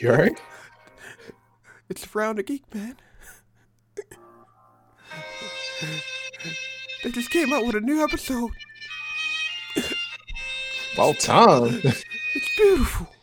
You 0.00 0.10
alright? 0.10 0.38
It's 1.88 2.04
Frown 2.04 2.36
the 2.36 2.42
Geek, 2.42 2.62
man. 2.74 2.96
They 7.02 7.10
just 7.10 7.30
came 7.30 7.52
out 7.52 7.64
with 7.64 7.76
a 7.76 7.80
new 7.80 8.02
episode. 8.02 8.50
About 10.94 11.18
time. 11.20 11.80
It's 11.84 12.56
beautiful. 12.56 13.13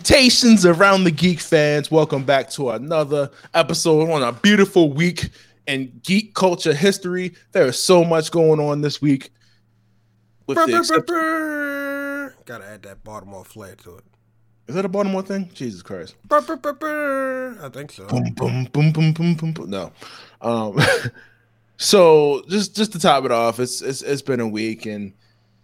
Salutations 0.00 0.64
around 0.64 1.04
the 1.04 1.10
geek 1.10 1.40
fans. 1.40 1.90
Welcome 1.90 2.24
back 2.24 2.48
to 2.52 2.70
another 2.70 3.30
episode 3.52 4.08
on 4.08 4.22
a 4.22 4.32
beautiful 4.32 4.90
week 4.90 5.28
in 5.66 6.00
geek 6.02 6.34
culture 6.34 6.72
history. 6.72 7.34
There 7.52 7.66
is 7.66 7.78
so 7.78 8.02
much 8.02 8.30
going 8.30 8.60
on 8.60 8.80
this 8.80 9.02
week. 9.02 9.30
With 10.46 10.56
Brr, 10.56 10.66
brr, 10.66 11.00
brr. 11.02 12.34
Gotta 12.46 12.64
add 12.64 12.82
that 12.84 13.04
Baltimore 13.04 13.44
flair 13.44 13.74
to 13.76 13.96
it. 13.96 14.04
Is 14.68 14.74
that 14.74 14.86
a 14.86 14.88
Baltimore 14.88 15.22
thing? 15.22 15.50
Jesus 15.52 15.82
Christ. 15.82 16.14
I 17.62 17.68
think 17.68 17.92
so. 17.92 18.06
Boom, 18.06 18.32
boom, 18.34 18.64
boom, 18.72 18.92
boom, 18.92 19.12
boom, 19.12 19.34
boom, 19.34 19.52
boom. 19.52 19.68
No. 19.68 19.92
Um, 20.40 20.80
so 21.76 22.42
just 22.48 22.74
just 22.74 22.92
to 22.92 22.98
top 22.98 23.26
it 23.26 23.32
off, 23.32 23.60
it's 23.60 23.82
it's 23.82 24.00
it's 24.00 24.22
been 24.22 24.40
a 24.40 24.48
week 24.48 24.86
and 24.86 25.12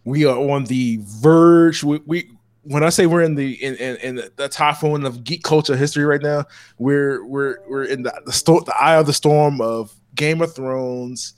we 0.05 0.27
are 0.27 0.39
on 0.39 0.65
the 0.67 1.01
verge. 1.03 1.83
We, 1.83 2.01
we 2.05 2.36
when 2.69 2.83
I 2.83 2.89
say 2.89 3.07
we're 3.07 3.23
in 3.23 3.37
the 3.37 3.53
in, 3.65 3.77
in, 3.77 3.97
in 3.97 4.15
the, 4.37 4.49
typhoon 4.49 5.05
of 5.07 5.23
geek 5.23 5.45
culture 5.45 5.77
history 5.77 6.05
right 6.05 6.21
now, 6.21 6.45
we're 6.79 7.25
we're 7.25 7.59
we're 7.69 7.85
in 7.85 8.03
the 8.03 8.21
the, 8.27 8.33
sto- 8.33 8.61
the 8.61 8.75
eye 8.77 8.97
of 8.97 9.07
the 9.07 9.13
storm 9.13 9.61
of 9.61 9.95
Game 10.15 10.43
of 10.43 10.55
Thrones, 10.55 11.35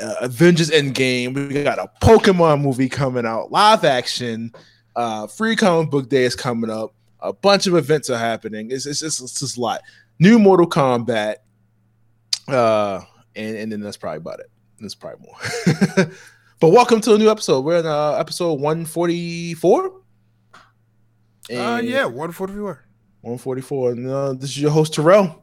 uh, 0.00 0.14
Avengers 0.22 0.70
Endgame. 0.70 1.34
We 1.34 1.62
got 1.62 1.78
a 1.78 1.90
Pokemon 2.02 2.62
movie 2.62 2.88
coming 2.88 3.26
out, 3.26 3.52
live 3.52 3.84
action. 3.84 4.52
Uh, 4.96 5.26
free 5.26 5.54
comic 5.54 5.90
book 5.90 6.08
day 6.08 6.24
is 6.24 6.34
coming 6.34 6.70
up. 6.70 6.94
A 7.20 7.32
bunch 7.32 7.66
of 7.66 7.76
events 7.76 8.08
are 8.08 8.18
happening. 8.18 8.70
It's 8.70 8.86
it's, 8.86 9.02
it's, 9.02 9.20
it's 9.20 9.40
just 9.40 9.58
a 9.58 9.60
lot. 9.60 9.82
New 10.18 10.38
Mortal 10.38 10.68
Kombat. 10.68 11.36
Uh, 12.46 13.00
and 13.36 13.56
and 13.56 13.70
then 13.70 13.80
that's 13.80 13.98
probably 13.98 14.18
about 14.18 14.40
it. 14.40 14.50
That's 14.80 14.94
probably 14.94 15.26
more. 15.26 16.10
but 16.60 16.68
welcome 16.70 17.02
to 17.02 17.14
a 17.14 17.18
new 17.18 17.28
episode. 17.28 17.64
We're 17.64 17.80
in 17.80 17.86
uh, 17.86 18.12
episode 18.12 18.54
one 18.60 18.86
forty 18.86 19.52
four. 19.52 19.92
Uh, 21.50 21.80
yeah, 21.82 22.04
one 22.04 22.32
for 22.32 22.46
the 22.46 22.52
viewer. 22.52 22.84
144. 23.22 23.92
And 23.92 24.10
uh, 24.10 24.32
this 24.34 24.50
is 24.50 24.60
your 24.60 24.70
host, 24.70 24.94
Terrell. 24.94 25.42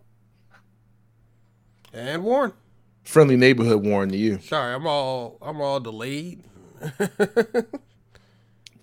And 1.94 2.24
Warren. 2.24 2.54
Friendly 3.04 3.38
neighborhood 3.38 3.86
Warren 3.86 4.10
to 4.10 4.18
you. 4.18 4.40
Sorry, 4.40 4.74
I'm 4.74 4.88
all 4.88 5.38
I'm 5.42 5.62
all 5.62 5.80
delayed. 5.80 6.44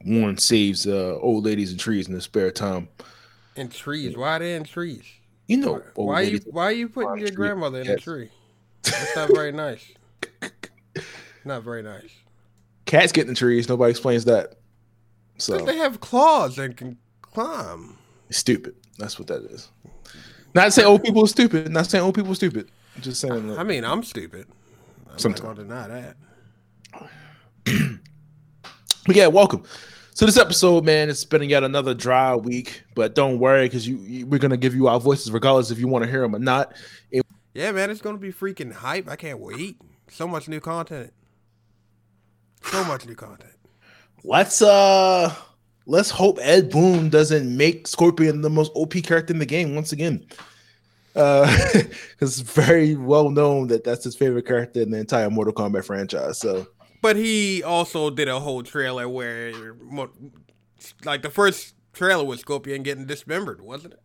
Warren 0.06 0.38
saves 0.38 0.86
uh, 0.86 1.18
old 1.20 1.44
ladies 1.44 1.72
and 1.72 1.80
trees 1.80 2.08
in 2.08 2.14
his 2.14 2.24
spare 2.24 2.50
time. 2.50 2.88
in 3.56 3.68
trees. 3.68 4.16
Why 4.16 4.36
are 4.36 4.38
they 4.38 4.54
in 4.54 4.64
trees? 4.64 5.02
You 5.48 5.56
know, 5.58 5.82
old 5.96 6.08
Why 6.08 6.22
you 6.22 6.40
why 6.50 6.70
you 6.70 6.88
putting 6.88 7.18
your 7.18 7.32
grandmother 7.32 7.80
in 7.80 7.88
a 7.88 7.96
tree? 7.96 8.30
That's 8.82 9.16
not 9.16 9.34
very 9.34 9.52
nice. 9.52 9.84
Not 11.44 11.64
very 11.64 11.82
nice. 11.82 12.12
Cats 12.86 13.10
get 13.10 13.22
in 13.22 13.28
the 13.28 13.34
trees. 13.34 13.68
Nobody 13.68 13.90
explains 13.90 14.24
that. 14.26 14.54
So 15.38 15.64
they 15.64 15.76
have 15.78 16.00
claws 16.00 16.56
and 16.56 16.76
can 16.76 16.98
climb. 17.32 17.96
stupid. 18.30 18.74
That's 18.98 19.18
what 19.18 19.28
that 19.28 19.42
is. 19.44 19.68
Not 20.54 20.72
saying 20.72 20.86
old 20.86 21.02
people 21.02 21.24
are 21.24 21.28
stupid. 21.28 21.70
Not 21.70 21.86
saying 21.86 22.04
old 22.04 22.14
people 22.14 22.32
are 22.32 22.36
stupid. 22.36 22.70
Just 23.00 23.20
saying. 23.20 23.58
I 23.58 23.64
mean, 23.64 23.84
I'm 23.84 24.02
stupid. 24.02 24.46
I'm 25.10 25.18
Sometimes. 25.18 25.42
not 25.42 25.56
gonna 25.56 25.86
deny 25.88 26.14
that. 27.66 27.98
But 29.04 29.16
yeah, 29.16 29.26
welcome. 29.26 29.64
So 30.14 30.26
this 30.26 30.36
episode, 30.36 30.84
man, 30.84 31.10
it's 31.10 31.24
been 31.24 31.42
yet 31.42 31.64
another 31.64 31.92
dry 31.92 32.36
week. 32.36 32.84
But 32.94 33.16
don't 33.16 33.40
worry, 33.40 33.66
because 33.66 33.88
you, 33.88 33.96
you 33.98 34.26
we're 34.26 34.38
gonna 34.38 34.56
give 34.56 34.76
you 34.76 34.86
our 34.86 35.00
voices 35.00 35.32
regardless 35.32 35.72
if 35.72 35.78
you 35.80 35.88
want 35.88 36.04
to 36.04 36.10
hear 36.10 36.20
them 36.20 36.36
or 36.36 36.38
not. 36.38 36.74
Yeah, 37.54 37.72
man, 37.72 37.90
it's 37.90 38.00
gonna 38.00 38.18
be 38.18 38.32
freaking 38.32 38.72
hype. 38.72 39.08
I 39.08 39.16
can't 39.16 39.40
wait. 39.40 39.76
So 40.08 40.28
much 40.28 40.48
new 40.48 40.60
content. 40.60 41.12
So 42.62 42.84
much 42.84 43.06
new 43.06 43.16
content. 43.16 43.54
Let's 44.22 44.62
uh 44.62 45.34
let's 45.86 46.10
hope 46.10 46.38
Ed 46.42 46.70
Boon 46.70 47.08
doesn't 47.10 47.56
make 47.56 47.86
Scorpion 47.86 48.40
the 48.40 48.50
most 48.50 48.72
OP 48.74 48.94
character 49.02 49.32
in 49.32 49.38
the 49.38 49.46
game 49.46 49.74
once 49.74 49.92
again. 49.92 50.24
Uh 51.14 51.46
it's 52.20 52.40
very 52.40 52.94
well 52.96 53.30
known 53.30 53.66
that 53.68 53.84
that's 53.84 54.04
his 54.04 54.16
favorite 54.16 54.46
character 54.46 54.80
in 54.80 54.90
the 54.90 54.98
entire 54.98 55.28
Mortal 55.30 55.52
Kombat 55.52 55.84
franchise. 55.84 56.38
So 56.38 56.66
But 57.02 57.16
he 57.16 57.62
also 57.62 58.08
did 58.10 58.28
a 58.28 58.40
whole 58.40 58.62
trailer 58.62 59.08
where, 59.08 59.74
like, 61.04 61.22
the 61.22 61.30
first 61.30 61.74
trailer 61.92 62.24
was 62.24 62.40
Scorpion 62.40 62.82
getting 62.82 63.06
dismembered, 63.06 63.60
wasn't 63.60 63.94
it? 63.94 64.00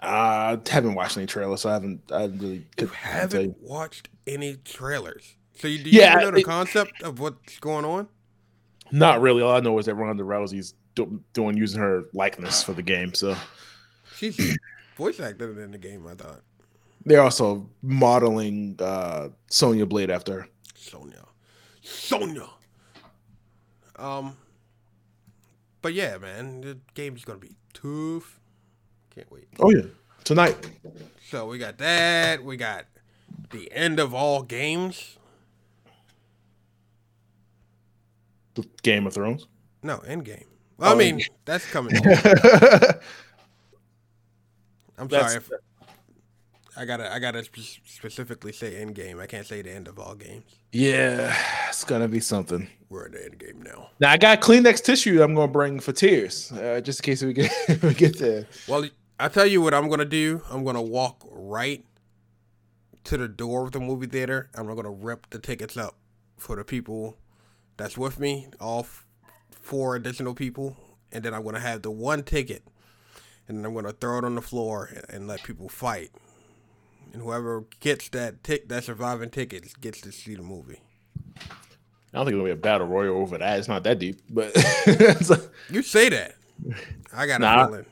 I 0.00 0.58
haven't 0.70 0.94
watched 0.94 1.16
any 1.16 1.26
trailers, 1.26 1.62
so 1.62 1.70
I 1.70 1.74
haven't 1.74 2.00
I 2.12 2.24
really 2.26 2.66
You 2.78 2.86
could 2.86 2.88
tell 3.30 3.42
you. 3.42 3.48
haven't 3.50 3.62
watched 3.62 4.08
any 4.26 4.56
trailers. 4.56 5.36
So 5.54 5.68
you, 5.68 5.82
do 5.82 5.90
you 5.90 6.00
Yeah, 6.00 6.14
know 6.16 6.30
the 6.30 6.38
it- 6.40 6.44
concept 6.44 7.02
of 7.02 7.18
what's 7.18 7.58
going 7.58 7.84
on? 7.84 8.08
Not 8.92 9.20
really. 9.20 9.42
All 9.42 9.52
I 9.52 9.60
know 9.60 9.78
is 9.78 9.86
that 9.86 9.94
Ronda 9.94 10.22
Rousey's 10.22 10.74
do- 10.94 11.20
doing 11.32 11.56
using 11.56 11.80
her 11.80 12.04
likeness 12.12 12.62
for 12.62 12.72
the 12.72 12.82
game. 12.82 13.14
So 13.14 13.36
She's 14.16 14.56
voice 14.96 15.20
acted 15.20 15.58
in 15.58 15.70
the 15.72 15.78
game, 15.78 16.06
I 16.06 16.14
thought. 16.14 16.40
they're 17.04 17.20
also 17.22 17.68
modeling 17.82 18.76
uh 18.80 19.28
Sonya 19.50 19.86
Blade 19.86 20.10
after 20.10 20.40
her. 20.42 20.48
Sonya. 20.74 21.24
Sonya. 21.82 22.48
Um, 23.96 24.36
but 25.82 25.94
yeah, 25.94 26.18
man, 26.18 26.60
the 26.60 26.78
game's 26.94 27.24
gonna 27.24 27.38
be 27.38 27.56
tough. 27.72 28.40
Can't 29.14 29.30
wait. 29.30 29.48
Oh 29.60 29.70
yeah. 29.70 29.82
Tonight. 30.24 30.56
So 31.30 31.46
we 31.46 31.58
got 31.58 31.78
that. 31.78 32.42
We 32.44 32.56
got 32.56 32.86
the 33.50 33.70
end 33.72 33.98
of 34.00 34.12
all 34.14 34.42
games. 34.42 35.18
Game 38.82 39.06
of 39.06 39.14
Thrones. 39.14 39.46
No, 39.82 39.98
end 40.00 40.24
game. 40.24 40.44
Well, 40.78 40.90
I 40.90 40.92
Oh, 40.92 40.96
mean, 40.96 41.18
Endgame. 41.20 41.28
that's 41.44 41.70
coming. 41.70 41.94
I'm 44.98 45.08
That's- 45.08 45.32
sorry. 45.32 45.36
If, 45.44 45.50
I 46.78 46.84
gotta, 46.84 47.10
I 47.10 47.18
gotta 47.18 47.42
specifically 47.42 48.52
say 48.52 48.76
end 48.76 48.94
game. 48.94 49.18
I 49.18 49.24
can't 49.26 49.46
say 49.46 49.62
the 49.62 49.72
end 49.72 49.88
of 49.88 49.98
all 49.98 50.14
games. 50.14 50.44
yeah, 50.72 51.34
it's 51.70 51.84
gonna 51.84 52.06
be 52.06 52.20
something. 52.20 52.68
We're 52.90 53.06
in 53.06 53.12
the 53.12 53.24
end 53.24 53.38
game 53.38 53.62
now. 53.62 53.88
Now 53.98 54.10
I 54.10 54.18
got 54.18 54.42
Kleenex 54.42 54.82
tissue 54.84 55.22
I'm 55.22 55.34
gonna 55.34 55.50
bring 55.50 55.80
for 55.80 55.92
tears, 55.92 56.52
uh, 56.52 56.82
just 56.82 57.00
in 57.00 57.04
case 57.04 57.22
we 57.22 57.32
get 57.32 57.50
we 57.82 57.94
get 57.94 58.18
there. 58.18 58.46
Well, 58.68 58.84
I 59.18 59.28
tell 59.28 59.46
you 59.46 59.62
what 59.62 59.72
I'm 59.72 59.88
gonna 59.88 60.04
do. 60.04 60.42
I'm 60.50 60.64
gonna 60.64 60.82
walk 60.82 61.22
right 61.30 61.82
to 63.04 63.16
the 63.16 63.28
door 63.28 63.64
of 63.64 63.72
the 63.72 63.80
movie 63.80 64.06
theater. 64.06 64.50
and 64.54 64.68
I'm 64.68 64.76
gonna 64.76 64.90
rip 64.90 65.30
the 65.30 65.38
tickets 65.38 65.78
up 65.78 65.94
for 66.36 66.56
the 66.56 66.64
people 66.64 67.16
that's 67.76 67.96
with 67.98 68.18
me, 68.20 68.48
all 68.60 68.80
f- 68.80 69.06
four 69.50 69.96
additional 69.96 70.34
people, 70.34 70.76
and 71.12 71.24
then 71.24 71.34
I'm 71.34 71.44
gonna 71.44 71.60
have 71.60 71.82
the 71.82 71.90
one 71.90 72.22
ticket, 72.22 72.62
and 73.48 73.58
then 73.58 73.64
I'm 73.66 73.74
gonna 73.74 73.92
throw 73.92 74.18
it 74.18 74.24
on 74.24 74.34
the 74.34 74.42
floor 74.42 74.90
and, 74.94 75.04
and 75.08 75.28
let 75.28 75.42
people 75.42 75.68
fight. 75.68 76.10
And 77.12 77.22
whoever 77.22 77.64
gets 77.80 78.08
that 78.10 78.42
tick, 78.44 78.68
that 78.68 78.84
surviving 78.84 79.30
ticket, 79.30 79.80
gets 79.80 80.00
to 80.02 80.12
see 80.12 80.34
the 80.34 80.42
movie. 80.42 80.80
I 81.38 82.18
don't 82.18 82.24
think 82.26 82.34
it'll 82.34 82.44
be 82.44 82.50
a 82.50 82.56
battle 82.56 82.86
royal 82.86 83.16
over 83.20 83.36
that. 83.38 83.58
It's 83.58 83.68
not 83.68 83.82
that 83.84 83.98
deep, 83.98 84.20
but 84.30 84.54
You 85.70 85.82
say 85.82 86.08
that. 86.08 86.36
I 87.12 87.26
got 87.26 87.40
a 87.40 87.44
Nah. 87.44 87.66
feeling. 87.66 87.86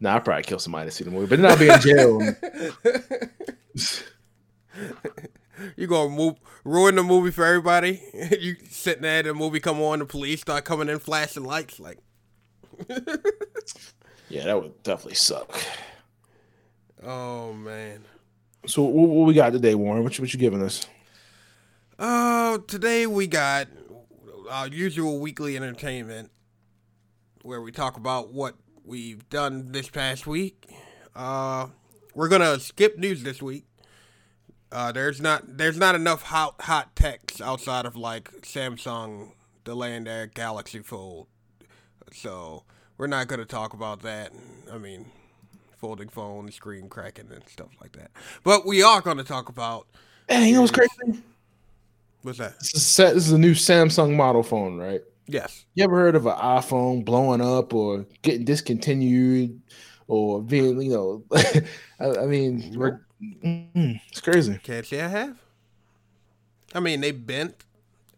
nah, 0.00 0.14
I'll 0.14 0.20
probably 0.20 0.42
kill 0.42 0.58
somebody 0.58 0.90
to 0.90 0.94
see 0.94 1.04
the 1.04 1.10
movie, 1.10 1.26
but 1.26 1.40
then 1.40 1.50
I'll 1.50 1.58
be 1.58 1.68
in 1.68 1.80
jail. 1.80 2.20
You 5.76 5.86
gonna 5.86 6.10
move 6.10 6.36
ruin 6.64 6.94
the 6.94 7.02
movie 7.02 7.30
for 7.30 7.44
everybody? 7.44 8.02
you 8.40 8.56
sitting 8.68 9.02
there, 9.02 9.22
the 9.22 9.34
movie 9.34 9.60
come 9.60 9.80
on, 9.80 9.98
the 10.00 10.06
police 10.06 10.40
start 10.40 10.64
coming 10.64 10.88
in, 10.88 10.98
flashing 10.98 11.44
lights, 11.44 11.80
like 11.80 11.98
yeah, 14.28 14.44
that 14.44 14.62
would 14.62 14.82
definitely 14.82 15.14
suck. 15.14 15.60
oh 17.02 17.52
man. 17.52 18.04
So 18.66 18.82
what, 18.82 19.08
what 19.08 19.26
we 19.26 19.34
got 19.34 19.52
today, 19.52 19.74
Warren? 19.74 20.04
What 20.04 20.18
you, 20.18 20.22
what 20.22 20.32
you 20.32 20.38
giving 20.38 20.62
us? 20.62 20.86
Oh, 21.98 22.58
today 22.66 23.06
we 23.06 23.26
got 23.26 23.68
our 24.50 24.68
usual 24.68 25.20
weekly 25.20 25.56
entertainment 25.56 26.30
where 27.42 27.60
we 27.60 27.72
talk 27.72 27.96
about 27.96 28.32
what 28.32 28.54
we've 28.84 29.28
done 29.28 29.72
this 29.72 29.88
past 29.88 30.26
week. 30.26 30.66
Uh, 31.14 31.68
we're 32.14 32.28
gonna 32.28 32.58
skip 32.58 32.98
news 32.98 33.22
this 33.22 33.40
week. 33.40 33.66
Uh, 34.72 34.92
there's 34.92 35.20
not 35.20 35.56
there's 35.58 35.76
not 35.76 35.94
enough 35.94 36.22
hot 36.22 36.54
hot 36.60 36.94
techs 36.94 37.40
outside 37.40 37.86
of 37.86 37.96
like 37.96 38.30
Samsung 38.42 39.32
delaying 39.64 40.04
their 40.04 40.26
Galaxy 40.26 40.80
Fold, 40.80 41.26
so 42.12 42.62
we're 42.96 43.08
not 43.08 43.26
gonna 43.26 43.44
talk 43.44 43.72
about 43.72 44.02
that. 44.02 44.32
I 44.72 44.78
mean, 44.78 45.06
folding 45.78 46.08
phone, 46.08 46.52
screen 46.52 46.88
cracking, 46.88 47.30
and 47.32 47.42
stuff 47.48 47.70
like 47.80 47.92
that. 47.92 48.10
But 48.44 48.64
we 48.64 48.82
are 48.82 49.00
gonna 49.00 49.24
talk 49.24 49.48
about. 49.48 49.86
Hey, 50.28 50.48
you 50.48 50.54
know 50.54 50.60
what's 50.60 50.72
crazy? 50.72 51.22
What's 52.22 52.38
that? 52.38 52.58
This 52.58 52.74
is, 52.74 52.96
this 52.96 53.26
is 53.26 53.32
a 53.32 53.38
new 53.38 53.54
Samsung 53.54 54.14
model 54.14 54.42
phone, 54.44 54.76
right? 54.76 55.00
Yes. 55.26 55.64
You 55.74 55.84
ever 55.84 55.96
heard 55.96 56.16
of 56.16 56.26
an 56.26 56.36
iPhone 56.36 57.04
blowing 57.04 57.40
up 57.40 57.72
or 57.72 58.04
getting 58.22 58.44
discontinued 58.44 59.60
or 60.08 60.42
being, 60.42 60.82
you 60.82 60.90
know, 60.90 61.24
I, 62.00 62.22
I, 62.22 62.26
mean, 62.26 62.76
mm, 63.22 64.00
it's 64.08 64.20
crazy. 64.20 64.58
Can't 64.62 64.86
say 64.86 65.00
I 65.00 65.08
have. 65.08 65.38
I 66.74 66.80
mean, 66.80 67.00
they 67.00 67.12
bent 67.12 67.64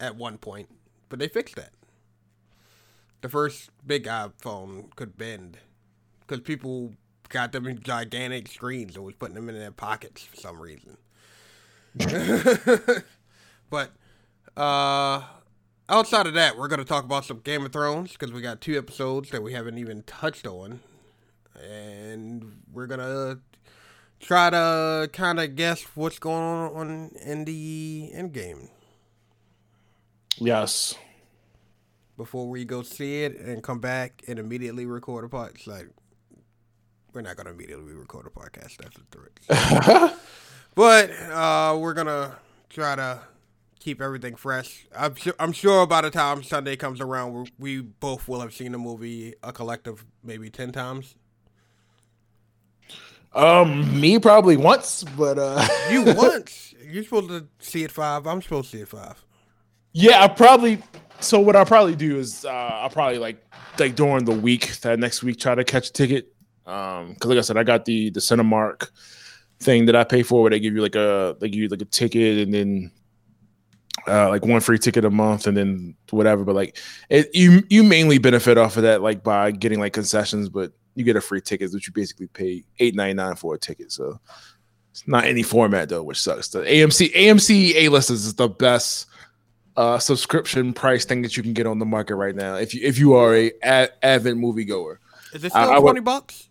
at 0.01 0.17
one 0.17 0.39
point, 0.39 0.69
but 1.09 1.19
they 1.19 1.29
fixed 1.29 1.57
that. 1.57 1.73
The 3.23 3.29
first 3.29 3.71
big 3.87 4.05
iPhone 4.05 4.95
could 4.97 5.17
bend 5.17 5.59
because 6.21 6.41
people 6.41 6.95
got 7.29 7.53
them 7.53 7.67
in 7.67 7.81
gigantic 7.81 8.49
screens 8.49 8.97
and 8.97 9.05
was 9.05 9.15
putting 9.15 9.35
them 9.35 9.49
in 9.49 9.59
their 9.59 9.71
pockets 9.71 10.23
for 10.25 10.37
some 10.37 10.61
reason. 10.61 10.97
but 13.71 13.91
uh 14.57 15.23
outside 15.89 16.27
of 16.27 16.35
that, 16.35 16.57
we're 16.57 16.69
going 16.69 16.79
to 16.79 16.87
talk 16.87 17.05
about 17.05 17.25
some 17.25 17.41
Game 17.41 17.65
of 17.67 17.73
Thrones 17.73 18.13
because 18.13 18.33
we 18.33 18.41
got 18.41 18.61
two 18.61 18.79
episodes 18.79 19.31
that 19.31 19.43
we 19.43 19.53
haven't 19.53 19.79
even 19.79 20.03
touched 20.05 20.47
on. 20.47 20.81
And 21.63 22.63
we're 22.73 22.87
going 22.87 23.01
to 23.01 23.39
try 24.23 24.49
to 24.49 25.11
kind 25.13 25.39
of 25.39 25.55
guess 25.57 25.83
what's 25.95 26.19
going 26.19 26.73
on 26.75 27.11
in 27.27 27.45
the 27.45 28.11
end 28.15 28.33
game. 28.33 28.71
Yes. 30.39 30.95
Before 32.17 32.49
we 32.49 32.65
go 32.65 32.83
see 32.83 33.25
it 33.25 33.39
and 33.39 33.63
come 33.63 33.81
back 33.81 34.23
and 34.29 34.39
immediately 34.39 34.87
record 34.87 35.25
a 35.25 35.29
podcast. 35.29 35.67
Like, 35.67 35.89
we're 37.13 37.21
not 37.21 37.37
going 37.37 37.47
to 37.47 37.53
immediately 37.53 37.93
record 37.93 38.27
a 38.27 38.31
podcast 38.31 38.79
That's 38.79 38.97
the 38.97 39.05
threat. 39.11 40.17
but 40.75 41.11
uh, 41.31 41.77
we're 41.79 41.95
going 41.95 42.07
to 42.07 42.37
try 42.71 42.95
to 42.95 43.21
keep 43.81 44.01
everything 44.01 44.37
fresh. 44.37 44.87
I'm 44.97 45.17
sure, 45.17 45.35
I'm 45.41 45.53
sure 45.53 45.87
by 45.87 46.03
the 46.03 46.11
time 46.11 46.45
Sunday 46.45 46.77
comes 46.77 47.01
around, 47.01 47.51
we 47.59 47.81
both 47.81 48.29
will 48.29 48.41
have 48.41 48.55
seen 48.55 48.73
the 48.73 48.79
movie 48.79 49.35
a 49.43 49.53
collective 49.53 50.07
maybe 50.23 50.49
ten 50.49 50.71
times. 50.71 51.17
Um, 53.35 54.01
me 54.01 54.19
probably 54.19 54.57
once, 54.57 55.05
but 55.17 55.39
uh, 55.39 55.67
you 55.91 56.05
once. 56.05 56.75
You're 56.85 57.05
supposed 57.05 57.29
to 57.29 57.47
see 57.59 57.85
it 57.85 57.91
five. 57.91 58.27
I'm 58.27 58.43
supposed 58.43 58.71
to 58.71 58.77
see 58.77 58.83
it 58.83 58.89
five. 58.89 59.25
Yeah, 59.93 60.23
I 60.23 60.29
probably. 60.29 60.83
So 61.21 61.39
what 61.41 61.57
I'll 61.57 61.65
probably 61.65 61.95
do 61.95 62.19
is 62.19 62.45
uh, 62.45 62.51
I'll 62.51 62.91
probably 62.91 63.19
like 63.19 63.43
like 63.79 63.95
during 63.95 64.25
the 64.25 64.33
week 64.33 64.79
that 64.81 64.99
next 64.99 65.23
week 65.23 65.39
try 65.39 65.55
to 65.55 65.65
catch 65.65 65.89
a 65.89 65.93
ticket. 65.93 66.35
Um, 66.67 67.15
because 67.15 67.31
like 67.31 67.39
I 67.39 67.43
said, 67.43 67.57
I 67.57 67.63
got 67.65 67.85
the 67.85 68.11
the 68.11 68.21
Cinemark 68.21 68.91
thing 69.61 69.87
that 69.87 69.97
I 69.97 70.05
pay 70.05 70.23
for 70.23 70.43
where 70.43 70.51
they 70.51 70.61
give 70.61 70.75
you 70.75 70.83
like 70.83 70.97
a 70.97 71.37
they 71.41 71.49
give 71.49 71.61
you 71.61 71.69
like 71.69 71.83
a 71.83 71.87
ticket 71.87 72.39
and 72.39 72.53
then 72.53 72.91
uh, 74.07 74.29
like 74.29 74.45
one 74.45 74.61
free 74.61 74.79
ticket 74.79 75.05
a 75.05 75.11
month 75.11 75.47
and 75.47 75.57
then 75.57 75.95
whatever. 76.11 76.45
But 76.45 76.55
like 76.55 76.77
it, 77.09 77.31
you 77.35 77.63
you 77.69 77.83
mainly 77.83 78.19
benefit 78.19 78.59
off 78.59 78.77
of 78.77 78.83
that 78.83 79.03
like 79.03 79.23
by 79.23 79.51
getting 79.51 79.81
like 79.81 79.93
concessions, 79.93 80.49
but 80.49 80.73
you 80.95 81.05
get 81.05 81.17
a 81.17 81.21
free 81.21 81.41
ticket, 81.41 81.73
which 81.73 81.87
you 81.87 81.93
basically 81.93 82.27
pay 82.29 82.65
eight 82.79 82.95
ninety 82.95 83.15
nine 83.15 83.37
for 83.37 83.55
a 83.55 83.59
ticket. 83.59 83.93
So 83.93 84.21
it's 84.91 85.07
not 85.07 85.25
any 85.25 85.43
format 85.43 85.89
though, 85.89 86.03
which 86.03 86.21
sucks. 86.21 86.49
The 86.49 86.61
AMC 86.61 87.15
AMC 87.15 87.75
A 87.77 87.89
list 87.89 88.11
is 88.11 88.35
the 88.35 88.49
best 88.49 89.07
uh, 89.77 89.99
subscription 89.99 90.73
price 90.73 91.05
thing 91.05 91.23
that 91.23 91.37
you 91.37 91.43
can 91.43 91.53
get 91.53 91.67
on 91.67 91.79
the 91.79 91.87
market 91.87 92.17
right 92.17 92.35
now. 92.35 92.57
If 92.57 92.75
you 92.75 92.81
if 92.83 92.99
you 92.99 93.15
are 93.15 93.35
a, 93.35 93.53
avid 93.63 94.37
moviegoer, 94.37 94.97
is 95.33 95.45
it 95.45 95.51
still 95.51 95.71
I, 95.71 95.79
twenty 95.79 96.01
I 96.01 96.03
bucks? 96.03 96.49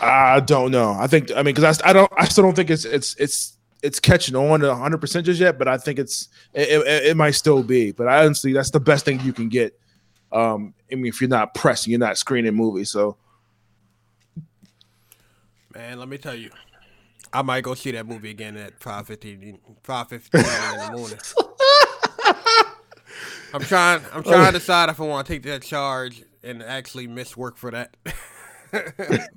I 0.00 0.40
don't 0.40 0.70
know. 0.70 0.96
I 0.98 1.06
think 1.06 1.30
I 1.32 1.36
mean 1.36 1.54
because 1.54 1.80
I, 1.80 1.90
I 1.90 1.92
don't 1.92 2.10
I 2.16 2.26
still 2.26 2.44
don't 2.44 2.56
think 2.56 2.70
it's 2.70 2.84
it's 2.84 3.14
it's 3.16 3.53
it's 3.84 4.00
catching 4.00 4.34
on 4.34 4.62
100 4.62 4.98
percent 4.98 5.26
just 5.26 5.38
yet, 5.38 5.58
but 5.58 5.68
I 5.68 5.76
think 5.76 5.98
it's 5.98 6.28
it, 6.54 6.70
it, 6.70 7.06
it, 7.08 7.16
might 7.16 7.32
still 7.32 7.62
be. 7.62 7.92
But 7.92 8.08
honestly, 8.08 8.54
that's 8.54 8.70
the 8.70 8.80
best 8.80 9.04
thing 9.04 9.20
you 9.20 9.34
can 9.34 9.50
get. 9.50 9.78
Um, 10.32 10.72
I 10.90 10.94
mean, 10.94 11.06
if 11.06 11.20
you're 11.20 11.28
not 11.28 11.54
pressing, 11.54 11.90
you're 11.90 12.00
not 12.00 12.16
screening 12.16 12.54
movies. 12.54 12.90
So, 12.90 13.18
man, 15.74 15.98
let 15.98 16.08
me 16.08 16.16
tell 16.16 16.34
you, 16.34 16.50
I 17.30 17.42
might 17.42 17.62
go 17.62 17.74
see 17.74 17.90
that 17.90 18.06
movie 18.06 18.30
again 18.30 18.56
at 18.56 18.80
5:15, 18.80 19.58
5:15 19.84 20.34
in 20.34 20.92
the 20.92 20.98
morning. 20.98 21.18
I'm 23.52 23.60
trying. 23.60 24.00
I'm 24.14 24.22
trying 24.22 24.46
to 24.46 24.58
decide 24.58 24.88
if 24.88 24.98
I 24.98 25.04
want 25.04 25.26
to 25.26 25.32
take 25.32 25.42
that 25.42 25.62
charge 25.62 26.22
and 26.42 26.62
actually 26.62 27.06
miss 27.06 27.36
work 27.36 27.58
for 27.58 27.70
that. 27.70 27.94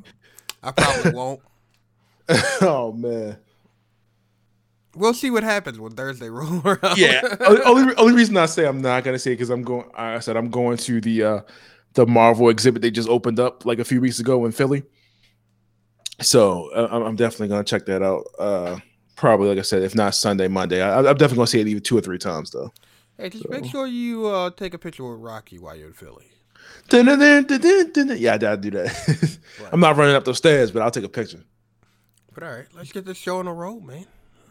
I 0.63 0.71
probably 0.71 1.11
won't. 1.11 1.41
oh 2.61 2.93
man 2.93 3.37
we'll 4.97 5.13
see 5.13 5.31
what 5.31 5.43
happens 5.43 5.79
when 5.79 5.93
Thursday 5.93 6.29
rolls 6.29 6.63
around. 6.65 6.97
yeah, 6.97 7.21
only 7.65 7.95
only 7.95 8.13
reason 8.13 8.37
I 8.37 8.45
say 8.45 8.65
I'm 8.65 8.81
not 8.81 9.03
gonna 9.03 9.19
say 9.19 9.31
because 9.31 9.49
I'm 9.49 9.63
going. 9.63 9.89
I 9.95 10.19
said 10.19 10.37
I'm 10.37 10.49
going 10.49 10.77
to 10.77 11.01
the 11.01 11.23
uh 11.23 11.41
the 11.93 12.05
Marvel 12.05 12.49
exhibit 12.49 12.81
they 12.81 12.91
just 12.91 13.09
opened 13.09 13.39
up 13.39 13.65
like 13.65 13.79
a 13.79 13.85
few 13.85 14.01
weeks 14.01 14.19
ago 14.19 14.45
in 14.45 14.51
Philly. 14.51 14.83
So 16.19 16.71
uh, 16.73 16.89
I'm 16.91 17.15
definitely 17.15 17.49
gonna 17.49 17.63
check 17.63 17.85
that 17.85 18.01
out. 18.01 18.25
Uh 18.37 18.79
Probably, 19.17 19.49
like 19.49 19.57
I 19.57 19.63
said, 19.63 19.81
if 19.81 19.95
not 19.95 20.13
Sunday, 20.13 20.47
Monday. 20.47 20.79
I, 20.79 20.99
am 20.99 21.03
definitely 21.03 21.37
gonna 21.37 21.47
see 21.47 21.59
it 21.59 21.67
even 21.67 21.81
two 21.81 21.97
or 21.97 22.01
three 22.01 22.19
times 22.19 22.51
though. 22.51 22.71
Hey, 23.17 23.29
just 23.29 23.45
so. 23.45 23.49
make 23.49 23.65
sure 23.65 23.87
you 23.87 24.27
uh, 24.27 24.51
take 24.51 24.75
a 24.75 24.77
picture 24.77 25.09
with 25.09 25.19
Rocky 25.19 25.57
while 25.57 25.75
you're 25.75 25.87
in 25.87 25.93
Philly. 25.93 26.27
Yeah, 28.19 28.35
I 28.35 28.55
do 28.55 28.69
that. 28.69 29.39
I'm 29.71 29.79
not 29.79 29.97
running 29.97 30.15
up 30.15 30.23
those 30.23 30.37
stairs, 30.37 30.69
but 30.69 30.83
I'll 30.83 30.91
take 30.91 31.03
a 31.03 31.09
picture. 31.09 31.43
But 32.31 32.43
all 32.43 32.51
right, 32.51 32.67
let's 32.75 32.91
get 32.91 33.05
this 33.05 33.17
show 33.17 33.39
on 33.39 33.45
the 33.45 33.51
road, 33.51 33.83
man. 33.83 34.05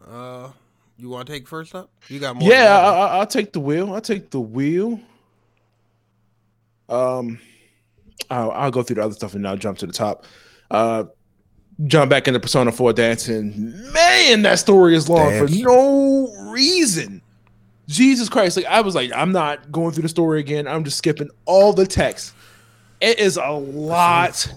Uh, 0.09 0.51
you 0.99 1.09
want 1.09 1.27
to 1.27 1.33
take 1.33 1.47
first 1.47 1.75
up? 1.75 1.91
You 2.09 2.21
got 2.21 2.37
more. 2.37 2.49
Yeah, 2.49 2.79
I, 2.79 3.19
will 3.19 3.27
take 3.27 3.53
the 3.53 3.61
wheel. 3.61 3.93
I'll 3.93 4.01
take 4.01 4.31
the 4.31 4.41
wheel. 4.41 5.01
Um, 6.89 7.39
I'll, 8.31 8.51
I'll, 8.53 8.71
go 8.71 8.83
through 8.83 8.97
the 8.97 9.03
other 9.03 9.15
stuff 9.15 9.35
and 9.35 9.47
I'll 9.47 9.57
jump 9.57 9.79
to 9.79 9.87
the 9.87 9.93
top. 9.93 10.25
Uh, 10.71 11.05
jump 11.85 12.11
back 12.11 12.29
into 12.29 12.41
Persona 12.41 12.73
4 12.73 12.93
dancing. 12.93 13.73
Man, 13.93 14.43
that 14.43 14.59
story 14.59 14.95
is 14.95 15.09
long 15.09 15.31
Dance. 15.31 15.51
for 15.51 15.63
no 15.63 16.33
reason. 16.51 17.23
Jesus 17.89 18.29
Christ. 18.29 18.57
Like 18.57 18.67
I 18.67 18.81
was 18.81 18.95
like, 18.95 19.13
I'm 19.15 19.33
not 19.33 19.71
going 19.71 19.93
through 19.93 20.03
the 20.03 20.09
story 20.09 20.41
again. 20.41 20.67
I'm 20.67 20.85
just 20.85 20.99
skipping 20.99 21.31
all 21.45 21.73
the 21.73 21.87
text. 21.87 22.35
It 23.01 23.19
is 23.19 23.37
a 23.37 23.51
lot 23.51 24.53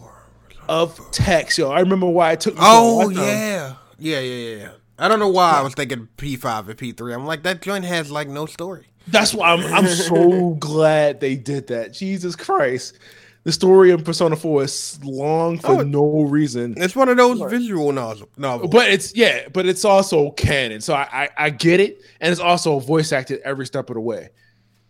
of 0.68 1.00
text, 1.12 1.58
yo. 1.58 1.72
I 1.72 1.80
remember 1.82 2.08
why 2.08 2.32
it 2.32 2.40
took 2.40 2.56
me. 2.56 2.62
Oh 2.64 3.10
yeah. 3.10 3.76
Yeah, 3.98 4.20
yeah, 4.20 4.56
yeah. 4.58 4.70
I 5.00 5.08
don't 5.08 5.20
know 5.20 5.30
why 5.30 5.54
I 5.54 5.62
was 5.62 5.74
thinking 5.74 6.10
P5 6.18 6.70
and 6.70 6.78
P3. 6.78 7.14
I'm 7.16 7.26
like, 7.26 7.44
that 7.44 7.62
joint 7.62 7.86
has 7.86 8.12
like 8.12 8.28
no 8.28 8.46
story. 8.46 8.86
That's 9.08 9.34
why 9.34 9.54
I'm 9.54 9.62
I'm 9.74 9.88
so 9.88 10.52
glad 10.60 11.20
they 11.20 11.36
did 11.36 11.68
that. 11.68 11.94
Jesus 11.94 12.36
Christ. 12.36 13.00
The 13.46 13.54
story 13.54 13.92
in 13.92 14.04
Persona 14.04 14.36
4 14.36 14.64
is 14.64 15.00
long 15.02 15.60
for 15.60 15.80
oh, 15.80 15.82
no 15.82 16.24
reason. 16.24 16.74
It's 16.76 16.96
one 16.96 17.08
of 17.08 17.16
those 17.16 17.40
visual 17.50 17.94
novels. 17.94 18.28
But 18.38 18.90
it's 18.92 19.16
yeah, 19.16 19.48
but 19.48 19.66
it's 19.66 19.86
also 19.86 20.32
canon. 20.32 20.82
So 20.82 20.94
I, 20.94 21.08
I, 21.12 21.30
I 21.38 21.50
get 21.50 21.80
it. 21.80 22.02
And 22.20 22.32
it's 22.32 22.42
also 22.42 22.80
voice 22.80 23.14
acted 23.14 23.40
every 23.46 23.66
step 23.66 23.90
of 23.90 23.94
the 23.94 24.02
way. 24.02 24.30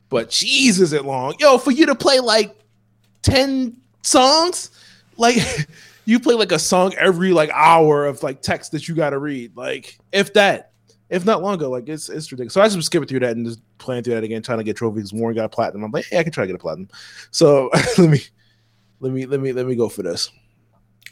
But 0.10 0.32
Jesus, 0.32 0.92
it 0.94 1.06
long. 1.06 1.36
Yo, 1.40 1.60
for 1.60 1.70
you 1.70 1.86
to 1.86 1.96
play 1.96 2.20
like 2.20 2.58
10 3.22 3.78
songs, 4.02 4.72
like 5.16 5.38
you 6.10 6.20
play 6.20 6.34
like 6.34 6.52
a 6.52 6.58
song 6.58 6.94
every 6.98 7.34
like 7.34 7.52
hour 7.54 8.08
of 8.08 8.24
like 8.24 8.42
text 8.42 8.72
that 8.72 8.88
you 8.88 8.96
got 8.96 9.12
to 9.12 9.20
read, 9.20 9.56
like 9.56 10.00
if 10.12 10.34
that, 10.34 10.72
if 11.08 11.24
not 11.24 11.44
longer. 11.44 11.68
Like 11.68 11.88
it's 11.88 12.10
it's 12.10 12.32
ridiculous. 12.32 12.54
So 12.54 12.62
I 12.62 12.68
just 12.68 12.84
skipping 12.84 13.08
through 13.08 13.20
that 13.20 13.38
and 13.38 13.46
just 13.46 13.60
playing 13.78 14.04
through 14.04 14.16
that 14.16 14.24
again, 14.24 14.42
trying 14.42 14.58
to 14.58 14.64
get 14.64 14.76
trophies. 14.76 15.14
Warren 15.14 15.36
got 15.36 15.46
a 15.46 15.50
platinum. 15.50 15.84
I'm 15.84 15.92
like, 15.92 16.06
hey, 16.06 16.18
I 16.18 16.24
can 16.24 16.32
try 16.32 16.44
to 16.44 16.48
get 16.48 16.56
a 16.56 16.60
platinum. 16.60 16.90
So 17.30 17.70
let 18.00 18.10
me 18.10 18.22
let 19.00 19.12
me 19.14 19.28
let 19.28 19.40
me 19.40 19.54
let 19.54 19.68
me 19.68 19.76
go 19.76 19.88
for 19.88 20.02
this. 20.02 20.32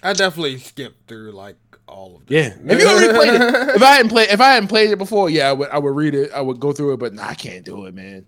I 0.02 0.14
definitely 0.14 0.58
skipped 0.58 1.08
through 1.08 1.32
like 1.34 1.58
all 1.88 2.16
of 2.16 2.26
them. 2.26 2.36
Yeah, 2.36 2.74
if 2.74 2.82
you 2.82 2.88
already 2.88 3.14
played 3.14 3.34
it, 3.36 3.42
if 3.76 3.84
I 3.84 3.96
hadn't 3.98 4.10
played, 4.10 4.30
if 4.30 4.42
I 4.42 4.54
hadn't 4.54 4.70
played 4.70 4.90
it 4.90 4.98
before, 4.98 5.30
yeah, 5.30 5.50
I 5.50 5.54
would 5.54 5.70
I 5.70 5.78
would 5.78 5.96
read 5.96 6.16
it, 6.16 6.32
I 6.32 6.42
would 6.42 6.60
go 6.60 6.74
through 6.74 6.94
it, 6.94 6.98
but 6.98 7.14
nah, 7.14 7.28
I 7.28 7.36
can't 7.36 7.64
do 7.64 7.86
it, 7.86 7.94
man. 7.94 8.26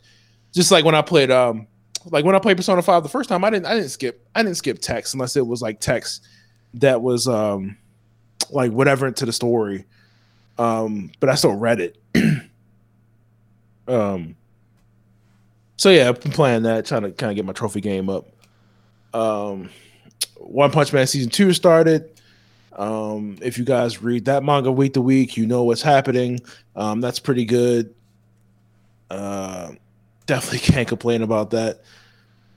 Just 0.53 0.71
like 0.71 0.85
when 0.85 0.95
I 0.95 1.01
played, 1.01 1.31
um, 1.31 1.65
like 2.05 2.25
when 2.25 2.35
I 2.35 2.39
played 2.39 2.57
Persona 2.57 2.83
Five 2.83 3.01
the 3.01 3.09
first 3.09 3.27
time, 3.27 3.43
I 3.43 3.49
didn't 3.49 3.65
I 3.65 3.73
didn't 3.73 3.89
skip 3.89 4.27
I 4.35 4.43
didn't 4.43 4.57
skip 4.57 4.77
text 4.79 5.15
unless 5.15 5.35
it 5.35 5.45
was 5.45 5.63
like 5.63 5.79
text 5.79 6.27
that 6.75 7.01
was 7.01 7.27
um 7.27 7.77
like 8.51 8.71
whatever 8.71 9.07
into 9.07 9.25
the 9.25 9.33
story. 9.33 9.85
Um, 10.57 11.11
but 11.19 11.29
I 11.29 11.35
still 11.35 11.53
read 11.53 11.79
it. 11.79 11.97
um 13.87 14.35
so 15.79 15.89
yeah, 15.89 16.09
I've 16.09 16.19
been 16.19 16.33
playing 16.33 16.63
that, 16.63 16.85
trying 16.85 17.03
to 17.03 17.11
kind 17.11 17.31
of 17.31 17.37
get 17.37 17.45
my 17.45 17.53
trophy 17.53 17.79
game 17.79 18.09
up. 18.09 18.27
Um, 19.13 19.69
One 20.35 20.71
Punch 20.71 20.91
Man 20.91 21.07
season 21.07 21.29
two 21.29 21.53
started. 21.53 22.19
Um, 22.73 23.37
if 23.41 23.57
you 23.57 23.63
guys 23.63 24.01
read 24.01 24.25
that 24.25 24.43
manga 24.43 24.73
week 24.73 24.95
to 24.95 25.01
week, 25.01 25.37
you 25.37 25.47
know 25.47 25.63
what's 25.63 25.81
happening. 25.81 26.41
Um, 26.75 26.99
that's 26.99 27.19
pretty 27.19 27.45
good. 27.45 27.95
Uh, 29.09 29.71
definitely 30.25 30.59
can't 30.73 30.87
complain 30.87 31.21
about 31.21 31.51
that. 31.51 31.79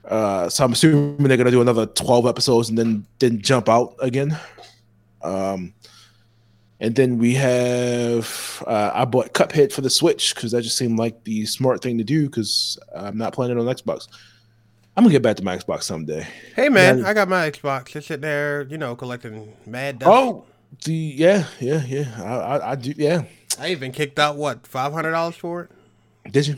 Uh, 0.05 0.49
so 0.49 0.65
I'm 0.65 0.73
assuming 0.73 1.27
they're 1.27 1.37
gonna 1.37 1.51
do 1.51 1.61
another 1.61 1.85
12 1.85 2.25
episodes 2.25 2.69
and 2.69 2.77
then 2.77 3.05
then 3.19 3.41
jump 3.41 3.69
out 3.69 3.95
again. 3.99 4.37
Um, 5.21 5.73
and 6.79 6.95
then 6.95 7.17
we 7.17 7.33
have 7.35 8.61
uh, 8.67 8.91
I 8.93 9.05
bought 9.05 9.33
Cuphead 9.33 9.71
for 9.71 9.81
the 9.81 9.89
Switch 9.89 10.35
because 10.35 10.51
that 10.51 10.63
just 10.63 10.77
seemed 10.77 10.99
like 10.99 11.23
the 11.23 11.45
smart 11.45 11.81
thing 11.81 11.97
to 11.97 12.03
do 12.03 12.25
because 12.25 12.77
I'm 12.93 13.17
not 13.17 13.33
playing 13.33 13.53
it 13.53 13.57
on 13.57 13.65
Xbox. 13.65 14.07
I'm 14.95 15.03
gonna 15.03 15.13
get 15.13 15.21
back 15.21 15.37
to 15.37 15.43
my 15.43 15.57
Xbox 15.57 15.83
someday. 15.83 16.27
Hey 16.55 16.69
man, 16.69 16.99
Yeah. 16.99 17.07
I 17.07 17.13
got 17.13 17.29
my 17.29 17.49
Xbox. 17.49 17.95
It's 17.95 18.07
sitting 18.07 18.21
there, 18.21 18.63
you 18.63 18.77
know, 18.77 18.95
collecting 18.95 19.53
mad 19.65 19.99
dust. 19.99 20.09
Oh, 20.11 20.45
the 20.83 20.93
yeah, 20.93 21.45
yeah, 21.59 21.83
yeah. 21.85 22.21
I, 22.21 22.35
I, 22.35 22.71
I 22.71 22.75
do. 22.75 22.93
Yeah. 22.97 23.23
I 23.59 23.69
even 23.69 23.91
kicked 23.91 24.19
out 24.19 24.35
what 24.35 24.67
five 24.67 24.91
hundred 24.91 25.11
dollars 25.11 25.35
for 25.35 25.63
it. 25.63 26.31
Did 26.31 26.47
you? 26.47 26.57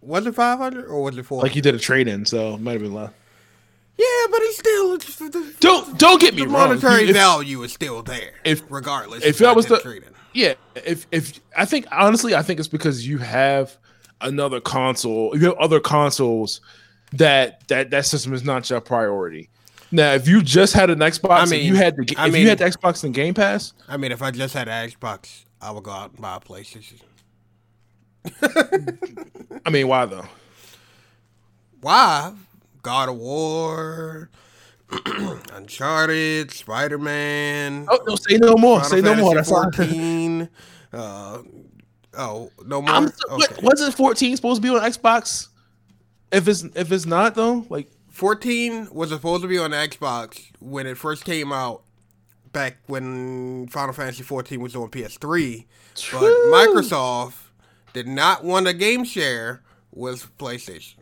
Was 0.00 0.26
it 0.26 0.34
five 0.34 0.58
hundred 0.58 0.86
or 0.86 1.02
was 1.02 1.16
it 1.18 1.24
four? 1.24 1.42
Like 1.42 1.56
you 1.56 1.62
did 1.62 1.74
a 1.74 1.78
trade 1.78 2.08
in, 2.08 2.24
so 2.24 2.54
it 2.54 2.60
might 2.60 2.72
have 2.72 2.82
been 2.82 2.94
less. 2.94 3.10
yeah, 3.98 4.04
but 4.30 4.40
it's 4.42 4.58
still 4.58 4.94
it's, 4.94 5.16
the, 5.16 5.54
Don't 5.60 5.98
don't 5.98 6.20
get 6.20 6.34
me 6.34 6.42
the 6.42 6.48
wrong. 6.48 6.68
monetary 6.68 7.08
If- 7.08 7.14
value 7.14 7.62
is 7.62 7.72
still 7.72 8.02
there. 8.02 8.32
if- 8.44 8.62
regardless, 8.70 9.24
if 9.24 9.38
that 9.38 9.56
was 9.56 9.66
the- 9.66 9.78
trade-in. 9.80 10.10
Yeah, 10.32 10.54
if 10.84 11.06
if 11.12 11.40
I 11.56 11.64
think 11.64 11.86
honestly, 11.90 12.34
I 12.34 12.42
think 12.42 12.58
it's 12.60 12.68
because 12.68 13.06
you 13.08 13.18
have 13.18 13.76
another 14.20 14.60
console. 14.60 15.36
You 15.36 15.46
have 15.46 15.56
other 15.58 15.80
consoles 15.80 16.60
that 17.12 17.66
that 17.68 17.90
that 17.90 18.04
system 18.06 18.34
is 18.34 18.44
not 18.44 18.68
your 18.68 18.80
priority. 18.80 19.48
Now, 19.92 20.12
if 20.14 20.26
you 20.26 20.42
just 20.42 20.72
had 20.74 20.90
an 20.90 20.98
Xbox, 20.98 21.38
I 21.38 21.44
mean- 21.46 21.64
you 21.64 21.76
had 21.76 21.96
the 21.96 22.14
I 22.18 22.26
if 22.26 22.32
mean- 22.32 22.42
you 22.42 22.48
had 22.48 22.58
the 22.58 22.64
Xbox 22.64 23.02
and 23.04 23.14
Game 23.14 23.34
Pass, 23.34 23.72
I 23.88 23.96
mean, 23.96 24.12
if 24.12 24.20
I 24.20 24.30
just 24.30 24.52
had 24.52 24.68
an 24.68 24.90
Xbox, 24.90 25.44
I 25.62 25.70
would 25.70 25.84
go 25.84 25.90
out 25.92 26.10
and 26.12 26.20
buy 26.20 26.36
a 26.36 26.40
PlayStation. 26.40 27.00
I 29.64 29.70
mean, 29.70 29.88
why 29.88 30.06
though? 30.06 30.26
Why? 31.80 32.32
God 32.82 33.08
of 33.08 33.16
War, 33.16 34.30
Uncharted, 35.52 36.50
Spider 36.50 36.98
Man. 36.98 37.86
Oh 37.88 37.98
no, 38.06 38.14
say 38.16 38.36
no 38.36 38.54
more. 38.56 38.84
say 38.84 39.00
no 39.00 39.14
more. 39.16 39.34
That's 39.34 39.48
fourteen. 39.48 40.48
uh, 40.92 41.42
oh, 42.16 42.50
no 42.64 42.82
more. 42.82 42.90
I'm, 42.90 43.12
okay. 43.30 43.56
wasn't 43.62 43.94
14 43.94 44.36
supposed 44.36 44.62
to 44.62 44.68
be 44.68 44.74
on 44.74 44.82
Xbox? 44.82 45.48
If 46.32 46.48
it's 46.48 46.62
if 46.74 46.92
it's 46.92 47.06
not 47.06 47.34
though, 47.34 47.66
like 47.68 47.88
14 48.10 48.88
was 48.92 49.10
supposed 49.10 49.42
to 49.42 49.48
be 49.48 49.58
on 49.58 49.72
Xbox 49.72 50.50
when 50.60 50.86
it 50.86 50.96
first 50.96 51.24
came 51.24 51.52
out 51.52 51.82
back 52.52 52.78
when 52.86 53.68
Final 53.68 53.92
Fantasy 53.92 54.22
14 54.22 54.60
was 54.60 54.74
on 54.74 54.90
PS3. 54.90 55.64
But 56.12 56.32
Microsoft 56.52 57.34
did 57.96 58.06
not 58.06 58.44
want 58.44 58.68
a 58.68 58.74
game 58.74 59.04
share 59.04 59.62
with 59.90 60.30
PlayStation. 60.38 60.94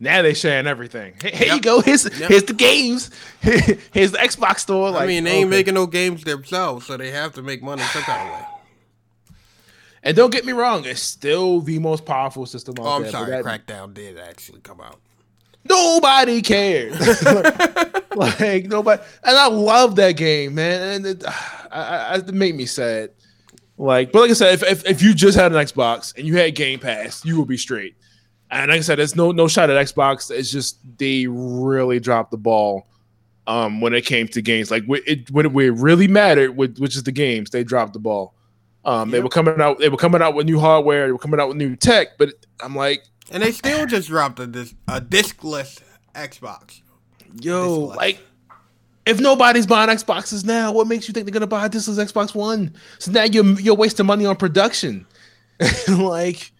now 0.00 0.22
they 0.22 0.32
sharing 0.34 0.66
everything. 0.66 1.14
Hey, 1.22 1.30
here 1.36 1.54
you 1.54 1.60
go. 1.60 1.80
Here's 1.82 2.04
Yep. 2.04 2.28
here's 2.30 2.42
the 2.44 2.54
games. 2.54 3.10
here's 3.40 4.12
the 4.12 4.18
Xbox 4.18 4.60
store. 4.60 4.90
Like, 4.90 5.02
I 5.02 5.06
mean, 5.06 5.24
they 5.24 5.32
ain't 5.32 5.46
okay. 5.48 5.56
making 5.58 5.74
no 5.74 5.86
games 5.86 6.24
themselves, 6.24 6.86
so 6.86 6.96
they 6.96 7.10
have 7.10 7.34
to 7.34 7.42
make 7.42 7.62
money 7.62 7.82
some 7.82 8.02
kind 8.02 8.28
of 8.28 8.34
way. 8.34 8.46
And 10.02 10.16
don't 10.16 10.30
get 10.30 10.44
me 10.44 10.52
wrong, 10.52 10.84
it's 10.84 11.02
still 11.02 11.60
the 11.60 11.78
most 11.78 12.04
powerful 12.06 12.46
system 12.46 12.74
out 12.78 12.86
Oh, 12.86 12.90
I'm 12.90 13.02
there. 13.02 13.10
sorry, 13.10 13.30
that- 13.32 13.44
Crackdown 13.44 13.92
did 13.92 14.18
actually 14.18 14.60
come 14.60 14.80
out. 14.80 15.00
nobody 15.68 16.40
cares. 16.42 16.96
like 18.14 18.64
nobody, 18.66 19.02
and 19.24 19.36
I 19.36 19.48
love 19.48 19.96
that 19.96 20.12
game, 20.12 20.54
man. 20.54 20.80
And 20.94 21.06
it, 21.06 21.24
I, 21.70 21.80
I, 22.12 22.14
it 22.16 22.32
made 22.32 22.54
me 22.54 22.64
sad. 22.66 23.10
Like, 23.78 24.12
but 24.12 24.20
like 24.20 24.30
I 24.30 24.34
said, 24.34 24.54
if, 24.54 24.62
if 24.62 24.86
if 24.86 25.02
you 25.02 25.14
just 25.14 25.36
had 25.36 25.52
an 25.52 25.58
Xbox 25.58 26.16
and 26.16 26.26
you 26.26 26.36
had 26.36 26.54
Game 26.54 26.78
Pass, 26.78 27.24
you 27.24 27.38
would 27.38 27.48
be 27.48 27.58
straight. 27.58 27.96
And 28.50 28.70
like 28.70 28.78
I 28.78 28.82
said, 28.82 28.98
it's 28.98 29.16
no 29.16 29.32
no 29.32 29.48
shot 29.48 29.70
at 29.70 29.86
Xbox. 29.86 30.30
It's 30.30 30.50
just 30.50 30.78
they 30.98 31.26
really 31.26 32.00
dropped 32.00 32.30
the 32.30 32.38
ball 32.38 32.86
um, 33.46 33.80
when 33.80 33.94
it 33.94 34.04
came 34.04 34.28
to 34.28 34.42
games. 34.42 34.70
Like 34.70 34.84
it, 34.88 35.30
when 35.30 35.46
it, 35.46 35.52
really 35.52 36.08
mattered, 36.08 36.56
with, 36.56 36.78
which 36.78 36.96
is 36.96 37.02
the 37.02 37.12
games, 37.12 37.50
they 37.50 37.64
dropped 37.64 37.92
the 37.92 37.98
ball. 37.98 38.34
Um, 38.84 39.10
They 39.10 39.20
were 39.20 39.28
coming 39.28 39.60
out. 39.60 39.78
They 39.78 39.88
were 39.88 39.96
coming 39.96 40.22
out 40.22 40.34
with 40.34 40.46
new 40.46 40.60
hardware. 40.60 41.06
They 41.06 41.12
were 41.12 41.18
coming 41.18 41.40
out 41.40 41.48
with 41.48 41.56
new 41.56 41.76
tech. 41.76 42.18
But 42.18 42.30
I'm 42.60 42.76
like, 42.76 43.04
And 43.30 43.42
they 43.42 43.52
still 43.52 43.86
just 43.86 44.08
dropped 44.08 44.38
a, 44.38 44.46
dis- 44.46 44.74
a 44.88 45.00
discless 45.00 45.80
Xbox. 46.14 46.80
Yo, 47.40 47.88
Discless. 47.88 47.96
like, 47.96 48.20
if 49.06 49.20
nobody's 49.20 49.66
buying 49.66 49.88
Xboxes 49.88 50.44
now, 50.44 50.72
what 50.72 50.86
makes 50.86 51.08
you 51.08 51.14
think 51.14 51.26
they're 51.26 51.32
gonna 51.32 51.46
buy 51.46 51.68
this 51.68 51.88
as 51.88 51.98
Xbox 51.98 52.34
One? 52.34 52.74
So 52.98 53.10
now 53.12 53.24
you're 53.24 53.44
you're 53.60 53.74
wasting 53.76 54.06
money 54.06 54.26
on 54.26 54.36
production. 54.36 55.06
like, 55.88 56.52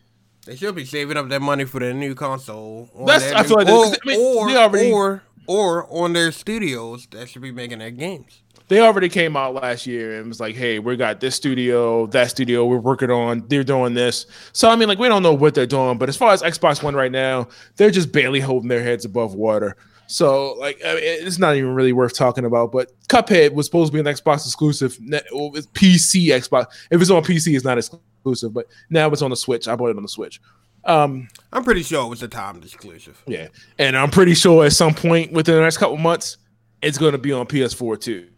They 0.46 0.56
should 0.56 0.74
be 0.74 0.84
saving 0.84 1.16
up 1.16 1.28
their 1.28 1.40
money 1.40 1.64
for 1.64 1.80
their 1.80 1.92
new 1.94 2.14
console. 2.14 2.88
That's- 3.06 3.24
their 3.24 3.36
I 3.36 3.42
new- 3.42 3.48
feel 3.48 3.56
like 3.58 3.68
or, 3.68 3.84
I 3.84 4.06
mean, 4.06 4.20
or, 4.20 4.58
already- 4.58 4.92
or 4.92 5.22
or 5.48 5.86
on 5.92 6.12
their 6.12 6.32
studios 6.32 7.06
that 7.12 7.28
should 7.28 7.42
be 7.42 7.52
making 7.52 7.78
their 7.78 7.90
games. 7.92 8.42
they 8.68 8.80
already 8.80 9.08
came 9.08 9.36
out 9.36 9.54
last 9.54 9.86
year 9.86 10.18
and 10.18 10.26
was 10.26 10.40
like, 10.40 10.56
"Hey, 10.56 10.80
we 10.80 10.96
got 10.96 11.20
this 11.20 11.36
studio, 11.36 12.06
that 12.08 12.30
studio, 12.30 12.66
we're 12.66 12.78
working 12.78 13.12
on. 13.12 13.44
They're 13.46 13.62
doing 13.62 13.94
this." 13.94 14.26
So 14.52 14.68
I 14.68 14.74
mean, 14.74 14.88
like, 14.88 14.98
we 14.98 15.06
don't 15.08 15.22
know 15.22 15.34
what 15.34 15.54
they're 15.54 15.66
doing, 15.66 15.98
but 15.98 16.08
as 16.08 16.16
far 16.16 16.32
as 16.32 16.42
Xbox 16.42 16.82
One 16.82 16.96
right 16.96 17.12
now, 17.12 17.46
they're 17.76 17.92
just 17.92 18.10
barely 18.10 18.40
holding 18.40 18.68
their 18.68 18.82
heads 18.82 19.04
above 19.04 19.34
water. 19.34 19.76
So 20.08 20.52
like, 20.54 20.80
I 20.84 20.94
mean, 20.94 21.02
it's 21.04 21.38
not 21.38 21.56
even 21.56 21.74
really 21.74 21.92
worth 21.92 22.14
talking 22.16 22.44
about. 22.44 22.72
But 22.72 22.90
Cuphead 23.08 23.52
was 23.54 23.66
supposed 23.66 23.92
to 23.92 24.02
be 24.02 24.08
an 24.08 24.14
Xbox 24.14 24.46
exclusive. 24.46 24.96
It's 25.00 25.66
PC 25.68 26.26
Xbox. 26.28 26.66
If 26.90 27.00
it's 27.00 27.10
on 27.10 27.22
PC, 27.22 27.54
it's 27.56 27.64
not 27.64 27.78
exclusive. 27.78 28.52
But 28.54 28.66
now 28.90 29.08
it's 29.10 29.22
on 29.22 29.30
the 29.30 29.36
Switch. 29.36 29.66
I 29.68 29.74
bought 29.76 29.90
it 29.90 29.96
on 29.96 30.02
the 30.02 30.08
Switch. 30.08 30.40
Um, 30.84 31.26
I'm 31.52 31.64
pretty 31.64 31.82
sure 31.82 32.04
it 32.06 32.08
was 32.08 32.22
a 32.22 32.28
timed 32.28 32.64
exclusive. 32.64 33.20
yeah, 33.26 33.48
and 33.78 33.96
I'm 33.96 34.08
pretty 34.10 34.34
sure 34.34 34.64
at 34.64 34.72
some 34.72 34.94
point 34.94 35.32
within 35.32 35.56
the 35.56 35.60
next 35.62 35.78
couple 35.78 35.96
months, 35.96 36.36
it's 36.80 36.96
going 36.96 37.10
to 37.10 37.18
be 37.18 37.32
on 37.32 37.46
PS4 37.46 38.00
too. 38.00 38.28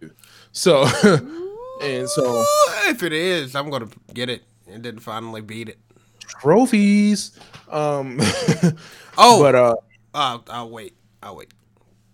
So, 0.52 0.84
and 1.82 2.08
so 2.08 2.44
If 2.86 3.02
it 3.02 3.12
is, 3.12 3.54
I'm 3.54 3.68
gonna 3.68 3.88
get 4.14 4.30
it 4.30 4.44
and 4.66 4.82
then 4.82 4.98
finally 4.98 5.42
beat 5.42 5.68
it. 5.68 5.78
trophies. 6.26 7.38
Um, 7.70 8.18
Oh, 9.18 9.42
but 9.42 9.54
uh, 9.54 9.74
uh, 10.14 10.38
I'll 10.48 10.70
wait. 10.70 10.94
I'll 11.22 11.36
wait. 11.36 11.52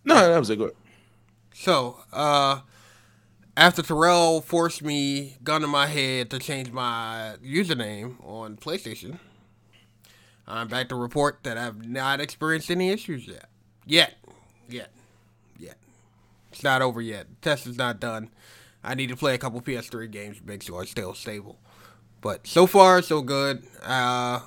no, 0.04 0.14
that 0.14 0.38
was 0.38 0.50
a 0.50 0.56
good. 0.56 0.74
So, 1.52 1.98
uh, 2.12 2.60
after 3.56 3.82
Terrell 3.82 4.40
forced 4.40 4.82
me, 4.82 5.36
gun 5.44 5.60
to 5.60 5.66
my 5.66 5.86
head, 5.86 6.30
to 6.30 6.38
change 6.38 6.72
my 6.72 7.34
username 7.44 8.16
on 8.26 8.56
PlayStation, 8.56 9.18
I'm 10.46 10.68
back 10.68 10.88
to 10.88 10.96
report 10.96 11.40
that 11.44 11.56
I've 11.56 11.86
not 11.86 12.20
experienced 12.20 12.70
any 12.70 12.90
issues 12.90 13.26
yet. 13.26 13.48
Yet. 13.86 14.14
Yet. 14.68 14.90
Yet. 15.58 15.76
It's 16.52 16.62
not 16.62 16.82
over 16.82 17.00
yet. 17.00 17.26
The 17.28 17.50
test 17.50 17.66
is 17.66 17.78
not 17.78 18.00
done. 18.00 18.30
I 18.82 18.94
need 18.94 19.08
to 19.08 19.16
play 19.16 19.34
a 19.34 19.38
couple 19.38 19.60
PS3 19.60 20.10
games 20.10 20.38
to 20.38 20.46
make 20.46 20.62
sure 20.62 20.82
it's 20.82 20.90
still 20.90 21.14
stable. 21.14 21.58
But 22.20 22.46
so 22.46 22.66
far, 22.66 23.00
so 23.02 23.22
good. 23.22 23.62
Uh, 23.82 24.40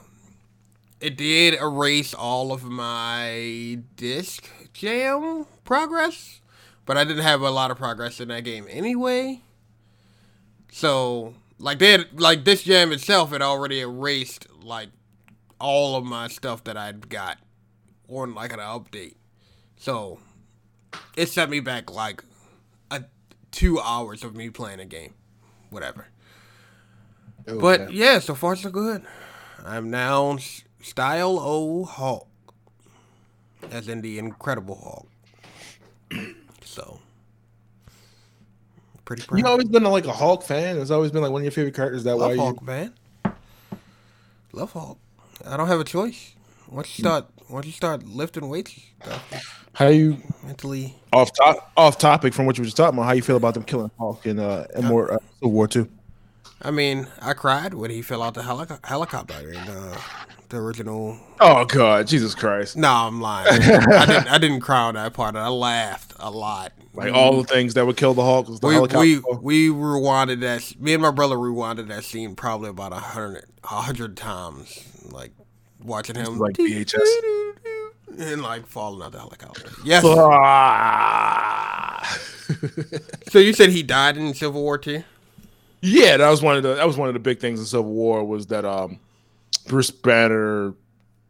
it 1.00 1.18
did 1.18 1.54
erase 1.56 2.14
all 2.14 2.52
of 2.52 2.64
my 2.64 3.80
disc 3.96 4.50
jam 4.74 5.46
progress, 5.64 6.42
but 6.86 6.98
I 6.98 7.04
didn't 7.04 7.24
have 7.24 7.42
a 7.42 7.52
lot 7.52 7.72
of 7.72 7.78
progress 7.78 8.20
in 8.20 8.30
that 8.30 8.44
game 8.44 8.66
anyway. 8.70 9.42
So, 10.72 11.34
like 11.60 11.80
that, 11.80 12.20
like 12.20 12.44
Disc 12.44 12.66
Jam 12.66 12.92
itself 12.92 13.32
had 13.32 13.42
already 13.42 13.80
erased 13.80 14.48
like 14.62 14.90
all 15.60 15.96
of 15.96 16.04
my 16.04 16.28
stuff 16.28 16.64
that 16.66 16.78
I'd 16.78 17.10
got 17.10 17.38
on 18.08 18.36
like 18.36 18.54
an 18.54 18.60
update. 18.60 19.16
So, 19.78 20.20
it 21.16 21.30
set 21.30 21.50
me 21.50 21.60
back 21.60 21.92
like 21.92 22.24
a 22.92 23.06
two 23.52 23.80
hours 23.80 24.24
of 24.24 24.36
me 24.36 24.50
playing 24.50 24.80
a 24.80 24.86
game, 24.86 25.14
whatever. 25.70 26.08
Oh, 27.48 27.60
but 27.60 27.94
yeah, 27.94 28.20
so 28.20 28.36
far 28.36 28.56
so 28.56 28.70
good. 28.70 29.04
I'm 29.66 29.90
now 29.90 30.38
style 30.82 31.40
O 31.40 31.86
Hulk, 31.86 32.28
as 33.72 33.88
in 33.88 34.02
the 34.02 34.20
Incredible 34.20 35.08
Hulk. 36.12 36.28
so 36.64 37.00
pretty 39.06 39.24
proud. 39.24 39.40
you 39.40 39.46
always 39.46 39.68
been 39.68 39.84
like 39.84 40.06
a 40.06 40.14
Hulk 40.14 40.44
fan. 40.44 40.78
It's 40.78 40.92
always 40.92 41.12
been 41.12 41.22
like 41.22 41.32
one 41.32 41.42
of 41.42 41.46
your 41.46 41.52
favorite 41.52 41.76
characters. 41.76 42.04
That 42.04 42.18
why 42.18 42.28
Love 42.28 42.36
you 42.36 42.42
Hulk, 42.42 42.62
man. 42.62 42.94
Love 44.52 44.72
Hulk. 44.74 45.00
I 45.46 45.58
don't 45.58 45.68
have 45.68 45.80
a 45.80 45.84
choice. 45.84 46.34
Once 46.70 46.98
you 46.98 47.04
start, 47.04 47.26
once 47.50 47.66
you 47.66 47.72
start 47.72 48.04
lifting 48.06 48.50
weights, 48.50 48.78
how 49.74 49.88
you 49.88 50.18
mentally. 50.44 50.96
off 51.14 51.32
top 51.34 51.72
off 51.78 51.98
topic 51.98 52.34
from 52.34 52.46
what 52.46 52.58
you 52.58 52.62
were 52.62 52.66
just 52.66 52.76
talking 52.78 52.98
about. 52.98 53.06
How 53.08 53.14
you 53.14 53.22
feel 53.22 53.38
about 53.38 53.54
them 53.54 53.64
killing 53.64 53.92
Hulk 53.98 54.26
in 54.26 54.40
uh, 54.40 54.68
in 54.76 54.86
more 54.86 55.14
uh, 55.14 55.18
Civil 55.36 55.52
War 55.52 55.68
Two? 55.68 55.88
I 56.62 56.72
mean, 56.72 57.08
I 57.22 57.34
cried 57.34 57.74
when 57.76 57.92
he 57.92 58.02
fell 58.02 58.24
out 58.24 58.34
the 58.34 58.42
helico- 58.42 58.84
helicopter 58.84 59.52
in 59.52 59.58
uh, 59.58 59.98
the 60.50 60.58
original. 60.58 61.18
Oh 61.40 61.66
God, 61.66 62.08
Jesus 62.08 62.36
Christ! 62.36 62.78
No, 62.78 62.90
I'm 62.90 63.22
lying. 63.22 63.48
I 63.62 64.06
didn't. 64.06 64.28
I 64.28 64.38
didn't 64.38 64.62
cry 64.62 64.82
on 64.82 64.96
that 64.96 65.14
part. 65.14 65.36
I 65.36 65.48
laughed 65.50 66.14
a 66.20 66.32
lot. 66.32 66.74
Like 66.94 67.14
all 67.14 67.42
the 67.42 67.48
things 67.48 67.76
that 67.76 67.86
would 67.86 67.98
kill 67.98 68.14
the 68.14 68.24
Hulk. 68.24 68.48
Was 68.48 68.60
the 68.60 68.68
we 68.68 68.74
helicopter 68.74 69.00
we 69.00 69.20
we 69.42 69.70
rewinded 69.70 70.40
that. 70.42 70.80
Me 70.82 70.94
and 70.94 71.02
my 71.02 71.12
brother 71.12 71.36
rewinded 71.36 71.88
that 71.90 72.04
scene 72.04 72.36
probably 72.36 72.70
about 72.70 72.92
a 72.92 73.00
hundred 73.00 73.46
a 73.64 73.68
hundred 73.68 74.18
times. 74.18 74.84
Like 75.12 75.32
watching 75.84 76.16
him 76.16 76.40
like 76.40 76.56
VHS. 76.56 76.98
and 78.18 78.42
like 78.42 78.66
falling 78.66 79.04
out 79.04 79.12
the 79.12 79.20
helicopter. 79.20 79.70
Yes. 79.84 80.04
Ah. 80.06 81.38
so 83.30 83.40
you 83.40 83.54
said 83.54 83.70
he 83.70 83.84
died 83.84 84.18
in 84.18 84.34
Civil 84.34 84.62
War 84.62 84.78
too? 84.78 85.04
yeah, 85.82 86.18
that 86.18 86.30
was 86.30 86.42
one 86.42 86.58
of 86.58 86.64
the 86.64 86.76
that 86.76 86.88
was 86.88 86.98
one 86.98 87.08
of 87.08 87.14
the 87.14 87.20
big 87.20 87.40
things 87.40 87.60
in 87.60 87.66
Civil 87.66 87.92
War 87.92 88.24
was 88.24 88.48
that 88.48 88.66
um 88.66 89.00
Bruce 89.68 89.92
Banner 89.92 90.74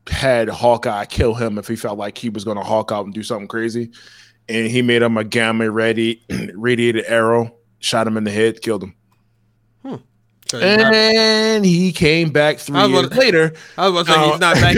had 0.09 0.47
Hawkeye 0.49 1.05
kill 1.05 1.33
him 1.33 1.57
if 1.57 1.67
he 1.67 1.75
felt 1.75 1.97
like 1.97 2.17
he 2.17 2.29
was 2.29 2.43
going 2.43 2.57
to 2.57 2.63
Hulk 2.63 2.91
out 2.91 3.05
and 3.05 3.13
do 3.13 3.23
something 3.23 3.47
crazy, 3.47 3.91
and 4.47 4.67
he 4.67 4.81
made 4.81 5.01
him 5.01 5.17
a 5.17 5.23
gamma 5.23 5.69
ready 5.69 6.23
radiated 6.53 7.05
arrow, 7.07 7.55
shot 7.79 8.07
him 8.07 8.15
in 8.17 8.23
the 8.23 8.31
head, 8.31 8.61
killed 8.61 8.83
him, 8.83 8.93
So 9.83 10.59
he's 10.59 10.77
not- 10.77 10.93
and 10.93 11.65
he 11.65 11.91
came 11.91 12.29
back 12.31 12.57
three 12.59 12.79
years 12.79 13.05
about- 13.07 13.17
later. 13.17 13.53
I 13.77 13.89
was 13.89 14.07
gonna 14.07 14.17
say 14.17 14.25
Oh. 14.25 14.31
he's 14.31 14.39
not 14.39 14.55
back 14.55 14.75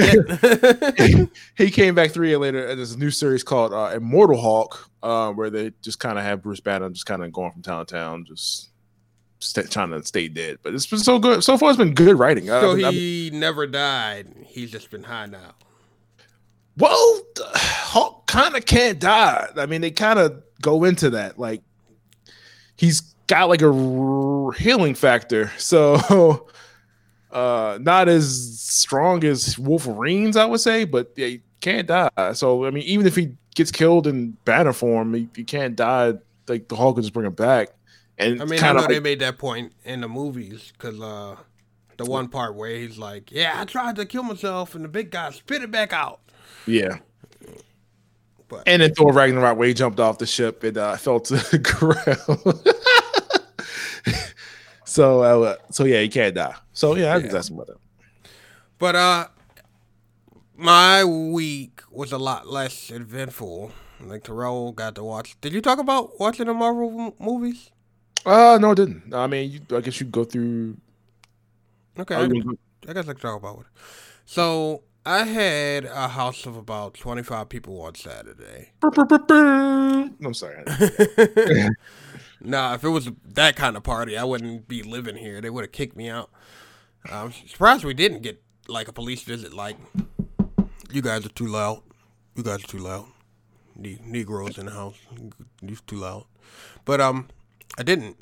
yet. 1.12 1.30
he 1.58 1.70
came 1.72 1.94
back 1.94 2.10
three 2.12 2.30
years 2.30 2.40
later. 2.40 2.76
There's 2.76 2.94
a 2.94 2.98
new 2.98 3.12
series 3.12 3.44
called 3.44 3.72
uh, 3.74 3.92
Immortal 3.96 4.42
Hulk, 4.42 4.90
uh, 5.04 5.32
where 5.34 5.52
they 5.52 5.74
just 5.84 6.00
kind 6.00 6.18
of 6.18 6.24
have 6.24 6.42
Bruce 6.42 6.60
Banner 6.60 6.90
just 6.90 7.06
kind 7.06 7.24
of 7.24 7.32
going 7.32 7.52
from 7.52 7.62
town 7.62 7.86
to 7.86 7.94
town, 7.94 8.26
just 8.26 8.70
st- 9.40 9.72
trying 9.72 9.90
to 9.92 10.04
stay 10.06 10.28
dead. 10.28 10.58
But 10.64 10.74
it's 10.74 10.86
been 10.88 11.00
so 11.00 11.20
good 11.20 11.44
so 11.44 11.58
far. 11.58 11.70
It's 11.70 11.78
been 11.78 11.94
good 11.94 12.18
writing. 12.20 12.50
Uh, 12.50 12.62
so 12.62 12.72
I've- 12.74 12.92
he 12.92 13.30
never 13.34 13.66
died. 13.68 14.28
He's 14.46 14.72
just 14.72 14.90
been 14.92 15.04
high 15.04 15.26
now. 15.26 15.56
well, 16.78 17.22
Hulk 17.56 18.26
kind 18.28 18.56
of 18.56 18.66
can't 18.66 19.00
die. 19.00 19.50
I 19.58 19.66
mean, 19.66 19.82
they 19.82 19.92
kind 19.92 20.20
of 20.20 20.42
go 20.62 20.84
into 20.84 21.10
that. 21.12 21.38
Like 21.40 21.62
he's 22.78 23.02
got 23.28 23.50
like 23.50 23.62
a 23.62 23.68
r- 23.72 24.52
healing 24.54 24.96
factor, 24.96 25.52
so 25.58 26.48
uh, 27.32 27.78
not 27.82 28.08
as 28.08 28.60
strong 28.60 29.24
as 29.24 29.58
Wolverine's, 29.60 30.38
I 30.38 30.46
would 30.46 30.60
say, 30.62 30.86
but 30.86 31.12
he 31.16 31.42
can't 31.62 31.88
die. 31.88 32.10
So 32.34 32.66
I 32.66 32.72
mean, 32.72 32.84
even 32.84 33.06
if 33.08 33.16
he 33.16 33.34
gets 33.56 33.72
killed 33.72 34.08
in 34.08 34.32
banner 34.46 34.74
form, 34.74 35.14
he, 35.14 35.28
he 35.36 35.44
can't 35.44 35.76
die. 35.76 36.14
Like 36.48 36.68
the 36.68 36.76
Hulk 36.76 36.96
can 36.96 37.04
just 37.04 37.14
bring 37.14 37.26
him 37.28 37.34
back. 37.34 37.70
And 38.20 38.42
I 38.42 38.46
mean, 38.46 38.62
I 38.64 38.74
know 38.74 38.84
of 38.84 38.90
they 38.90 39.00
made 39.00 39.20
that 39.20 39.38
point 39.38 39.72
in 39.86 40.02
the 40.02 40.10
movies 40.10 40.74
because 40.74 41.00
uh, 41.00 41.38
the 41.98 42.06
one 42.06 42.28
part 42.28 42.56
where 42.56 42.76
he's 42.76 42.98
like, 42.98 43.32
"Yeah, 43.32 43.54
I 43.56 43.64
tried 43.66 43.96
to 43.96 44.06
kill 44.06 44.24
myself," 44.24 44.76
and 44.76 44.84
the 44.84 44.90
big 44.90 45.10
guy 45.12 45.32
spit 45.32 45.64
it 45.64 45.72
back 45.72 45.94
out. 45.94 46.20
yeah. 46.68 46.98
But 48.50 48.64
And 48.66 48.82
then 48.82 48.94
Thor 48.96 49.14
Ragnarok, 49.14 49.58
where 49.60 49.68
he 49.68 49.76
jumped 49.76 50.00
off 50.00 50.18
the 50.18 50.26
ship 50.26 50.64
and 50.64 50.76
uh, 50.78 50.98
fell 50.98 51.20
to 51.20 51.36
the 51.36 51.60
ground. 51.60 52.64
so, 54.86 55.22
uh, 55.22 55.56
so 55.72 55.86
yeah, 55.86 56.02
he 56.02 56.10
can't 56.10 56.36
die. 56.36 56.56
So 56.74 56.96
yeah, 56.96 57.14
I 57.14 57.16
Yeah. 57.16 57.20
think 57.22 57.32
that's 57.34 57.50
about 57.50 57.70
it. 57.70 57.78
but 58.80 58.96
uh, 58.96 59.28
my 60.58 61.04
week 61.06 61.82
was 61.92 62.12
a 62.12 62.18
lot 62.18 62.48
less 62.48 62.90
eventful. 62.92 63.72
Like 64.02 64.24
Terrell 64.24 64.72
got 64.72 64.96
to 64.96 65.04
watch. 65.04 65.36
Did 65.42 65.54
you 65.54 65.62
talk 65.62 65.80
about 65.80 66.20
watching 66.20 66.46
the 66.48 66.54
Marvel 66.54 67.16
movies? 67.20 67.70
Uh 68.26 68.58
no, 68.60 68.72
it 68.72 68.76
didn't. 68.76 69.14
I 69.14 69.28
mean, 69.28 69.52
you, 69.52 69.78
I 69.78 69.82
guess 69.82 70.00
you 70.00 70.06
go 70.06 70.24
through. 70.24 70.78
Okay, 71.98 72.16
I 72.16 72.28
mean, 72.28 72.58
I 72.88 72.94
guess 72.94 73.08
I 73.08 73.14
can 73.14 73.22
talk 73.22 73.38
about 73.38 73.60
it. 73.60 73.66
So 74.26 74.84
I 75.06 75.24
had 75.24 75.86
a 75.86 76.08
house 76.10 76.46
of 76.46 76.56
about 76.56 76.94
twenty 76.96 77.24
five 77.24 77.50
people 77.50 77.82
on 77.82 77.96
Saturday. 77.96 78.72
I'm 80.24 80.34
sorry. 80.34 80.64
nah, 82.42 82.74
if 82.76 82.84
it 82.84 82.90
was 82.90 83.10
that 83.26 83.56
kind 83.56 83.76
of 83.78 83.84
party, 83.84 84.18
I 84.18 84.24
wouldn't 84.24 84.68
be 84.68 84.84
living 84.84 85.16
here. 85.16 85.42
They 85.42 85.50
would 85.50 85.64
have 85.64 85.72
kicked 85.72 85.96
me 85.96 86.10
out. 86.10 86.30
I'm 87.06 87.32
surprised 87.32 87.84
we 87.84 87.94
didn't 87.94 88.22
get 88.22 88.42
like 88.68 88.88
a 88.88 88.94
police 88.94 89.24
visit. 89.24 89.54
Like, 89.54 89.78
you 90.92 91.02
guys 91.02 91.26
are 91.26 91.30
too 91.30 91.48
loud. 91.48 91.82
You 92.36 92.44
guys 92.44 92.64
are 92.64 92.68
too 92.68 92.80
loud. 92.80 93.08
Ne- 93.76 94.00
Negroes 94.04 94.58
in 94.58 94.66
the 94.66 94.72
house. 94.72 94.98
You're 95.62 95.78
too 95.88 95.98
loud. 95.98 96.26
But 96.86 97.02
um, 97.02 97.30
I 97.80 97.84
didn't. 97.84 98.22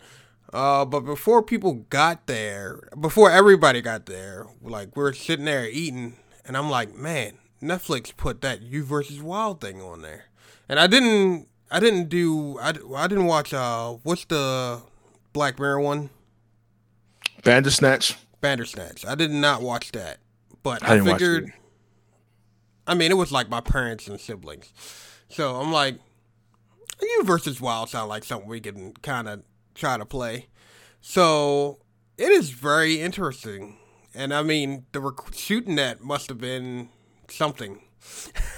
Uh, 0.53 0.85
but 0.85 1.01
before 1.01 1.41
people 1.43 1.85
got 1.89 2.27
there, 2.27 2.87
before 2.99 3.31
everybody 3.31 3.81
got 3.81 4.05
there, 4.05 4.45
like 4.61 4.95
we're 4.95 5.11
sitting 5.11 5.45
there 5.45 5.67
eating, 5.67 6.15
and 6.45 6.55
I'm 6.55 6.69
like, 6.69 6.95
man, 6.95 7.39
Netflix 7.61 8.15
put 8.15 8.41
that 8.41 8.61
You 8.61 8.83
versus 8.83 9.21
Wild 9.21 9.59
thing 9.59 9.81
on 9.81 10.03
there, 10.03 10.25
and 10.69 10.79
I 10.79 10.87
didn't, 10.87 11.47
I 11.69 11.81
didn't 11.81 12.07
do, 12.07 12.57
I, 12.59 12.73
I 12.95 13.07
didn't 13.07 13.25
watch. 13.25 13.53
Uh, 13.53 13.97
what's 14.03 14.23
the 14.25 14.81
Black 15.33 15.59
Mirror 15.59 15.81
one? 15.81 16.11
Bandersnatch. 17.43 18.15
Bandersnatch. 18.39 19.05
I 19.05 19.15
did 19.15 19.31
not 19.31 19.61
watch 19.61 19.91
that, 19.91 20.19
but 20.63 20.81
I 20.81 20.95
I, 20.95 21.01
figured. 21.01 21.51
I 22.85 22.93
mean, 22.93 23.11
it 23.11 23.17
was 23.17 23.33
like 23.33 23.49
my 23.49 23.59
parents 23.59 24.07
and 24.07 24.17
siblings, 24.17 24.71
so 25.27 25.55
I'm 25.57 25.73
like, 25.73 25.99
you 27.01 27.23
versus 27.23 27.62
Wild 27.62 27.89
sound 27.89 28.10
like 28.10 28.23
something 28.23 28.49
we 28.49 28.60
can 28.60 28.93
kind 29.01 29.27
of 29.27 29.43
try 29.75 29.97
to 29.97 30.05
play. 30.05 30.47
So 31.01 31.79
it 32.17 32.31
is 32.31 32.49
very 32.49 32.99
interesting, 32.99 33.77
and 34.13 34.33
I 34.33 34.43
mean, 34.43 34.86
the 34.91 34.99
rec- 34.99 35.33
shooting 35.33 35.75
that 35.75 36.01
must 36.01 36.29
have 36.29 36.39
been 36.39 36.89
something. 37.29 37.81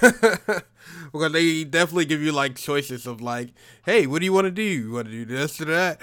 because 0.00 1.32
they 1.32 1.64
definitely 1.64 2.04
give 2.04 2.22
you 2.22 2.32
like 2.32 2.56
choices 2.56 3.06
of 3.06 3.20
like, 3.20 3.52
hey, 3.84 4.06
what 4.06 4.20
do 4.20 4.24
you 4.24 4.32
want 4.32 4.46
to 4.46 4.50
do? 4.50 4.62
You 4.62 4.92
want 4.92 5.06
to 5.06 5.12
do 5.12 5.24
this 5.24 5.60
or 5.60 5.66
that? 5.66 6.00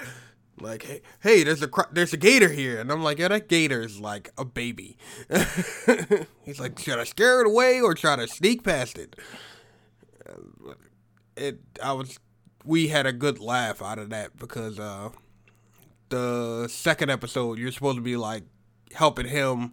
Like, 0.60 0.82
hey, 0.84 1.02
hey, 1.20 1.44
there's 1.44 1.62
a 1.62 1.68
there's 1.92 2.12
a 2.12 2.16
gator 2.16 2.48
here, 2.48 2.80
and 2.80 2.90
I'm 2.90 3.02
like, 3.02 3.18
yeah, 3.18 3.28
that 3.28 3.48
gator 3.48 3.82
is 3.82 4.00
like 4.00 4.30
a 4.36 4.44
baby. 4.44 4.96
He's 6.44 6.58
like, 6.58 6.78
should 6.78 6.98
I 6.98 7.04
scare 7.04 7.40
it 7.40 7.46
away 7.46 7.80
or 7.80 7.94
try 7.94 8.16
to 8.16 8.26
sneak 8.26 8.64
past 8.64 8.98
it? 8.98 9.16
It, 11.36 11.60
I 11.82 11.92
was, 11.92 12.18
we 12.68 12.88
had 12.88 13.06
a 13.06 13.12
good 13.14 13.40
laugh 13.40 13.80
out 13.80 13.98
of 13.98 14.10
that 14.10 14.36
because 14.36 14.78
uh, 14.78 15.08
the 16.10 16.68
second 16.68 17.10
episode, 17.10 17.58
you're 17.58 17.72
supposed 17.72 17.96
to 17.96 18.02
be 18.02 18.16
like 18.16 18.42
helping 18.92 19.26
him, 19.26 19.72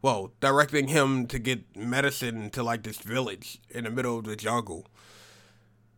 well, 0.00 0.32
directing 0.40 0.88
him 0.88 1.26
to 1.26 1.38
get 1.38 1.76
medicine 1.76 2.48
to 2.50 2.62
like 2.62 2.82
this 2.82 2.96
village 2.96 3.58
in 3.68 3.84
the 3.84 3.90
middle 3.90 4.18
of 4.18 4.24
the 4.24 4.36
jungle. 4.36 4.86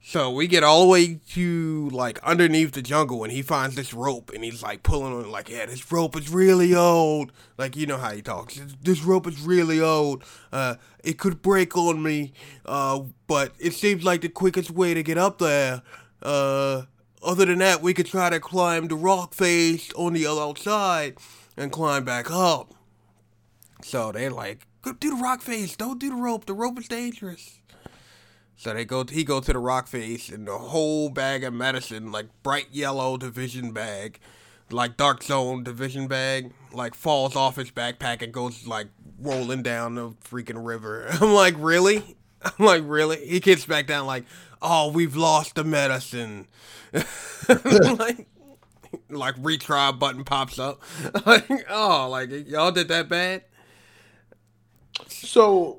So 0.04 0.32
we 0.32 0.48
get 0.48 0.64
all 0.64 0.82
the 0.82 0.88
way 0.88 1.20
to 1.34 1.88
like 1.90 2.18
underneath 2.24 2.72
the 2.72 2.82
jungle, 2.82 3.22
and 3.22 3.32
he 3.32 3.40
finds 3.40 3.76
this 3.76 3.94
rope, 3.94 4.32
and 4.34 4.42
he's 4.42 4.64
like 4.64 4.82
pulling 4.82 5.12
on 5.12 5.20
it, 5.20 5.28
like, 5.28 5.48
"Yeah, 5.48 5.66
this 5.66 5.92
rope 5.92 6.16
is 6.16 6.28
really 6.28 6.74
old." 6.74 7.30
Like 7.56 7.76
you 7.76 7.86
know 7.86 7.98
how 7.98 8.10
he 8.10 8.20
talks. 8.20 8.60
This 8.82 9.04
rope 9.04 9.28
is 9.28 9.40
really 9.40 9.80
old. 9.80 10.24
Uh, 10.50 10.74
it 11.04 11.18
could 11.18 11.40
break 11.40 11.76
on 11.76 12.02
me, 12.02 12.32
uh, 12.66 13.02
but 13.28 13.52
it 13.60 13.74
seems 13.74 14.02
like 14.02 14.22
the 14.22 14.28
quickest 14.28 14.72
way 14.72 14.92
to 14.92 15.04
get 15.04 15.18
up 15.18 15.38
there. 15.38 15.82
Uh, 16.22 16.82
other 17.22 17.44
than 17.44 17.58
that, 17.58 17.82
we 17.82 17.94
could 17.94 18.06
try 18.06 18.30
to 18.30 18.40
climb 18.40 18.88
the 18.88 18.96
rock 18.96 19.34
face 19.34 19.92
on 19.94 20.12
the 20.12 20.26
other 20.26 20.40
outside 20.40 21.16
and 21.56 21.70
climb 21.70 22.04
back 22.04 22.30
up. 22.30 22.72
So 23.84 24.12
they're 24.12 24.30
like, 24.30 24.66
"Go 24.82 24.92
do 24.92 25.10
the 25.10 25.22
rock 25.22 25.42
face. 25.42 25.76
Don't 25.76 25.98
do 25.98 26.10
the 26.10 26.16
rope. 26.16 26.46
The 26.46 26.54
rope 26.54 26.78
is 26.78 26.88
dangerous." 26.88 27.58
So 28.56 28.72
they 28.72 28.84
go. 28.84 29.04
He 29.04 29.24
go 29.24 29.40
to 29.40 29.52
the 29.52 29.58
rock 29.58 29.88
face, 29.88 30.28
and 30.28 30.46
the 30.46 30.58
whole 30.58 31.08
bag 31.08 31.42
of 31.42 31.52
medicine, 31.52 32.12
like 32.12 32.26
bright 32.42 32.68
yellow 32.70 33.16
division 33.16 33.72
bag, 33.72 34.20
like 34.70 34.96
dark 34.96 35.22
zone 35.22 35.64
division 35.64 36.06
bag, 36.06 36.52
like 36.72 36.94
falls 36.94 37.34
off 37.34 37.56
his 37.56 37.70
backpack 37.70 38.22
and 38.22 38.32
goes 38.32 38.66
like 38.66 38.88
rolling 39.18 39.62
down 39.62 39.96
the 39.96 40.10
freaking 40.24 40.64
river. 40.64 41.06
I'm 41.20 41.32
like, 41.32 41.54
really? 41.58 42.16
I'm 42.42 42.64
like, 42.64 42.82
really? 42.84 43.26
He 43.26 43.40
gets 43.40 43.66
back 43.66 43.86
down 43.86 44.06
like, 44.06 44.24
oh, 44.62 44.90
we've 44.90 45.16
lost 45.16 45.54
the 45.56 45.64
medicine. 45.64 46.46
like, 46.92 48.26
like 49.10 49.36
retry 49.36 49.98
button 49.98 50.24
pops 50.24 50.58
up. 50.58 50.80
like, 51.26 51.48
oh, 51.68 52.08
like 52.10 52.30
y'all 52.48 52.72
did 52.72 52.88
that 52.88 53.08
bad? 53.08 53.42
So, 55.08 55.78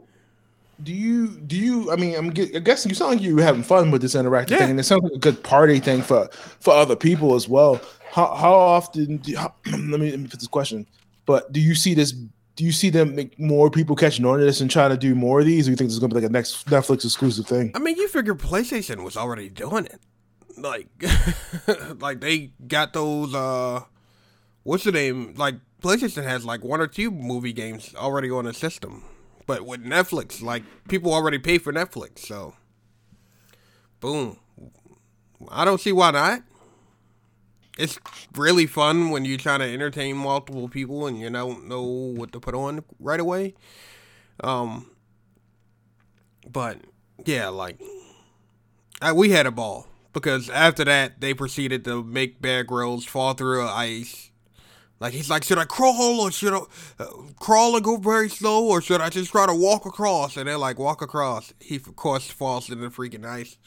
do 0.81 0.91
you 0.93 1.27
do 1.27 1.55
you? 1.55 1.91
I 1.91 1.95
mean, 1.95 2.15
I'm, 2.15 2.27
I'm 2.27 2.63
guessing 2.63 2.89
you 2.89 2.95
sound 2.95 3.11
like 3.13 3.21
you 3.21 3.35
were 3.35 3.43
having 3.43 3.63
fun 3.63 3.91
with 3.91 4.01
this 4.01 4.15
interactive 4.15 4.51
Yeah. 4.51 4.57
thing, 4.59 4.71
and 4.71 4.79
it 4.79 4.83
sounds 4.83 5.03
like 5.03 5.13
a 5.13 5.19
good 5.19 5.43
party 5.43 5.79
thing 5.79 6.01
for 6.01 6.27
for 6.59 6.73
other 6.73 6.95
people 6.95 7.35
as 7.35 7.47
well. 7.47 7.79
How 8.11 8.33
how 8.35 8.53
often? 8.53 9.17
Do 9.17 9.31
you, 9.31 9.37
how, 9.37 9.53
let 9.67 9.99
me 9.99 10.11
let 10.11 10.19
me 10.19 10.27
put 10.27 10.39
this 10.39 10.47
question. 10.47 10.87
But 11.25 11.51
do 11.53 11.61
you 11.61 11.75
see 11.75 11.93
this? 11.93 12.13
Do 12.55 12.63
you 12.63 12.71
see 12.71 12.89
them 12.89 13.15
make 13.15 13.39
more 13.39 13.71
people 13.71 13.95
catching 13.95 14.25
on 14.25 14.37
to 14.39 14.45
this 14.45 14.61
and 14.61 14.69
trying 14.69 14.91
to 14.91 14.97
do 14.97 15.15
more 15.15 15.39
of 15.39 15.45
these? 15.45 15.67
Or 15.67 15.71
you 15.71 15.75
think 15.77 15.87
this 15.87 15.93
is 15.95 15.99
going 15.99 16.11
to 16.11 16.15
be 16.15 16.21
like 16.21 16.29
a 16.29 16.33
next 16.33 16.67
Netflix 16.67 17.03
exclusive 17.03 17.47
thing? 17.47 17.71
I 17.73 17.79
mean, 17.79 17.97
you 17.97 18.07
figure 18.07 18.35
PlayStation 18.35 19.03
was 19.03 19.17
already 19.17 19.49
doing 19.49 19.85
it. 19.85 19.99
Like, 20.55 20.87
like 21.99 22.21
they 22.21 22.51
got 22.67 22.93
those. 22.93 23.33
uh 23.33 23.81
What's 24.63 24.85
the 24.85 24.91
name? 24.93 25.33
Like 25.35 25.55
PlayStation 25.81 26.23
has 26.23 26.45
like 26.45 26.63
one 26.63 26.79
or 26.79 26.87
two 26.87 27.11
movie 27.11 27.51
games 27.53 27.93
already 27.95 28.29
on 28.29 28.45
the 28.45 28.53
system. 28.53 29.03
But 29.45 29.65
with 29.65 29.83
Netflix, 29.83 30.41
like 30.41 30.63
people 30.87 31.13
already 31.13 31.37
pay 31.37 31.57
for 31.57 31.73
Netflix, 31.73 32.19
so 32.19 32.53
boom. 33.99 34.37
I 35.49 35.65
don't 35.65 35.81
see 35.81 35.91
why 35.91 36.11
not. 36.11 36.43
It's 37.77 37.99
really 38.35 38.67
fun 38.67 39.09
when 39.09 39.25
you're 39.25 39.37
trying 39.37 39.59
to 39.59 39.65
entertain 39.65 40.15
multiple 40.15 40.69
people 40.69 41.07
and 41.07 41.19
you 41.19 41.29
don't 41.29 41.67
know 41.67 41.81
what 41.83 42.31
to 42.33 42.39
put 42.39 42.53
on 42.53 42.83
right 42.99 43.19
away. 43.19 43.55
Um, 44.43 44.91
but 46.51 46.79
yeah, 47.25 47.47
like 47.47 47.81
I, 49.01 49.11
we 49.11 49.31
had 49.31 49.45
a 49.45 49.51
ball 49.51 49.87
because 50.11 50.49
after 50.49 50.85
that 50.85 51.19
they 51.19 51.33
proceeded 51.33 51.83
to 51.85 52.03
make 52.03 52.41
Bear 52.41 52.63
Grylls 52.63 53.05
fall 53.05 53.33
through 53.33 53.67
ice. 53.67 54.29
Like 54.99 55.13
he's 55.13 55.29
like, 55.29 55.43
should 55.43 55.57
I 55.57 55.65
crawl 55.65 56.21
or 56.21 56.31
should 56.31 56.53
I 56.53 56.61
uh, 56.99 57.05
crawl 57.39 57.75
and 57.75 57.83
go 57.83 57.97
very 57.97 58.29
slow 58.29 58.65
or 58.65 58.81
should 58.81 59.01
I 59.01 59.09
just 59.09 59.31
try 59.31 59.47
to 59.47 59.53
walk 59.53 59.85
across? 59.85 60.37
And 60.37 60.47
they're 60.47 60.57
like, 60.57 60.79
walk 60.79 61.01
across. 61.01 61.53
He 61.59 61.75
of 61.75 61.95
course 61.95 62.29
falls 62.29 62.69
into 62.69 62.87
the 62.87 62.89
freaking 62.89 63.25
ice. 63.25 63.57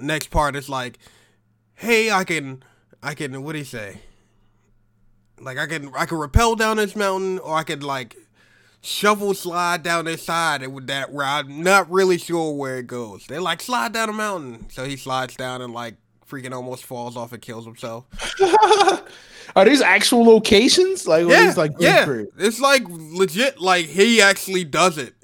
Next 0.00 0.30
part 0.30 0.54
is 0.54 0.68
like, 0.68 0.98
hey, 1.76 2.10
I 2.10 2.24
can, 2.24 2.62
I 3.02 3.14
can. 3.14 3.42
What 3.42 3.52
do 3.52 3.58
you 3.58 3.64
say? 3.64 4.00
Like 5.38 5.58
I 5.58 5.66
can, 5.66 5.90
I 5.94 6.06
can 6.06 6.18
rappel 6.18 6.56
down 6.56 6.78
this 6.78 6.96
mountain 6.96 7.38
or 7.38 7.54
I 7.54 7.62
could 7.62 7.82
like 7.82 8.16
shovel 8.80 9.34
slide 9.34 9.82
down 9.82 10.04
this 10.04 10.22
side 10.22 10.62
and 10.62 10.72
with 10.72 10.86
that 10.86 11.12
where 11.12 11.26
I'm 11.26 11.62
not 11.62 11.90
really 11.90 12.18
sure 12.18 12.54
where 12.54 12.78
it 12.78 12.86
goes. 12.86 13.26
They're 13.26 13.40
like 13.40 13.60
slide 13.60 13.92
down 13.92 14.08
a 14.08 14.12
mountain. 14.12 14.70
So 14.70 14.84
he 14.84 14.96
slides 14.96 15.36
down 15.36 15.60
and 15.60 15.72
like 15.72 15.96
freaking 16.28 16.52
almost 16.52 16.84
falls 16.84 17.16
off 17.16 17.32
and 17.32 17.42
kills 17.42 17.64
himself. 17.64 18.06
Are 19.56 19.64
these 19.64 19.80
actual 19.80 20.24
locations? 20.24 21.06
Like 21.06 21.26
yeah, 21.28 21.52
like 21.56 21.72
yeah. 21.78 22.06
It's 22.38 22.60
like 22.60 22.84
legit 22.88 23.60
like 23.60 23.86
he 23.86 24.20
actually 24.20 24.64
does 24.64 24.98
it. 24.98 25.14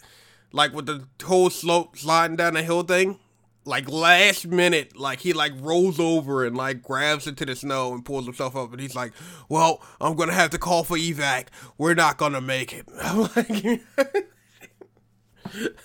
Like 0.52 0.72
with 0.74 0.86
the 0.86 1.06
whole 1.24 1.50
slope 1.50 1.96
sliding 1.96 2.36
down 2.36 2.54
the 2.54 2.62
hill 2.62 2.82
thing. 2.82 3.18
Like 3.64 3.88
last 3.88 4.46
minute, 4.48 4.96
like 4.96 5.20
he 5.20 5.32
like 5.32 5.52
rolls 5.60 6.00
over 6.00 6.44
and 6.44 6.56
like 6.56 6.82
grabs 6.82 7.28
into 7.28 7.46
the 7.46 7.54
snow 7.54 7.94
and 7.94 8.04
pulls 8.04 8.24
himself 8.24 8.56
up 8.56 8.72
and 8.72 8.80
he's 8.80 8.96
like, 8.96 9.12
Well, 9.48 9.80
I'm 10.00 10.16
gonna 10.16 10.32
have 10.32 10.50
to 10.50 10.58
call 10.58 10.82
for 10.82 10.96
evac. 10.96 11.46
We're 11.78 11.94
not 11.94 12.16
gonna 12.16 12.40
make 12.40 12.72
it. 12.72 12.88
I'm 13.02 13.30
like 13.36 13.82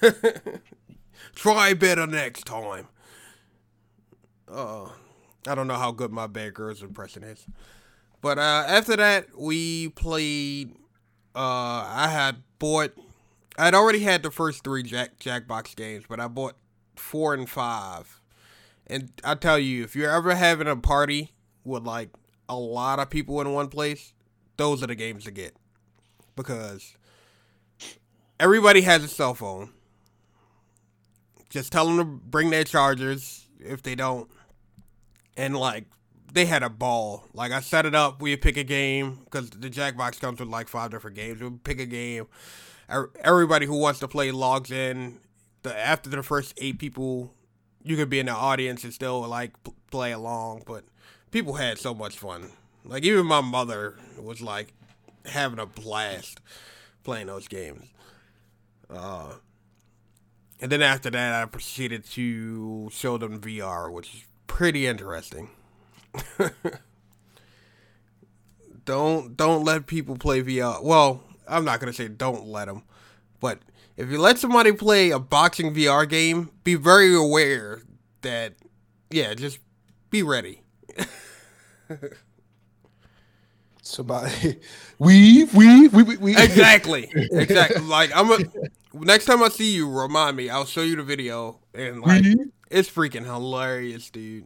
Try 1.35 1.73
better 1.75 2.07
next 2.07 2.45
time. 2.45 2.87
Uh 4.51 4.89
I 5.47 5.53
don't 5.53 5.67
know 5.67 5.75
how 5.75 5.91
good 5.91 6.11
my 6.11 6.25
Bear 6.25 6.49
Grylls 6.49 6.81
impression 6.81 7.23
is. 7.23 7.45
But 8.21 8.39
uh 8.39 8.63
after 8.67 8.95
that 8.95 9.27
we 9.37 9.89
played 9.89 10.71
uh 11.35 11.85
I 11.87 12.07
had 12.11 12.37
bought 12.57 12.93
I'd 13.59 13.75
already 13.75 13.99
had 13.99 14.23
the 14.23 14.31
first 14.31 14.63
three 14.63 14.81
Jack 14.81 15.19
Jackbox 15.19 15.75
games, 15.75 16.05
but 16.09 16.19
I 16.19 16.27
bought 16.27 16.55
four 16.99 17.33
and 17.33 17.49
five. 17.49 18.21
And 18.85 19.11
I 19.23 19.35
tell 19.35 19.59
you, 19.59 19.83
if 19.83 19.95
you're 19.95 20.11
ever 20.11 20.35
having 20.35 20.67
a 20.67 20.75
party 20.75 21.33
with 21.63 21.83
like 21.83 22.09
a 22.47 22.55
lot 22.55 22.99
of 22.99 23.09
people 23.09 23.41
in 23.41 23.51
one 23.53 23.67
place, 23.67 24.13
those 24.55 24.81
are 24.81 24.87
the 24.87 24.95
games 24.95 25.25
to 25.25 25.31
get. 25.31 25.55
Because 26.35 26.95
everybody 28.39 28.81
has 28.81 29.03
a 29.03 29.07
cell 29.07 29.33
phone. 29.33 29.71
Just 31.49 31.71
tell 31.71 31.85
them 31.87 31.97
to 31.97 32.05
bring 32.05 32.49
their 32.49 32.63
chargers 32.63 33.47
if 33.59 33.81
they 33.81 33.95
don't. 33.95 34.29
And 35.35 35.55
like, 35.55 35.85
they 36.33 36.45
had 36.45 36.63
a 36.63 36.69
ball. 36.69 37.25
Like, 37.33 37.51
I 37.51 37.61
set 37.61 37.85
it 37.85 37.95
up. 37.95 38.21
We 38.21 38.35
pick 38.35 38.57
a 38.57 38.63
game 38.63 39.19
because 39.23 39.49
the 39.49 39.69
Jackbox 39.69 40.19
comes 40.19 40.39
with 40.39 40.49
like 40.49 40.67
five 40.67 40.91
different 40.91 41.15
games. 41.15 41.41
We 41.41 41.49
pick 41.51 41.79
a 41.79 41.85
game. 41.85 42.27
Er, 42.89 43.11
everybody 43.21 43.65
who 43.65 43.77
wants 43.77 43.99
to 43.99 44.07
play 44.07 44.31
logs 44.31 44.71
in 44.71 45.19
the 45.63 45.77
after 45.77 46.09
the 46.09 46.23
first 46.23 46.53
eight 46.57 46.79
people, 46.79 47.33
you 47.83 47.95
could 47.95 48.09
be 48.09 48.19
in 48.19 48.25
the 48.27 48.33
audience 48.33 48.83
and 48.83 48.93
still 48.93 49.27
like 49.27 49.51
play 49.91 50.11
along. 50.11 50.63
But 50.65 50.83
people 51.31 51.53
had 51.55 51.77
so 51.77 51.93
much 51.93 52.17
fun. 52.17 52.51
Like 52.83 53.03
even 53.03 53.25
my 53.25 53.41
mother 53.41 53.95
was 54.19 54.41
like 54.41 54.73
having 55.25 55.59
a 55.59 55.65
blast 55.65 56.39
playing 57.03 57.27
those 57.27 57.47
games. 57.47 57.85
Uh, 58.89 59.33
and 60.59 60.71
then 60.71 60.81
after 60.81 61.09
that, 61.09 61.43
I 61.43 61.45
proceeded 61.45 62.05
to 62.11 62.89
show 62.91 63.17
them 63.17 63.39
VR, 63.39 63.91
which 63.91 64.13
is 64.13 64.23
pretty 64.47 64.87
interesting. 64.87 65.49
don't 68.85 69.37
don't 69.37 69.63
let 69.63 69.85
people 69.85 70.17
play 70.17 70.41
VR. 70.41 70.81
Well, 70.81 71.21
I'm 71.47 71.63
not 71.65 71.79
gonna 71.79 71.93
say 71.93 72.07
don't 72.07 72.47
let 72.47 72.65
them, 72.65 72.83
but 73.39 73.59
if 73.97 74.09
you 74.11 74.19
let 74.19 74.37
somebody 74.37 74.71
play 74.71 75.09
a 75.09 75.19
boxing 75.19 75.73
VR 75.73 76.07
game, 76.07 76.51
be 76.63 76.75
very 76.75 77.13
aware 77.15 77.81
that, 78.21 78.53
yeah, 79.09 79.33
just 79.33 79.59
be 80.11 80.21
ready. 80.23 80.61
Somebody, 83.81 84.59
we, 84.99 85.45
we, 85.45 85.87
we, 85.87 86.03
we. 86.17 86.37
Exactly, 86.37 87.09
exactly. 87.15 87.81
like 87.81 88.11
I'm 88.13 88.31
a. 88.31 88.37
Next 88.93 89.25
time 89.25 89.41
I 89.41 89.47
see 89.49 89.73
you, 89.73 89.89
remind 89.89 90.35
me. 90.35 90.49
I'll 90.49 90.65
show 90.65 90.81
you 90.81 90.97
the 90.97 91.03
video, 91.03 91.59
and 91.73 92.01
like, 92.01 92.25
it's 92.69 92.89
freaking 92.89 93.23
hilarious, 93.23 94.09
dude. 94.09 94.45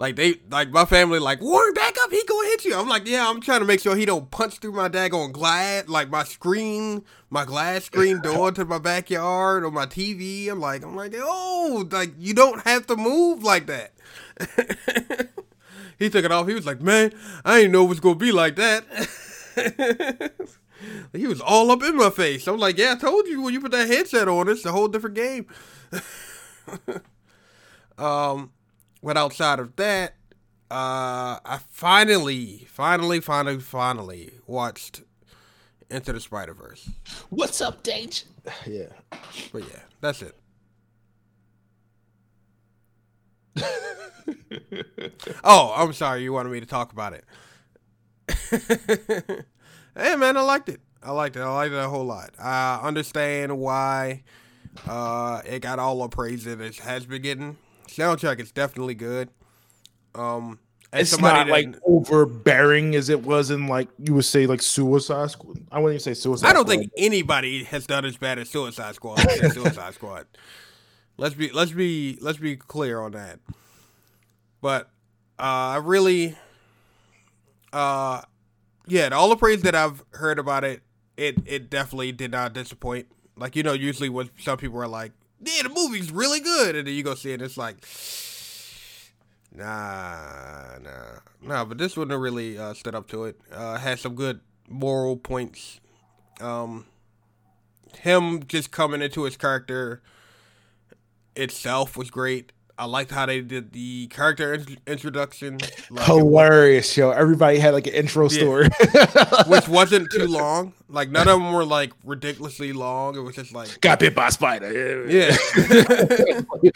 Like 0.00 0.16
they 0.16 0.36
like 0.50 0.70
my 0.70 0.86
family 0.86 1.18
like 1.18 1.42
Warren 1.42 1.74
back 1.74 1.94
up, 2.02 2.10
he 2.10 2.24
gonna 2.24 2.48
hit 2.48 2.64
you. 2.64 2.74
I'm 2.74 2.88
like, 2.88 3.06
yeah, 3.06 3.28
I'm 3.28 3.38
trying 3.42 3.60
to 3.60 3.66
make 3.66 3.80
sure 3.80 3.94
he 3.94 4.06
don't 4.06 4.30
punch 4.30 4.54
through 4.54 4.72
my 4.72 4.88
daggone 4.88 5.30
glass 5.30 5.88
like 5.88 6.08
my 6.08 6.24
screen, 6.24 7.04
my 7.28 7.44
glass 7.44 7.84
screen 7.84 8.18
door 8.22 8.50
to 8.50 8.64
my 8.64 8.78
backyard 8.78 9.62
or 9.62 9.70
my 9.70 9.84
TV. 9.84 10.48
I'm 10.48 10.58
like, 10.58 10.82
I'm 10.84 10.96
like, 10.96 11.12
oh, 11.18 11.86
like 11.90 12.14
you 12.16 12.32
don't 12.32 12.62
have 12.62 12.86
to 12.86 12.96
move 12.96 13.44
like 13.44 13.66
that. 13.66 13.92
he 15.98 16.08
took 16.08 16.24
it 16.24 16.32
off. 16.32 16.48
He 16.48 16.54
was 16.54 16.64
like, 16.64 16.80
man, 16.80 17.12
I 17.44 17.58
didn't 17.58 17.72
know 17.72 17.84
it 17.84 17.90
was 17.90 18.00
gonna 18.00 18.14
be 18.14 18.32
like 18.32 18.56
that. 18.56 18.86
he 21.12 21.26
was 21.26 21.42
all 21.42 21.70
up 21.70 21.82
in 21.82 21.94
my 21.94 22.08
face. 22.08 22.48
I'm 22.48 22.56
like, 22.56 22.78
yeah, 22.78 22.92
I 22.92 22.96
told 22.98 23.26
you 23.26 23.42
when 23.42 23.52
you 23.52 23.60
put 23.60 23.72
that 23.72 23.86
headset 23.86 24.28
on, 24.28 24.48
it's 24.48 24.64
a 24.64 24.72
whole 24.72 24.88
different 24.88 25.16
game. 25.16 25.46
um 27.98 28.50
but 29.02 29.16
outside 29.16 29.58
of 29.58 29.76
that, 29.76 30.14
uh, 30.70 31.40
I 31.44 31.58
finally, 31.68 32.66
finally, 32.68 33.20
finally, 33.20 33.58
finally 33.58 34.32
watched 34.46 35.02
Into 35.90 36.12
the 36.12 36.20
Spider 36.20 36.54
Verse. 36.54 36.88
What's 37.28 37.60
up, 37.60 37.82
Dage? 37.82 38.24
Yeah, 38.66 38.86
but 39.52 39.62
yeah, 39.62 39.80
that's 40.00 40.22
it. 40.22 40.34
oh, 45.44 45.74
I'm 45.76 45.92
sorry. 45.92 46.22
You 46.22 46.32
wanted 46.32 46.50
me 46.50 46.60
to 46.60 46.66
talk 46.66 46.92
about 46.92 47.12
it. 47.12 47.24
hey, 49.96 50.16
man, 50.16 50.36
I 50.36 50.40
liked 50.40 50.68
it. 50.68 50.80
I 51.02 51.12
liked 51.12 51.36
it. 51.36 51.40
I 51.40 51.52
liked 51.52 51.74
it 51.74 51.78
a 51.78 51.88
whole 51.88 52.04
lot. 52.04 52.30
I 52.38 52.80
understand 52.82 53.58
why 53.58 54.22
uh, 54.88 55.42
it 55.44 55.60
got 55.60 55.78
all 55.78 56.00
the 56.02 56.08
praise 56.08 56.44
that 56.44 56.60
it 56.60 56.76
has 56.76 57.06
been 57.06 57.22
getting 57.22 57.56
soundtrack 57.90 58.40
is 58.40 58.52
definitely 58.52 58.94
good. 58.94 59.30
Um, 60.14 60.58
it's 60.92 61.18
not 61.18 61.46
that, 61.46 61.48
like 61.48 61.76
overbearing 61.84 62.96
as 62.96 63.10
it 63.10 63.22
was 63.22 63.50
in 63.50 63.68
like 63.68 63.88
you 63.98 64.14
would 64.14 64.24
say 64.24 64.46
like 64.46 64.60
Suicide 64.60 65.30
Squad. 65.30 65.58
I 65.70 65.78
wouldn't 65.78 66.00
even 66.00 66.14
say 66.14 66.20
Suicide. 66.20 66.48
I 66.48 66.52
don't 66.52 66.66
Squad. 66.66 66.80
think 66.80 66.92
anybody 66.96 67.64
has 67.64 67.86
done 67.86 68.04
as 68.04 68.16
bad 68.16 68.38
as 68.38 68.48
Suicide 68.48 68.94
Squad. 68.96 69.18
Suicide 69.52 69.94
Squad. 69.94 70.26
Let's 71.16 71.34
be 71.34 71.50
let's 71.52 71.70
be 71.70 72.18
let's 72.20 72.38
be 72.38 72.56
clear 72.56 73.00
on 73.00 73.12
that. 73.12 73.38
But 74.60 74.90
uh, 75.38 75.42
I 75.42 75.76
really, 75.76 76.36
uh, 77.72 78.22
yeah, 78.86 79.08
all 79.12 79.28
the 79.28 79.36
praise 79.36 79.62
that 79.62 79.74
I've 79.74 80.02
heard 80.12 80.38
about 80.38 80.64
it, 80.64 80.82
it 81.16 81.36
it 81.46 81.70
definitely 81.70 82.12
did 82.12 82.32
not 82.32 82.52
disappoint. 82.52 83.06
Like 83.36 83.54
you 83.54 83.62
know, 83.62 83.74
usually 83.74 84.08
when 84.08 84.30
some 84.38 84.58
people 84.58 84.80
are 84.82 84.88
like, 84.88 85.12
yeah, 85.42 85.62
the 85.62 85.68
movie's 85.68 86.10
really 86.10 86.40
good, 86.40 86.76
and 86.76 86.86
then 86.86 86.94
you 86.94 87.02
go 87.02 87.14
see 87.14 87.32
it, 87.32 87.40
it's 87.42 87.56
like, 87.56 87.76
nah, 89.54 90.78
nah, 90.82 91.20
nah. 91.42 91.64
But 91.64 91.78
this 91.78 91.96
one 91.96 92.08
really 92.08 92.58
uh, 92.58 92.74
stood 92.74 92.94
up 92.94 93.08
to 93.08 93.24
it. 93.24 93.40
Uh, 93.52 93.78
had 93.78 93.98
some 93.98 94.14
good 94.14 94.40
moral 94.68 95.16
points. 95.16 95.80
Um, 96.40 96.86
him 97.98 98.44
just 98.46 98.70
coming 98.70 99.02
into 99.02 99.24
his 99.24 99.36
character 99.36 100.02
itself 101.36 101.96
was 101.96 102.10
great. 102.10 102.52
I 102.80 102.86
liked 102.86 103.10
how 103.10 103.26
they 103.26 103.42
did 103.42 103.72
the 103.72 104.06
character 104.06 104.54
in- 104.54 104.78
introduction. 104.86 105.58
Like 105.90 106.06
Hilarious 106.06 106.90
show. 106.90 107.10
Everybody 107.10 107.58
had 107.58 107.74
like 107.74 107.86
an 107.86 107.92
intro 107.92 108.30
yeah. 108.30 108.38
story, 108.38 108.68
which 109.48 109.68
wasn't 109.68 110.10
too 110.10 110.26
long. 110.28 110.72
Like 110.88 111.10
none 111.10 111.28
of 111.28 111.38
them 111.38 111.52
were 111.52 111.66
like 111.66 111.92
ridiculously 112.06 112.72
long. 112.72 113.16
It 113.16 113.20
was 113.20 113.36
just 113.36 113.52
like 113.52 113.82
got 113.82 113.98
bit 113.98 114.14
by 114.14 114.28
a 114.28 114.30
spider. 114.30 115.06
Yeah. 115.06 115.36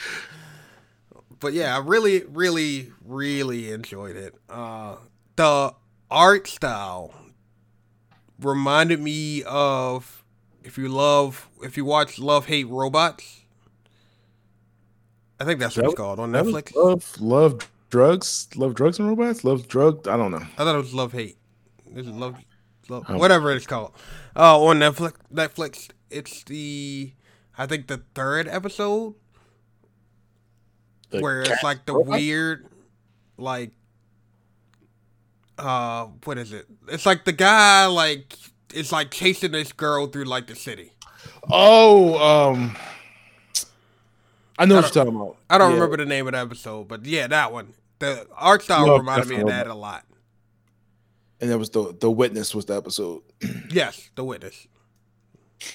but 1.41 1.55
yeah, 1.55 1.75
I 1.75 1.81
really, 1.81 2.25
really, 2.25 2.93
really 3.03 3.73
enjoyed 3.73 4.17
it. 4.17 4.35
Uh, 4.51 4.97
the 5.37 5.75
art 6.11 6.47
style 6.49 7.15
reminded 8.39 9.01
me 9.01 9.43
of 9.45 10.23
if 10.63 10.77
you 10.77 10.89
love, 10.89 11.49
if 11.63 11.79
you 11.79 11.87
watch 11.87 12.19
Love 12.19 12.45
Hate 12.45 12.69
Robots, 12.69 13.44
I 15.45 15.47
think 15.47 15.61
that's 15.61 15.77
what 15.77 15.83
That 15.83 15.91
it's 15.91 15.97
called 15.99 16.19
on 16.21 16.33
Netflix. 16.33 16.75
Love, 16.75 17.21
love 17.21 17.71
drugs, 17.91 18.49
love 18.57 18.75
drugs 18.75 18.99
and 18.99 19.07
robots, 19.07 19.45
love 19.45 19.69
drug. 19.69 20.09
I 20.09 20.17
don't 20.17 20.31
know. 20.31 20.39
I 20.39 20.65
thought 20.65 20.75
it 20.75 20.79
was 20.79 20.95
Love 20.95 21.13
Hate. 21.13 21.37
Love, 21.95 22.37
love 22.89 23.05
Oh. 23.09 23.19
whatever 23.19 23.53
it's 23.53 23.67
called. 23.67 23.93
Oh, 24.35 24.67
on 24.69 24.79
Netflix. 24.79 25.13
Netflix. 25.33 25.91
It's 26.09 26.45
the, 26.45 27.13
I 27.59 27.67
think 27.67 27.89
the 27.89 28.03
third 28.15 28.49
episode 28.49 29.17
The 31.11 31.21
where 31.21 31.43
it's 31.43 31.63
like 31.63 31.85
the 31.85 31.93
robot? 31.93 32.19
weird, 32.19 32.67
like, 33.37 33.73
uh, 35.59 36.07
what 36.25 36.39
is 36.39 36.53
it? 36.55 36.67
It's 36.89 37.05
like 37.05 37.27
the 37.27 37.33
guy 37.33 37.85
like 37.87 38.33
is 38.73 38.93
like 38.93 39.11
chasing 39.11 39.53
this 39.53 39.73
girl 39.73 40.07
through 40.07 40.25
like 40.25 40.47
the 40.47 40.57
city. 40.57 40.93
Oh, 41.51 42.19
um, 42.19 42.77
I 44.59 44.67
know 44.67 44.77
I 44.77 44.81
what 44.81 44.95
you're 44.95 45.05
talking 45.05 45.19
about. 45.21 45.37
I 45.51 45.59
don't 45.59 45.71
Yeah. 45.71 45.75
remember 45.77 45.97
the 45.99 46.07
name 46.07 46.27
of 46.27 46.33
the 46.33 46.39
episode, 46.41 46.89
but 46.89 47.05
yeah, 47.05 47.27
that 47.27 47.53
one. 47.53 47.75
The 47.99 48.27
art 48.37 48.63
style 48.63 48.97
reminded 48.99 49.29
me 49.29 49.37
of 49.37 49.49
that 49.49 49.67
a 49.67 49.75
lot. 49.75 50.05
And 51.41 51.51
that 51.51 51.59
was 51.59 51.71
the 51.71 51.95
the 51.99 52.11
witness 52.11 52.55
was 52.55 52.65
the 52.67 52.77
episode. 52.77 53.23
Yes, 53.71 54.11
The 54.15 54.25
Witness. 54.25 54.67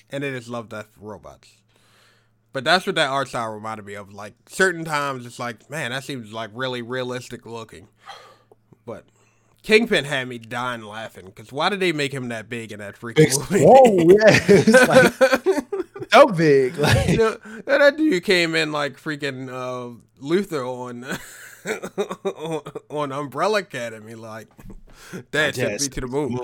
And 0.09 0.23
it 0.23 0.33
is 0.33 0.49
Love, 0.49 0.69
Death, 0.69 0.89
Robots. 0.99 1.49
But 2.53 2.63
that's 2.63 2.85
what 2.85 2.95
that 2.95 3.09
art 3.09 3.27
style 3.27 3.51
reminded 3.53 3.85
me 3.85 3.93
of. 3.95 4.13
Like, 4.13 4.33
certain 4.47 4.83
times 4.85 5.25
it's 5.25 5.39
like, 5.39 5.69
man, 5.69 5.91
that 5.91 6.03
seems 6.03 6.31
like 6.33 6.49
really 6.53 6.81
realistic 6.81 7.45
looking. 7.45 7.87
But 8.85 9.05
Kingpin 9.61 10.05
had 10.05 10.27
me 10.27 10.37
dying 10.39 10.81
laughing. 10.83 11.25
Because 11.25 11.51
why 11.51 11.69
did 11.69 11.79
they 11.79 11.91
make 11.91 12.11
him 12.11 12.29
that 12.29 12.49
big 12.49 12.71
in 12.71 12.79
that 12.79 12.99
freaking 12.99 13.37
movie? 13.37 13.65
Whoa, 13.65 14.15
yeah, 14.17 14.87
like 14.87 15.65
so 16.19 16.27
big. 16.33 16.75
Like, 16.77 17.09
you 17.09 17.17
know, 17.17 17.37
that 17.65 17.97
dude 17.97 18.23
came 18.23 18.55
in 18.55 18.71
like 18.71 18.93
freaking 18.99 19.49
uh, 19.49 19.97
Luther 20.19 20.63
on 20.65 21.05
on 22.89 23.11
Umbrella 23.11 23.59
Academy, 23.59 24.15
like 24.15 24.47
that 25.31 25.57
Yes. 25.57 25.81
me 25.83 25.87
to 25.89 26.01
the 26.01 26.07
moon. 26.07 26.39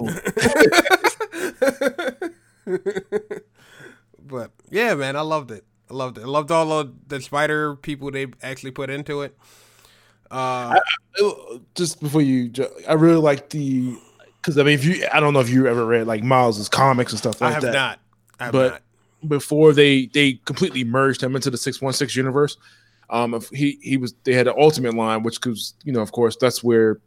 but 4.19 4.51
yeah, 4.69 4.93
man, 4.95 5.15
I 5.15 5.21
loved 5.21 5.51
it. 5.51 5.63
I 5.89 5.93
loved 5.93 6.17
it. 6.17 6.21
I 6.23 6.27
loved 6.27 6.51
all 6.51 6.71
of 6.71 6.93
the 7.07 7.21
spider 7.21 7.75
people 7.75 8.09
they 8.11 8.27
actually 8.41 8.71
put 8.71 8.89
into 8.89 9.21
it. 9.21 9.37
Uh, 10.31 10.79
just 11.75 12.01
before 12.01 12.21
you, 12.21 12.51
I 12.87 12.93
really 12.93 13.17
like 13.21 13.49
the 13.49 13.95
because 14.41 14.57
I 14.57 14.63
mean, 14.63 14.73
if 14.73 14.83
you, 14.85 15.05
I 15.13 15.19
don't 15.19 15.33
know 15.33 15.39
if 15.39 15.49
you 15.49 15.67
ever 15.67 15.85
read 15.85 16.07
like 16.07 16.23
Miles's 16.23 16.67
comics 16.69 17.11
and 17.11 17.19
stuff 17.19 17.41
I 17.41 17.45
like 17.45 17.53
have 17.55 17.63
that. 17.63 17.73
not. 17.73 17.99
I 18.39 18.43
have 18.45 18.51
But- 18.51 18.71
not. 18.73 18.81
Before 19.27 19.73
they 19.73 20.07
they 20.07 20.33
completely 20.45 20.83
merged 20.83 21.21
him 21.21 21.35
into 21.35 21.49
the 21.49 21.57
616 21.57 22.17
universe 22.17 22.57
um 23.09 23.33
if 23.33 23.49
he 23.49 23.77
he 23.81 23.97
was 23.97 24.13
they 24.23 24.33
had 24.33 24.47
an 24.47 24.55
ultimate 24.57 24.93
line 24.93 25.23
which 25.23 25.43
was 25.45 25.73
you 25.83 25.91
know 25.91 26.01
of 26.01 26.11
course 26.11 26.35
that's 26.39 26.63
where 26.63 26.99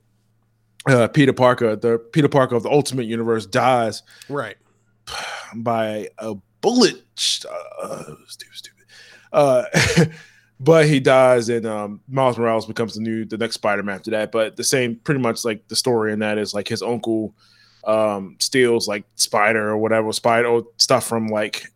uh 0.87 1.09
peter 1.09 1.33
parker 1.33 1.77
the 1.77 1.99
peter 2.13 2.29
parker 2.29 2.55
of 2.55 2.63
the 2.63 2.71
ultimate 2.71 3.07
universe 3.07 3.47
dies. 3.47 4.03
Right. 4.29 4.57
by 5.55 6.09
a 6.19 6.35
bullet. 6.61 7.03
Uh, 7.83 8.05
stupid 8.27 8.55
stupid. 8.55 8.85
Uh 9.33 9.65
but 10.61 10.87
he 10.87 11.01
dies 11.01 11.49
and 11.49 11.67
um 11.67 12.01
miles 12.09 12.39
morales 12.39 12.67
becomes 12.67 12.95
the 12.95 13.01
new 13.01 13.25
the 13.25 13.39
next 13.39 13.55
spider-man 13.55 13.97
after 13.97 14.11
that. 14.13 14.33
But 14.33 14.57
the 14.57 14.65
same 14.65 14.97
pretty 14.97 15.21
much 15.21 15.45
like 15.45 15.67
the 15.69 15.77
story 15.77 16.13
in 16.13 16.21
that 16.21 16.39
is 16.39 16.55
like 16.55 16.69
his 16.69 16.83
uncle 16.83 17.35
um 17.85 18.37
steals 18.39 18.89
like 18.89 19.05
spider 19.15 19.69
or 19.69 19.79
whatever 19.79 20.13
spider 20.13 20.63
stuff 20.77 21.07
from 21.07 21.29
like 21.29 21.67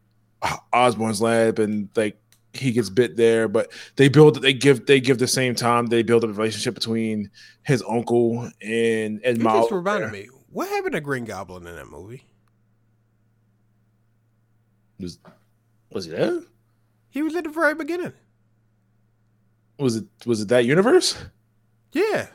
osborn's 0.73 1.21
lab 1.23 1.59
and 1.59 1.89
like 1.97 2.19
he 2.55 2.73
gets 2.73 2.91
bit 2.91 3.17
there 3.17 3.49
but 3.49 3.73
they 3.97 4.09
build 4.09 4.43
they 4.43 4.53
give 4.53 4.85
they 4.87 5.01
give 5.01 5.19
the 5.19 5.27
same 5.27 5.55
time 5.55 5.87
they 5.87 6.03
build 6.03 6.23
a 6.25 6.29
relationship 6.29 6.75
between 6.75 7.31
his 7.63 7.83
uncle 7.89 8.41
and 8.61 9.21
and 9.25 9.39
It 9.39 9.41
miles 9.41 9.63
just 9.65 9.73
reminded 9.73 10.13
me. 10.13 10.29
What 10.51 10.69
happened 10.69 10.93
to 10.93 11.01
Green 11.01 11.25
Goblin 11.25 11.67
in 11.67 11.77
that 11.77 11.87
movie? 11.89 12.25
was 15.01 15.19
was 15.91 16.05
he 16.05 16.11
there 16.11 16.41
He 17.11 17.23
was 17.23 17.35
at 17.35 17.45
the 17.45 17.51
very 17.51 17.75
beginning. 17.75 18.13
was 19.79 19.97
it 19.97 20.05
was 20.27 20.41
it 20.43 20.49
that 20.49 20.65
universe 20.65 21.17
Yeah. 21.93 22.27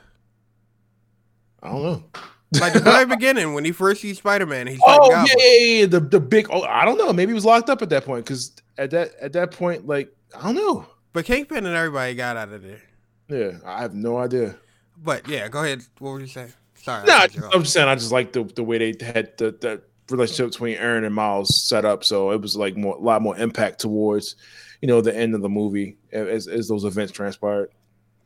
i 1.64 1.70
don't 1.70 1.84
know 1.84 2.04
Like 2.62 2.72
the 2.72 2.80
very 2.80 3.06
beginning 3.06 3.54
when 3.54 3.66
he 3.66 3.74
first 3.74 4.02
sees 4.02 4.20
Spider 4.20 4.46
Man, 4.46 4.68
he's 4.68 4.80
Oh 4.86 5.12
yeah, 5.12 5.26
yeah, 5.38 5.80
yeah, 5.80 5.86
the 5.86 6.00
the 6.00 6.20
big. 6.20 6.48
Oh, 6.50 6.62
I 6.64 6.86
don't 6.86 6.98
know. 6.98 7.12
Maybe 7.12 7.32
he 7.32 7.34
was 7.34 7.44
locked 7.44 7.70
up 7.70 7.82
at 7.82 7.90
that 7.90 8.06
point 8.06 8.24
because 8.24 8.54
at 8.78 8.90
that 8.92 9.16
at 9.20 9.34
that 9.34 9.52
point, 9.52 9.86
like 9.86 10.16
I 10.34 10.44
don't 10.44 10.56
know. 10.56 10.86
But 11.12 11.26
Kingpin 11.26 11.66
and 11.66 11.76
everybody 11.76 12.16
got 12.16 12.38
out 12.38 12.54
of 12.54 12.64
there. 12.64 12.82
Yeah, 13.28 13.58
I 13.66 13.82
have 13.82 13.94
no 13.94 14.18
idea. 14.18 14.56
But 14.96 15.28
yeah, 15.28 15.50
go 15.50 15.64
ahead. 15.64 15.84
What 16.00 16.12
were 16.12 16.22
you 16.22 16.28
saying? 16.28 16.54
Sorry. 16.76 17.04
I 17.10 17.28
No, 17.36 17.48
off. 17.48 17.56
I'm 17.56 17.64
just 17.64 17.74
saying. 17.74 17.90
I 17.90 17.96
just 17.96 18.14
like 18.14 18.32
the 18.32 18.46
the 18.46 18.64
way 18.64 18.78
they 18.78 19.06
had 19.06 19.38
the 19.38 19.52
the 19.52 19.82
relationship 20.10 20.52
between 20.52 20.78
Aaron 20.78 21.04
and 21.04 21.14
Miles 21.14 21.62
set 21.68 21.84
up. 21.84 22.06
So 22.06 22.32
it 22.32 22.42
was 22.42 22.56
like 22.56 22.78
more 22.78 22.96
a 22.96 23.00
lot 23.00 23.22
more 23.22 23.38
impact 23.38 23.80
towards 23.80 24.38
you 24.82 24.88
know 24.88 25.02
the 25.02 25.16
end 25.16 25.36
of 25.36 25.42
the 25.42 25.50
movie 25.50 25.98
as 26.12 26.48
as 26.48 26.70
those 26.70 26.86
events 26.86 27.12
transpired. 27.12 27.72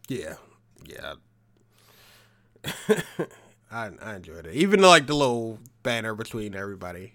Yeah, 0.07 0.35
yeah. 0.85 1.13
I 3.71 3.91
I 4.01 4.15
enjoyed 4.15 4.47
it. 4.47 4.55
Even 4.55 4.81
like 4.81 5.07
the 5.07 5.15
little 5.15 5.59
banner 5.83 6.13
between 6.15 6.55
everybody. 6.55 7.13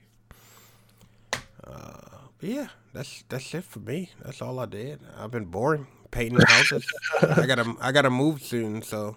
Uh, 1.64 2.18
but 2.38 2.48
yeah, 2.48 2.68
that's 2.92 3.24
that's 3.28 3.54
it 3.54 3.64
for 3.64 3.80
me. 3.80 4.10
That's 4.24 4.40
all 4.40 4.58
I 4.58 4.66
did. 4.66 5.00
I've 5.18 5.30
been 5.30 5.46
boring 5.46 5.86
painting 6.10 6.40
houses. 6.46 6.86
I 7.22 7.46
gotta 7.46 7.74
I 7.80 7.92
gotta 7.92 8.10
move 8.10 8.42
soon, 8.42 8.82
so 8.82 9.16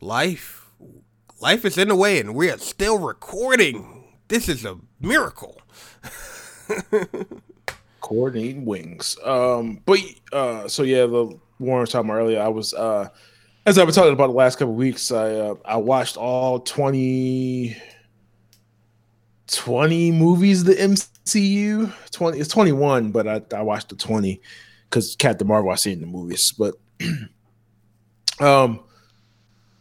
life 0.00 0.70
life 1.40 1.64
is 1.64 1.78
in 1.78 1.88
the 1.88 1.96
way, 1.96 2.18
and 2.18 2.34
we 2.34 2.50
are 2.50 2.58
still 2.58 2.98
recording. 2.98 4.04
This 4.28 4.48
is 4.48 4.64
a 4.64 4.78
miracle. 5.00 5.60
coordinating 8.02 8.64
wings. 8.66 9.16
Um, 9.24 9.80
but 9.86 9.98
uh, 10.32 10.68
so 10.68 10.82
yeah, 10.82 11.06
the 11.06 11.38
Warren 11.58 11.80
was 11.80 11.90
talking 11.90 12.10
about 12.10 12.18
earlier. 12.18 12.42
I 12.42 12.48
was 12.48 12.74
uh, 12.74 13.08
as 13.66 13.78
I've 13.78 13.86
been 13.86 13.94
talking 13.94 14.12
about 14.12 14.28
the 14.28 14.32
last 14.32 14.58
couple 14.58 14.72
of 14.72 14.78
weeks. 14.78 15.10
I 15.12 15.34
uh, 15.34 15.54
I 15.64 15.76
watched 15.76 16.16
all 16.16 16.60
20, 16.60 17.76
20 19.46 20.12
movies 20.12 20.60
of 20.62 20.66
the 20.68 20.74
MCU. 20.74 21.92
Twenty 22.10 22.38
it's 22.40 22.48
twenty 22.48 22.72
one, 22.72 23.10
but 23.10 23.28
I 23.28 23.42
I 23.56 23.62
watched 23.62 23.88
the 23.90 23.96
twenty 23.96 24.40
because 24.88 25.16
Captain 25.16 25.46
Marvel 25.46 25.70
I 25.70 25.76
seen 25.76 26.00
the 26.00 26.06
movies, 26.06 26.52
but 26.52 26.74
um. 28.40 28.80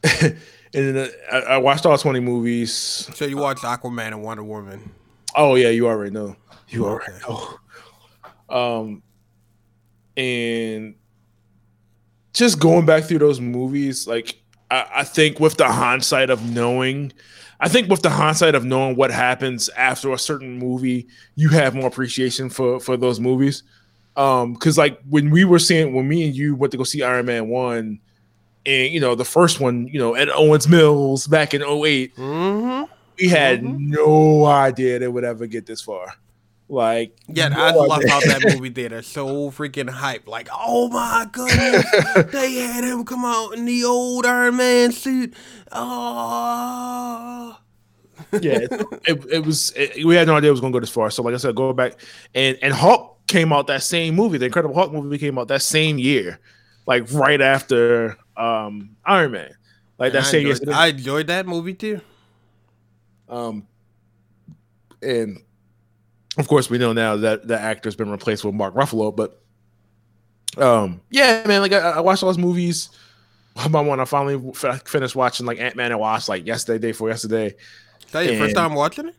and 0.22 0.36
then 0.74 0.98
uh, 1.32 1.36
I, 1.36 1.40
I 1.40 1.58
watched 1.60 1.86
all 1.86 1.96
20 1.96 2.20
movies. 2.22 2.74
So 3.14 3.26
you 3.26 3.38
watched 3.38 3.64
Aquaman 3.64 4.08
and 4.08 4.24
Wonder 4.24 4.44
Woman. 4.44 4.90
Oh 5.36 5.54
yeah, 5.54 5.70
you 5.70 5.88
already 5.88 6.10
know. 6.10 6.36
You 6.70 6.86
already 6.86 7.14
Okay. 7.14 7.22
know. 7.30 7.50
Um, 8.50 9.02
and 10.18 10.96
just 12.42 12.60
going 12.60 12.86
back 12.88 13.04
through 13.04 13.20
those 13.20 13.40
movies, 13.40 14.08
like 14.08 14.42
I, 14.72 14.86
I 14.96 15.04
think 15.04 15.40
with 15.40 15.58
the 15.58 15.68
hindsight 15.68 16.30
of 16.32 16.44
knowing, 16.50 17.14
I 17.60 17.70
think 17.70 17.88
with 17.88 18.02
the 18.02 18.10
hindsight 18.10 18.56
of 18.56 18.66
knowing 18.66 18.96
what 18.96 19.12
happens 19.12 19.70
after 19.78 20.12
a 20.12 20.18
certain 20.18 20.58
movie, 20.58 21.08
you 21.36 21.50
have 21.50 21.76
more 21.76 21.88
appreciation 21.88 22.50
for 22.50 22.80
for 22.80 22.98
those 22.98 23.20
movies. 23.20 23.62
Um, 24.18 24.54
because 24.54 24.76
like 24.78 25.00
when 25.08 25.30
we 25.30 25.46
were 25.46 25.60
seeing 25.60 25.94
when 25.94 26.08
me 26.08 26.26
and 26.26 26.36
you 26.36 26.56
went 26.56 26.72
to 26.72 26.78
go 26.78 26.84
see 26.84 27.04
Iron 27.04 27.28
Man 27.28 27.48
one, 27.48 28.00
and 28.66 28.92
you 28.92 29.00
know 29.00 29.14
the 29.14 29.24
first 29.26 29.60
one, 29.60 29.88
you 29.88 30.00
know 30.00 30.16
at 30.16 30.28
Owings 30.30 30.68
Mills 30.68 31.28
back 31.28 31.54
in 31.54 31.62
08, 31.62 32.16
Mm-hmm. 32.16 32.92
we 33.20 33.28
had 33.30 33.62
Mhm. 33.62 33.78
no 33.78 34.46
idea 34.46 34.98
they 35.00 35.08
would 35.08 35.24
ever 35.24 35.46
get 35.46 35.66
this 35.68 35.82
far. 35.82 36.08
Like, 36.72 37.18
Yeah, 37.28 37.50
no 37.50 37.60
I 37.60 37.72
love 37.72 38.02
how 38.08 38.22
that 38.22 38.44
movie 38.56 38.70
theater 38.70 39.02
so 39.02 39.52
freaking 39.52 39.90
hype. 39.90 40.26
Like, 40.26 40.48
oh 40.54 40.88
my 40.88 41.28
goodness, 41.30 41.86
they 42.32 42.54
had 42.54 42.86
him 42.86 43.04
come 43.04 43.26
out 43.26 43.56
in 43.56 43.66
the 43.66 43.84
old 43.84 44.26
Iron 44.26 44.56
Man 44.56 44.94
suit. 44.94 45.34
Oh, 45.74 47.58
yeah, 48.32 48.60
it, 48.60 48.72
it, 49.06 49.26
it 49.30 49.46
was. 49.46 49.74
It, 49.76 50.06
we 50.06 50.16
had 50.16 50.28
no 50.28 50.36
idea 50.38 50.50
it 50.50 50.52
was 50.52 50.62
going 50.62 50.72
to 50.72 50.78
go 50.78 50.80
this 50.80 50.90
far. 50.90 51.12
So, 51.12 51.24
like 51.24 51.34
I 51.34 51.38
said, 51.38 51.56
go 51.56 51.74
back 51.74 52.00
and 52.34 52.58
and 52.62 52.74
Hulk 52.74 53.20
came 53.28 53.52
out 53.52 53.68
that 53.68 53.84
same 53.84 54.16
movie. 54.16 54.38
The 54.38 54.46
Incredible 54.46 54.74
Hulk 54.76 54.94
movie 54.94 55.18
came 55.18 55.38
out 55.38 55.50
that 55.50 55.64
same 55.64 55.98
year, 55.98 56.40
like 56.88 57.12
right 57.12 57.42
after 57.42 58.18
um 58.38 58.96
Iron 59.04 59.34
Man. 59.34 59.54
Like 59.98 60.14
that 60.14 60.24
I 60.24 60.26
same 60.26 60.48
year. 60.48 60.56
I 60.72 60.88
enjoyed 60.88 61.28
that 61.28 61.46
movie 61.46 61.74
too. 61.74 62.00
Um, 63.28 63.68
and 65.02 65.42
of 66.38 66.48
course, 66.48 66.70
we 66.70 66.78
know 66.78 66.94
now 66.94 67.18
that 67.18 67.48
the 67.48 67.60
actor's 67.60 67.96
been 67.96 68.10
replaced 68.10 68.44
with 68.46 68.56
Mark 68.56 68.74
Ruffalo. 68.74 69.16
But 69.16 69.42
um, 70.58 71.02
yeah, 71.10 71.44
man, 71.48 71.62
like 71.62 71.74
I, 71.74 71.78
I 71.80 72.00
watched 72.02 72.24
all 72.24 72.30
those 72.30 72.38
movies. 72.38 72.90
My 73.70 73.82
one, 73.82 74.00
I 74.00 74.06
finally 74.06 74.52
f- 74.64 74.88
finished 74.88 75.16
watching 75.16 75.46
like 75.46 75.60
Ant 75.60 75.76
Man 75.76 75.92
and 75.92 76.00
Wasp 76.00 76.30
like 76.30 76.46
yesterday, 76.46 76.80
day 76.80 76.92
before 76.92 77.10
yesterday. 77.10 77.48
Is 77.48 78.12
that 78.12 78.26
your 78.26 78.38
first 78.38 78.56
time 78.56 78.74
watching 78.74 79.08
it? 79.10 79.16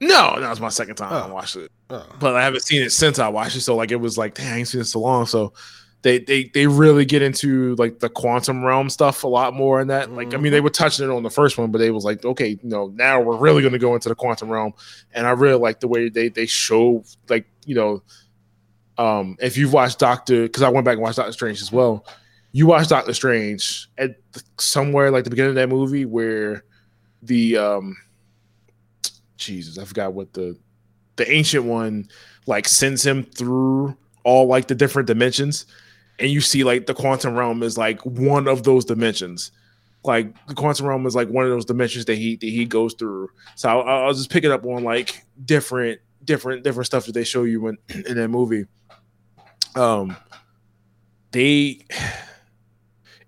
No, 0.00 0.38
that 0.40 0.50
was 0.50 0.60
my 0.60 0.68
second 0.68 0.96
time 0.96 1.12
I 1.12 1.28
Oh. 1.28 1.32
watched 1.34 1.56
it, 1.56 1.70
Oh. 1.90 2.04
but 2.18 2.34
I 2.34 2.42
haven't 2.42 2.62
seen 2.62 2.82
it 2.82 2.90
since 2.90 3.18
I 3.18 3.28
watched 3.28 3.56
it. 3.56 3.60
So 3.60 3.76
like, 3.76 3.90
it 3.92 3.96
was 3.96 4.18
like, 4.18 4.34
dang, 4.34 4.52
I 4.52 4.58
ain't 4.58 4.68
seen 4.68 4.80
it 4.80 4.84
so 4.84 5.00
long. 5.00 5.26
So 5.26 5.52
they 6.04 6.18
they 6.18 6.44
they 6.44 6.66
really 6.66 7.06
get 7.06 7.22
into 7.22 7.74
like 7.76 7.98
the 7.98 8.10
quantum 8.10 8.62
realm 8.62 8.90
stuff 8.90 9.24
a 9.24 9.26
lot 9.26 9.54
more 9.54 9.80
in 9.80 9.88
that. 9.88 10.12
Like, 10.12 10.34
I 10.34 10.36
mean, 10.36 10.52
they 10.52 10.60
were 10.60 10.68
touching 10.68 11.06
it 11.06 11.10
on 11.10 11.22
the 11.22 11.30
first 11.30 11.56
one, 11.56 11.70
but 11.70 11.78
they 11.78 11.90
was 11.90 12.04
like, 12.04 12.22
okay, 12.26 12.48
you 12.48 12.58
know, 12.68 12.88
now 12.88 13.22
we're 13.22 13.38
really 13.38 13.62
going 13.62 13.72
to 13.72 13.78
go 13.78 13.94
into 13.94 14.10
the 14.10 14.14
quantum 14.14 14.50
realm, 14.50 14.74
and 15.14 15.26
I 15.26 15.30
really 15.30 15.58
like 15.58 15.80
the 15.80 15.88
way 15.88 16.10
they 16.10 16.28
they 16.28 16.44
show 16.44 17.02
like 17.30 17.46
you 17.64 17.74
know, 17.74 18.02
um, 18.98 19.38
if 19.40 19.56
you've 19.56 19.72
watched 19.72 19.98
Doctor, 19.98 20.42
because 20.42 20.62
I 20.62 20.68
went 20.68 20.84
back 20.84 20.92
and 20.92 21.02
watched 21.02 21.16
Doctor 21.16 21.32
Strange 21.32 21.62
as 21.62 21.72
well. 21.72 22.04
You 22.52 22.66
watched 22.66 22.90
Doctor 22.90 23.14
Strange 23.14 23.88
at 23.96 24.16
somewhere 24.58 25.10
like 25.10 25.24
the 25.24 25.30
beginning 25.30 25.50
of 25.50 25.56
that 25.56 25.70
movie 25.70 26.04
where 26.04 26.64
the 27.22 27.56
um, 27.56 27.96
Jesus, 29.38 29.78
I 29.78 29.86
forgot 29.86 30.12
what 30.12 30.34
the 30.34 30.54
the 31.16 31.32
ancient 31.32 31.64
one 31.64 32.08
like 32.46 32.68
sends 32.68 33.06
him 33.06 33.22
through 33.22 33.96
all 34.22 34.46
like 34.46 34.68
the 34.68 34.74
different 34.74 35.06
dimensions 35.06 35.64
and 36.18 36.30
you 36.30 36.40
see 36.40 36.64
like 36.64 36.86
the 36.86 36.94
quantum 36.94 37.34
realm 37.34 37.62
is 37.62 37.76
like 37.76 38.04
one 38.04 38.48
of 38.48 38.62
those 38.62 38.84
dimensions. 38.84 39.50
Like 40.04 40.34
the 40.46 40.54
quantum 40.54 40.86
realm 40.86 41.06
is 41.06 41.14
like 41.14 41.28
one 41.28 41.44
of 41.44 41.50
those 41.50 41.64
dimensions 41.64 42.04
that 42.06 42.16
he 42.16 42.36
that 42.36 42.46
he 42.46 42.64
goes 42.64 42.94
through. 42.94 43.30
So 43.56 43.68
i'll, 43.68 44.06
I'll 44.06 44.14
just 44.14 44.30
pick 44.30 44.44
it 44.44 44.50
up 44.50 44.64
on 44.64 44.84
like 44.84 45.24
different 45.44 46.00
different 46.24 46.62
different 46.62 46.86
stuff 46.86 47.06
that 47.06 47.12
they 47.12 47.24
show 47.24 47.44
you 47.44 47.68
in 47.68 47.78
in 48.06 48.16
that 48.16 48.28
movie. 48.28 48.66
Um 49.74 50.16
they 51.32 51.84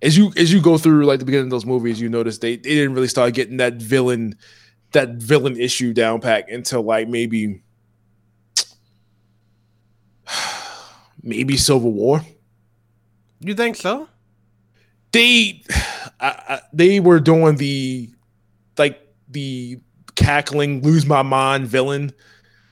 as 0.02 0.16
you 0.16 0.32
as 0.36 0.52
you 0.52 0.60
go 0.60 0.78
through 0.78 1.06
like 1.06 1.18
the 1.18 1.24
beginning 1.24 1.46
of 1.46 1.50
those 1.50 1.66
movies 1.66 2.00
you 2.00 2.08
notice 2.08 2.38
they, 2.38 2.56
they 2.56 2.74
didn't 2.74 2.94
really 2.94 3.08
start 3.08 3.34
getting 3.34 3.56
that 3.56 3.74
villain 3.74 4.36
that 4.92 5.10
villain 5.16 5.56
issue 5.58 5.92
down 5.92 6.20
pack 6.20 6.48
until 6.50 6.82
like 6.82 7.08
maybe 7.08 7.62
maybe 11.22 11.56
Civil 11.56 11.92
War. 11.92 12.20
You 13.40 13.54
think 13.54 13.76
so? 13.76 14.08
They 15.12 15.62
they 16.72 17.00
were 17.00 17.20
doing 17.20 17.56
the 17.56 18.10
like 18.78 19.00
the 19.28 19.78
cackling 20.14 20.82
lose 20.82 21.06
my 21.06 21.22
mind 21.22 21.66
villain 21.66 22.12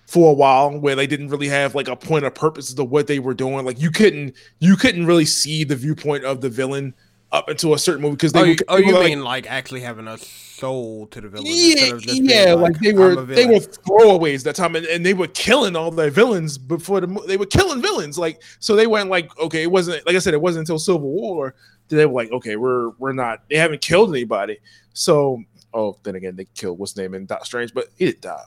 for 0.07 0.31
a 0.31 0.35
while 0.35 0.79
where 0.79 0.94
they 0.94 1.07
didn't 1.07 1.29
really 1.29 1.48
have 1.48 1.74
like 1.74 1.88
a 1.88 1.96
point 1.96 2.24
of 2.24 2.35
purpose 2.35 2.72
to 2.72 2.85
what 2.85 3.07
they 3.07 3.18
were 3.18 3.35
doing 3.35 3.64
like 3.64 3.81
you 3.81 3.90
couldn't 3.90 4.35
you 4.61 4.77
couldn't 4.77 5.07
really 5.07 5.24
see 5.24 5.64
the 5.64 5.77
viewpoint 5.77 6.24
of 6.24 6.40
the 6.40 6.48
villain 6.48 6.94
up 7.35 7.49
until 7.49 7.75
a 7.75 7.79
certain 7.79 8.01
movie 8.01 8.14
because 8.14 8.33
they 8.33 8.40
Oh, 8.40 8.47
were, 8.47 8.57
oh, 8.68 8.77
they 8.77 8.87
you 8.87 8.92
were, 8.92 9.01
like, 9.01 9.09
mean 9.11 9.25
like 9.25 9.51
actually 9.51 9.81
having 9.81 10.07
a 10.07 10.16
soul 10.18 11.09
to 11.09 11.20
the 11.20 11.29
villain? 11.29 11.47
yeah, 11.49 11.73
instead 11.73 11.92
of 11.92 12.03
just 12.03 12.25
being 12.25 12.31
yeah, 12.31 12.55
like, 12.55 12.79
they 12.79 12.92
were 12.92 13.16
they 13.25 13.47
were 13.47 13.55
throwaways 13.55 14.44
that 14.44 14.55
time, 14.55 14.77
and, 14.77 14.87
and 14.87 15.05
they 15.05 15.14
were 15.14 15.27
killing 15.27 15.75
all 15.75 15.90
their 15.90 16.11
villains 16.11 16.57
before 16.57 17.01
the 17.01 17.09
they 17.27 17.37
were 17.37 17.47
killing 17.47 17.83
villains. 17.83 18.16
Like 18.16 18.40
so, 18.61 18.77
they 18.77 18.87
went 18.87 19.11
like 19.11 19.37
okay, 19.38 19.64
it 19.64 19.70
wasn't 19.70 20.07
like 20.07 20.14
I 20.14 20.20
said, 20.20 20.33
it 20.33 20.40
wasn't 20.40 20.61
until 20.62 20.79
Civil 20.79 21.01
War 21.01 21.57
that 21.88 21.97
they 21.97 22.07
were 22.07 22.12
like 22.12 22.31
okay, 22.31 22.55
we're 22.55 22.90
we're 22.99 23.12
not 23.12 23.42
they 23.51 23.57
haven't 23.57 23.81
killed 23.83 24.11
anybody. 24.11 24.59
So 24.92 25.42
oh, 25.75 25.99
then 26.05 26.14
again, 26.14 26.37
they 26.37 26.47
killed 26.55 26.79
what's 26.79 26.97
name 26.97 27.14
in 27.14 27.27
Doctor 27.27 27.47
Strange, 27.47 27.75
but 27.75 27.88
he 27.97 28.07
didn't 28.07 28.20
die. 28.20 28.44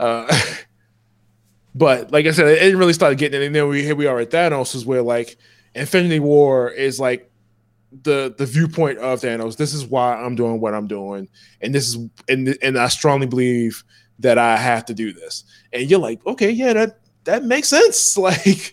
Uh, 0.00 0.40
but 1.76 2.10
like 2.10 2.26
I 2.26 2.32
said, 2.32 2.48
it 2.48 2.58
didn't 2.58 2.80
really 2.80 2.92
start 2.92 3.16
getting 3.18 3.40
it. 3.40 3.46
And 3.46 3.54
then 3.54 3.68
we 3.68 3.84
here 3.84 3.94
we 3.94 4.06
are 4.08 4.18
at 4.18 4.30
Thanos, 4.30 4.74
is 4.74 4.84
where 4.84 5.02
like 5.02 5.36
Infinity 5.76 6.18
War 6.18 6.70
is 6.70 6.98
like 6.98 7.30
the 8.02 8.34
the 8.36 8.46
viewpoint 8.46 8.98
of 8.98 9.20
Thanos. 9.20 9.56
This 9.56 9.72
is 9.72 9.84
why 9.84 10.14
I'm 10.14 10.34
doing 10.34 10.60
what 10.60 10.74
I'm 10.74 10.86
doing, 10.86 11.28
and 11.60 11.74
this 11.74 11.88
is 11.88 11.98
and 12.28 12.56
and 12.62 12.78
I 12.78 12.88
strongly 12.88 13.26
believe 13.26 13.82
that 14.18 14.38
I 14.38 14.56
have 14.56 14.84
to 14.86 14.94
do 14.94 15.12
this. 15.12 15.44
And 15.72 15.90
you're 15.90 16.00
like, 16.00 16.24
okay, 16.26 16.50
yeah, 16.50 16.72
that 16.72 17.00
that 17.24 17.44
makes 17.44 17.68
sense. 17.68 18.16
Like 18.26 18.72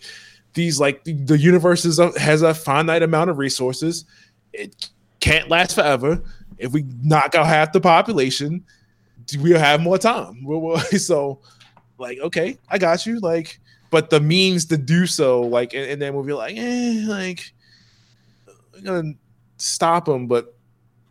these 0.54 0.80
like 0.80 1.04
the, 1.04 1.36
universe 1.38 1.84
is 1.84 1.98
a, 1.98 2.18
has 2.18 2.42
a 2.42 2.54
finite 2.54 3.02
amount 3.02 3.30
of 3.30 3.38
resources. 3.38 4.04
It 4.52 4.88
can't 5.20 5.48
last 5.48 5.74
forever. 5.74 6.22
If 6.58 6.72
we 6.72 6.84
knock 7.02 7.34
out 7.34 7.46
half 7.46 7.72
the 7.72 7.80
population, 7.80 8.64
we'll 9.38 9.58
have 9.58 9.80
more 9.80 9.98
time. 9.98 10.46
So 10.98 11.40
like, 11.98 12.18
okay, 12.18 12.58
I 12.68 12.78
got 12.78 13.06
you. 13.06 13.18
Like, 13.20 13.60
but 13.90 14.10
the 14.10 14.20
means 14.20 14.64
to 14.66 14.76
do 14.76 15.06
so, 15.06 15.40
like, 15.42 15.74
and, 15.74 15.88
and 15.90 16.02
then 16.02 16.14
we'll 16.14 16.24
be 16.24 16.32
like, 16.32 16.56
eh, 16.56 17.04
like, 17.06 17.53
gonna 18.82 19.12
stop 19.58 20.08
him, 20.08 20.26
But 20.26 20.54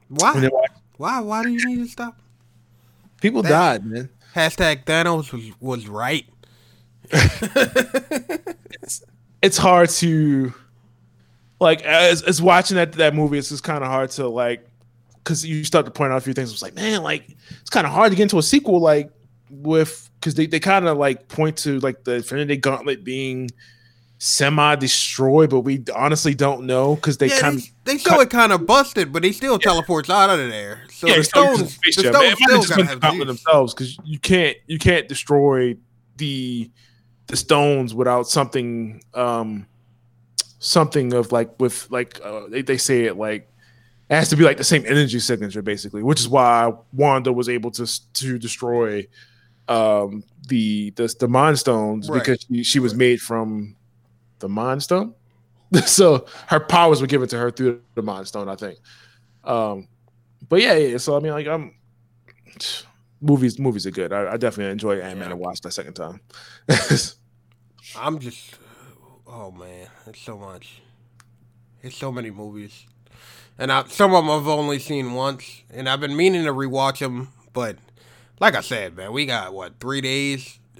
Why? 0.10 0.40
they- 0.40 0.50
Why? 0.98 1.20
Why 1.22 1.44
do 1.44 1.50
you 1.50 1.66
need 1.66 1.84
to 1.84 1.88
stop? 1.90 2.20
people 3.22 3.42
That- 3.44 3.50
died, 3.50 3.86
man. 3.86 4.10
Hashtag 4.36 4.86
Thanos 4.86 5.32
was 5.32 5.52
was 5.60 5.88
right. 5.88 6.26
it's 9.42 9.58
hard 9.58 9.90
to 9.90 10.54
like 11.60 11.82
as, 11.84 12.22
as 12.24 12.42
watching 12.42 12.76
that 12.78 12.94
that 12.94 13.14
movie 13.14 13.38
it's 13.38 13.50
just 13.50 13.64
kind 13.64 13.84
of 13.84 13.90
hard 13.90 14.10
to 14.12 14.28
like 14.28 14.68
because 15.18 15.46
you 15.46 15.64
start 15.64 15.86
to 15.86 15.92
point 15.92 16.12
out 16.14 16.18
a 16.18 16.22
few 16.22 16.34
things 16.34 16.52
it's 16.52 16.62
like 16.62 16.76
man 16.76 17.04
like 17.04 17.26
it's 17.62 17.70
kind 17.70 17.86
of 17.86 17.92
hard 17.94 18.12
to 18.12 18.16
get 18.16 18.24
into 18.24 18.38
a 18.38 18.44
sequel 18.44 18.80
like 18.80 19.12
with 19.50 20.10
because 20.20 20.36
they, 20.36 20.46
they 20.46 20.60
kind 20.60 20.88
of 20.88 20.98
like 20.98 21.28
point 21.28 21.58
to 21.58 21.80
like 21.82 22.04
the 22.06 22.14
infinity 22.16 22.58
gauntlet 22.58 23.04
being 23.04 23.50
semi 24.24 24.74
destroyed 24.78 25.50
but 25.50 25.60
we 25.60 25.84
honestly 25.94 26.34
don't 26.34 26.66
know 26.66 26.96
because 26.96 27.18
they 27.18 27.28
yeah, 27.28 27.40
kind 27.42 27.58
of 27.58 27.64
they, 27.84 27.94
they 27.94 27.98
show 27.98 28.22
it 28.22 28.30
kind 28.30 28.54
of 28.54 28.66
busted, 28.66 29.12
but 29.12 29.22
he 29.22 29.34
still 29.34 29.60
teleports 29.60 30.10
out 30.10 30.30
of 30.30 30.50
there. 30.50 30.84
So 30.90 31.08
yeah, 31.08 31.18
the 31.18 31.24
stones, 31.26 31.78
the 31.80 31.92
stones 31.92 31.98
still 31.98 32.14
gotta 32.14 32.86
have 32.88 33.18
the 33.18 33.26
themselves 33.26 33.74
because 33.74 34.00
you 34.06 34.18
can't 34.18 34.56
you 34.66 34.80
can't 34.80 35.10
destroy 35.10 35.76
the 36.16 36.72
the 37.28 37.36
stones 37.36 37.94
without 37.94 38.30
something 38.30 39.04
um 39.14 39.68
something 40.60 41.12
of 41.12 41.34
like 41.34 41.60
with 41.60 41.92
like 41.92 42.22
uh, 42.24 42.48
they, 42.48 42.62
they 42.62 42.78
say 42.78 43.04
it 43.04 43.18
like 43.18 43.50
it 44.10 44.16
has 44.16 44.30
to 44.30 44.38
be 44.38 44.46
like 44.46 44.56
the 44.56 44.64
same 44.64 44.86
energy 44.86 45.20
signature 45.20 45.62
basically 45.62 46.02
which 46.02 46.22
is 46.22 46.30
why 46.30 46.72
wanda 46.94 47.34
was 47.34 47.50
able 47.50 47.72
to 47.72 47.86
to 48.14 48.40
destroy 48.40 49.06
um 49.68 50.24
the 50.48 50.92
the, 50.92 51.14
the 51.20 51.28
mind 51.28 51.60
stones 51.60 52.10
Right. 52.10 52.20
because 52.20 52.46
she, 52.50 52.64
she 52.64 52.80
was 52.80 52.96
made 52.96 53.20
from 53.20 53.76
the 54.44 54.50
mind 54.50 54.84
stone. 54.84 55.16
So 55.88 56.28
her 56.48 56.60
powers 56.60 57.02
were 57.02 57.08
given 57.08 57.28
to 57.30 57.38
her 57.40 57.50
through 57.50 57.82
the 57.96 58.04
mind 58.04 58.28
stone 58.28 58.48
i 58.48 58.56
think. 58.56 58.78
Um 59.44 59.88
but 60.48 60.62
yeah, 60.62 60.76
yeah 60.76 60.98
so 61.00 61.18
i 61.18 61.20
mean 61.20 61.32
like 61.32 61.48
i'm 61.48 61.74
movies 63.22 63.58
movies 63.58 63.88
are 63.88 63.92
good. 63.92 64.14
I, 64.14 64.34
I 64.34 64.38
definitely 64.38 64.72
enjoy 64.72 65.00
ant-man 65.00 65.30
Yeah. 65.30 65.32
and 65.32 65.40
watched 65.40 65.64
that 65.64 65.72
second 65.72 65.94
time. 65.96 66.20
I'm 67.98 68.20
just, 68.20 68.56
oh 69.28 69.52
man, 69.52 69.88
it's 70.08 70.20
so 70.22 70.38
much. 70.38 70.82
It's 71.82 71.96
so 71.98 72.12
many 72.12 72.32
movies, 72.32 72.86
and 73.58 73.72
I, 73.72 73.84
some 73.88 74.14
of 74.14 74.24
them 74.24 74.32
I've 74.32 74.48
only 74.48 74.80
seen 74.80 75.14
once, 75.14 75.64
and 75.70 75.90
I've 75.90 76.00
been 76.00 76.16
meaning 76.16 76.44
to 76.46 76.54
rewatch 76.54 77.00
them, 77.00 77.30
but 77.52 77.78
like 78.40 78.56
I 78.56 78.62
said, 78.62 78.96
man, 78.96 79.12
we 79.12 79.26
got 79.26 79.54
what 79.54 79.80
three 79.80 80.02
days, 80.02 80.60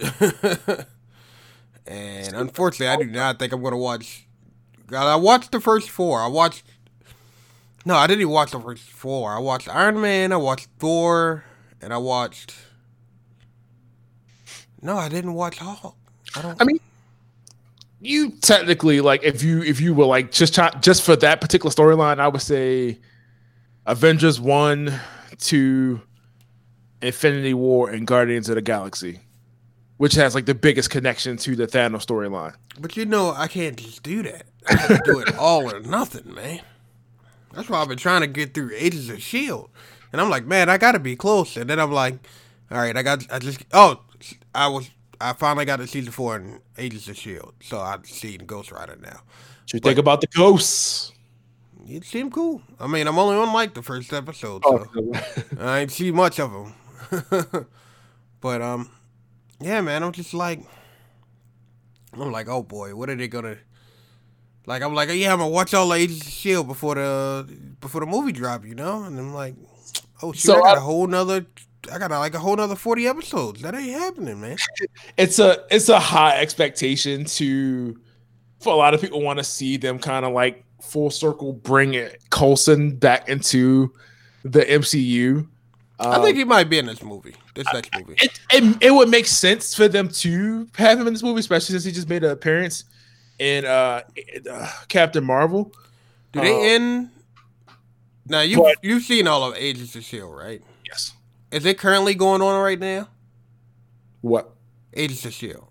and 1.88 2.36
unfortunately, 2.36 2.88
I 2.88 2.98
do 2.98 3.12
not 3.12 3.40
think 3.40 3.54
I'm 3.54 3.62
gonna 3.62 3.78
watch. 3.78 4.28
God, 4.88 5.08
I 5.08 5.16
watched 5.16 5.52
the 5.52 5.60
first 5.60 5.90
four. 5.90 6.20
I 6.22 6.28
watched. 6.28 6.64
No, 7.86 7.96
I 7.96 8.08
didn't 8.08 8.22
even 8.22 8.34
watch 8.34 8.52
the 8.52 8.60
first 8.60 8.84
four. 8.84 9.32
I 9.34 9.40
watched 9.40 9.68
Iron 9.68 10.00
Man. 10.00 10.32
I 10.32 10.38
watched 10.38 10.68
Thor, 10.80 11.44
and 11.82 11.94
I 11.94 11.98
watched. 11.98 12.56
No, 14.82 14.98
I 14.98 15.10
didn't 15.10 15.34
watch 15.34 15.58
Hulk. 15.58 15.96
I 16.36 16.42
don't. 16.42 16.62
I 16.62 16.66
mean, 16.66 16.80
you 18.00 18.32
technically 18.42 19.02
like 19.02 19.24
if 19.24 19.44
you 19.44 19.64
if 19.64 19.80
you 19.80 19.94
were 19.94 20.06
like 20.06 20.32
just 20.32 20.54
try, 20.54 20.70
just 20.82 21.04
for 21.04 21.16
that 21.18 21.42
particular 21.42 21.72
storyline, 21.74 22.20
I 22.20 22.28
would 22.28 22.42
say 22.42 23.00
Avengers 23.86 24.40
one, 24.40 24.94
two, 25.38 26.02
Infinity 27.02 27.54
War, 27.54 27.90
and 27.90 28.06
Guardians 28.06 28.50
of 28.50 28.56
the 28.56 28.62
Galaxy, 28.62 29.22
which 29.98 30.14
has 30.14 30.36
like 30.36 30.46
the 30.46 30.56
biggest 30.56 30.90
connection 30.90 31.38
to 31.38 31.56
the 31.56 31.68
Thanos 31.68 32.06
storyline. 32.06 32.56
But 32.80 32.98
you 32.98 33.06
know, 33.06 33.34
I 33.36 33.48
can't 33.48 33.78
just 33.78 34.04
do 34.04 34.24
that. 34.24 34.46
I 34.68 34.76
have 34.76 35.04
to 35.04 35.12
do 35.12 35.20
it 35.20 35.36
all 35.38 35.74
or 35.74 35.80
nothing, 35.80 36.34
man. 36.34 36.62
That's 37.54 37.70
why 37.70 37.82
I've 37.82 37.88
been 37.88 37.98
trying 37.98 38.22
to 38.22 38.28
get 38.28 38.54
through 38.54 38.72
Agents 38.76 39.10
of 39.10 39.22
Shield, 39.22 39.70
and 40.12 40.20
I'm 40.20 40.30
like, 40.30 40.46
man, 40.46 40.70
I 40.70 40.78
gotta 40.78 41.00
be 41.00 41.16
close. 41.16 41.56
And 41.58 41.70
then 41.70 41.80
I'm 41.80 41.92
like, 41.92 42.16
all 42.72 42.78
right, 42.80 42.96
I 42.96 43.04
got, 43.04 43.32
I 43.32 43.40
just, 43.40 43.64
oh, 43.72 44.02
I 44.56 44.68
was, 44.68 44.90
I 45.22 45.34
finally 45.34 45.66
got 45.66 45.78
to 45.78 45.88
season 45.88 46.12
four 46.12 46.36
in 46.36 46.60
Agents 46.78 47.08
of 47.08 47.18
Shield, 47.18 47.54
so 47.62 47.80
I've 47.80 48.06
seen 48.08 48.40
Ghost 48.46 48.72
Rider 48.72 48.98
now. 49.02 49.10
What 49.10 49.74
you 49.74 49.80
think 49.80 50.00
about 50.00 50.22
the 50.22 50.28
ghosts? 50.28 51.12
It 51.88 52.06
seemed 52.06 52.34
cool. 52.34 52.62
I 52.80 52.88
mean, 52.88 53.08
I'm 53.08 53.20
only 53.20 53.36
on 53.36 53.54
like 53.54 53.74
the 53.74 53.82
first 53.82 54.12
episode, 54.14 54.64
so 54.64 54.88
I 55.60 55.80
ain't 55.80 55.92
see 55.92 56.12
much 56.12 56.40
of 56.40 56.52
them. 56.52 57.68
but 58.42 58.62
um, 58.62 58.90
yeah, 59.64 59.82
man, 59.82 60.04
I'm 60.04 60.12
just 60.12 60.34
like, 60.34 60.60
I'm 62.14 62.32
like, 62.32 62.48
oh 62.48 62.64
boy, 62.64 62.96
what 62.96 63.10
are 63.10 63.16
they 63.16 63.28
gonna? 63.28 63.58
Like, 64.66 64.82
I'm 64.82 64.94
like, 64.94 65.10
yeah, 65.12 65.34
I'm 65.34 65.40
gonna 65.40 65.50
watch 65.50 65.74
all 65.74 65.90
the 65.90 65.96
Agents 65.96 66.26
of 66.26 66.32
Shield 66.32 66.68
before 66.68 66.96
the 66.96 67.48
before 67.82 68.02
the 68.02 68.08
movie 68.08 68.32
drop, 68.32 68.66
you 68.66 68.76
know. 68.76 69.04
And 69.04 69.18
I'm 69.20 69.34
like, 69.34 69.56
oh 70.22 70.32
shit, 70.32 70.42
So 70.44 70.58
I 70.58 70.60
got 70.62 70.78
I- 70.78 70.80
a 70.80 70.84
whole 70.84 71.08
nother 71.08 71.46
I 71.92 71.98
got 72.00 72.12
like 72.12 72.34
a 72.34 72.40
whole 72.40 72.56
nother 72.56 72.76
forty 72.76 73.08
episodes. 73.08 73.62
That 73.62 73.76
ain't 73.76 73.92
happening, 74.00 74.40
man. 74.40 74.58
it's 75.18 75.40
a 75.40 75.64
it's 75.70 75.90
a 75.90 76.00
high 76.00 76.40
expectation 76.40 77.26
to 77.26 78.00
for 78.62 78.72
a 78.74 78.78
lot 78.78 78.94
of 78.94 79.02
people 79.02 79.22
want 79.22 79.40
to 79.40 79.44
see 79.44 79.76
them 79.76 80.00
kind 80.00 80.24
of 80.26 80.32
like 80.32 80.64
full 80.82 81.10
circle 81.10 81.52
bring 81.52 81.94
it 81.96 82.24
Coulson 82.30 82.96
back 82.96 83.28
into 83.28 83.92
the 84.44 84.62
MCU. 84.62 85.48
I 86.00 86.22
think 86.22 86.38
he 86.38 86.44
might 86.44 86.70
be 86.70 86.80
in 86.80 86.86
this 86.86 87.04
movie. 87.04 87.36
This 87.56 87.68
next 87.74 87.92
movie. 87.96 88.16
It, 88.20 88.40
it, 88.52 88.78
it 88.82 88.92
would 88.92 89.10
make 89.10 89.26
sense 89.26 89.76
for 89.76 89.88
them 89.88 90.10
to 90.10 90.68
have 90.76 91.00
him 91.00 91.08
in 91.08 91.14
this 91.14 91.24
movie, 91.24 91.40
especially 91.40 91.74
since 91.74 91.84
he 91.84 91.92
just 91.92 92.10
made 92.10 92.24
an 92.24 92.32
appearance 92.32 92.86
in 93.40 93.66
uh, 93.66 94.02
uh 94.50 94.72
Captain 94.88 95.24
Marvel. 95.24 95.72
Do 96.32 96.42
they 96.42 96.54
Uh, 96.54 96.76
end? 96.76 97.10
Now 98.28 98.42
you 98.42 98.58
but- 98.58 98.78
you've 98.82 99.04
seen 99.04 99.28
all 99.28 99.44
of 99.44 99.56
Agents 99.56 99.96
of 99.96 100.04
Shield, 100.04 100.36
right? 100.36 100.62
Yes. 100.86 101.14
Is 101.52 101.66
it 101.66 101.78
currently 101.78 102.16
going 102.16 102.42
on 102.42 102.62
right 102.62 102.80
now? 102.80 103.08
What? 104.22 104.54
Agents 104.94 105.26
of 105.26 105.34
Shield. 105.34 105.68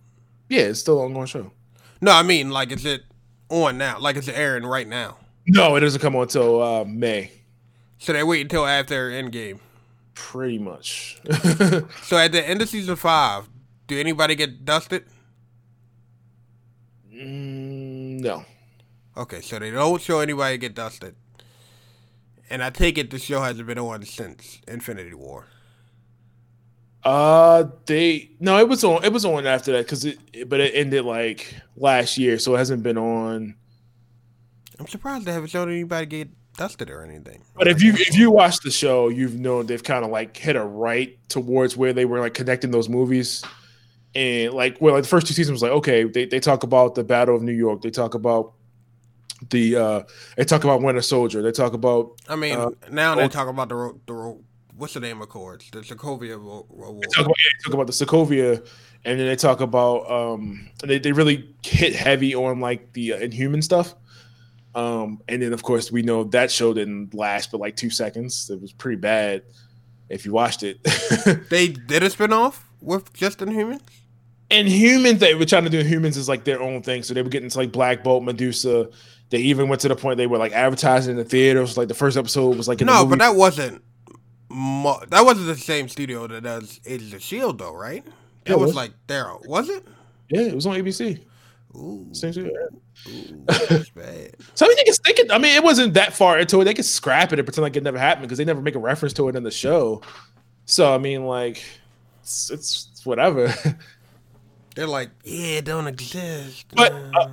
Yeah, 0.48 0.62
it's 0.62 0.80
still 0.80 1.00
an 1.00 1.06
ongoing 1.06 1.26
show. 1.26 1.50
No, 2.00 2.12
I 2.12 2.22
mean 2.22 2.50
like 2.50 2.70
is 2.72 2.84
it 2.84 3.02
on 3.48 3.78
now? 3.78 3.98
Like 3.98 4.16
it's 4.16 4.28
airing 4.28 4.64
right 4.64 4.86
now? 4.86 5.16
No, 5.46 5.74
it 5.76 5.80
doesn't 5.80 6.00
come 6.00 6.14
on 6.14 6.22
until 6.22 6.62
uh, 6.62 6.84
May. 6.84 7.32
So 7.98 8.12
they 8.12 8.22
wait 8.22 8.42
until 8.42 8.66
after 8.66 9.10
Endgame. 9.10 9.58
Pretty 10.14 10.58
much. 10.58 11.20
So 12.02 12.16
at 12.18 12.32
the 12.32 12.46
end 12.46 12.60
of 12.62 12.68
season 12.68 12.96
five, 12.96 13.48
do 13.86 13.98
anybody 13.98 14.34
get 14.34 14.64
dusted? 14.64 15.04
Mm, 17.12 18.20
no. 18.20 18.44
Okay, 19.16 19.40
so 19.40 19.58
they 19.58 19.70
don't 19.70 20.00
show 20.00 20.20
anybody 20.20 20.56
get 20.58 20.74
dusted. 20.74 21.14
And 22.50 22.62
I 22.62 22.70
take 22.70 22.98
it 22.98 23.10
the 23.10 23.18
show 23.18 23.40
hasn't 23.42 23.66
been 23.66 23.78
on 23.78 24.02
since 24.04 24.60
Infinity 24.68 25.14
War. 25.14 25.46
Uh, 27.04 27.64
they 27.86 28.30
no, 28.38 28.58
it 28.58 28.68
was 28.68 28.84
on. 28.84 29.02
It 29.04 29.12
was 29.12 29.24
on 29.24 29.46
after 29.46 29.72
that 29.72 29.86
because 29.86 30.04
it, 30.04 30.18
it- 30.32 30.48
but 30.48 30.60
it 30.60 30.72
ended 30.74 31.04
like 31.04 31.54
last 31.76 32.16
year, 32.18 32.38
so 32.38 32.54
it 32.54 32.58
hasn't 32.58 32.82
been 32.82 32.98
on. 32.98 33.54
I'm 34.78 34.86
surprised 34.86 35.24
they 35.24 35.32
haven't 35.32 35.50
shown 35.50 35.70
anybody 35.70 36.06
get 36.06 36.28
dusted 36.56 36.90
or 36.90 37.02
anything. 37.02 37.42
But 37.54 37.68
if 37.68 37.82
you 37.82 37.92
if 37.94 38.16
you 38.16 38.30
watch 38.30 38.60
the 38.60 38.70
show, 38.70 39.08
you've 39.08 39.38
known 39.38 39.66
they've 39.66 39.82
kind 39.82 40.04
of 40.04 40.10
like 40.10 40.36
hit 40.36 40.56
a 40.56 40.64
right 40.64 41.18
towards 41.28 41.76
where 41.76 41.92
they 41.92 42.04
were 42.04 42.20
like 42.20 42.34
connecting 42.34 42.70
those 42.70 42.88
movies, 42.88 43.42
and 44.14 44.52
like 44.52 44.80
well, 44.80 44.94
like 44.94 45.04
the 45.04 45.08
first 45.08 45.26
two 45.26 45.34
seasons 45.34 45.54
was 45.54 45.62
like 45.62 45.72
okay, 45.72 46.04
they 46.04 46.26
they 46.26 46.40
talk 46.40 46.62
about 46.62 46.94
the 46.94 47.04
Battle 47.04 47.36
of 47.36 47.42
New 47.42 47.52
York, 47.52 47.82
they 47.82 47.90
talk 47.90 48.14
about 48.14 48.52
the 49.50 49.76
uh 49.76 50.02
they 50.36 50.44
talk 50.44 50.64
about 50.64 50.82
Winter 50.82 51.02
Soldier, 51.02 51.42
they 51.42 51.52
talk 51.52 51.72
about 51.72 52.12
I 52.28 52.36
mean, 52.36 52.56
Uh, 52.56 52.70
now 52.90 53.14
they 53.14 53.28
talk 53.28 53.48
about 53.48 53.68
the 53.68 53.74
ro- 53.74 54.00
the 54.06 54.12
ro- 54.12 54.40
what's 54.76 54.94
the 54.94 55.00
name 55.00 55.20
of 55.22 55.28
chords? 55.28 55.70
The 55.70 55.80
Sokovia 55.80 56.38
Ro- 56.38 56.66
they 57.00 57.06
talk 57.08 57.26
about, 57.26 57.36
yeah, 57.38 57.50
they 57.58 57.64
talk 57.64 57.74
about 57.74 57.86
the 57.86 57.92
Sokovia, 57.92 58.66
and 59.04 59.18
then 59.18 59.26
they 59.26 59.36
talk 59.36 59.60
about 59.60 60.10
um 60.10 60.68
they 60.84 60.98
they 60.98 61.12
really 61.12 61.54
hit 61.64 61.94
heavy 61.94 62.34
on 62.34 62.60
like 62.60 62.92
the 62.92 63.14
uh, 63.14 63.18
Inhuman 63.18 63.62
stuff. 63.62 63.94
Um, 64.74 65.20
and 65.28 65.42
then 65.42 65.52
of 65.52 65.62
course 65.62 65.92
we 65.92 66.02
know 66.02 66.24
that 66.24 66.50
show 66.50 66.72
didn't 66.72 67.14
last 67.14 67.50
but 67.50 67.60
like 67.60 67.76
two 67.76 67.90
seconds. 67.90 68.48
It 68.50 68.60
was 68.60 68.72
pretty 68.72 68.96
bad 68.96 69.42
if 70.08 70.24
you 70.26 70.32
watched 70.32 70.62
it. 70.62 70.78
They 71.50 71.68
did 71.68 72.02
a 72.02 72.08
spinoff 72.08 72.60
with 72.80 73.12
just 73.12 73.38
Inhumans. 73.40 73.82
and 74.50 74.66
humans 74.68 75.20
they 75.20 75.34
were 75.34 75.44
trying 75.44 75.64
to 75.64 75.70
do 75.70 75.82
humans 75.82 76.16
is 76.16 76.28
like 76.28 76.44
their 76.44 76.60
own 76.62 76.82
thing. 76.82 77.02
So 77.02 77.12
they 77.14 77.22
were 77.22 77.28
getting 77.28 77.50
to 77.50 77.58
like 77.58 77.70
Black 77.72 78.02
Bolt, 78.02 78.24
Medusa. 78.24 78.88
They 79.30 79.38
even 79.38 79.68
went 79.68 79.80
to 79.82 79.88
the 79.88 79.96
point 79.96 80.16
they 80.18 80.26
were 80.26 80.38
like 80.38 80.52
advertising 80.52 81.12
in 81.12 81.16
the 81.18 81.24
theaters. 81.24 81.76
Like 81.76 81.88
the 81.88 81.94
first 81.94 82.16
episode 82.16 82.56
was 82.56 82.66
like 82.68 82.80
in 82.80 82.86
the 82.86 82.92
No, 82.92 83.06
but 83.06 83.18
that 83.20 83.34
wasn't. 83.36 83.82
That 84.50 85.22
wasn't 85.24 85.46
the 85.46 85.56
same 85.56 85.88
studio 85.88 86.26
that 86.26 86.42
does 86.42 86.80
Agents 86.84 87.14
of 87.14 87.22
Shield, 87.22 87.58
though, 87.58 87.74
right? 87.74 88.04
That 88.04 88.12
Yeah, 88.46 88.52
it 88.56 88.58
was 88.58 88.68
was. 88.68 88.76
like 88.76 88.92
there, 89.06 89.26
was 89.46 89.68
it? 89.70 89.86
yeah, 90.28 90.42
it 90.42 90.54
was 90.54 90.66
on 90.66 90.76
ABC. 90.76 91.20
Ooh, 91.74 92.06
ooh 92.06 93.44
that's 93.46 93.88
bad. 93.90 94.36
So 94.54 94.66
I 94.66 94.68
mean, 94.68 94.76
they 94.76 94.84
can, 94.84 94.94
they 95.04 95.12
can. 95.12 95.30
I 95.30 95.38
mean, 95.38 95.56
it 95.56 95.64
wasn't 95.64 95.94
that 95.94 96.12
far 96.12 96.38
into 96.38 96.60
it. 96.60 96.64
They 96.64 96.74
could 96.74 96.84
scrap 96.84 97.32
it 97.32 97.38
and 97.38 97.46
pretend 97.46 97.62
like 97.62 97.76
it 97.76 97.82
never 97.82 97.98
happened 97.98 98.26
because 98.26 98.38
they 98.38 98.44
never 98.44 98.60
make 98.60 98.74
a 98.74 98.78
reference 98.78 99.12
to 99.14 99.28
it 99.28 99.36
in 99.36 99.42
the 99.42 99.50
show. 99.50 100.02
So 100.66 100.94
I 100.94 100.98
mean, 100.98 101.24
like, 101.24 101.62
it's, 102.20 102.50
it's, 102.50 103.04
whatever. 103.04 103.52
They're 104.74 104.86
like, 104.86 105.10
yeah, 105.24 105.58
it 105.58 105.64
don't 105.64 105.86
exist. 105.86 106.66
But, 106.74 106.92
uh, 106.92 107.28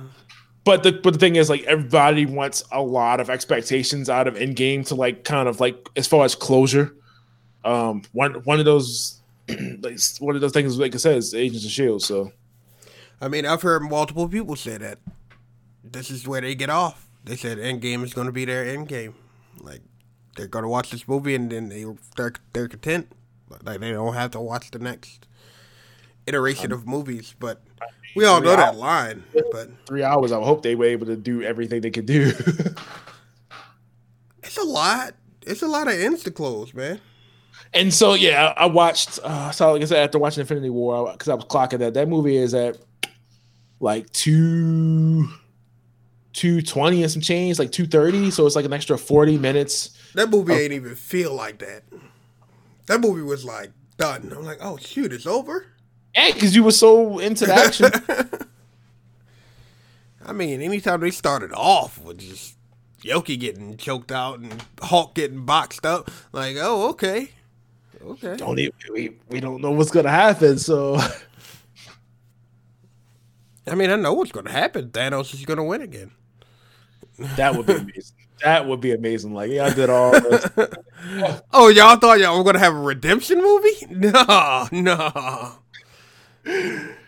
but 0.64 0.82
the 0.82 0.92
but 0.92 1.14
the 1.14 1.18
thing 1.18 1.36
is, 1.36 1.48
like, 1.48 1.62
everybody 1.62 2.26
wants 2.26 2.62
a 2.72 2.82
lot 2.82 3.20
of 3.20 3.30
expectations 3.30 4.10
out 4.10 4.26
of 4.26 4.34
Endgame 4.34 4.86
to 4.88 4.94
like 4.94 5.24
kind 5.24 5.48
of 5.48 5.60
like 5.60 5.88
as 5.96 6.06
far 6.06 6.24
as 6.24 6.34
closure. 6.34 6.94
Um, 7.64 8.02
one 8.12 8.34
one 8.44 8.58
of 8.58 8.64
those, 8.64 9.20
like, 9.48 9.98
one 10.18 10.34
of 10.34 10.40
those 10.40 10.52
things, 10.52 10.78
like 10.78 10.94
I 10.94 10.98
said, 10.98 11.16
is 11.16 11.34
Agents 11.34 11.64
of 11.64 11.70
Shield. 11.70 12.02
So 12.02 12.32
I 13.20 13.28
mean, 13.28 13.44
I've 13.44 13.62
heard 13.62 13.82
multiple 13.82 14.28
people 14.28 14.56
say 14.56 14.78
that 14.78 14.98
this 15.84 16.10
is 16.10 16.26
where 16.26 16.40
they 16.40 16.54
get 16.54 16.70
off. 16.70 17.06
They 17.24 17.36
said 17.36 17.58
Endgame 17.58 18.02
is 18.02 18.14
going 18.14 18.26
to 18.26 18.32
be 18.32 18.44
their 18.44 18.64
Endgame. 18.64 19.14
Like 19.60 19.82
they're 20.36 20.46
going 20.46 20.62
to 20.62 20.68
watch 20.68 20.90
this 20.90 21.06
movie 21.06 21.34
and 21.34 21.50
then 21.50 21.68
they 21.68 21.84
they're, 22.16 22.32
they're 22.52 22.68
content. 22.68 23.12
Like 23.48 23.80
they 23.80 23.92
don't 23.92 24.14
have 24.14 24.30
to 24.32 24.40
watch 24.40 24.70
the 24.70 24.78
next 24.78 25.26
iteration 26.26 26.72
of 26.72 26.86
movies. 26.86 27.34
But 27.38 27.62
we 28.16 28.24
all 28.24 28.40
know 28.40 28.56
that 28.56 28.76
line. 28.76 29.24
But 29.52 29.70
three 29.86 30.02
hours, 30.02 30.32
I 30.32 30.42
hope 30.42 30.62
they 30.62 30.74
were 30.74 30.86
able 30.86 31.06
to 31.06 31.16
do 31.16 31.42
everything 31.42 31.82
they 31.82 31.90
could 31.90 32.06
do. 32.06 32.32
it's 34.42 34.56
a 34.56 34.64
lot. 34.64 35.14
It's 35.42 35.62
a 35.62 35.68
lot 35.68 35.88
of 35.88 35.94
ends 35.94 36.22
to 36.24 36.30
close, 36.30 36.72
man. 36.72 37.00
And 37.72 37.92
so 37.92 38.14
yeah, 38.14 38.54
I 38.56 38.64
I 38.64 38.66
watched. 38.66 39.18
Uh, 39.22 39.50
so 39.50 39.72
like 39.72 39.82
I 39.82 39.84
said, 39.84 40.04
after 40.04 40.18
watching 40.18 40.40
Infinity 40.40 40.70
War, 40.70 41.12
because 41.12 41.28
I 41.28 41.34
was 41.34 41.44
clocking 41.44 41.80
that 41.80 41.94
that 41.94 42.08
movie 42.08 42.36
is 42.36 42.54
at 42.54 42.78
like 43.80 44.10
two 44.12 45.28
two 46.32 46.62
twenty 46.62 47.02
and 47.02 47.10
some 47.10 47.22
change, 47.22 47.58
like 47.58 47.72
two 47.72 47.86
thirty. 47.86 48.30
So 48.30 48.46
it's 48.46 48.56
like 48.56 48.64
an 48.64 48.72
extra 48.72 48.96
forty 48.96 49.36
minutes. 49.38 49.96
That 50.14 50.30
movie 50.30 50.52
ain't 50.52 50.72
even 50.72 50.94
feel 50.94 51.34
like 51.34 51.58
that. 51.58 51.82
That 52.86 53.00
movie 53.00 53.22
was 53.22 53.44
like 53.44 53.72
done. 53.96 54.32
I'm 54.34 54.44
like, 54.44 54.58
oh 54.60 54.76
shoot, 54.76 55.12
it's 55.12 55.26
over. 55.26 55.66
And 56.14 56.34
because 56.34 56.54
you 56.54 56.64
were 56.64 56.72
so 56.72 57.18
into 57.18 57.46
the 57.46 57.54
action, 57.54 57.90
I 60.26 60.32
mean, 60.32 60.60
anytime 60.60 61.00
they 61.00 61.10
started 61.10 61.52
off 61.52 62.02
with 62.02 62.18
just 62.18 62.56
Loki 63.04 63.36
getting 63.36 63.76
choked 63.76 64.12
out 64.12 64.40
and 64.40 64.62
Hulk 64.80 65.14
getting 65.14 65.44
boxed 65.46 65.86
up, 65.86 66.10
like, 66.32 66.56
oh, 66.58 66.88
okay. 66.90 67.30
Okay. 68.02 68.36
don't 68.36 68.58
even, 68.58 68.72
we 68.92 69.16
we 69.28 69.40
don't 69.40 69.60
know 69.60 69.70
what's 69.70 69.90
gonna 69.90 70.10
happen. 70.10 70.58
So 70.58 70.98
I 73.66 73.74
mean, 73.74 73.90
I 73.90 73.96
know 73.96 74.12
what's 74.14 74.32
going 74.32 74.46
to 74.46 74.52
happen. 74.52 74.90
Thanos 74.90 75.34
is 75.34 75.44
going 75.44 75.58
to 75.58 75.64
win 75.64 75.82
again. 75.82 76.12
that 77.36 77.54
would 77.54 77.66
be 77.66 77.74
amazing. 77.74 78.16
That 78.42 78.66
would 78.66 78.80
be 78.80 78.92
amazing. 78.92 79.34
Like 79.34 79.50
yeah, 79.50 79.66
I 79.66 79.74
did 79.74 79.90
all. 79.90 80.12
This. 80.12 80.48
Oh, 81.52 81.68
y'all 81.68 81.96
thought 81.96 82.20
y'all 82.20 82.36
were 82.36 82.44
going 82.44 82.54
to 82.54 82.60
have 82.60 82.74
a 82.74 82.80
redemption 82.80 83.40
movie? 83.40 83.86
No, 83.90 84.68
no. 84.70 85.52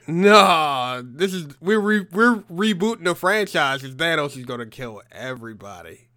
No, 0.06 1.02
this 1.04 1.32
is 1.32 1.46
we're 1.60 1.78
re, 1.78 2.06
we're 2.10 2.36
rebooting 2.50 3.04
the 3.04 3.14
franchise 3.14 3.82
because 3.82 3.94
Thanos 3.94 4.36
is 4.36 4.44
gonna 4.44 4.66
kill 4.66 5.00
everybody. 5.12 6.08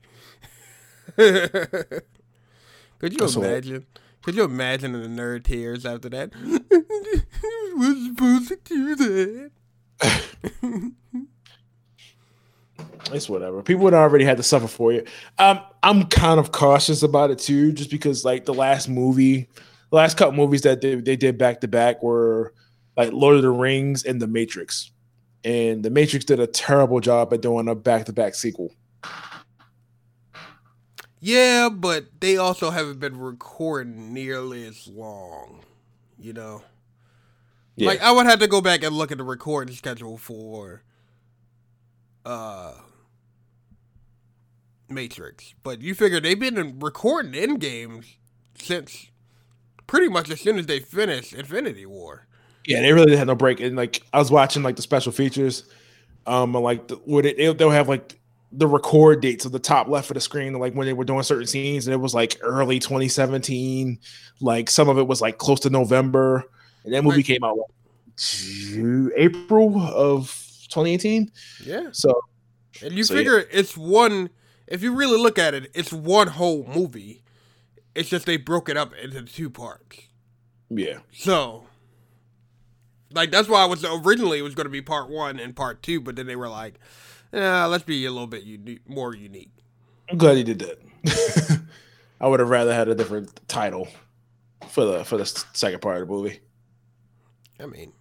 Could 1.15 2.01
you 3.01 3.17
That's 3.17 3.35
imagine? 3.35 3.85
Could 4.23 4.35
you 4.35 4.43
imagine 4.43 4.93
the 4.93 5.07
nerd 5.07 5.43
tears 5.43 5.85
after 5.85 6.09
that? 6.09 6.33
was 7.75 8.05
supposed 8.07 8.47
to 8.49 8.57
do 8.63 8.95
that. 8.95 9.51
It's 13.11 13.29
whatever. 13.29 13.61
People 13.61 13.85
had 13.85 13.93
already 13.93 14.25
had 14.25 14.37
to 14.37 14.43
suffer 14.43 14.67
for 14.67 14.91
you. 14.91 15.03
Um, 15.37 15.59
I'm 15.83 16.05
kind 16.07 16.39
of 16.39 16.51
cautious 16.51 17.03
about 17.03 17.31
it 17.31 17.39
too, 17.39 17.71
just 17.71 17.89
because 17.91 18.25
like 18.25 18.45
the 18.45 18.53
last 18.53 18.89
movie, 18.89 19.47
the 19.89 19.95
last 19.95 20.17
couple 20.17 20.33
movies 20.33 20.61
that 20.61 20.81
they, 20.81 20.95
they 20.95 21.15
did 21.15 21.37
back 21.37 21.61
to 21.61 21.67
back 21.67 22.01
were 22.03 22.53
like 22.97 23.11
Lord 23.11 23.35
of 23.35 23.41
the 23.41 23.49
Rings 23.49 24.03
and 24.03 24.21
The 24.21 24.27
Matrix, 24.27 24.91
and 25.43 25.83
The 25.83 25.89
Matrix 25.89 26.25
did 26.25 26.39
a 26.39 26.47
terrible 26.47 26.99
job 26.99 27.33
at 27.33 27.41
doing 27.41 27.67
a 27.67 27.75
back 27.75 28.05
to 28.05 28.13
back 28.13 28.35
sequel. 28.35 28.71
Yeah, 31.19 31.69
but 31.69 32.05
they 32.19 32.37
also 32.37 32.69
haven't 32.69 32.99
been 32.99 33.17
recording 33.17 34.13
nearly 34.13 34.65
as 34.67 34.87
long. 34.87 35.63
You 36.19 36.33
know, 36.33 36.61
Yeah. 37.75 37.87
like 37.87 38.01
I 38.01 38.11
would 38.11 38.25
have 38.25 38.39
to 38.39 38.47
go 38.47 38.61
back 38.61 38.83
and 38.83 38.95
look 38.95 39.11
at 39.11 39.17
the 39.17 39.23
recording 39.23 39.75
schedule 39.75 40.17
for 40.17 40.83
uh 42.25 42.73
Matrix. 44.89 45.53
But 45.63 45.81
you 45.81 45.95
figure 45.95 46.19
they've 46.19 46.39
been 46.39 46.79
recording 46.79 47.33
in 47.33 47.55
games 47.55 48.17
since 48.57 49.07
pretty 49.87 50.09
much 50.09 50.29
as 50.29 50.41
soon 50.41 50.57
as 50.57 50.65
they 50.65 50.79
finished 50.79 51.33
Infinity 51.33 51.85
War. 51.85 52.27
Yeah, 52.65 52.81
they 52.81 52.93
really 52.93 53.15
had 53.15 53.27
no 53.27 53.35
break. 53.35 53.59
And 53.59 53.75
like 53.75 54.01
I 54.13 54.19
was 54.19 54.31
watching 54.31 54.63
like 54.63 54.75
the 54.75 54.81
special 54.81 55.11
features, 55.11 55.65
um, 56.25 56.53
like 56.53 56.87
the, 56.87 56.99
it, 57.07 57.57
they'll 57.57 57.69
have 57.69 57.87
like 57.89 58.19
the 58.51 58.67
record 58.67 59.21
dates 59.21 59.45
of 59.45 59.51
the 59.51 59.59
top 59.59 59.87
left 59.87 60.09
of 60.09 60.15
the 60.15 60.21
screen, 60.21 60.53
like 60.53 60.73
when 60.73 60.87
they 60.87 60.93
were 60.93 61.03
doing 61.03 61.23
certain 61.23 61.45
scenes, 61.45 61.85
and 61.87 61.93
it 61.93 61.97
was 61.97 62.15
like 62.15 62.37
early 62.41 62.79
2017. 62.79 63.99
Like 64.41 64.69
some 64.69 64.89
of 64.89 64.97
it 64.97 65.07
was 65.07 65.21
like 65.21 65.37
close 65.37 65.59
to 65.61 65.69
November, 65.69 66.45
and 66.85 66.93
that 66.93 67.03
movie 67.03 67.23
came 67.23 67.43
out 67.43 67.57
April 69.17 69.79
of 69.81 70.27
2018. 70.69 71.31
Yeah. 71.63 71.89
So, 71.91 72.21
and 72.81 72.93
you 72.93 73.03
so 73.03 73.15
figure 73.15 73.39
yeah. 73.39 73.45
it's 73.51 73.75
one. 73.75 74.29
If 74.67 74.81
you 74.81 74.95
really 74.95 75.17
look 75.17 75.37
at 75.37 75.53
it, 75.53 75.69
it's 75.73 75.91
one 75.93 76.27
whole 76.27 76.65
movie. 76.65 77.23
It's 77.93 78.09
just 78.09 78.25
they 78.25 78.37
broke 78.37 78.69
it 78.69 78.77
up 78.77 78.93
into 78.93 79.23
two 79.23 79.49
parts. 79.49 79.99
Yeah. 80.69 80.99
So, 81.13 81.67
like 83.11 83.31
that's 83.31 83.47
why 83.47 83.61
I 83.61 83.65
was 83.65 83.85
originally 83.85 84.39
it 84.39 84.43
was 84.43 84.55
going 84.55 84.65
to 84.65 84.71
be 84.71 84.81
part 84.81 85.09
one 85.09 85.39
and 85.39 85.55
part 85.55 85.81
two, 85.83 86.01
but 86.01 86.15
then 86.15 86.27
they 86.27 86.35
were 86.35 86.49
like, 86.49 86.79
let's 87.31 87.83
be 87.83 88.05
a 88.05 88.11
little 88.11 88.27
bit 88.27 88.43
unique, 88.43 88.87
more 88.87 89.15
unique. 89.15 89.51
I'm 90.09 90.17
glad 90.17 90.37
he 90.37 90.43
did 90.43 90.59
that. 90.59 91.61
I 92.21 92.27
would 92.27 92.39
have 92.39 92.49
rather 92.49 92.73
had 92.73 92.87
a 92.87 92.95
different 92.95 93.39
title 93.47 93.87
for 94.69 94.85
the 94.85 95.05
for 95.05 95.17
the 95.17 95.25
second 95.25 95.81
part 95.81 96.01
of 96.01 96.07
the 96.07 96.13
movie. 96.13 96.39
I 97.59 97.65
mean, 97.65 97.93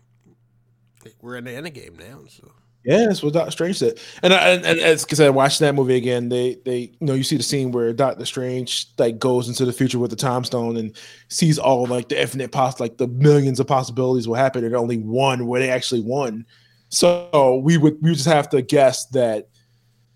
we're 1.20 1.36
in 1.36 1.44
the 1.44 1.52
end 1.52 1.72
game 1.74 1.96
now, 1.96 2.20
so 2.28 2.50
yeah, 2.84 3.06
that's 3.06 3.22
what 3.22 3.32
Doctor 3.32 3.50
Strange 3.50 3.78
said. 3.78 3.98
And 4.22 4.32
and, 4.32 4.64
and 4.64 4.78
as 4.78 5.04
because 5.04 5.18
I 5.18 5.30
watched 5.30 5.60
that 5.60 5.74
movie 5.74 5.96
again, 5.96 6.28
they 6.28 6.56
they 6.66 6.78
you 6.78 7.06
know 7.06 7.14
you 7.14 7.22
see 7.22 7.38
the 7.38 7.42
scene 7.42 7.72
where 7.72 7.92
Doctor 7.94 8.26
Strange 8.26 8.88
like 8.98 9.18
goes 9.18 9.48
into 9.48 9.64
the 9.64 9.72
future 9.72 9.98
with 9.98 10.10
the 10.10 10.16
time 10.16 10.44
stone 10.44 10.76
and 10.76 10.94
sees 11.28 11.58
all 11.58 11.86
like 11.86 12.10
the 12.10 12.20
infinite 12.20 12.52
poss 12.52 12.80
like 12.80 12.98
the 12.98 13.08
millions 13.08 13.58
of 13.58 13.66
possibilities 13.66 14.28
will 14.28 14.34
happen 14.34 14.64
and 14.64 14.76
only 14.76 14.98
one 14.98 15.46
where 15.46 15.60
they 15.60 15.70
actually 15.70 16.02
won. 16.02 16.44
So 16.90 17.60
we 17.64 17.78
would 17.78 17.96
we 18.02 18.12
just 18.12 18.26
have 18.26 18.50
to 18.50 18.60
guess 18.60 19.06
that 19.06 19.48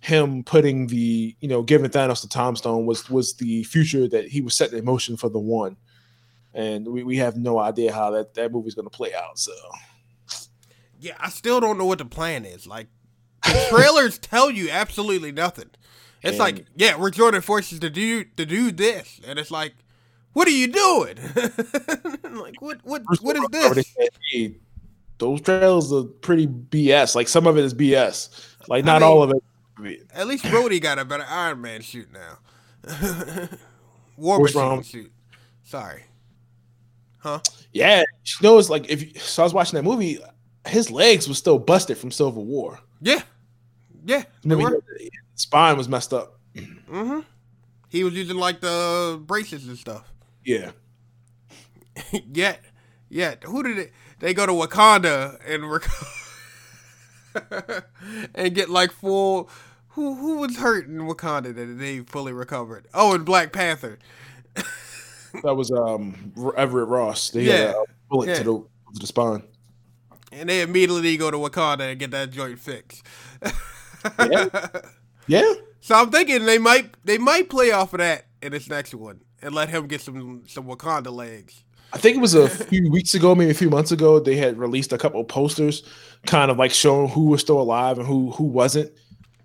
him 0.01 0.45
putting 0.45 0.89
the 0.89 1.35
you 1.41 1.49
know 1.49 1.63
giving 1.63 1.91
Thanos 1.91 2.21
the 2.21 2.29
time 2.29 2.55
stone 2.55 2.85
was 2.85 3.09
was 3.09 3.35
the 3.35 3.65
future 3.65 4.07
that 4.09 4.29
he 4.29 4.43
was 4.43 4.55
setting 4.55 4.79
in 4.79 4.85
motion 4.85 5.17
for 5.17 5.31
the 5.31 5.39
one, 5.39 5.77
and 6.59 6.89
we, 6.89 7.05
we 7.05 7.17
have 7.19 7.37
no 7.37 7.59
idea 7.59 7.93
how 7.93 8.11
that 8.11 8.35
that 8.35 8.53
movie's 8.53 8.75
going 8.75 8.87
to 8.87 8.91
play 8.91 9.15
out. 9.15 9.39
So 9.39 9.53
yeah, 10.99 11.15
I 11.21 11.31
still 11.31 11.61
don't 11.61 11.79
know 11.79 11.87
what 11.87 11.99
the 11.99 12.05
plan 12.05 12.45
is. 12.45 12.67
Like 12.67 12.89
the 13.45 13.67
trailers 13.71 14.19
tell 14.19 14.51
you 14.51 14.69
absolutely 14.69 15.31
nothing. 15.31 15.71
It's 16.21 16.33
and 16.33 16.39
like 16.39 16.67
yeah, 16.75 16.97
we're 16.97 17.11
joining 17.11 17.43
forces 17.43 17.79
to 17.81 17.91
do 17.91 18.25
to 18.25 18.45
do 18.45 18.73
this, 18.73 19.21
and 19.27 19.39
it's 19.39 19.51
like. 19.51 19.75
What 20.35 20.47
are 20.47 20.53
you 20.53 20.69
doing? 20.69 21.17
like 22.39 22.61
what? 22.61 22.79
What? 22.85 23.03
What 23.23 23.37
is 23.37 23.49
this? 23.51 24.53
those 25.19 25.41
trailers 25.41 25.93
are 25.93 26.05
pretty 26.05 26.47
BS. 26.47 27.17
Like 27.17 27.27
some 27.27 27.47
of 27.49 27.57
it 27.59 27.65
is 27.65 27.75
BS. 27.75 28.29
Like 28.69 28.85
not 28.85 29.03
I 29.03 29.07
mean, 29.07 29.09
all 29.09 29.23
of 29.25 29.33
it. 29.33 30.07
At 30.15 30.29
least 30.29 30.45
Rhodey 30.45 30.81
got 30.81 30.99
a 30.99 31.05
better 31.05 31.25
Iron 31.29 31.63
Man 31.63 31.83
suit 31.83 32.11
now. 32.13 32.39
War 34.17 34.39
Machine 34.39 34.85
suit. 34.85 35.13
Sorry. 35.65 36.05
Huh? 37.19 37.41
Yeah. 37.73 38.01
You 38.25 38.35
know, 38.43 38.59
it's 38.59 38.71
like 38.71 38.89
if 38.89 39.23
so 39.23 39.43
I 39.43 39.45
was 39.45 39.55
watching 39.55 39.77
that 39.77 39.83
movie, 39.83 40.19
his 40.67 40.91
legs 40.91 41.29
were 41.29 41.35
still 41.35 41.59
busted 41.59 41.99
from 41.99 42.11
Civil 42.11 42.45
War. 42.45 42.79
Yeah. 43.01 43.23
Yeah. 44.05 44.25
I 44.45 44.55
mean, 44.55 44.81
spine 45.35 45.77
was 45.77 45.89
messed 45.89 46.13
up. 46.13 46.39
Mm-hmm. 46.55 47.21
He 47.89 48.05
was 48.05 48.15
using 48.15 48.37
like 48.37 48.61
the 48.61 49.21
braces 49.25 49.67
and 49.67 49.79
stuff. 49.79 50.13
Yeah. 50.45 50.73
yeah. 52.33 52.57
Yeah. 53.09 53.35
Who 53.45 53.63
did 53.63 53.79
it? 53.79 53.93
they 54.21 54.35
go 54.35 54.47
to 54.47 54.53
Wakanda 54.53 55.39
and 55.47 55.71
rec- 55.71 55.89
and 58.35 58.55
get 58.55 58.69
like 58.69 58.93
full. 58.93 59.51
Who 59.91 60.15
who 60.15 60.39
was 60.39 60.57
hurt 60.57 60.87
in 60.87 60.99
Wakanda 60.99 61.55
that 61.55 61.79
they 61.79 62.01
fully 62.01 62.33
recovered? 62.33 62.87
Oh, 62.95 63.15
and 63.15 63.25
Black 63.25 63.53
Panther. 63.53 63.99
That 65.43 65.55
was 65.55 65.71
um 65.71 66.33
Everett 66.57 66.89
Ross. 66.89 67.31
They 67.31 67.43
yeah. 67.43 67.57
had 67.57 67.69
a 67.71 67.85
bullet 68.09 68.29
yeah. 68.29 68.35
to 68.39 68.45
the 68.45 68.59
to 68.95 69.01
the 69.01 69.07
spine. 69.07 69.43
And 70.31 70.49
they 70.49 70.61
immediately 70.61 71.17
go 71.17 71.31
to 71.31 71.39
Wakanda 71.39 71.91
and 71.91 71.99
get 71.99 72.11
that 72.11 72.31
joint 72.31 72.59
fixed. 72.59 73.03
yeah. 74.31 74.69
Yeah. 75.27 75.55
So 75.81 75.95
I'm 75.95 76.11
thinking 76.11 76.45
they 76.45 76.59
might 76.59 76.95
they 77.05 77.19
might 77.19 77.49
play 77.49 77.71
off 77.71 77.95
of 77.95 77.99
that 77.99 78.27
in 78.43 78.53
this 78.53 78.69
next 78.69 78.95
one 78.95 79.21
and 79.43 79.55
let 79.55 79.69
him 79.69 79.87
get 79.87 80.01
some 80.01 80.43
some 80.47 80.65
Wakanda 80.65 81.13
legs. 81.13 81.65
I 81.93 81.99
think 81.99 82.17
it 82.17 82.21
was 82.21 82.35
a 82.35 82.49
few 82.49 82.91
weeks 82.91 83.15
ago, 83.15 83.35
maybe 83.35 83.51
a 83.51 83.55
few 83.55 83.71
months 83.71 83.93
ago, 83.93 84.21
they 84.21 84.37
had 84.37 84.59
released 84.59 84.93
a 84.93 84.99
couple 84.99 85.25
posters, 85.25 85.83
kind 86.27 86.51
of 86.51 86.59
like 86.59 86.71
showing 86.71 87.09
who 87.09 87.27
was 87.27 87.41
still 87.41 87.61
alive 87.61 87.99
and 87.99 88.07
who 88.07 88.31
who 88.33 88.45
wasn't. 88.45 88.93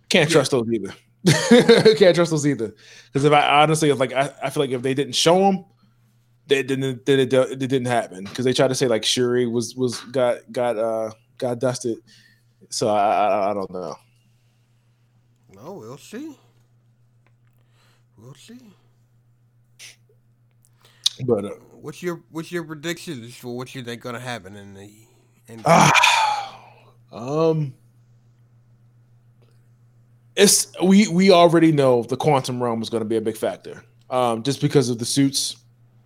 Can't 0.09 0.29
trust 0.29 0.51
those 0.51 0.67
either. 0.71 0.93
Can't 1.95 2.15
trust 2.15 2.31
those 2.31 2.45
either. 2.45 2.75
Because 3.05 3.23
if 3.23 3.31
I 3.31 3.61
honestly, 3.61 3.89
if 3.89 3.99
like, 3.99 4.13
I, 4.13 4.31
I 4.43 4.49
feel 4.49 4.61
like 4.61 4.71
if 4.71 4.81
they 4.81 4.93
didn't 4.93 5.15
show 5.15 5.39
them, 5.39 5.65
they 6.47 6.63
didn't, 6.63 7.05
then 7.05 7.19
it, 7.19 7.33
it 7.33 7.59
didn't 7.59 7.85
happen. 7.85 8.25
Because 8.25 8.45
they 8.45 8.53
tried 8.53 8.67
to 8.69 8.75
say 8.75 8.87
like 8.87 9.03
Shuri 9.03 9.47
was 9.47 9.75
was 9.75 9.99
got 10.01 10.39
got 10.51 10.77
uh 10.77 11.11
got 11.37 11.59
dusted. 11.59 11.97
So 12.69 12.89
I 12.89 13.27
I, 13.27 13.51
I 13.51 13.53
don't 13.53 13.71
know. 13.71 13.95
No, 15.55 15.73
we'll 15.73 15.97
see. 15.97 16.35
We'll 18.17 18.33
see. 18.35 18.59
But 21.25 21.45
uh, 21.45 21.49
what's 21.71 22.01
your 22.01 22.21
what's 22.31 22.51
your 22.51 22.63
predictions 22.63 23.35
for 23.35 23.55
what 23.55 23.73
you 23.75 23.83
think 23.83 24.01
gonna 24.01 24.19
happen 24.19 24.55
in 24.55 24.73
the? 24.73 24.91
In 25.47 25.57
the- 25.57 25.63
ah, 25.67 26.59
um, 27.11 27.73
it's 30.35 30.67
we 30.83 31.07
we 31.07 31.31
already 31.31 31.71
know 31.71 32.03
the 32.03 32.17
quantum 32.17 32.61
realm 32.61 32.81
is 32.81 32.89
going 32.89 33.01
to 33.01 33.09
be 33.09 33.17
a 33.17 33.21
big 33.21 33.37
factor. 33.37 33.83
Um, 34.09 34.43
just 34.43 34.61
because 34.61 34.89
of 34.89 34.99
the 34.99 35.05
suits 35.05 35.57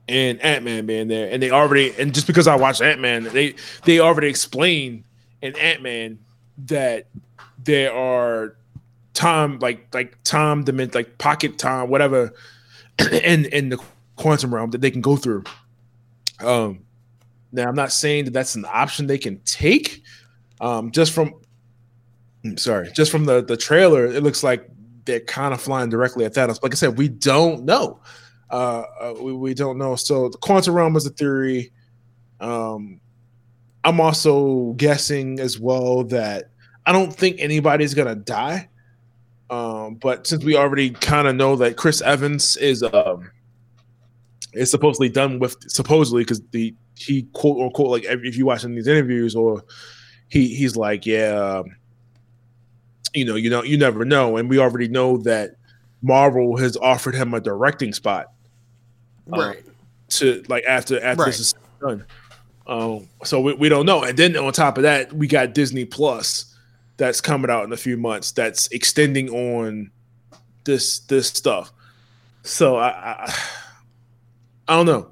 and 0.10 0.42
Ant 0.42 0.64
Man 0.64 0.86
being 0.86 1.08
there, 1.08 1.30
and 1.30 1.42
they 1.42 1.52
already 1.52 1.94
and 1.98 2.14
just 2.14 2.28
because 2.28 2.48
I 2.48 2.56
watched 2.56 2.82
Ant 2.82 3.02
Man, 3.02 3.24
they 3.24 3.56
they 3.86 4.00
already 4.00 4.28
explained 4.28 5.04
in 5.42 5.56
Ant 5.58 5.82
Man 5.82 6.20
that 6.66 7.08
there 7.64 7.94
are 7.94 8.56
time 9.14 9.60
like 9.60 9.94
like 9.94 10.22
time 10.24 10.64
dimension 10.64 10.94
like 10.94 11.18
pocket 11.18 11.58
time 11.58 11.90
whatever 11.90 12.34
in 13.12 13.46
in 13.46 13.70
the 13.70 13.80
quantum 14.16 14.54
realm 14.54 14.72
that 14.72 14.82
they 14.82 14.92
can 14.92 15.02
go 15.02 15.16
through. 15.16 15.44
Um, 16.40 16.80
now 17.52 17.68
I'm 17.68 17.76
not 17.76 17.92
saying 17.92 18.26
that 18.26 18.32
that's 18.32 18.56
an 18.56 18.66
option 18.66 19.08
they 19.08 19.18
can 19.18 19.40
take. 19.46 20.04
Um, 20.60 20.92
just 20.92 21.14
from, 21.14 21.34
mm, 22.44 22.60
sorry, 22.60 22.92
just 22.94 23.12
from 23.12 23.26
the 23.26 23.44
the 23.44 23.58
trailer, 23.58 24.06
it 24.06 24.24
looks 24.24 24.44
like 24.44 24.70
they're 25.06 25.20
kind 25.22 25.54
of 25.54 25.62
flying 25.62 25.90
directly 25.90 26.26
at 26.26 26.34
Thanos. 26.34 26.62
Like 26.62 26.74
I 26.74 26.76
said, 26.76 26.98
we 26.98 27.08
don't 27.08 27.64
know. 27.64 28.00
Uh, 28.50 28.84
uh, 29.02 29.14
we, 29.22 29.34
we 29.34 29.54
don't 29.54 29.78
know. 29.78 29.96
So 29.96 30.30
the 30.30 30.38
quantum 30.38 30.74
realm 30.74 30.96
is 30.96 31.06
a 31.06 31.10
theory. 31.10 31.72
Um, 32.40 33.02
I'm 33.84 34.00
also 34.00 34.74
guessing 34.74 35.40
as 35.40 35.60
well 35.60 36.04
that 36.06 36.50
I 36.86 36.92
don't 36.92 37.14
think 37.14 37.38
anybody's 37.40 37.94
gonna 37.94 38.16
die. 38.16 38.70
Um, 39.50 39.96
but 39.96 40.28
since 40.28 40.44
we 40.44 40.56
already 40.58 40.90
kind 40.90 41.28
of 41.28 41.36
know 41.36 41.56
that 41.58 41.78
Chris 41.78 42.02
Evans 42.02 42.58
is 42.58 42.84
um 42.84 43.32
is 44.54 44.72
supposedly 44.72 45.10
done 45.10 45.40
with 45.40 45.56
supposedly 45.70 46.24
because 46.24 46.42
the 46.52 46.74
he 46.96 47.24
quote 47.34 47.62
unquote 47.62 47.90
like 47.90 48.04
if 48.06 48.36
you 48.36 48.46
watching 48.46 48.76
these 48.76 48.88
interviews 48.88 49.36
or 49.36 49.64
he 50.30 50.54
he's 50.54 50.76
like 50.76 51.06
yeah 51.06 51.60
um, 51.60 51.76
you 53.14 53.24
know 53.24 53.36
you 53.36 53.50
know 53.50 53.64
you 53.64 53.78
never 53.78 54.04
know 54.04 54.38
and 54.38 54.50
we 54.50 54.60
already 54.60 54.88
know 54.88 55.18
that 55.18 55.52
marvel 56.02 56.58
has 56.58 56.76
offered 56.78 57.16
him 57.16 57.34
a 57.34 57.40
directing 57.40 57.94
spot 57.94 58.28
um, 59.34 59.40
right 59.40 59.64
to 60.10 60.44
like 60.48 60.64
after 60.66 61.02
after 61.04 61.24
right. 61.24 61.28
this 61.28 61.40
is 61.40 61.56
done 61.82 62.06
um 62.68 63.08
so 63.24 63.40
we, 63.42 63.54
we 63.54 63.70
don't 63.70 63.86
know 63.86 64.04
and 64.04 64.18
then 64.18 64.36
on 64.38 64.52
top 64.54 64.78
of 64.78 64.84
that 64.84 65.12
we 65.14 65.28
got 65.28 65.54
disney 65.54 65.86
plus 65.86 66.56
that's 66.98 67.22
coming 67.22 67.52
out 67.52 67.64
in 67.64 67.72
a 67.72 67.78
few 67.78 67.98
months 67.98 68.32
that's 68.32 68.68
extending 68.70 69.30
on 69.30 69.92
this 70.64 71.00
this 71.00 71.28
stuff 71.28 71.72
so 72.44 72.78
i, 72.78 72.90
I 72.90 73.34
I 74.68 74.76
don't 74.76 74.86
know. 74.86 75.08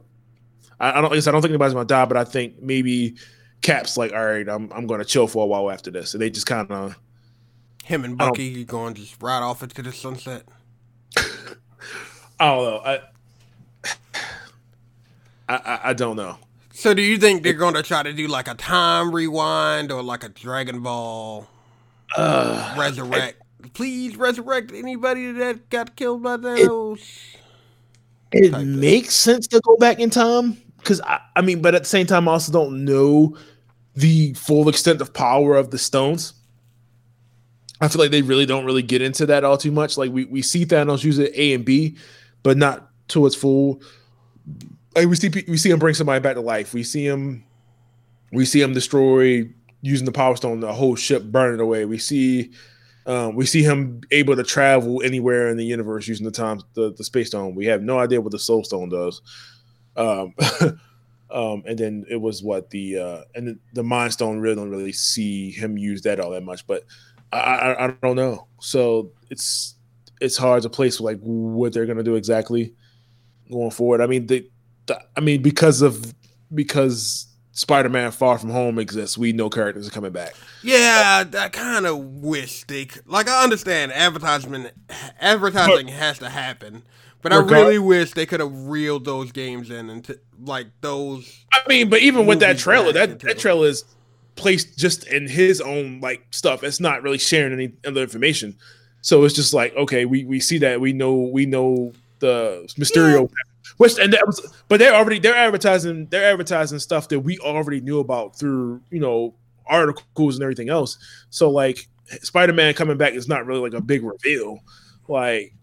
I, 0.79 0.99
I 0.99 1.01
don't. 1.01 1.13
I 1.13 1.31
don't 1.31 1.41
think 1.41 1.51
anybody's 1.51 1.73
gonna 1.73 1.85
die, 1.85 2.05
but 2.05 2.17
I 2.17 2.25
think 2.25 2.61
maybe 2.61 3.15
Cap's 3.61 3.97
like, 3.97 4.11
all 4.13 4.25
right, 4.25 4.47
I'm 4.47 4.71
I'm 4.73 4.85
gonna 4.87 5.05
chill 5.05 5.27
for 5.27 5.43
a 5.43 5.47
while 5.47 5.71
after 5.71 5.91
this, 5.91 6.13
and 6.13 6.21
they 6.21 6.29
just 6.29 6.45
kind 6.45 6.69
of 6.69 6.99
him 7.83 8.03
and 8.03 8.17
Bucky 8.17 8.65
going 8.65 8.95
just 8.95 9.21
right 9.21 9.41
off 9.41 9.63
into 9.63 9.81
the 9.81 9.93
sunset. 9.93 10.43
I 12.39 12.45
don't 12.47 12.63
know. 12.65 12.81
I, 12.83 12.99
I 15.47 15.79
I 15.85 15.93
don't 15.93 16.15
know. 16.15 16.37
So, 16.73 16.93
do 16.93 17.01
you 17.01 17.17
think 17.17 17.43
they're 17.43 17.53
going 17.53 17.75
to 17.75 17.83
try 17.83 18.03
to 18.03 18.11
do 18.11 18.27
like 18.27 18.49
a 18.49 18.53
time 18.53 19.15
rewind 19.15 19.93
or 19.93 20.03
like 20.03 20.25
a 20.25 20.29
Dragon 20.29 20.81
Ball 20.81 21.47
uh, 22.17 22.75
resurrect? 22.77 23.37
I, 23.41 23.67
Please 23.69 24.17
resurrect 24.17 24.71
anybody 24.73 25.31
that 25.31 25.69
got 25.69 25.95
killed 25.95 26.21
by 26.21 26.37
those. 26.37 26.99
It, 28.31 28.53
it 28.53 28.65
makes 28.65 29.15
sense 29.15 29.47
to 29.47 29.61
go 29.61 29.77
back 29.77 29.99
in 29.99 30.09
time 30.09 30.57
because 30.79 30.99
I, 31.01 31.19
I 31.35 31.41
mean, 31.41 31.61
but 31.61 31.73
at 31.75 31.83
the 31.83 31.87
same 31.87 32.05
time, 32.05 32.27
I 32.27 32.33
also 32.33 32.51
don't 32.51 32.83
know 32.83 33.37
the 33.95 34.33
full 34.33 34.67
extent 34.67 35.01
of 35.01 35.13
power 35.13 35.55
of 35.55 35.71
the 35.71 35.77
stones. 35.77 36.33
I 37.81 37.87
feel 37.87 38.01
like 38.01 38.11
they 38.11 38.21
really 38.21 38.45
don't 38.45 38.65
really 38.65 38.83
get 38.83 39.01
into 39.01 39.25
that 39.27 39.43
all 39.43 39.57
too 39.57 39.71
much. 39.71 39.97
Like 39.97 40.11
we, 40.11 40.25
we 40.25 40.41
see 40.41 40.65
Thanos 40.65 41.03
use 41.03 41.19
it 41.19 41.31
A 41.35 41.53
and 41.53 41.65
B, 41.65 41.97
but 42.43 42.57
not 42.57 42.91
to 43.09 43.25
its 43.25 43.35
full. 43.35 43.81
Like 44.95 45.07
we 45.07 45.15
see 45.15 45.29
we 45.47 45.57
see 45.57 45.69
him 45.69 45.79
bring 45.79 45.93
somebody 45.93 46.21
back 46.21 46.35
to 46.35 46.41
life. 46.41 46.73
We 46.73 46.83
see 46.83 47.05
him 47.05 47.43
we 48.31 48.45
see 48.45 48.61
him 48.61 48.73
destroy 48.73 49.49
using 49.81 50.05
the 50.05 50.11
power 50.11 50.35
stone, 50.35 50.59
the 50.59 50.73
whole 50.73 50.95
ship 50.95 51.23
burning 51.23 51.59
away. 51.59 51.85
We 51.85 51.97
see 51.97 52.51
um, 53.05 53.35
we 53.35 53.45
see 53.45 53.61
him 53.61 54.01
able 54.11 54.35
to 54.35 54.43
travel 54.43 55.01
anywhere 55.03 55.49
in 55.49 55.57
the 55.57 55.65
universe 55.65 56.07
using 56.07 56.25
the 56.25 56.31
time 56.31 56.61
the, 56.73 56.93
the 56.93 57.03
space 57.03 57.27
stone. 57.27 57.53
We 57.53 57.65
have 57.67 57.83
no 57.83 57.99
idea 57.99 58.19
what 58.19 58.31
the 58.31 58.39
soul 58.39 58.63
stone 58.63 58.89
does. 58.89 59.21
Um, 59.95 60.33
um, 61.29 61.63
and 61.67 61.77
then 61.77 62.05
it 62.09 62.19
was 62.19 62.41
what 62.41 62.71
the 62.71 62.97
uh, 62.97 63.21
and 63.35 63.47
the, 63.47 63.59
the 63.73 63.83
mind 63.83 64.13
stone 64.13 64.39
really 64.39 64.55
don't 64.55 64.71
really 64.71 64.91
see 64.91 65.51
him 65.51 65.77
use 65.77 66.01
that 66.01 66.19
all 66.19 66.31
that 66.31 66.43
much, 66.43 66.65
but 66.65 66.83
I, 67.31 67.37
I, 67.37 67.85
I 67.85 67.87
don't 68.01 68.15
know. 68.15 68.47
So 68.59 69.11
it's 69.29 69.75
it's 70.19 70.37
hard 70.37 70.63
to 70.63 70.69
place 70.69 70.99
like 70.99 71.19
what 71.19 71.73
they're 71.73 71.85
gonna 71.85 72.03
do 72.03 72.15
exactly 72.15 72.73
going 73.51 73.71
forward. 73.71 74.01
I 74.01 74.07
mean, 74.07 74.25
the, 74.25 74.49
the 74.54 74.54
I 75.15 75.19
mean 75.19 75.41
because 75.41 75.81
of 75.81 76.13
because 76.53 77.27
Spider-Man: 77.55 78.11
Far 78.11 78.37
From 78.37 78.49
Home 78.49 78.77
exists, 78.77 79.17
we 79.17 79.31
know 79.31 79.49
characters 79.49 79.87
are 79.87 79.91
coming 79.91 80.11
back. 80.11 80.35
Yeah, 80.61 81.23
I 81.37 81.49
kind 81.49 81.85
of 81.85 81.97
wish 81.97 82.65
they 82.65 82.85
could, 82.85 83.07
like 83.07 83.29
I 83.29 83.43
understand 83.43 83.93
advertisement 83.93 84.71
advertising 85.19 85.85
but, 85.85 85.95
has 85.95 86.19
to 86.19 86.29
happen, 86.29 86.83
but 87.21 87.31
I 87.31 87.37
really 87.37 87.79
wish 87.79 88.11
they 88.11 88.25
could 88.25 88.41
have 88.41 88.67
reeled 88.67 89.05
those 89.05 89.31
games 89.31 89.69
in 89.69 89.89
and 89.89 90.19
like 90.43 90.67
those. 90.81 91.45
I 91.53 91.61
mean, 91.67 91.89
but 91.89 92.01
even 92.01 92.25
with 92.25 92.41
that 92.41 92.57
trailer, 92.57 92.91
that 92.91 93.19
that 93.21 93.39
trailer 93.39 93.67
is 93.67 93.85
placed 94.35 94.77
just 94.77 95.07
in 95.07 95.27
his 95.27 95.61
own 95.61 96.01
like 96.01 96.25
stuff. 96.31 96.61
It's 96.61 96.81
not 96.81 97.03
really 97.03 97.17
sharing 97.17 97.53
any 97.53 97.71
other 97.87 98.01
information. 98.01 98.57
So 98.99 99.23
it's 99.23 99.33
just 99.33 99.53
like, 99.53 99.73
okay, 99.75 100.03
we 100.03 100.25
we 100.25 100.41
see 100.41 100.57
that 100.57 100.81
we 100.81 100.91
know 100.91 101.13
we 101.13 101.45
know 101.45 101.93
the 102.19 102.65
Mysterio 102.77 103.21
yeah. 103.21 103.54
Which 103.77 103.99
and 103.99 104.13
that 104.13 104.25
was, 104.25 104.53
but 104.67 104.79
they're 104.79 104.95
already 104.95 105.19
they're 105.19 105.35
advertising 105.35 106.07
they're 106.07 106.31
advertising 106.31 106.79
stuff 106.79 107.09
that 107.09 107.19
we 107.19 107.37
already 107.39 107.81
knew 107.81 107.99
about 107.99 108.37
through 108.37 108.81
you 108.89 108.99
know 108.99 109.33
articles 109.65 110.35
and 110.35 110.43
everything 110.43 110.69
else. 110.69 110.97
So 111.29 111.49
like 111.49 111.87
Spider 112.21 112.53
Man 112.53 112.73
coming 112.73 112.97
back 112.97 113.13
is 113.13 113.27
not 113.27 113.45
really 113.45 113.59
like 113.59 113.73
a 113.73 113.81
big 113.81 114.03
reveal. 114.03 114.59
Like 115.07 115.53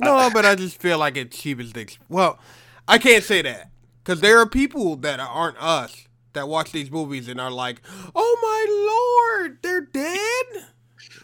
no, 0.00 0.14
I, 0.14 0.30
but 0.30 0.44
I 0.44 0.54
just 0.54 0.80
feel 0.80 0.98
like 0.98 1.16
it 1.16 1.30
cheapens 1.30 1.72
things. 1.72 1.98
Well, 2.08 2.38
I 2.86 2.98
can't 2.98 3.24
say 3.24 3.42
that 3.42 3.70
because 4.02 4.20
there 4.20 4.38
are 4.38 4.46
people 4.46 4.96
that 4.96 5.20
aren't 5.20 5.56
us 5.58 6.06
that 6.34 6.48
watch 6.48 6.72
these 6.72 6.90
movies 6.90 7.28
and 7.28 7.40
are 7.40 7.50
like, 7.50 7.80
"Oh 8.14 8.38
my 8.42 9.44
lord, 9.46 9.58
they're 9.62 9.80
dead." 9.80 10.66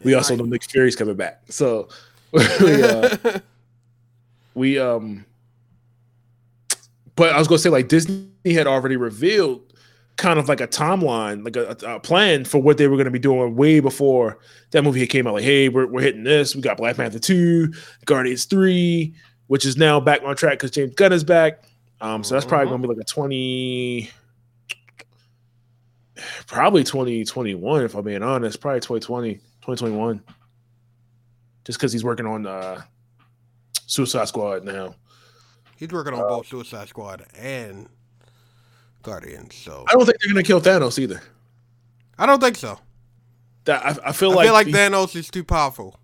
We 0.05 0.15
also 0.15 0.35
know 0.37 0.45
Nick 0.45 0.65
Fury's 0.65 0.97
coming 0.97 1.17
back, 1.17 1.43
so 1.49 1.89
we, 2.33 2.83
uh, 2.83 3.17
we 4.55 4.79
um 4.79 5.25
but 7.17 7.33
I 7.33 7.39
was 7.39 7.49
gonna 7.49 7.59
say 7.59 7.71
like 7.71 7.89
Disney 7.89 8.29
had 8.47 8.67
already 8.67 8.97
revealed 8.97 9.73
kind 10.17 10.39
of 10.39 10.49
like 10.49 10.61
a 10.61 10.69
timeline, 10.69 11.45
like 11.45 11.57
a, 11.57 11.95
a 11.95 12.01
plan 12.01 12.45
for 12.45 12.61
what 12.61 12.79
they 12.79 12.87
were 12.87 13.03
to 13.03 13.11
be 13.11 13.19
doing 13.19 13.57
way 13.57 13.81
before 13.81 14.39
that 14.71 14.83
movie 14.83 15.07
came 15.07 15.27
out. 15.27 15.35
Like, 15.35 15.45
hey, 15.45 15.69
we're, 15.69 15.87
we're 15.87 16.03
hitting 16.03 16.25
this. 16.25 16.55
We 16.55 16.63
got 16.63 16.77
Black 16.77 16.97
Panther 16.97 17.19
two, 17.19 17.73
Guardians 18.05 18.45
three, 18.45 19.15
which 19.47 19.65
is 19.65 19.77
now 19.77 20.01
back 20.01 20.23
on 20.23 20.37
track 20.37 20.55
because 20.55 20.71
James 20.71 20.95
Gunn 20.95 21.13
is 21.13 21.25
back. 21.25 21.65
Um, 22.01 22.25
so 22.25 22.35
that's 22.35 22.47
probably 22.47 22.69
going 22.69 22.83
to 22.83 22.89
be 22.89 22.95
like 22.95 23.03
a 23.03 23.05
twenty, 23.05 24.11
probably 26.47 26.85
twenty 26.85 27.25
twenty 27.25 27.55
one. 27.55 27.85
If 27.85 27.95
I'm 27.95 28.05
being 28.05 28.23
honest, 28.23 28.61
probably 28.61 28.81
2020, 28.81 29.35
2021. 29.35 30.23
Just 31.65 31.79
because 31.79 31.93
he's 31.93 32.03
working 32.03 32.27
on 32.27 32.45
uh, 32.45 32.83
Suicide 33.93 34.29
Squad 34.29 34.65
now. 34.65 34.95
He's 35.77 35.91
working 35.91 36.15
on 36.15 36.21
uh, 36.21 36.29
both 36.29 36.47
Suicide 36.47 36.89
Squad 36.89 37.27
and 37.37 37.89
Guardians. 39.03 39.55
So 39.55 39.85
I 39.89 39.93
don't 39.93 40.07
think 40.07 40.19
they're 40.21 40.33
gonna 40.33 40.43
kill 40.43 40.61
Thanos 40.61 40.99
either. 40.99 41.21
I 42.19 42.27
don't 42.27 42.41
think 42.41 42.57
so. 42.57 42.79
That 43.65 43.85
I, 43.85 44.09
I 44.09 44.13
feel 44.13 44.33
I 44.33 44.35
like 44.35 44.47
feel 44.47 44.53
like 44.55 44.67
he, 44.69 44.73
Thanos 44.73 45.15
is 45.15 45.31
too 45.31 45.45
powerful. 45.45 45.99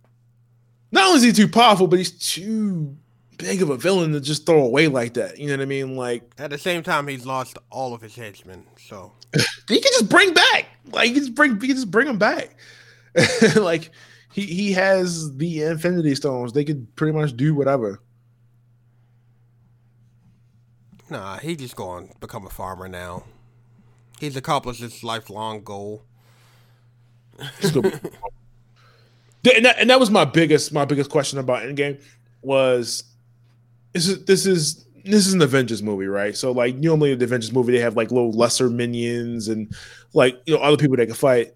Not 0.93 1.07
only 1.07 1.19
is 1.19 1.23
he 1.23 1.33
too 1.33 1.49
powerful, 1.49 1.87
but 1.87 1.99
he's 1.99 2.11
too 2.11 2.97
big 3.39 3.63
of 3.63 3.71
a 3.71 3.77
villain 3.77 4.13
to 4.13 4.21
just 4.21 4.45
throw 4.45 4.63
away 4.65 4.89
like 4.89 5.15
that. 5.15 5.39
You 5.39 5.47
know 5.47 5.55
what 5.55 5.63
I 5.63 5.67
mean? 5.67 5.97
Like 5.97 6.31
at 6.39 6.51
the 6.51 6.59
same 6.59 6.83
time, 6.83 7.09
he's 7.09 7.25
lost 7.25 7.57
all 7.71 7.95
of 7.95 8.03
his 8.03 8.15
henchmen. 8.15 8.67
So 8.79 9.13
he 9.69 9.81
can 9.81 9.93
just 9.93 10.11
bring 10.11 10.35
back. 10.35 10.67
Like 10.91 11.07
he 11.07 11.15
can 11.15 11.23
just 11.23 11.35
bring. 11.35 11.59
He 11.61 11.69
can 11.69 11.77
just 11.77 11.91
bring 11.91 12.07
them 12.07 12.19
back. 12.19 12.57
like 13.57 13.91
he 14.33 14.43
he 14.43 14.73
has 14.73 15.37
the 15.37 15.63
Infinity 15.63 16.15
Stones. 16.15 16.53
They 16.53 16.65
could 16.65 16.95
pretty 16.97 17.17
much 17.17 17.37
do 17.37 17.55
whatever. 17.55 18.01
Nah, 21.11 21.39
he 21.39 21.57
just 21.57 21.77
going 21.77 22.09
to 22.09 22.19
become 22.19 22.47
a 22.47 22.51
farmer 22.51 22.89
now. 22.89 23.25
He's 24.21 24.37
accomplished 24.37 24.81
his 24.81 25.03
lifelong 25.03 25.63
goal. 25.63 26.03
and, 27.39 27.85
that, 29.65 29.77
and 29.79 29.89
that 29.89 30.01
was 30.01 30.11
my 30.11 30.25
biggest 30.25 30.73
my 30.73 30.85
biggest 30.85 31.11
question 31.11 31.39
about 31.39 31.63
Endgame 31.63 32.03
was 32.43 33.05
this 33.93 34.09
is 34.09 34.25
this 34.25 34.45
is 34.45 34.85
this 35.05 35.27
is 35.27 35.33
an 35.33 35.41
Avengers 35.41 35.83
movie, 35.83 36.07
right? 36.07 36.37
So 36.37 36.53
like 36.53 36.77
normally 36.77 37.13
in 37.13 37.19
the 37.19 37.25
Avengers 37.25 37.53
movie 37.53 37.73
they 37.73 37.81
have 37.81 37.97
like 37.97 38.11
little 38.11 38.33
lesser 38.33 38.69
minions 38.69 39.49
and 39.49 39.75
like 40.13 40.39
you 40.47 40.55
know 40.55 40.61
other 40.61 40.77
people 40.77 40.97
they 40.97 41.07
can 41.07 41.15
fight. 41.15 41.53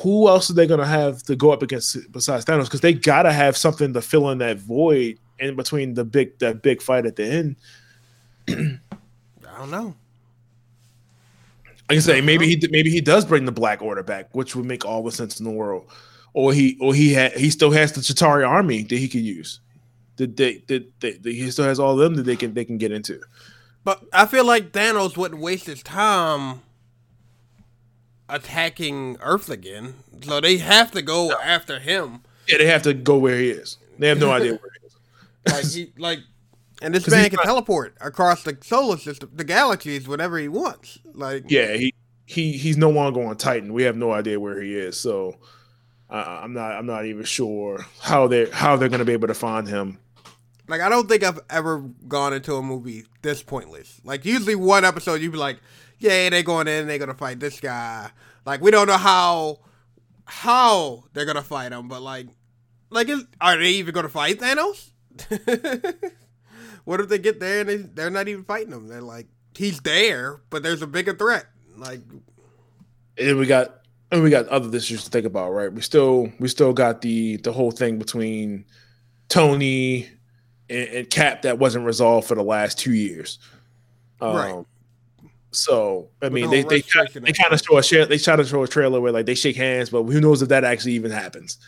Who 0.00 0.28
else 0.28 0.48
are 0.48 0.54
they 0.54 0.66
gonna 0.66 0.86
have 0.86 1.22
to 1.24 1.36
go 1.36 1.50
up 1.50 1.62
against 1.62 2.10
besides 2.12 2.44
Thanos? 2.44 2.64
Because 2.64 2.80
they 2.80 2.94
gotta 2.94 3.32
have 3.32 3.56
something 3.56 3.92
to 3.92 4.00
fill 4.00 4.30
in 4.30 4.38
that 4.38 4.58
void 4.58 5.18
in 5.38 5.56
between 5.56 5.94
the 5.94 6.04
big 6.04 6.38
that 6.38 6.62
big 6.62 6.80
fight 6.80 7.04
at 7.04 7.16
the 7.16 7.24
end. 7.24 7.56
I 8.48 9.58
don't 9.58 9.70
know. 9.70 9.94
Like 11.88 11.98
I 11.98 12.00
say, 12.00 12.20
maybe 12.22 12.46
he 12.46 12.68
maybe 12.70 12.90
he 12.90 13.00
does 13.02 13.24
bring 13.24 13.44
the 13.44 13.52
Black 13.52 13.82
Order 13.82 14.02
back, 14.02 14.34
which 14.34 14.56
would 14.56 14.64
make 14.64 14.86
all 14.86 15.02
the 15.02 15.12
sense 15.12 15.38
in 15.38 15.44
the 15.44 15.50
world. 15.50 15.86
Or 16.32 16.54
he 16.54 16.78
or 16.80 16.94
he 16.94 17.12
had 17.12 17.32
he 17.32 17.50
still 17.50 17.70
has 17.72 17.92
the 17.92 18.00
Chitauri 18.00 18.48
army 18.48 18.82
that 18.84 18.96
he 18.96 19.08
could 19.08 19.20
use. 19.20 19.60
That 20.16 20.36
they, 20.36 20.62
that, 20.68 21.00
that, 21.00 21.24
he 21.24 21.50
still 21.50 21.64
has 21.64 21.80
all 21.80 21.92
of 21.92 21.98
them 21.98 22.14
that 22.14 22.22
they 22.22 22.36
can 22.36 22.54
they 22.54 22.64
can 22.64 22.78
get 22.78 22.92
into. 22.92 23.20
But 23.84 24.02
I 24.12 24.26
feel 24.26 24.46
like 24.46 24.72
Thanos 24.72 25.16
wouldn't 25.16 25.40
waste 25.40 25.66
his 25.66 25.82
time 25.82 26.62
attacking 28.32 29.18
Earth 29.20 29.48
again. 29.48 29.94
So 30.22 30.40
they 30.40 30.56
have 30.56 30.90
to 30.92 31.02
go 31.02 31.28
no. 31.28 31.38
after 31.40 31.78
him. 31.78 32.22
Yeah, 32.48 32.58
they 32.58 32.66
have 32.66 32.82
to 32.82 32.94
go 32.94 33.18
where 33.18 33.38
he 33.38 33.50
is. 33.50 33.76
They 33.98 34.08
have 34.08 34.18
no 34.18 34.32
idea 34.32 34.52
where 34.54 34.70
he 34.80 34.86
is. 34.86 34.96
like 35.54 35.72
he 35.72 35.92
like 36.00 36.18
and 36.82 36.94
this 36.94 37.08
man 37.08 37.30
can 37.30 37.36
not, 37.36 37.44
teleport 37.44 37.96
across 38.00 38.42
the 38.42 38.58
solar 38.60 38.96
system, 38.96 39.30
the 39.32 39.44
galaxies, 39.44 40.08
whenever 40.08 40.38
he 40.38 40.48
wants. 40.48 40.98
Like, 41.14 41.44
yeah, 41.48 41.74
he 41.74 41.94
he 42.26 42.52
he's 42.52 42.76
no 42.76 42.90
longer 42.90 43.22
on 43.22 43.36
Titan. 43.36 43.72
We 43.72 43.84
have 43.84 43.96
no 43.96 44.12
idea 44.12 44.40
where 44.40 44.60
he 44.60 44.74
is, 44.74 44.98
so 44.98 45.36
uh, 46.10 46.40
I'm 46.42 46.52
not 46.54 46.72
I'm 46.72 46.86
not 46.86 47.06
even 47.06 47.24
sure 47.24 47.84
how 48.00 48.26
they 48.26 48.50
how 48.50 48.76
they're 48.76 48.88
gonna 48.88 49.04
be 49.04 49.12
able 49.12 49.28
to 49.28 49.34
find 49.34 49.68
him. 49.68 49.98
Like, 50.68 50.80
I 50.80 50.88
don't 50.88 51.08
think 51.08 51.22
I've 51.22 51.40
ever 51.50 51.80
gone 52.08 52.32
into 52.32 52.54
a 52.54 52.62
movie 52.62 53.04
this 53.20 53.42
pointless. 53.42 54.00
Like, 54.04 54.24
usually 54.24 54.54
one 54.54 54.84
episode 54.84 55.20
you'd 55.20 55.32
be 55.32 55.38
like, 55.38 55.58
yeah, 56.02 56.30
they're 56.30 56.42
going 56.42 56.68
in, 56.68 56.86
they're 56.86 56.98
gonna 56.98 57.14
fight 57.14 57.40
this 57.40 57.60
guy. 57.60 58.10
Like, 58.44 58.60
we 58.60 58.70
don't 58.70 58.86
know 58.86 58.96
how 58.96 59.60
how 60.24 61.04
they're 61.12 61.24
gonna 61.24 61.42
fight 61.42 61.72
him, 61.72 61.88
but 61.88 62.02
like, 62.02 62.28
like, 62.90 63.08
is, 63.08 63.24
are 63.40 63.56
they 63.56 63.70
even 63.70 63.94
gonna 63.94 64.08
fight 64.08 64.40
Thanos? 64.40 64.90
what 66.84 67.00
if 67.00 67.08
they 67.08 67.18
get 67.18 67.38
there 67.40 67.60
and 67.60 67.68
they, 67.68 67.76
they're 67.76 68.10
not 68.10 68.28
even 68.28 68.44
fighting 68.44 68.72
him? 68.72 68.88
They're 68.88 69.00
like, 69.00 69.26
he's 69.54 69.80
there, 69.80 70.40
but 70.50 70.62
there's 70.62 70.82
a 70.82 70.86
bigger 70.86 71.14
threat. 71.14 71.46
Like, 71.76 72.00
and 73.18 73.38
we 73.38 73.46
got 73.46 73.82
and 74.10 74.22
we 74.22 74.30
got 74.30 74.48
other 74.48 74.74
issues 74.76 75.04
to 75.04 75.10
think 75.10 75.26
about, 75.26 75.52
right? 75.52 75.72
We 75.72 75.80
still 75.80 76.32
we 76.38 76.48
still 76.48 76.72
got 76.72 77.00
the 77.00 77.36
the 77.36 77.52
whole 77.52 77.70
thing 77.70 77.98
between 77.98 78.64
Tony 79.28 80.08
and, 80.68 80.88
and 80.88 81.10
Cap 81.10 81.42
that 81.42 81.58
wasn't 81.58 81.86
resolved 81.86 82.28
for 82.28 82.34
the 82.34 82.42
last 82.42 82.78
two 82.78 82.92
years. 82.92 83.38
Um, 84.20 84.36
right. 84.36 84.64
So 85.52 86.08
I 86.22 86.30
mean, 86.30 86.48
they 86.48 86.62
they, 86.62 86.80
they 86.80 87.32
kind 87.32 87.52
of 87.52 87.60
show 87.60 87.76
a 87.76 87.82
share, 87.82 88.06
they 88.06 88.18
try 88.18 88.36
to 88.36 88.44
show 88.44 88.62
a 88.62 88.68
trailer 88.68 89.00
where 89.00 89.12
like 89.12 89.26
they 89.26 89.34
shake 89.34 89.56
hands, 89.56 89.90
but 89.90 90.02
who 90.04 90.20
knows 90.20 90.40
if 90.40 90.48
that 90.48 90.64
actually 90.64 90.92
even 90.92 91.10
happens. 91.10 91.58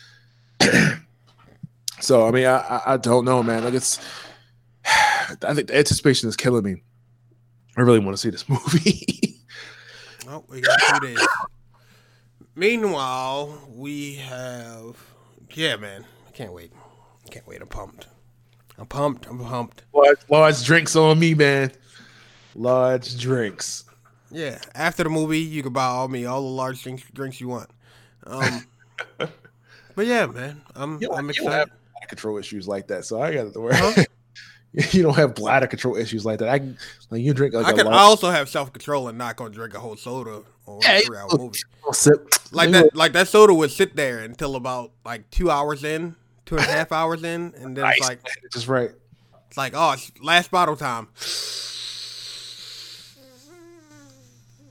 so 1.99 2.27
I 2.27 2.31
mean, 2.31 2.47
I 2.47 2.81
I 2.85 2.97
don't 2.97 3.25
know, 3.25 3.43
man. 3.43 3.63
Like 3.63 3.75
it's 3.75 3.99
I 4.85 5.53
think 5.53 5.67
the 5.67 5.77
anticipation 5.77 6.27
is 6.27 6.35
killing 6.35 6.63
me. 6.63 6.81
I 7.77 7.81
really 7.81 7.99
want 7.99 8.15
to 8.15 8.21
see 8.21 8.31
this 8.31 8.49
movie. 8.49 9.35
oh, 10.27 10.43
we 10.47 10.61
got 10.61 10.79
two 10.79 11.07
days. 11.07 11.27
Meanwhile, 12.55 13.69
we 13.69 14.15
have 14.15 14.97
yeah, 15.53 15.75
man. 15.75 16.05
I 16.27 16.31
can't 16.31 16.53
wait. 16.53 16.71
I 17.25 17.29
can't 17.29 17.47
wait. 17.47 17.61
I'm 17.61 17.67
pumped. 17.67 18.07
I'm 18.79 18.87
pumped. 18.87 19.27
I'm 19.27 19.39
pumped. 19.39 19.83
Large, 19.93 20.17
large 20.29 20.65
drinks 20.65 20.95
on 20.95 21.19
me, 21.19 21.35
man. 21.35 21.71
Large 22.55 23.19
drinks. 23.19 23.83
Yeah. 24.31 24.57
After 24.73 25.03
the 25.03 25.09
movie, 25.09 25.39
you 25.41 25.61
can 25.61 25.73
buy 25.73 25.85
all 25.85 26.07
me 26.07 26.25
all 26.25 26.41
the 26.41 26.47
large 26.47 26.81
drinks 26.81 27.03
drinks 27.13 27.39
you 27.39 27.47
want. 27.49 27.69
Um, 28.25 28.65
but 29.95 30.05
yeah, 30.07 30.25
man, 30.25 30.61
I'm 30.75 30.93
You 31.01 31.09
don't, 31.09 31.17
I'm 31.17 31.27
you 31.27 31.33
don't 31.33 31.51
have 31.51 31.67
excited. 31.67 32.09
control 32.09 32.37
issues 32.37 32.67
like 32.67 32.87
that, 32.87 33.05
so 33.05 33.21
I 33.21 33.33
got 33.33 33.53
to 33.53 33.59
worry. 33.59 33.77
you 34.91 35.03
don't 35.03 35.15
have 35.15 35.35
bladder 35.35 35.67
control 35.67 35.95
issues 35.95 36.25
like 36.25 36.39
that. 36.39 36.49
I 36.49 36.59
can, 36.59 36.77
like 37.09 37.21
you 37.21 37.33
drink 37.33 37.53
like 37.53 37.65
I 37.67 37.71
a 37.71 37.73
can 37.73 37.85
lot- 37.85 37.93
I 37.93 37.99
also 37.99 38.29
have 38.31 38.49
self 38.49 38.73
control 38.73 39.07
and 39.09 39.17
not 39.17 39.35
gonna 39.35 39.51
drink 39.53 39.73
a 39.73 39.79
whole 39.79 39.95
soda 39.95 40.41
or 40.65 40.79
Yeah, 40.81 40.97
a 40.97 41.01
three 41.01 41.17
hour 41.17 41.29
movie. 41.37 41.59
Like 42.51 42.71
that 42.71 42.95
like 42.95 43.13
that 43.13 43.27
soda 43.27 43.53
would 43.53 43.71
sit 43.71 43.95
there 43.95 44.19
until 44.19 44.55
about 44.55 44.91
like 45.05 45.29
two 45.29 45.51
hours 45.51 45.83
in, 45.83 46.15
two 46.45 46.55
and 46.57 46.65
a 46.65 46.71
half 46.71 46.91
hours 46.91 47.23
in, 47.23 47.53
and 47.57 47.75
then 47.77 47.83
Nice. 47.83 47.97
it's 47.97 48.07
like 48.07 48.19
just 48.51 48.67
right. 48.67 48.91
it's 49.47 49.57
like, 49.57 49.73
oh 49.75 49.91
it's 49.91 50.11
last 50.21 50.51
bottle 50.51 50.75
time. 50.75 51.09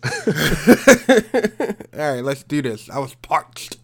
All 1.94 2.14
right, 2.14 2.20
let's 2.20 2.42
do 2.42 2.60
this. 2.60 2.90
I 2.90 2.98
was 2.98 3.14
parched. 3.16 3.78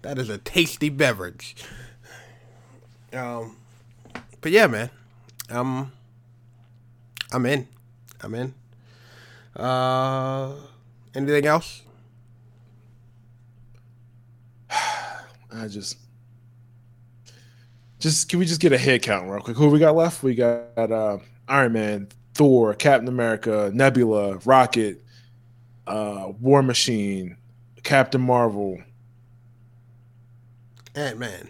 That 0.00 0.18
is 0.18 0.30
a 0.30 0.38
tasty 0.38 0.88
beverage. 0.88 1.56
Um, 3.12 3.56
but 4.40 4.50
yeah, 4.50 4.66
man, 4.66 4.88
um, 5.50 5.92
I'm 7.32 7.44
in. 7.44 7.68
I'm 8.22 8.34
in. 8.34 8.54
Uh, 9.54 10.54
anything 11.14 11.44
else? 11.44 11.82
I 14.70 15.68
just, 15.68 15.98
just 17.98 18.30
can 18.30 18.38
we 18.38 18.46
just 18.46 18.60
get 18.60 18.72
a 18.72 18.78
head 18.78 19.02
count 19.02 19.28
real 19.28 19.40
quick? 19.40 19.56
Who 19.58 19.68
we 19.68 19.78
got 19.78 19.94
left? 19.94 20.22
We 20.22 20.34
got 20.34 20.70
uh, 20.76 21.18
Iron 21.46 21.74
Man, 21.74 22.08
Thor, 22.32 22.72
Captain 22.74 23.08
America, 23.08 23.70
Nebula, 23.74 24.38
Rocket, 24.46 25.04
uh, 25.86 26.32
War 26.40 26.62
Machine, 26.62 27.36
Captain 27.82 28.20
Marvel, 28.20 28.80
Ant 30.94 31.18
Man, 31.18 31.48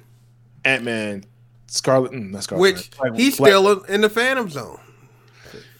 Ant 0.64 0.85
Man, 0.85 1.24
Scarlet. 1.66 2.12
Mm, 2.12 2.30
not 2.30 2.45
Scarlet. 2.45 2.61
which 2.62 2.91
he's 3.16 3.37
Black- 3.37 3.49
still 3.51 3.83
in 3.85 4.01
the 4.01 4.09
Phantom 4.09 4.49
Zone, 4.49 4.78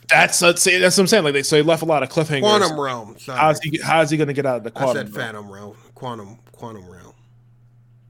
That's 0.09 0.39
that's 0.41 0.65
that's 0.65 0.97
what 0.97 1.03
I'm 1.03 1.07
saying. 1.07 1.25
Like 1.25 1.35
they 1.35 1.43
so 1.43 1.57
he 1.57 1.63
left 1.63 1.83
a 1.83 1.87
lot 1.87 2.03
of 2.03 2.09
cliffhangers. 2.09 2.41
Quantum 2.41 2.79
Realm. 2.81 3.17
Sorry, 3.19 3.39
How's 3.39 3.61
he 3.61 3.79
how's 3.83 4.11
he 4.11 4.17
gonna 4.17 4.33
get 4.33 4.47
out 4.47 4.57
of 4.59 4.65
the 4.65 4.73
I 4.79 4.83
quantum? 4.85 5.07
said 5.07 5.17
realm? 5.17 5.27
Phantom 5.35 5.51
Realm, 5.53 5.77
Quantum 5.95 6.39
Quantum 6.53 6.89
Realm. 6.91 7.13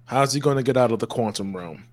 How's 0.06 0.32
he 0.32 0.40
gonna 0.40 0.62
get 0.62 0.76
out 0.76 0.90
of 0.92 0.98
the 0.98 1.06
quantum 1.06 1.56
realm? 1.56 1.84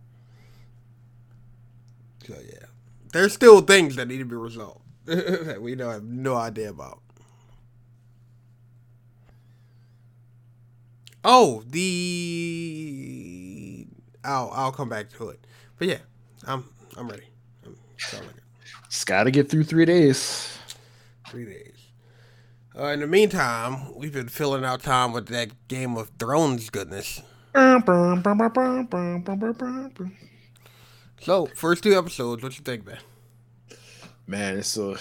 So 2.28 2.36
yeah, 2.48 2.66
there's 3.14 3.34
still 3.34 3.62
things 3.62 3.96
that 3.96 4.08
need 4.08 4.18
to 4.20 4.26
be 4.26 4.36
resolved 4.36 4.82
that 5.06 5.62
we 5.62 5.76
don't 5.76 5.92
have 5.92 6.04
no 6.04 6.36
idea 6.36 6.70
about. 6.70 7.00
Oh, 11.24 11.64
the 11.68 12.20
I'll 14.24 14.52
I'll 14.54 14.72
come 14.72 14.90
back 14.90 15.10
to 15.14 15.30
it, 15.30 15.46
but 15.78 15.88
yeah, 15.88 16.00
I'm 16.48 16.66
I'm 16.98 17.08
ready. 17.10 17.24
I'm 17.66 17.76
like 18.14 18.36
it. 18.38 18.44
Just 18.90 19.06
gotta 19.06 19.32
get 19.32 19.50
through 19.50 19.66
three 19.66 19.86
days. 19.86 20.58
three 21.30 21.46
days. 21.46 21.76
Uh, 22.78 22.86
in 22.88 23.00
the 23.02 23.08
meantime, 23.08 23.94
we've 23.96 24.14
been 24.14 24.30
filling 24.30 24.64
out 24.64 24.82
time 24.82 25.12
with 25.12 25.28
that 25.28 25.50
Game 25.68 25.98
of 25.98 26.12
Thrones 26.18 26.70
goodness. 26.70 27.22
So, 31.22 31.48
first 31.48 31.84
two 31.84 31.98
episodes, 31.98 32.42
what 32.42 32.58
you 32.58 32.64
think, 32.64 32.86
man? 32.86 33.00
Man, 34.28 34.58
it's 34.58 34.78
a. 34.78 34.96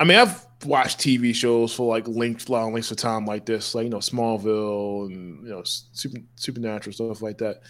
I 0.00 0.04
mean, 0.04 0.18
I've 0.18 0.45
watched 0.64 0.98
TV 0.98 1.34
shows 1.34 1.74
for 1.74 1.86
like 1.86 2.08
length, 2.08 2.48
long 2.48 2.72
lengths 2.72 2.90
of 2.90 2.96
time 2.96 3.26
like 3.26 3.46
this, 3.46 3.74
like 3.74 3.84
you 3.84 3.90
know 3.90 3.98
Smallville 3.98 5.06
and 5.06 5.44
you 5.44 5.50
know 5.50 5.62
super, 5.64 6.18
Supernatural 6.36 6.92
stuff 6.92 7.22
like 7.22 7.38
that. 7.38 7.60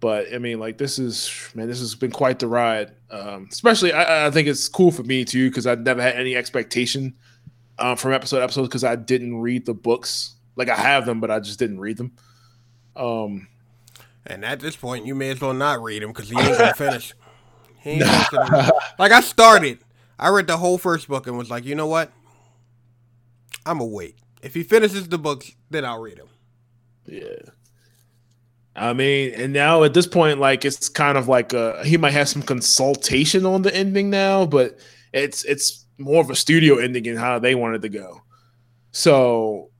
But 0.00 0.34
I 0.34 0.38
mean, 0.38 0.58
like 0.58 0.78
this 0.78 0.98
is 0.98 1.30
man, 1.54 1.68
this 1.68 1.78
has 1.80 1.94
been 1.94 2.10
quite 2.10 2.38
the 2.38 2.48
ride. 2.48 2.92
Um, 3.10 3.48
especially, 3.50 3.92
I, 3.92 4.26
I 4.26 4.30
think 4.30 4.48
it's 4.48 4.68
cool 4.68 4.90
for 4.90 5.02
me 5.04 5.24
too 5.24 5.48
because 5.48 5.66
I 5.66 5.74
never 5.76 6.02
had 6.02 6.16
any 6.16 6.34
expectation 6.34 7.14
um, 7.78 7.96
from 7.96 8.12
episode 8.12 8.38
to 8.38 8.42
episode 8.44 8.62
because 8.62 8.84
I 8.84 8.96
didn't 8.96 9.36
read 9.36 9.66
the 9.66 9.74
books. 9.74 10.34
Like 10.56 10.68
I 10.68 10.76
have 10.76 11.06
them, 11.06 11.20
but 11.20 11.30
I 11.30 11.40
just 11.40 11.58
didn't 11.58 11.80
read 11.80 11.98
them. 11.98 12.12
Um, 12.96 13.48
And 14.26 14.44
at 14.44 14.60
this 14.60 14.76
point, 14.76 15.06
you 15.06 15.14
may 15.14 15.30
as 15.30 15.40
well 15.40 15.54
not 15.54 15.82
read 15.82 16.02
him 16.02 16.10
because 16.10 16.28
he 16.28 16.38
ain't 16.38 16.58
gonna 16.58 16.74
finish. 16.76 17.14
He 17.78 17.90
ain't 17.90 18.02
gonna 18.30 18.46
finish. 18.46 18.70
Like 18.98 19.12
I 19.12 19.20
started, 19.20 19.78
I 20.22 20.28
read 20.28 20.46
the 20.46 20.56
whole 20.56 20.78
first 20.78 21.08
book 21.08 21.26
and 21.26 21.36
was 21.36 21.50
like, 21.50 21.64
you 21.64 21.74
know 21.74 21.88
what? 21.88 22.12
I'm 23.66 23.78
gonna 23.78 23.90
wait. 23.90 24.16
If 24.40 24.54
he 24.54 24.62
finishes 24.62 25.08
the 25.08 25.18
books, 25.18 25.50
then 25.68 25.84
I'll 25.84 26.00
read 26.00 26.18
him. 26.18 26.28
Yeah. 27.06 27.50
I 28.76 28.92
mean, 28.92 29.34
and 29.34 29.52
now 29.52 29.82
at 29.82 29.94
this 29.94 30.06
point, 30.06 30.38
like 30.38 30.64
it's 30.64 30.88
kind 30.88 31.18
of 31.18 31.26
like 31.26 31.52
uh 31.52 31.82
he 31.82 31.96
might 31.96 32.12
have 32.12 32.28
some 32.28 32.42
consultation 32.42 33.44
on 33.44 33.62
the 33.62 33.74
ending 33.74 34.10
now, 34.10 34.46
but 34.46 34.78
it's 35.12 35.44
it's 35.44 35.84
more 35.98 36.20
of 36.20 36.30
a 36.30 36.36
studio 36.36 36.78
ending 36.78 37.04
in 37.06 37.16
how 37.16 37.40
they 37.40 37.56
wanted 37.56 37.82
to 37.82 37.88
go. 37.88 38.22
So, 38.92 39.70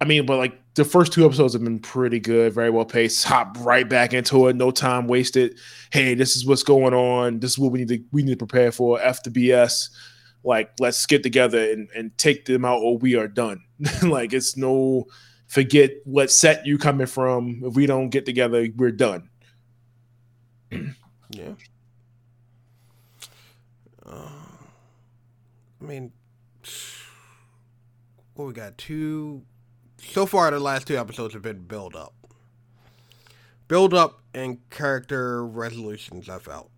I 0.00 0.06
mean, 0.06 0.26
but 0.26 0.38
like 0.38 0.60
the 0.76 0.84
first 0.84 1.12
two 1.12 1.24
episodes 1.24 1.54
have 1.54 1.64
been 1.64 1.78
pretty 1.78 2.20
good, 2.20 2.52
very 2.52 2.70
well 2.70 2.84
paced. 2.84 3.24
Hop 3.24 3.56
right 3.60 3.88
back 3.88 4.12
into 4.12 4.46
it, 4.46 4.56
no 4.56 4.70
time 4.70 5.08
wasted. 5.08 5.58
Hey, 5.90 6.14
this 6.14 6.36
is 6.36 6.46
what's 6.46 6.62
going 6.62 6.92
on. 6.92 7.40
This 7.40 7.52
is 7.52 7.58
what 7.58 7.72
we 7.72 7.80
need 7.80 7.88
to 7.88 8.04
we 8.12 8.22
need 8.22 8.38
to 8.38 8.46
prepare 8.46 8.70
for. 8.70 9.00
F 9.00 9.22
the 9.22 9.30
BS. 9.30 9.88
Like, 10.44 10.70
let's 10.78 11.04
get 11.06 11.22
together 11.24 11.72
and, 11.72 11.88
and 11.96 12.16
take 12.18 12.44
them 12.44 12.64
out, 12.64 12.80
or 12.80 12.98
we 12.98 13.16
are 13.16 13.26
done. 13.26 13.64
like, 14.02 14.32
it's 14.32 14.56
no 14.56 15.06
forget 15.48 15.90
what 16.04 16.30
set 16.30 16.66
you 16.66 16.78
coming 16.78 17.06
from. 17.06 17.62
If 17.64 17.74
we 17.74 17.86
don't 17.86 18.10
get 18.10 18.26
together, 18.26 18.68
we're 18.76 18.92
done. 18.92 19.28
Yeah. 21.30 21.54
Uh, 24.06 24.28
I 25.82 25.84
mean, 25.84 26.12
what 28.34 28.46
we 28.46 28.52
got? 28.52 28.78
Two. 28.78 29.42
So 30.10 30.26
far, 30.26 30.50
the 30.50 30.60
last 30.60 30.86
two 30.86 30.96
episodes 30.96 31.34
have 31.34 31.42
been 31.42 31.62
build 31.62 31.94
up. 31.94 32.14
Build 33.68 33.94
up 33.94 34.20
and 34.34 34.58
character 34.70 35.44
resolutions, 35.44 36.28
I 36.28 36.38
felt. 36.38 36.70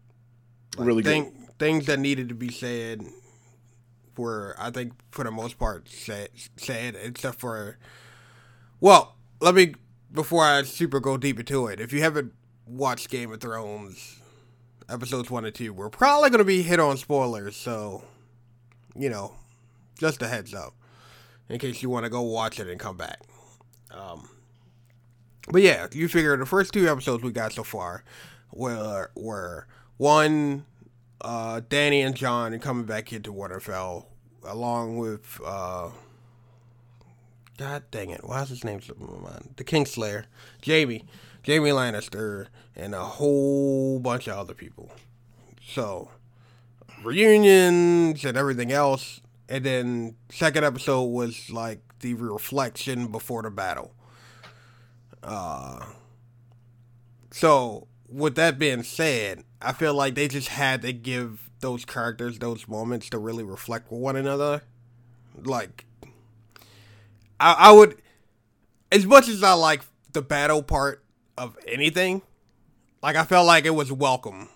Really 0.79 1.03
good. 1.03 1.33
Things 1.59 1.87
that 1.87 1.99
needed 1.99 2.29
to 2.29 2.35
be 2.35 2.51
said 2.51 3.05
were, 4.17 4.55
I 4.59 4.71
think, 4.71 4.93
for 5.11 5.25
the 5.25 5.31
most 5.31 5.59
part, 5.59 5.89
said, 5.89 6.31
said 6.57 6.97
except 7.01 7.41
for. 7.41 7.79
Well, 8.81 9.17
let 9.41 9.55
me. 9.55 9.75
Before 10.11 10.43
I 10.43 10.63
super 10.63 11.01
go 11.01 11.19
deep 11.19 11.39
into 11.39 11.67
it, 11.67 11.81
if 11.81 11.93
you 11.93 12.01
haven't 12.01 12.33
watched 12.67 13.11
Game 13.11 13.31
of 13.31 13.41
Thrones, 13.41 14.21
episodes 14.89 15.31
one 15.31 15.45
and 15.45 15.55
two. 15.55 15.73
We're 15.73 15.91
probably 15.91 16.31
going 16.31 16.39
to 16.39 16.45
be 16.45 16.63
hit 16.63 16.81
on 16.81 16.97
spoilers, 16.97 17.57
so 17.57 18.05
you 18.97 19.11
know, 19.11 19.35
just 19.99 20.23
a 20.23 20.29
heads 20.29 20.55
up 20.55 20.75
in 21.49 21.59
case 21.59 21.83
you 21.83 21.91
want 21.91 22.05
to 22.05 22.11
go 22.11 22.23
watch 22.23 22.61
it 22.61 22.69
and 22.69 22.79
come 22.79 22.97
back. 22.97 23.21
Um, 23.91 24.29
but 25.51 25.63
yeah, 25.63 25.87
you 25.93 26.09
figure 26.09 26.37
the 26.37 26.47
first 26.47 26.73
two 26.73 26.89
episodes 26.89 27.23
we 27.23 27.33
got 27.33 27.53
so 27.53 27.63
far 27.63 28.05
were 28.53 29.11
were 29.15 29.67
one, 29.97 30.65
uh, 31.21 31.61
Dany 31.69 32.05
and 32.05 32.15
Jon 32.15 32.53
and 32.53 32.63
coming 32.63 32.85
back 32.85 33.13
into 33.13 33.33
Winterfell, 33.33 34.07
along 34.45 34.99
with 34.99 35.41
uh, 35.45 35.91
God 37.59 37.83
dang 37.91 38.11
it, 38.11 38.25
why 38.25 38.43
is 38.43 38.51
his 38.51 38.63
name 38.63 38.81
slipping 38.81 39.07
my 39.07 39.31
mind? 39.31 39.55
The 39.57 39.65
Kingslayer, 39.65 40.27
Jaime, 40.65 41.05
Jaime 41.45 41.71
Lannister, 41.71 42.47
and 42.77 42.95
a 42.95 43.03
whole 43.03 43.99
bunch 43.99 44.29
of 44.29 44.39
other 44.39 44.55
people. 44.55 44.93
So 45.67 46.09
reunions 47.03 48.25
and 48.25 48.37
everything 48.37 48.71
else, 48.71 49.21
and 49.49 49.65
then 49.65 50.17
second 50.31 50.65
episode 50.65 51.05
was 51.05 51.51
like 51.51 51.81
the 52.01 52.15
reflection 52.15 53.09
before 53.09 53.43
the 53.43 53.51
battle. 53.51 53.95
Uh, 55.23 55.85
so 57.31 57.89
with 58.09 58.35
that 58.37 58.59
being 58.59 58.83
said, 58.83 59.45
I 59.61 59.73
feel 59.73 59.95
like 59.95 60.15
they 60.15 60.29
just 60.29 60.49
had 60.49 60.83
to 60.83 60.93
give 60.93 61.51
those 61.61 61.85
characters 61.85 62.39
those 62.39 62.69
moments 62.69 63.11
to 63.11 63.19
really 63.19 63.43
reflect 63.43 63.91
with 63.91 64.01
one 64.01 64.17
another. 64.17 64.63
Like, 65.43 65.87
I, 67.41 67.55
I 67.59 67.73
would, 67.73 68.01
as 68.93 69.07
much 69.07 69.29
as 69.29 69.43
I 69.43 69.53
like 69.53 69.83
the 70.13 70.23
battle 70.23 70.63
part 70.63 71.05
of 71.37 71.57
anything, 71.67 72.23
like 73.03 73.17
I 73.17 73.25
felt 73.25 73.47
like 73.47 73.65
it 73.65 73.71
was 73.71 73.93
welcome 73.93 74.49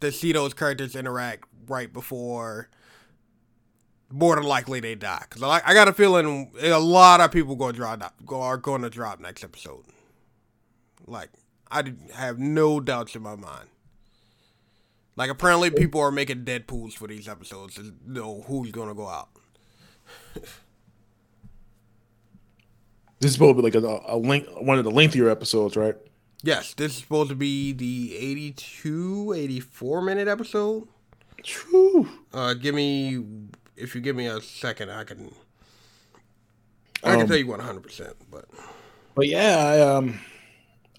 to 0.00 0.12
see 0.12 0.32
those 0.32 0.54
characters 0.54 0.94
interact 0.94 1.44
right 1.66 1.92
before 1.92 2.68
more 4.10 4.36
than 4.36 4.44
likely 4.44 4.80
they 4.80 4.94
die. 4.94 5.24
Because 5.28 5.42
I, 5.42 5.62
I 5.64 5.74
got 5.74 5.88
a 5.88 5.92
feeling 5.92 6.52
a 6.60 6.78
lot 6.78 7.20
of 7.20 7.30
people 7.30 7.56
to 7.56 7.72
drop 7.72 8.14
go 8.24 8.40
are 8.40 8.56
going 8.56 8.82
to 8.82 8.90
drop 8.90 9.20
next 9.20 9.44
episode. 9.44 9.84
Like 11.06 11.30
I 11.70 11.92
have 12.14 12.38
no 12.38 12.80
doubts 12.80 13.14
in 13.14 13.22
my 13.22 13.36
mind. 13.36 13.68
Like 15.16 15.30
apparently 15.30 15.70
people 15.70 16.00
are 16.00 16.12
making 16.12 16.44
Deadpool's 16.44 16.94
for 16.94 17.08
these 17.08 17.26
episodes 17.26 17.76
to 17.76 17.94
know 18.06 18.44
who's 18.46 18.70
going 18.70 18.88
to 18.88 18.94
go 18.94 19.08
out. 19.08 19.28
This 23.18 23.30
is 23.30 23.34
supposed 23.34 23.56
to 23.56 23.62
be 23.62 23.70
like 23.70 23.74
a, 23.82 24.12
a 24.12 24.16
link, 24.16 24.46
one 24.60 24.78
of 24.78 24.84
the 24.84 24.90
lengthier 24.90 25.30
episodes, 25.30 25.74
right? 25.76 25.96
Yes, 26.42 26.74
this 26.74 26.92
is 26.92 26.98
supposed 26.98 27.30
to 27.30 27.34
be 27.34 27.72
the 27.72 28.14
82, 28.14 29.32
84 29.34 30.02
minute 30.02 30.28
episode. 30.28 30.86
Whew. 31.44 32.08
Uh, 32.32 32.54
give 32.54 32.74
me 32.74 33.24
if 33.76 33.94
you 33.94 34.00
give 34.00 34.16
me 34.16 34.26
a 34.26 34.40
second, 34.40 34.90
I 34.90 35.04
can 35.04 35.32
I 37.02 37.12
can 37.12 37.22
Um, 37.22 37.26
tell 37.28 37.36
you 37.36 37.46
one 37.46 37.60
hundred 37.60 37.82
percent. 37.82 38.14
But 38.30 38.46
But 39.14 39.28
yeah, 39.28 39.56
I 39.58 39.80
um, 39.80 40.20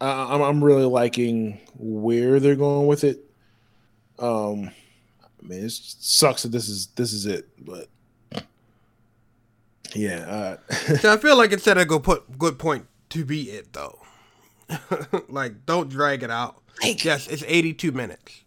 I, 0.02 0.34
I'm 0.34 0.42
I'm 0.42 0.64
really 0.64 0.86
liking 0.86 1.60
where 1.76 2.40
they're 2.40 2.56
going 2.56 2.88
with 2.88 3.04
it. 3.04 3.20
Um, 4.20 4.72
I 5.22 5.48
mean, 5.48 5.64
it 5.66 5.72
sucks 5.72 6.44
that 6.44 6.52
this 6.52 6.68
is 6.70 6.88
this 6.96 7.14
is 7.14 7.26
it, 7.26 7.48
but 7.64 7.88
yeah, 9.96 10.58
uh, 10.70 10.74
so 11.00 11.14
I 11.14 11.18
feel 11.18 11.38
like 11.38 11.52
it's 11.52 11.68
at 11.68 11.78
a 11.78 11.86
good 11.86 12.04
put 12.04 12.38
good 12.38 12.60
point 12.60 12.88
to 13.10 13.26
be 13.26 13.52
it 13.52 13.74
though. 13.74 14.00
like, 15.30 15.66
don't 15.66 15.90
drag 15.90 16.24
it 16.24 16.32
out. 16.32 16.62
Yes, 16.84 17.28
it's 17.28 17.44
eighty 17.48 17.74
two 17.74 17.92
minutes. 17.92 18.42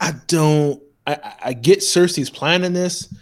I 0.00 0.12
don't. 0.26 0.82
I, 1.22 1.34
I- 1.48 1.52
get 1.52 1.80
Cersei's 1.80 2.30
planning 2.30 2.72
this, 2.72 3.12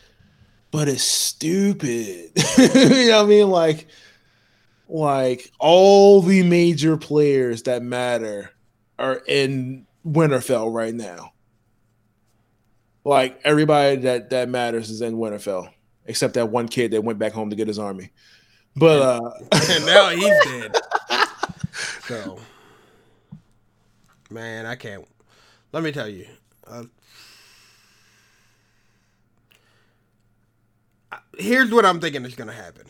but 0.70 0.88
it's 0.88 1.02
stupid. 1.02 2.30
you 2.58 3.08
know 3.08 3.18
what 3.18 3.24
I 3.24 3.28
mean? 3.28 3.50
Like, 3.50 3.86
like 4.88 5.50
all 5.58 6.22
the 6.22 6.42
major 6.42 6.96
players 6.96 7.64
that 7.64 7.82
matter 7.82 8.50
are 8.98 9.22
in 9.26 9.86
Winterfell 10.06 10.72
right 10.72 10.94
now. 10.94 11.32
Like 13.04 13.40
everybody 13.44 13.96
that 13.96 14.30
that 14.30 14.48
matters 14.48 14.90
is 14.90 15.00
in 15.00 15.16
Winterfell, 15.16 15.70
except 16.06 16.34
that 16.34 16.50
one 16.50 16.68
kid 16.68 16.90
that 16.90 17.02
went 17.04 17.18
back 17.18 17.32
home 17.32 17.50
to 17.50 17.56
get 17.56 17.68
his 17.68 17.78
army. 17.78 18.10
But 18.76 19.00
uh, 19.02 19.30
and 19.52 19.86
now 19.86 20.08
he's 20.10 20.44
dead. 20.44 20.76
So, 22.06 22.38
man, 24.30 24.66
I 24.66 24.74
can't. 24.76 25.06
Let 25.72 25.82
me 25.82 25.92
tell 25.92 26.08
you. 26.08 26.26
Uh, 26.66 26.84
I- 26.84 26.86
here's 31.38 31.70
what 31.70 31.84
I'm 31.84 32.00
thinking 32.00 32.24
is 32.24 32.34
going 32.34 32.48
to 32.48 32.54
happen. 32.54 32.86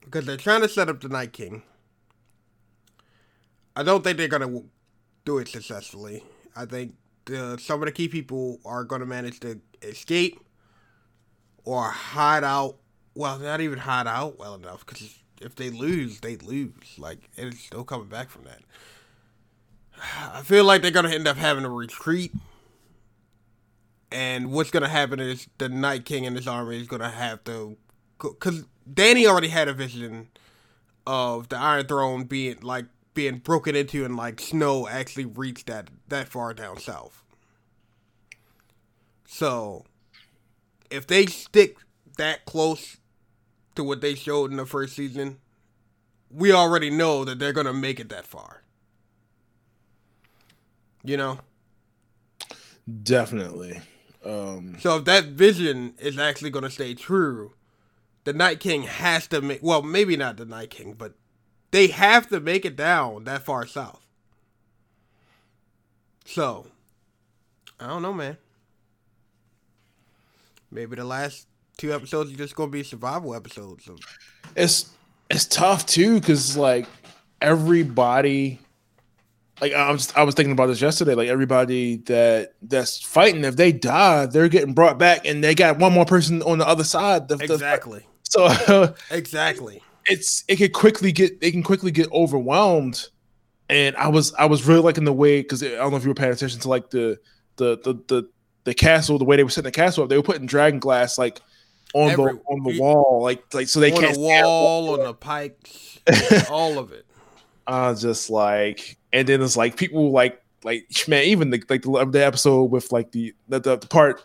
Because 0.00 0.26
they're 0.26 0.36
trying 0.36 0.62
to 0.62 0.68
set 0.68 0.88
up 0.88 1.00
the 1.00 1.08
Night 1.08 1.32
King. 1.32 1.62
I 3.74 3.82
don't 3.82 4.02
think 4.04 4.18
they're 4.18 4.28
going 4.28 4.42
to 4.42 4.64
do 5.24 5.38
it 5.38 5.48
successfully. 5.48 6.24
I 6.54 6.66
think 6.66 6.94
the, 7.26 7.56
some 7.58 7.80
of 7.80 7.86
the 7.86 7.92
key 7.92 8.08
people 8.08 8.58
are 8.64 8.84
going 8.84 9.00
to 9.00 9.06
manage 9.06 9.40
to 9.40 9.60
escape 9.82 10.40
or 11.64 11.84
hide 11.84 12.44
out. 12.44 12.76
Well, 13.14 13.38
not 13.38 13.60
even 13.60 13.78
hide 13.78 14.06
out 14.06 14.38
well 14.38 14.54
enough 14.54 14.84
because 14.86 15.18
if 15.40 15.54
they 15.54 15.70
lose, 15.70 16.20
they 16.20 16.36
lose. 16.36 16.98
Like 16.98 17.30
it's 17.36 17.60
still 17.60 17.84
coming 17.84 18.08
back 18.08 18.30
from 18.30 18.44
that. 18.44 18.60
I 20.34 20.42
feel 20.42 20.64
like 20.64 20.82
they're 20.82 20.90
gonna 20.90 21.10
end 21.10 21.28
up 21.28 21.36
having 21.36 21.64
a 21.64 21.70
retreat, 21.70 22.32
and 24.12 24.52
what's 24.52 24.70
gonna 24.70 24.88
happen 24.88 25.20
is 25.20 25.48
the 25.58 25.68
Night 25.68 26.04
King 26.04 26.26
and 26.26 26.36
his 26.36 26.46
army 26.46 26.80
is 26.80 26.86
gonna 26.86 27.10
have 27.10 27.42
to, 27.44 27.76
because 28.18 28.64
Dany 28.92 29.26
already 29.26 29.48
had 29.48 29.68
a 29.68 29.72
vision 29.72 30.28
of 31.06 31.48
the 31.48 31.56
Iron 31.56 31.86
Throne 31.86 32.24
being 32.24 32.58
like 32.60 32.86
being 33.14 33.38
broken 33.38 33.76
into 33.76 34.04
and 34.04 34.16
like 34.16 34.40
snow 34.40 34.88
actually 34.88 35.24
reached 35.26 35.66
that 35.66 35.88
that 36.08 36.28
far 36.28 36.54
down 36.54 36.78
south. 36.78 37.22
So, 39.26 39.84
if 40.90 41.06
they 41.06 41.26
stick 41.26 41.76
that 42.18 42.44
close 42.44 42.98
to 43.74 43.82
what 43.82 44.02
they 44.02 44.14
showed 44.14 44.50
in 44.50 44.58
the 44.58 44.66
first 44.66 44.94
season, 44.94 45.38
we 46.30 46.52
already 46.52 46.90
know 46.90 47.24
that 47.24 47.38
they're 47.38 47.52
gonna 47.52 47.72
make 47.72 47.98
it 47.98 48.10
that 48.10 48.26
far. 48.26 48.62
You 51.02 51.16
know? 51.16 51.40
definitely. 53.02 53.80
Um, 54.24 54.76
So 54.80 54.98
if 54.98 55.04
that 55.06 55.24
vision 55.26 55.94
is 55.98 56.18
actually 56.18 56.50
gonna 56.50 56.70
stay 56.70 56.94
true, 56.94 57.54
the 58.24 58.32
Night 58.32 58.60
King 58.60 58.84
has 58.84 59.26
to 59.28 59.40
make 59.40 59.60
well, 59.62 59.82
maybe 59.82 60.16
not 60.16 60.36
the 60.36 60.44
Night 60.44 60.70
King, 60.70 60.94
but 60.96 61.14
they 61.70 61.88
have 61.88 62.28
to 62.28 62.40
make 62.40 62.64
it 62.64 62.76
down 62.76 63.24
that 63.24 63.44
far 63.44 63.66
south. 63.66 64.00
So 66.24 66.66
I 67.80 67.88
don't 67.88 68.02
know, 68.02 68.12
man. 68.12 68.36
Maybe 70.70 70.96
the 70.96 71.04
last 71.04 71.46
two 71.76 71.92
episodes 71.92 72.32
are 72.32 72.36
just 72.36 72.54
gonna 72.54 72.70
be 72.70 72.82
survival 72.82 73.34
episodes 73.34 73.88
it's 74.54 74.90
it's 75.30 75.46
tough 75.46 75.86
too 75.86 76.20
because 76.20 76.56
like 76.56 76.86
everybody 77.40 78.60
like 79.62 79.72
I 79.72 79.90
was 79.92 80.12
I 80.14 80.24
was 80.24 80.34
thinking 80.34 80.52
about 80.52 80.66
this 80.66 80.80
yesterday. 80.82 81.14
Like 81.14 81.28
everybody 81.28 81.96
that 82.06 82.54
that's 82.62 83.00
fighting, 83.00 83.44
if 83.44 83.56
they 83.56 83.72
die, 83.72 84.26
they're 84.26 84.48
getting 84.48 84.74
brought 84.74 84.98
back, 84.98 85.24
and 85.24 85.42
they 85.42 85.54
got 85.54 85.78
one 85.78 85.92
more 85.92 86.04
person 86.04 86.42
on 86.42 86.58
the 86.58 86.66
other 86.66 86.84
side. 86.84 87.28
The- 87.28 87.36
the- 87.36 87.44
Exactly. 87.54 88.04
so 88.24 88.94
Exactly. 89.10 89.80
it's 90.06 90.44
it 90.48 90.56
can 90.56 90.72
quickly 90.72 91.12
get 91.12 91.40
they 91.40 91.50
can 91.52 91.62
quickly 91.62 91.92
get 91.92 92.10
overwhelmed. 92.12 93.08
And 93.68 93.96
I 93.96 94.08
was 94.08 94.34
I 94.34 94.46
was 94.46 94.66
really 94.66 94.80
liking 94.82 95.04
the 95.04 95.12
way 95.12 95.40
because 95.40 95.62
I 95.62 95.68
don't 95.68 95.92
know 95.92 95.96
if 95.96 96.02
you 96.02 96.10
were 96.10 96.14
paying 96.14 96.32
attention 96.32 96.60
to 96.60 96.68
like 96.68 96.90
the 96.90 97.18
the 97.56 97.78
the 97.84 97.94
the, 98.08 98.28
the 98.64 98.74
castle, 98.74 99.16
the 99.16 99.24
way 99.24 99.36
they 99.36 99.44
were 99.44 99.50
setting 99.50 99.68
the 99.68 99.70
castle 99.72 100.02
up. 100.02 100.10
They 100.10 100.16
were 100.16 100.22
putting 100.24 100.44
dragon 100.46 100.80
glass 100.80 101.16
like 101.18 101.40
on 101.94 102.10
Every- 102.10 102.32
the 102.34 102.40
on 102.50 102.62
the 102.64 102.80
wall, 102.80 103.20
like 103.22 103.44
like 103.54 103.68
so 103.68 103.78
they 103.78 103.92
on 103.92 104.00
can't 104.00 104.14
the 104.14 104.20
wall, 104.20 104.94
on 104.98 105.04
the 105.04 105.14
pikes, 105.14 106.00
all 106.50 106.78
of 106.80 106.92
it. 106.92 107.06
I 107.66 107.90
was 107.90 108.02
just 108.02 108.30
like, 108.30 108.96
and 109.12 109.28
then 109.28 109.42
it's 109.42 109.56
like 109.56 109.76
people 109.76 110.10
like 110.10 110.42
like 110.64 110.86
man, 111.08 111.24
even 111.24 111.50
the 111.50 111.62
like 111.68 111.82
the, 111.82 112.04
the 112.06 112.24
episode 112.24 112.64
with 112.64 112.92
like 112.92 113.12
the, 113.12 113.34
the 113.48 113.60
the 113.60 113.78
part 113.78 114.22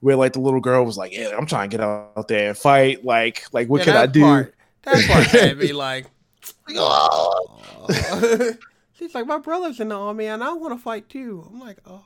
where 0.00 0.16
like 0.16 0.32
the 0.32 0.40
little 0.40 0.60
girl 0.60 0.84
was 0.84 0.96
like, 0.96 1.12
yeah, 1.12 1.30
I'm 1.36 1.46
trying 1.46 1.70
to 1.70 1.76
get 1.76 1.84
out 1.84 2.28
there 2.28 2.50
and 2.50 2.58
fight. 2.58 3.04
Like 3.04 3.44
like 3.52 3.68
what 3.68 3.80
Yeah, 3.80 3.84
can 3.84 3.96
I 3.96 4.06
do? 4.06 4.20
Part, 4.20 4.54
that 4.82 5.06
part 5.08 5.26
had 5.26 5.58
me 5.58 5.72
like, 5.72 6.06
Oh. 6.76 7.56
She's 8.98 9.14
like, 9.14 9.26
my 9.26 9.38
brother's 9.38 9.80
in 9.80 9.88
the 9.88 9.94
army 9.98 10.26
and 10.26 10.42
I 10.42 10.52
want 10.52 10.76
to 10.76 10.82
fight 10.82 11.08
too. 11.08 11.46
I'm 11.48 11.60
like, 11.60 11.78
oh, 11.86 12.04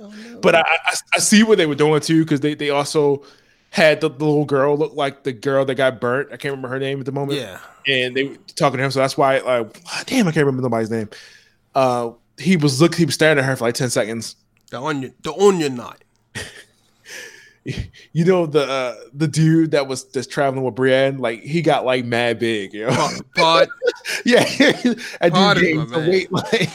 oh 0.00 0.14
no. 0.24 0.38
But 0.40 0.54
I, 0.54 0.60
I 0.60 0.94
I 1.14 1.18
see 1.18 1.42
what 1.42 1.58
they 1.58 1.66
were 1.66 1.74
doing 1.74 2.00
too 2.00 2.24
because 2.24 2.40
they 2.40 2.54
they 2.54 2.70
also 2.70 3.22
had 3.70 4.00
the, 4.00 4.08
little 4.08 4.44
girl 4.44 4.76
look 4.76 4.94
like 4.94 5.22
the 5.22 5.32
girl 5.32 5.64
that 5.64 5.74
got 5.76 6.00
burnt. 6.00 6.28
I 6.32 6.36
can't 6.36 6.52
remember 6.52 6.68
her 6.68 6.78
name 6.78 7.00
at 7.00 7.06
the 7.06 7.12
moment. 7.12 7.38
yeah, 7.38 7.58
and 7.86 8.16
they 8.16 8.24
were 8.24 8.36
talking 8.56 8.78
to 8.78 8.84
him. 8.84 8.90
So 8.90 9.00
that's 9.00 9.16
why, 9.16 9.38
like, 9.38 9.80
damn, 10.06 10.28
I 10.28 10.32
can't 10.32 10.44
remember 10.46 10.62
nobody's 10.62 10.90
name. 10.90 11.08
Uh, 11.74 12.12
he 12.38 12.56
was 12.56 12.80
look, 12.80 12.94
he 12.94 13.04
was 13.04 13.14
staring 13.14 13.38
at 13.38 13.44
her 13.44 13.56
for 13.56 13.64
like 13.64 13.74
ten 13.74 13.90
seconds. 13.90 14.36
the 14.70 14.80
onion, 14.80 15.14
the 15.22 15.32
onion 15.34 15.76
knot. 15.76 16.02
You 18.12 18.24
know 18.24 18.46
the 18.46 18.62
uh, 18.62 18.94
the 19.12 19.28
dude 19.28 19.72
that 19.72 19.86
was 19.86 20.04
just 20.04 20.30
traveling 20.30 20.64
with 20.64 20.74
Brienne, 20.74 21.18
like 21.18 21.42
he 21.42 21.60
got 21.60 21.84
like 21.84 22.06
mad 22.06 22.38
big, 22.38 22.72
you 22.72 22.86
know. 22.86 23.10
Pod, 23.36 23.68
yeah, 24.24 24.44
that 25.20 25.30
Pod 25.30 25.58
dude 25.58 25.64
gained 25.64 25.90
some 25.90 26.06
weight. 26.08 26.32
Like 26.32 26.70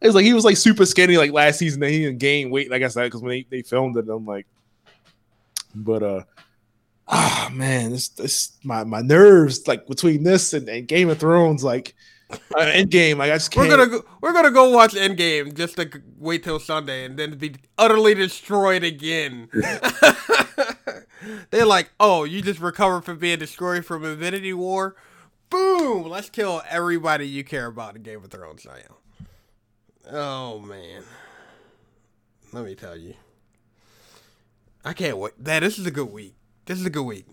it's 0.00 0.14
like 0.14 0.24
he 0.24 0.34
was 0.34 0.44
like 0.44 0.56
super 0.56 0.84
skinny 0.84 1.16
like 1.16 1.32
last 1.32 1.58
season. 1.58 1.80
Then 1.80 1.90
he 1.90 2.00
didn't 2.00 2.18
gain 2.18 2.50
weight, 2.50 2.70
like 2.70 2.82
I 2.82 2.88
said, 2.88 3.04
because 3.04 3.22
when 3.22 3.30
they, 3.30 3.46
they 3.48 3.62
filmed 3.62 3.96
it, 3.96 4.08
I'm 4.08 4.26
like, 4.26 4.46
but 5.84 6.02
uh, 6.02 6.22
ah 7.08 7.50
man, 7.52 7.92
this 7.92 8.08
this 8.08 8.56
my 8.64 8.84
my 8.84 9.00
nerves 9.00 9.66
like 9.66 9.86
between 9.86 10.22
this 10.22 10.52
and, 10.52 10.68
and 10.68 10.88
Game 10.88 11.08
of 11.08 11.18
Thrones, 11.18 11.62
like 11.62 11.94
uh, 12.30 12.58
end 12.58 12.90
game, 12.90 13.18
like 13.18 13.30
I 13.30 13.36
just 13.36 13.54
we're 13.54 13.68
gonna 13.68 13.86
go, 13.86 14.04
we're 14.20 14.32
gonna 14.32 14.50
go 14.50 14.70
watch 14.70 14.94
Endgame 14.94 15.54
just 15.54 15.76
to 15.76 15.88
wait 16.18 16.42
till 16.42 16.58
Sunday 16.58 17.04
and 17.04 17.16
then 17.16 17.38
be 17.38 17.54
utterly 17.78 18.14
destroyed 18.14 18.82
again. 18.82 19.48
They're 21.50 21.66
like, 21.66 21.90
oh, 22.00 22.24
you 22.24 22.42
just 22.42 22.60
recovered 22.60 23.04
from 23.04 23.18
being 23.18 23.38
destroyed 23.38 23.84
from 23.84 24.04
Infinity 24.04 24.52
War. 24.52 24.96
Boom! 25.50 26.08
Let's 26.08 26.28
kill 26.28 26.62
everybody 26.68 27.28
you 27.28 27.44
care 27.44 27.66
about 27.66 27.94
in 27.96 28.02
Game 28.02 28.24
of 28.24 28.30
Thrones 28.30 28.66
now. 28.66 28.96
Oh 30.10 30.58
man, 30.60 31.02
let 32.52 32.64
me 32.64 32.74
tell 32.74 32.96
you, 32.96 33.14
I 34.86 34.92
can't 34.92 35.18
wait. 35.18 35.32
That 35.42 35.60
this 35.60 35.80
is 35.80 35.86
a 35.86 35.90
good 35.90 36.12
week. 36.12 36.36
This 36.64 36.78
is 36.78 36.86
a 36.86 36.90
good 36.90 37.02
week. 37.02 37.26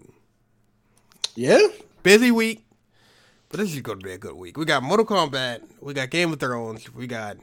yeah, 1.35 1.59
Busy 2.01 2.31
week, 2.31 2.65
but 3.49 3.59
this 3.59 3.71
is 3.75 3.79
going 3.81 3.99
to 3.99 4.03
be 4.03 4.11
a 4.11 4.17
good 4.17 4.33
week. 4.33 4.57
We 4.57 4.65
got 4.65 4.81
Mortal 4.81 5.05
Kombat. 5.05 5.61
We 5.79 5.93
got 5.93 6.09
Game 6.09 6.33
of 6.33 6.39
Thrones. 6.39 6.91
We 6.91 7.05
got 7.05 7.37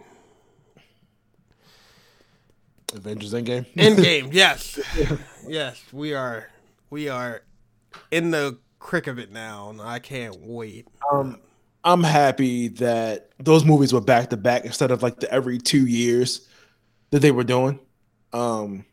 Avengers 2.93 3.33
Endgame. 3.33 3.67
Endgame. 3.77 4.31
yes, 4.33 4.81
yes. 5.47 5.81
We 5.93 6.13
are 6.15 6.49
we 6.91 7.09
are 7.09 7.43
in 8.11 8.33
the 8.33 8.59
crick 8.81 9.07
of 9.07 9.21
it 9.21 9.31
now, 9.31 9.71
and 9.71 9.81
I 9.81 10.01
can't 10.01 10.41
wait. 10.41 10.89
Um, 11.13 11.39
I'm 11.85 12.03
happy 12.03 12.67
that 12.67 13.31
those 13.39 13.65
movies 13.65 13.93
were 13.93 14.01
back 14.01 14.31
to 14.31 14.37
back 14.37 14.65
instead 14.65 14.91
of 14.91 15.05
like 15.05 15.21
the 15.21 15.33
every 15.33 15.59
two 15.59 15.87
years 15.87 16.49
that 17.11 17.21
they 17.21 17.31
were 17.31 17.45
doing. 17.45 17.79
Um, 18.33 18.85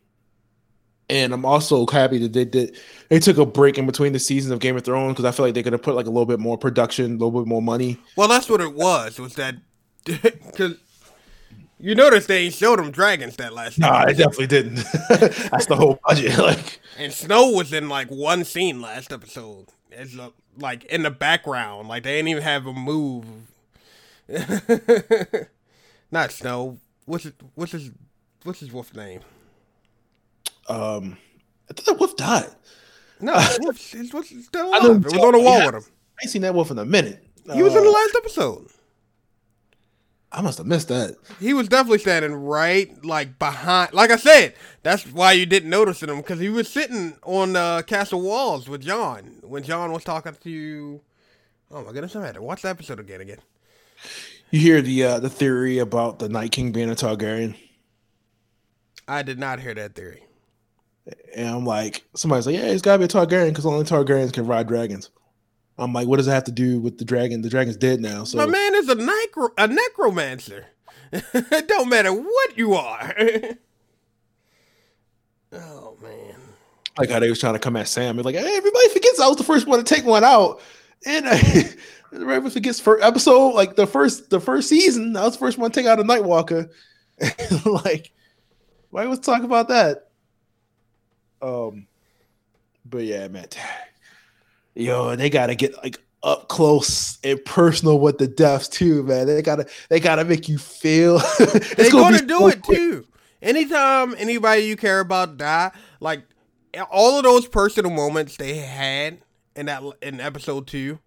And 1.10 1.32
I'm 1.32 1.44
also 1.46 1.86
happy 1.86 2.18
that 2.18 2.34
they 2.34 2.44
did. 2.44 2.76
They 3.08 3.18
took 3.18 3.38
a 3.38 3.46
break 3.46 3.78
in 3.78 3.86
between 3.86 4.12
the 4.12 4.18
seasons 4.18 4.52
of 4.52 4.58
Game 4.60 4.76
of 4.76 4.84
Thrones 4.84 5.14
because 5.14 5.24
I 5.24 5.30
feel 5.30 5.46
like 5.46 5.54
they 5.54 5.62
could 5.62 5.72
have 5.72 5.82
put 5.82 5.94
like 5.94 6.06
a 6.06 6.10
little 6.10 6.26
bit 6.26 6.38
more 6.38 6.58
production, 6.58 7.06
a 7.06 7.08
little 7.24 7.30
bit 7.30 7.46
more 7.46 7.62
money. 7.62 7.98
Well, 8.16 8.28
that's 8.28 8.48
what 8.50 8.60
it 8.60 8.74
was. 8.74 9.18
Was 9.18 9.34
that 9.36 9.56
because 10.04 10.76
you 11.78 11.94
notice 11.94 12.26
they 12.26 12.50
showed 12.50 12.78
them 12.78 12.90
dragons 12.90 13.36
that 13.36 13.52
last. 13.52 13.78
Nah, 13.78 14.04
they 14.04 14.12
definitely 14.12 14.48
didn't. 14.48 14.76
that's 15.08 15.66
the 15.66 15.76
whole 15.76 15.98
budget. 16.06 16.36
like, 16.38 16.80
and 16.98 17.12
Snow 17.12 17.50
was 17.50 17.72
in 17.72 17.88
like 17.88 18.08
one 18.08 18.44
scene 18.44 18.80
last 18.80 19.12
episode. 19.12 19.68
It's 19.90 20.18
uh, 20.18 20.30
like 20.58 20.84
in 20.84 21.04
the 21.04 21.10
background. 21.10 21.88
Like 21.88 22.02
they 22.02 22.16
didn't 22.16 22.28
even 22.28 22.42
have 22.42 22.66
a 22.66 22.72
move. 22.72 23.24
Not 26.10 26.32
Snow. 26.32 26.78
What's 27.06 27.26
it? 27.26 27.34
What's 27.54 27.72
his? 27.72 27.92
What's 28.42 28.60
his 28.60 28.72
wolf 28.72 28.94
name? 28.94 29.20
Um, 30.68 31.16
I 31.70 31.74
thought 31.74 31.86
that 31.86 31.98
wolf 31.98 32.16
died. 32.16 32.50
No, 33.20 33.32
wolf, 33.60 33.92
his 33.92 34.12
wolf 34.12 34.26
still 34.26 34.68
alive. 34.68 34.84
It 34.84 35.04
was 35.04 35.14
on 35.14 35.32
the 35.32 35.40
wall 35.40 35.66
with 35.66 35.74
him. 35.74 35.84
I 35.84 36.24
ain't 36.24 36.30
seen 36.30 36.42
that 36.42 36.54
wolf 36.54 36.70
in 36.70 36.78
a 36.78 36.84
minute. 36.84 37.24
He 37.44 37.60
uh, 37.60 37.64
was 37.64 37.74
in 37.74 37.82
the 37.82 37.88
uh, 37.88 37.92
last 37.92 38.14
episode. 38.16 38.68
I 40.30 40.42
must 40.42 40.58
have 40.58 40.66
missed 40.66 40.88
that. 40.88 41.16
He 41.40 41.54
was 41.54 41.68
definitely 41.68 42.00
standing 42.00 42.34
right, 42.34 43.02
like 43.02 43.38
behind. 43.38 43.94
Like 43.94 44.10
I 44.10 44.16
said, 44.16 44.54
that's 44.82 45.04
why 45.06 45.32
you 45.32 45.46
didn't 45.46 45.70
notice 45.70 46.02
him 46.02 46.14
because 46.18 46.38
he 46.38 46.50
was 46.50 46.68
sitting 46.68 47.16
on 47.22 47.54
the 47.54 47.60
uh, 47.60 47.82
castle 47.82 48.20
walls 48.20 48.68
with 48.68 48.82
Jon 48.82 49.38
when 49.42 49.62
Jon 49.62 49.90
was 49.90 50.04
talking 50.04 50.34
to. 50.34 50.50
You. 50.50 51.00
Oh 51.70 51.82
my 51.82 51.92
goodness, 51.92 52.14
I'm 52.14 52.24
at 52.24 52.34
to 52.34 52.42
watch 52.42 52.62
the 52.62 52.68
episode 52.68 53.00
again. 53.00 53.22
Again. 53.22 53.38
You 54.50 54.60
hear 54.60 54.82
the 54.82 55.04
uh, 55.04 55.18
the 55.18 55.30
theory 55.30 55.78
about 55.78 56.18
the 56.18 56.28
Night 56.28 56.52
King 56.52 56.72
being 56.72 56.90
a 56.90 56.94
Targaryen? 56.94 57.56
I 59.06 59.22
did 59.22 59.38
not 59.38 59.60
hear 59.60 59.72
that 59.74 59.94
theory. 59.94 60.24
And 61.34 61.48
I'm 61.48 61.64
like, 61.64 62.04
somebody's 62.14 62.46
like, 62.46 62.56
yeah, 62.56 62.66
it's 62.66 62.82
gotta 62.82 62.98
be 62.98 63.04
a 63.04 63.08
Targaryen 63.08 63.48
because 63.48 63.66
only 63.66 63.84
Targaryens 63.84 64.32
can 64.32 64.46
ride 64.46 64.68
dragons. 64.68 65.10
I'm 65.78 65.92
like, 65.92 66.08
what 66.08 66.16
does 66.16 66.26
it 66.26 66.32
have 66.32 66.44
to 66.44 66.52
do 66.52 66.80
with 66.80 66.98
the 66.98 67.04
dragon? 67.04 67.42
The 67.42 67.48
dragon's 67.48 67.76
dead 67.76 68.00
now. 68.00 68.24
So 68.24 68.38
my 68.38 68.46
man 68.46 68.74
is 68.74 68.88
a 68.88 68.96
necro 68.96 69.50
a 69.56 69.68
necromancer. 69.68 70.66
it 71.12 71.68
don't 71.68 71.88
matter 71.88 72.12
what 72.12 72.58
you 72.58 72.74
are. 72.74 73.14
oh 75.52 75.96
man. 76.02 76.34
Like 76.98 77.10
how 77.10 77.20
they 77.20 77.30
was 77.30 77.38
trying 77.38 77.54
to 77.54 77.60
come 77.60 77.76
at 77.76 77.86
Sam. 77.86 78.18
It's 78.18 78.26
like, 78.26 78.34
hey, 78.34 78.56
everybody 78.56 78.88
forgets 78.88 79.20
I 79.20 79.28
was 79.28 79.36
the 79.36 79.44
first 79.44 79.68
one 79.68 79.78
to 79.78 79.84
take 79.84 80.04
one 80.04 80.24
out. 80.24 80.60
And 81.06 81.26
uh, 81.26 81.38
everybody 82.12 82.50
forgets 82.50 82.80
first 82.80 83.04
episode, 83.04 83.50
like 83.50 83.76
the 83.76 83.86
first 83.86 84.30
the 84.30 84.40
first 84.40 84.68
season, 84.68 85.16
I 85.16 85.24
was 85.24 85.34
the 85.34 85.38
first 85.38 85.58
one 85.58 85.70
to 85.70 85.80
take 85.80 85.86
out 85.86 86.00
a 86.00 86.02
Nightwalker. 86.02 86.70
like, 87.84 88.10
why 88.90 89.06
was 89.06 89.20
talk 89.20 89.44
about 89.44 89.68
that? 89.68 90.07
Um, 91.40 91.86
but 92.84 93.04
yeah, 93.04 93.28
man 93.28 93.48
yo, 94.78 95.16
they 95.16 95.28
gotta 95.28 95.54
get 95.54 95.76
like 95.82 95.98
up 96.22 96.48
close 96.48 97.18
and 97.22 97.44
personal 97.44 97.98
with 97.98 98.18
the 98.18 98.28
deaths 98.28 98.68
too, 98.68 99.02
man. 99.02 99.26
They 99.26 99.42
gotta 99.42 99.66
they 99.90 100.00
gotta 100.00 100.24
make 100.24 100.48
you 100.48 100.58
feel. 100.58 101.18
They're 101.76 101.90
gonna, 101.90 102.22
do 102.22 102.38
so 102.38 102.48
it 102.48 102.62
quick. 102.62 102.78
too. 102.78 103.06
Anytime 103.42 104.14
anybody 104.18 104.62
you 104.62 104.76
care 104.76 105.00
about 105.00 105.36
die, 105.36 105.72
like 106.00 106.22
all 106.90 107.18
of 107.18 107.24
those 107.24 107.46
personal 107.46 107.90
moments 107.90 108.36
they 108.36 108.56
had 108.56 109.18
in 109.56 109.66
that 109.66 109.82
in 110.00 110.20
episode 110.20 110.66
two 110.66 111.00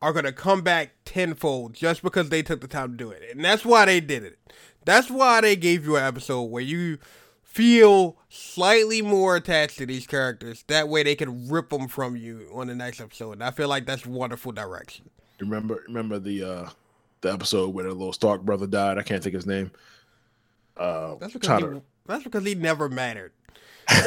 are 0.00 0.12
gonna 0.12 0.32
come 0.32 0.62
back 0.62 0.90
tenfold 1.04 1.74
just 1.74 2.02
because 2.02 2.28
they 2.28 2.42
took 2.42 2.60
the 2.60 2.68
time 2.68 2.90
to 2.92 2.96
do 2.96 3.10
it, 3.10 3.22
and 3.30 3.44
that's 3.44 3.64
why 3.64 3.84
they 3.84 4.00
did 4.00 4.24
it. 4.24 4.38
That's 4.84 5.08
why 5.08 5.40
they 5.40 5.54
gave 5.54 5.84
you 5.84 5.96
an 5.96 6.02
episode 6.02 6.42
where 6.42 6.62
you 6.62 6.98
feel 7.52 8.16
slightly 8.30 9.02
more 9.02 9.36
attached 9.36 9.76
to 9.76 9.84
these 9.84 10.06
characters. 10.06 10.64
That 10.68 10.88
way 10.88 11.02
they 11.02 11.14
can 11.14 11.50
rip 11.50 11.68
them 11.68 11.86
from 11.86 12.16
you 12.16 12.48
on 12.54 12.66
the 12.66 12.74
next 12.74 12.98
episode. 12.98 13.32
And 13.32 13.44
I 13.44 13.50
feel 13.50 13.68
like 13.68 13.84
that's 13.84 14.06
wonderful 14.06 14.52
direction. 14.52 15.10
Remember 15.38 15.82
remember 15.86 16.18
the 16.18 16.42
uh 16.42 16.68
the 17.20 17.32
episode 17.32 17.74
where 17.74 17.84
the 17.84 17.90
little 17.90 18.14
Stark 18.14 18.42
brother 18.42 18.66
died? 18.66 18.96
I 18.96 19.02
can't 19.02 19.22
think 19.22 19.34
his 19.34 19.46
name. 19.46 19.70
Uh 20.78 21.16
that's 21.16 21.34
because, 21.34 21.60
he, 21.60 21.66
to... 21.66 21.82
that's 22.06 22.24
because 22.24 22.44
he 22.44 22.54
never 22.54 22.88
mattered. 22.88 23.32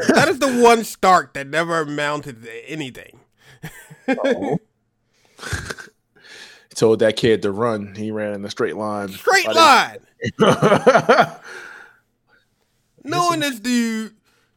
that 0.08 0.28
is 0.28 0.40
the 0.40 0.52
one 0.64 0.84
Stark 0.84 1.36
that 1.36 1.46
never 1.46 1.82
amounted 1.82 2.42
to 2.42 2.70
anything. 2.70 3.20
he 4.08 4.16
told 6.74 6.98
that 7.00 7.16
kid 7.16 7.44
to 7.44 7.52
run. 7.52 7.94
He 7.94 8.10
ran 8.10 8.34
in 8.34 8.44
a 8.44 8.50
straight 8.50 8.76
line. 8.76 9.10
Straight 9.10 9.54
line. 9.54 10.00
knowing 13.06 13.40
this 13.40 13.60
dude 13.60 14.16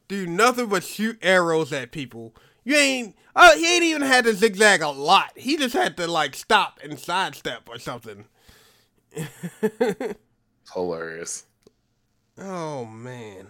do 0.09 0.27
nothing 0.27 0.67
but 0.67 0.83
shoot 0.83 1.19
arrows 1.23 1.73
at 1.73 1.93
people. 1.93 2.35
You 2.65 2.77
ain't. 2.77 3.17
Uh, 3.37 3.55
he 3.57 3.75
ain't 3.75 3.85
even 3.85 4.03
had 4.03 4.25
to 4.25 4.35
zigzag 4.35 4.83
a 4.83 4.89
lot. 4.89 5.31
He 5.37 5.57
just 5.57 5.75
had 5.75 5.97
to 5.99 6.09
like 6.09 6.35
stop 6.35 6.81
and 6.83 6.99
sidestep 6.99 7.69
or 7.69 7.79
something. 7.79 8.25
Hilarious. 10.75 11.47
Oh 12.39 12.85
man. 12.85 13.49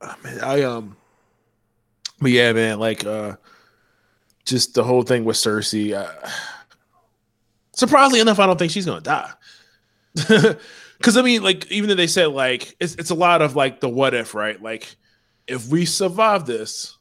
I 0.00 0.14
mean, 0.24 0.40
I 0.40 0.62
um. 0.62 0.96
But 2.20 2.30
yeah, 2.30 2.52
man, 2.52 2.78
like 2.78 3.04
uh, 3.04 3.36
just 4.44 4.74
the 4.74 4.84
whole 4.84 5.02
thing 5.02 5.24
with 5.24 5.36
Cersei. 5.36 5.94
Uh, 5.94 6.28
surprisingly 7.72 8.20
enough, 8.20 8.38
I 8.38 8.46
don't 8.46 8.58
think 8.58 8.72
she's 8.72 8.86
gonna 8.86 9.00
die. 9.00 9.30
because 11.00 11.16
I 11.16 11.22
mean, 11.22 11.42
like 11.42 11.70
even 11.72 11.88
though 11.88 11.94
they 11.94 12.06
said 12.06 12.26
like 12.26 12.76
it's 12.78 12.94
it's 12.96 13.08
a 13.08 13.14
lot 13.14 13.40
of 13.40 13.56
like 13.56 13.80
the 13.80 13.88
what 13.88 14.12
if, 14.12 14.34
right? 14.34 14.60
Like 14.60 14.96
if 15.46 15.68
we 15.68 15.86
survive 15.86 16.44
this, 16.44 16.98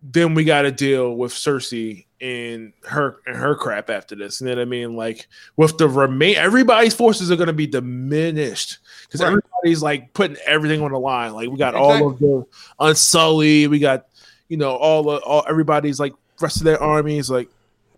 then 0.00 0.34
we 0.34 0.44
got 0.44 0.62
to 0.62 0.70
deal 0.70 1.16
with 1.16 1.32
Cersei 1.32 2.06
and 2.20 2.72
her 2.84 3.16
and 3.26 3.34
her 3.34 3.56
crap 3.56 3.90
after 3.90 4.14
this. 4.14 4.40
You 4.40 4.46
know 4.46 4.52
what 4.52 4.62
I 4.62 4.66
mean? 4.66 4.94
Like 4.94 5.26
with 5.56 5.76
the 5.76 5.88
remain, 5.88 6.36
everybody's 6.36 6.94
forces 6.94 7.32
are 7.32 7.36
going 7.36 7.48
to 7.48 7.52
be 7.52 7.66
diminished 7.66 8.78
because 9.06 9.20
right. 9.20 9.26
everybody's 9.26 9.82
like 9.82 10.14
putting 10.14 10.36
everything 10.46 10.82
on 10.82 10.92
the 10.92 11.00
line. 11.00 11.32
Like 11.32 11.48
we 11.48 11.58
got 11.58 11.74
exactly. 11.74 12.00
all 12.00 12.10
of 12.10 12.18
the 12.20 12.46
Unsullied, 12.78 13.70
we 13.70 13.80
got 13.80 14.06
you 14.48 14.56
know 14.56 14.76
all 14.76 15.10
of 15.10 15.22
all 15.24 15.44
everybody's 15.48 15.98
like 15.98 16.12
rest 16.40 16.58
of 16.58 16.62
their 16.62 16.80
armies. 16.80 17.28
Like 17.28 17.48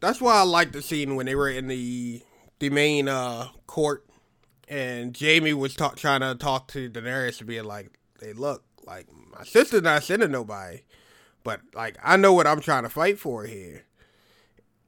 that's 0.00 0.22
why 0.22 0.36
I 0.36 0.42
like 0.42 0.72
the 0.72 0.80
scene 0.80 1.16
when 1.16 1.26
they 1.26 1.34
were 1.34 1.50
in 1.50 1.68
the 1.68 2.22
the 2.60 2.70
main 2.70 3.08
uh 3.08 3.48
court 3.66 4.06
and 4.68 5.16
Jaime 5.18 5.52
was 5.52 5.74
trying 5.74 6.20
to 6.20 6.34
talk 6.34 6.68
to 6.68 6.88
Daenerys 6.90 7.38
to 7.38 7.44
be 7.44 7.60
like, 7.60 7.98
"Hey, 8.20 8.32
look, 8.32 8.64
like 8.86 9.06
my 9.36 9.44
sister's 9.44 9.82
not 9.82 10.02
sending 10.02 10.30
nobody, 10.30 10.82
but 11.42 11.60
like 11.74 11.96
I 12.02 12.16
know 12.16 12.32
what 12.32 12.46
I'm 12.46 12.60
trying 12.60 12.84
to 12.84 12.88
fight 12.88 13.18
for 13.18 13.44
here." 13.44 13.84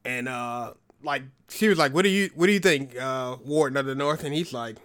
And 0.05 0.29
uh, 0.29 0.75
like 1.03 1.23
she 1.49 1.69
was 1.69 1.79
like, 1.79 1.95
"What 1.95 2.03
do 2.03 2.09
you 2.09 2.31
what 2.35 2.47
do 2.47 2.53
you 2.53 2.61
think, 2.61 2.97
uh, 3.01 3.37
Warden 3.45 3.77
of 3.77 3.87
the 3.87 3.95
North?" 3.95 4.25
And 4.25 4.35
he's 4.35 4.53
like, 4.53 4.77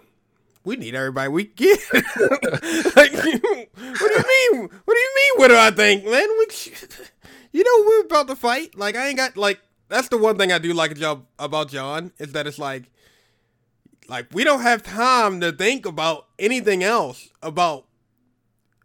"We 0.64 0.76
need 0.76 0.94
everybody 0.94 1.28
we 1.28 1.44
get." 1.56 1.80
like, 1.92 3.12
what 3.12 3.22
do 3.22 3.30
you 3.30 3.40
mean? 3.42 3.68
What 3.74 4.94
do 4.94 4.98
you 4.98 5.14
mean? 5.16 5.32
What 5.36 5.48
do 5.48 5.56
I 5.56 5.70
think, 5.70 6.04
man? 6.04 6.28
We, 6.38 6.46
you 7.52 7.64
know, 7.64 7.86
we're 7.88 8.02
about 8.02 8.28
to 8.28 8.36
fight. 8.36 8.76
Like 8.76 8.96
I 8.96 9.08
ain't 9.08 9.16
got 9.16 9.36
like 9.36 9.60
that's 9.88 10.08
the 10.08 10.18
one 10.18 10.38
thing 10.38 10.52
I 10.52 10.58
do 10.58 10.72
like 10.72 10.96
about 11.38 11.68
Jon 11.68 12.12
is 12.18 12.32
that 12.32 12.46
it's 12.46 12.58
like 12.58 12.84
like 14.08 14.26
we 14.32 14.44
don't 14.44 14.62
have 14.62 14.82
time 14.82 15.40
to 15.40 15.52
think 15.52 15.86
about 15.86 16.26
anything 16.38 16.82
else 16.82 17.28
about 17.42 17.86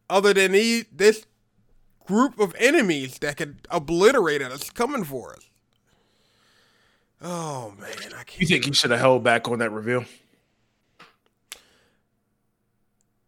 other 0.10 0.34
than 0.34 0.54
he, 0.54 0.86
this 0.92 1.26
group 2.06 2.40
of 2.40 2.56
enemies 2.60 3.20
that 3.20 3.38
could 3.38 3.68
obliterate 3.70 4.42
us 4.42 4.70
coming 4.70 5.04
for 5.04 5.34
us. 5.34 5.50
Oh 7.22 7.74
man, 7.80 8.14
I 8.16 8.24
can't. 8.24 8.42
You 8.42 8.48
think 8.48 8.66
he 8.66 8.74
should 8.74 8.92
have 8.92 9.00
held 9.00 9.24
back 9.24 9.48
on 9.48 9.60
that 9.60 9.72
reveal? 9.72 10.06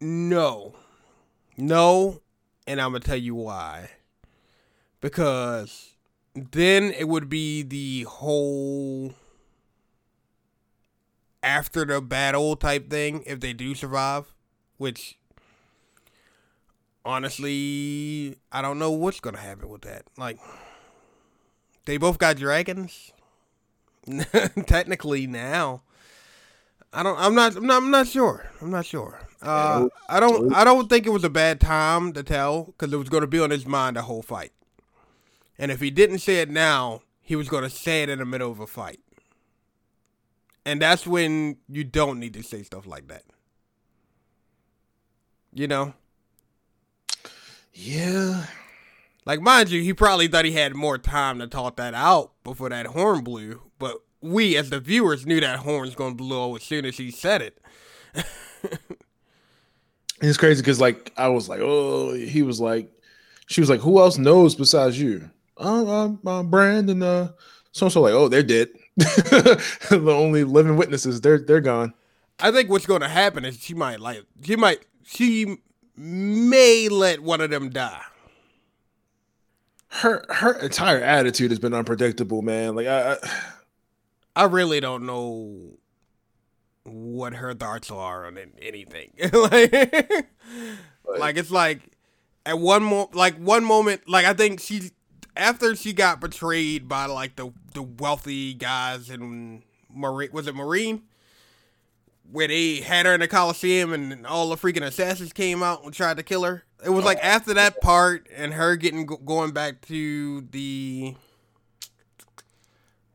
No, 0.00 0.74
no, 1.56 2.22
and 2.66 2.80
I'm 2.80 2.92
gonna 2.92 3.00
tell 3.00 3.16
you 3.16 3.34
why. 3.34 3.90
Because 5.00 5.94
then 6.34 6.92
it 6.96 7.08
would 7.08 7.28
be 7.28 7.62
the 7.62 8.04
whole 8.04 9.14
after 11.42 11.84
the 11.84 12.00
battle 12.00 12.56
type 12.56 12.90
thing 12.90 13.22
if 13.26 13.40
they 13.40 13.52
do 13.52 13.74
survive, 13.74 14.32
which 14.76 15.18
honestly, 17.04 18.36
I 18.52 18.62
don't 18.62 18.78
know 18.78 18.90
what's 18.90 19.20
gonna 19.20 19.38
happen 19.38 19.68
with 19.68 19.82
that. 19.82 20.04
Like, 20.16 20.38
they 21.86 21.96
both 21.96 22.18
got 22.18 22.36
dragons. 22.36 23.12
Technically 24.66 25.26
now, 25.26 25.82
I 26.92 27.02
don't. 27.02 27.18
I'm 27.18 27.34
not. 27.34 27.56
I'm 27.56 27.66
not. 27.66 27.82
I'm 27.82 27.90
not 27.90 28.08
sure. 28.08 28.50
I'm 28.60 28.70
not 28.70 28.86
sure. 28.86 29.20
Uh, 29.42 29.88
I 30.08 30.20
don't. 30.20 30.54
I 30.54 30.64
don't 30.64 30.88
think 30.88 31.06
it 31.06 31.10
was 31.10 31.24
a 31.24 31.30
bad 31.30 31.60
time 31.60 32.12
to 32.14 32.22
tell 32.22 32.64
because 32.64 32.92
it 32.92 32.96
was 32.96 33.08
going 33.08 33.22
to 33.22 33.26
be 33.26 33.38
on 33.38 33.50
his 33.50 33.66
mind 33.66 33.96
the 33.96 34.02
whole 34.02 34.22
fight. 34.22 34.52
And 35.58 35.70
if 35.70 35.80
he 35.80 35.90
didn't 35.90 36.18
say 36.20 36.40
it 36.40 36.50
now, 36.50 37.02
he 37.20 37.36
was 37.36 37.48
going 37.48 37.62
to 37.62 37.70
say 37.70 38.02
it 38.02 38.08
in 38.08 38.18
the 38.18 38.24
middle 38.24 38.50
of 38.50 38.60
a 38.60 38.66
fight. 38.66 39.00
And 40.64 40.80
that's 40.80 41.06
when 41.06 41.56
you 41.68 41.84
don't 41.84 42.20
need 42.20 42.34
to 42.34 42.42
say 42.42 42.62
stuff 42.62 42.86
like 42.86 43.08
that. 43.08 43.24
You 45.52 45.66
know? 45.66 45.94
Yeah. 47.72 48.46
Like, 49.24 49.40
mind 49.40 49.70
you, 49.70 49.82
he 49.82 49.94
probably 49.94 50.28
thought 50.28 50.44
he 50.44 50.52
had 50.52 50.74
more 50.74 50.98
time 50.98 51.38
to 51.38 51.46
talk 51.46 51.76
that 51.76 51.94
out 51.94 52.32
before 52.44 52.68
that 52.70 52.86
horn 52.86 53.22
blew. 53.22 53.62
But 53.78 53.98
we, 54.20 54.56
as 54.56 54.70
the 54.70 54.80
viewers, 54.80 55.26
knew 55.26 55.40
that 55.40 55.60
horn's 55.60 55.94
going 55.94 56.12
to 56.12 56.22
blow 56.22 56.56
as 56.56 56.62
soon 56.62 56.84
as 56.84 56.96
he 56.96 57.10
said 57.10 57.42
it. 57.42 57.58
it's 60.22 60.36
crazy 60.36 60.62
because, 60.62 60.80
like, 60.80 61.12
I 61.16 61.28
was 61.28 61.48
like, 61.48 61.60
oh, 61.62 62.14
he 62.14 62.42
was 62.42 62.60
like, 62.60 62.90
she 63.46 63.60
was 63.60 63.70
like, 63.70 63.80
who 63.80 63.98
else 63.98 64.18
knows 64.18 64.54
besides 64.54 65.00
you? 65.00 65.30
Uh, 65.56 65.84
uh, 65.84 66.12
uh 66.26 66.42
Brandon, 66.42 67.02
uh, 67.02 67.28
so 67.72 67.88
so 67.88 68.00
like, 68.00 68.14
oh, 68.14 68.28
they're 68.28 68.42
dead. 68.42 68.68
the 68.96 70.12
only 70.14 70.44
living 70.44 70.76
witnesses, 70.76 71.20
they're 71.20 71.38
they're 71.38 71.60
gone. 71.60 71.94
I 72.38 72.50
think 72.50 72.70
what's 72.70 72.86
going 72.86 73.02
to 73.02 73.08
happen 73.08 73.44
is 73.44 73.58
she 73.58 73.74
might 73.74 74.00
like 74.00 74.24
she 74.42 74.56
might 74.56 74.80
she 75.04 75.58
may 75.96 76.88
let 76.88 77.20
one 77.20 77.40
of 77.40 77.50
them 77.50 77.70
die. 77.70 78.02
Her 79.88 80.24
her 80.28 80.52
entire 80.52 81.00
attitude 81.00 81.50
has 81.50 81.58
been 81.58 81.74
unpredictable, 81.74 82.42
man. 82.42 82.74
Like 82.74 82.86
I, 82.86 83.12
I, 83.12 83.16
I 84.36 84.44
really 84.44 84.80
don't 84.80 85.04
know 85.04 85.78
what 86.84 87.34
her 87.34 87.54
thoughts 87.54 87.90
are 87.90 88.26
on 88.26 88.38
anything. 88.60 89.12
like, 89.32 89.72
like 91.18 91.36
it's 91.36 91.50
like 91.50 91.80
at 92.46 92.58
one 92.58 92.82
mo 92.82 93.10
like 93.12 93.36
one 93.36 93.64
moment, 93.64 94.08
like 94.08 94.26
I 94.26 94.32
think 94.32 94.60
she 94.60 94.90
after 95.36 95.74
she 95.76 95.92
got 95.92 96.20
betrayed 96.20 96.88
by 96.88 97.06
like 97.06 97.36
the 97.36 97.52
the 97.74 97.82
wealthy 97.82 98.54
guys 98.54 99.10
in 99.10 99.62
Meereen 99.96 100.32
was 100.32 100.46
it 100.46 100.54
Meereen? 100.54 101.02
Where 102.30 102.48
they 102.48 102.76
had 102.76 103.06
her 103.06 103.14
in 103.14 103.20
the 103.20 103.28
Coliseum 103.28 103.92
and 103.92 104.26
all 104.26 104.48
the 104.50 104.56
freaking 104.56 104.84
assassins 104.84 105.32
came 105.32 105.62
out 105.62 105.82
and 105.82 105.92
tried 105.92 106.16
to 106.16 106.22
kill 106.22 106.44
her. 106.44 106.64
It 106.84 106.90
was 106.90 107.04
like 107.04 107.18
after 107.22 107.54
that 107.54 107.80
part 107.80 108.28
and 108.34 108.54
her 108.54 108.76
getting 108.76 109.06
going 109.06 109.50
back 109.50 109.80
to 109.86 110.42
the 110.42 111.16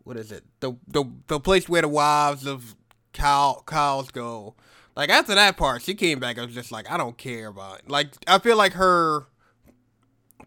what 0.04 0.18
is 0.18 0.32
it? 0.32 0.44
The 0.60 0.74
the 0.88 1.06
the 1.28 1.40
place 1.40 1.68
where 1.68 1.82
the 1.82 1.88
wives 1.88 2.46
of 2.46 2.76
Khals 3.14 4.12
go. 4.12 4.56
Like 4.96 5.10
after 5.10 5.36
that 5.36 5.58
part, 5.58 5.82
she 5.82 5.94
came 5.94 6.20
back. 6.20 6.38
I 6.38 6.46
was 6.46 6.54
just 6.54 6.72
like, 6.72 6.90
I 6.90 6.98
don't 6.98 7.18
care 7.18 7.48
about. 7.48 7.80
It. 7.80 7.90
Like 7.90 8.14
I 8.28 8.40
feel 8.40 8.56
like 8.56 8.74
her 8.74 9.26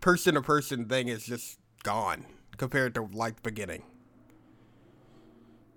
person 0.01 0.35
to 0.35 0.43
person 0.43 0.87
thing 0.87 1.09
is 1.09 1.25
just 1.25 1.59
gone 1.83 2.27
compared 2.57 2.95
to 2.95 3.09
like 3.13 3.37
the 3.37 3.43
beginning. 3.43 3.83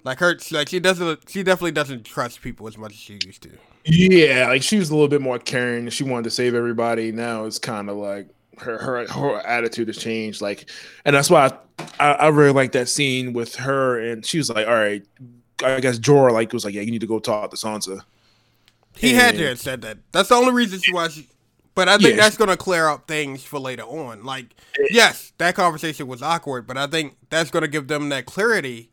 Like 0.03 0.19
her, 0.19 0.38
like 0.51 0.69
she 0.69 0.80
doesn't. 0.80 1.30
She 1.30 1.43
definitely 1.43 1.74
doesn't 1.74 2.05
trust 2.05 2.41
people 2.41 2.67
as 2.67 2.78
much 2.78 2.93
as 2.93 2.97
she 2.97 3.19
used 3.26 3.43
to. 3.43 3.51
Yeah, 3.86 4.47
like 4.47 4.63
she 4.63 4.78
was 4.78 4.89
a 4.89 4.93
little 4.93 5.07
bit 5.07 5.22
more 5.22 5.38
caring. 5.38 5.88
She 5.89 6.03
wanted 6.03 6.24
to 6.24 6.32
save 6.32 6.55
everybody. 6.55 7.11
Now 7.11 7.45
it's 7.45 7.59
kind 7.59 7.89
of 7.89 7.97
like 7.97 8.28
her 8.57 8.78
her 8.80 9.07
her 9.07 9.38
attitude 9.45 9.88
has 9.89 9.97
changed. 9.97 10.41
Like, 10.41 10.69
and 11.05 11.15
that's 11.15 11.30
why 11.30 11.51
I, 11.80 11.86
I, 11.99 12.11
I 12.13 12.28
really 12.30 12.51
like 12.51 12.72
that 12.72 12.89
scene 12.89 13.34
with 13.34 13.55
her. 13.55 13.99
And 13.99 14.26
she 14.26 14.39
was 14.39 14.49
like, 14.49 14.67
"All 14.67 14.74
right, 14.74 15.05
I 15.63 15.80
guess 15.80 15.99
Jorah 15.99 16.32
like 16.32 16.51
was 16.51 16.65
like, 16.65 16.74
yeah, 16.74 16.82
you 16.82 16.91
need 16.91 17.01
to 17.01 17.07
go 17.07 17.19
talk 17.19 17.51
to 17.51 17.57
Sansa." 17.57 18.01
He 18.95 19.11
and, 19.11 19.19
had 19.19 19.36
to 19.36 19.47
have 19.49 19.59
said 19.59 19.82
that. 19.84 19.99
That's 20.11 20.30
the 20.30 20.36
only 20.36 20.53
reason 20.53 20.80
she 20.80 20.93
was. 20.93 21.22
But 21.74 21.88
I 21.88 21.97
think 21.97 22.15
yeah, 22.15 22.24
that's 22.24 22.38
going 22.38 22.49
to 22.49 22.57
clear 22.57 22.89
up 22.89 23.07
things 23.07 23.43
for 23.43 23.59
later 23.59 23.84
on. 23.84 24.26
Like, 24.26 24.55
yes, 24.89 25.32
that 25.38 25.55
conversation 25.55 26.07
was 26.07 26.22
awkward, 26.22 26.67
but 26.67 26.78
I 26.78 26.88
think 26.88 27.15
that's 27.30 27.49
going 27.49 27.61
to 27.61 27.69
give 27.69 27.88
them 27.88 28.09
that 28.09 28.26
clarity 28.26 28.91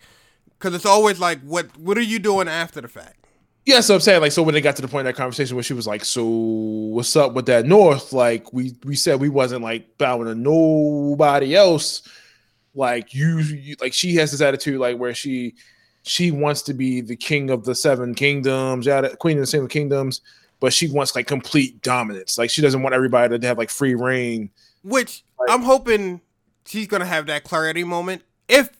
because 0.51 0.75
it's 0.75 0.87
always 0.87 1.19
like, 1.19 1.41
what 1.43 1.77
what 1.79 1.99
are 1.99 2.03
you 2.03 2.19
doing 2.19 2.49
after 2.49 2.81
the 2.81 2.89
fact? 2.89 3.27
Yeah, 3.69 3.81
so 3.81 3.97
I'm 3.97 4.01
saying 4.01 4.23
like, 4.23 4.33
so 4.33 4.43
when 4.43 4.55
they 4.55 4.63
got 4.63 4.77
to 4.77 4.83
the 4.83 4.89
point 4.89 5.07
of 5.07 5.15
that 5.15 5.21
conversation 5.21 5.55
where 5.55 5.63
she 5.63 5.75
was 5.75 5.87
like, 5.87 6.03
"So 6.05 6.25
what's 6.25 7.15
up 7.17 7.35
with 7.35 7.47
that 7.47 7.67
North?" 7.67 8.15
Like 8.15 8.51
we 8.53 8.75
we 8.85 8.97
said 8.97 9.21
we 9.21 9.29
wasn't 9.29 9.63
like 9.63 9.99
bowing 9.99 10.27
to 10.27 10.35
nobody 10.35 11.55
else. 11.55 12.03
Like 12.75 13.13
you, 13.13 13.41
you 13.41 13.77
like 13.81 13.93
she 13.93 14.15
has 14.15 14.31
this 14.31 14.41
attitude 14.41 14.81
like 14.81 14.97
where 14.97 15.13
she 15.13 15.55
she 16.03 16.31
wants 16.31 16.63
to 16.63 16.75
be 16.75 17.03
the 17.03 17.17
king 17.17 17.51
of 17.51 17.65
the 17.65 17.75
seven 17.75 18.15
kingdoms, 18.15 18.87
yeah, 18.87 19.07
queen 19.21 19.37
of 19.37 19.43
the 19.43 19.47
seven 19.47 19.69
kingdoms, 19.69 20.23
but 20.61 20.73
she 20.73 20.89
wants 20.89 21.15
like 21.15 21.27
complete 21.27 21.83
dominance. 21.83 22.39
Like 22.39 22.51
she 22.51 22.63
doesn't 22.63 22.83
want 22.83 22.95
everybody 22.95 23.39
to 23.39 23.47
have 23.47 23.59
like 23.59 23.71
free 23.71 23.95
reign. 23.95 24.51
Which 24.83 25.25
like, 25.39 25.51
I'm 25.51 25.63
hoping 25.63 26.21
she's 26.67 26.87
gonna 26.87 27.07
have 27.07 27.27
that 27.27 27.45
clarity 27.45 27.85
moment 27.85 28.23
if 28.49 28.71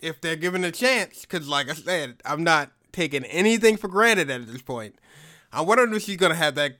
if 0.00 0.20
they're 0.20 0.36
given 0.36 0.64
a 0.64 0.72
chance. 0.72 1.22
Because 1.22 1.48
like 1.48 1.70
I 1.70 1.74
said, 1.74 2.20
I'm 2.24 2.44
not 2.44 2.70
taking 2.92 3.24
anything 3.24 3.76
for 3.76 3.88
granted 3.88 4.30
at 4.30 4.46
this 4.46 4.62
point. 4.62 4.96
I 5.52 5.60
wonder 5.60 5.92
if 5.94 6.02
she's 6.02 6.16
gonna 6.16 6.34
have 6.34 6.54
that 6.56 6.78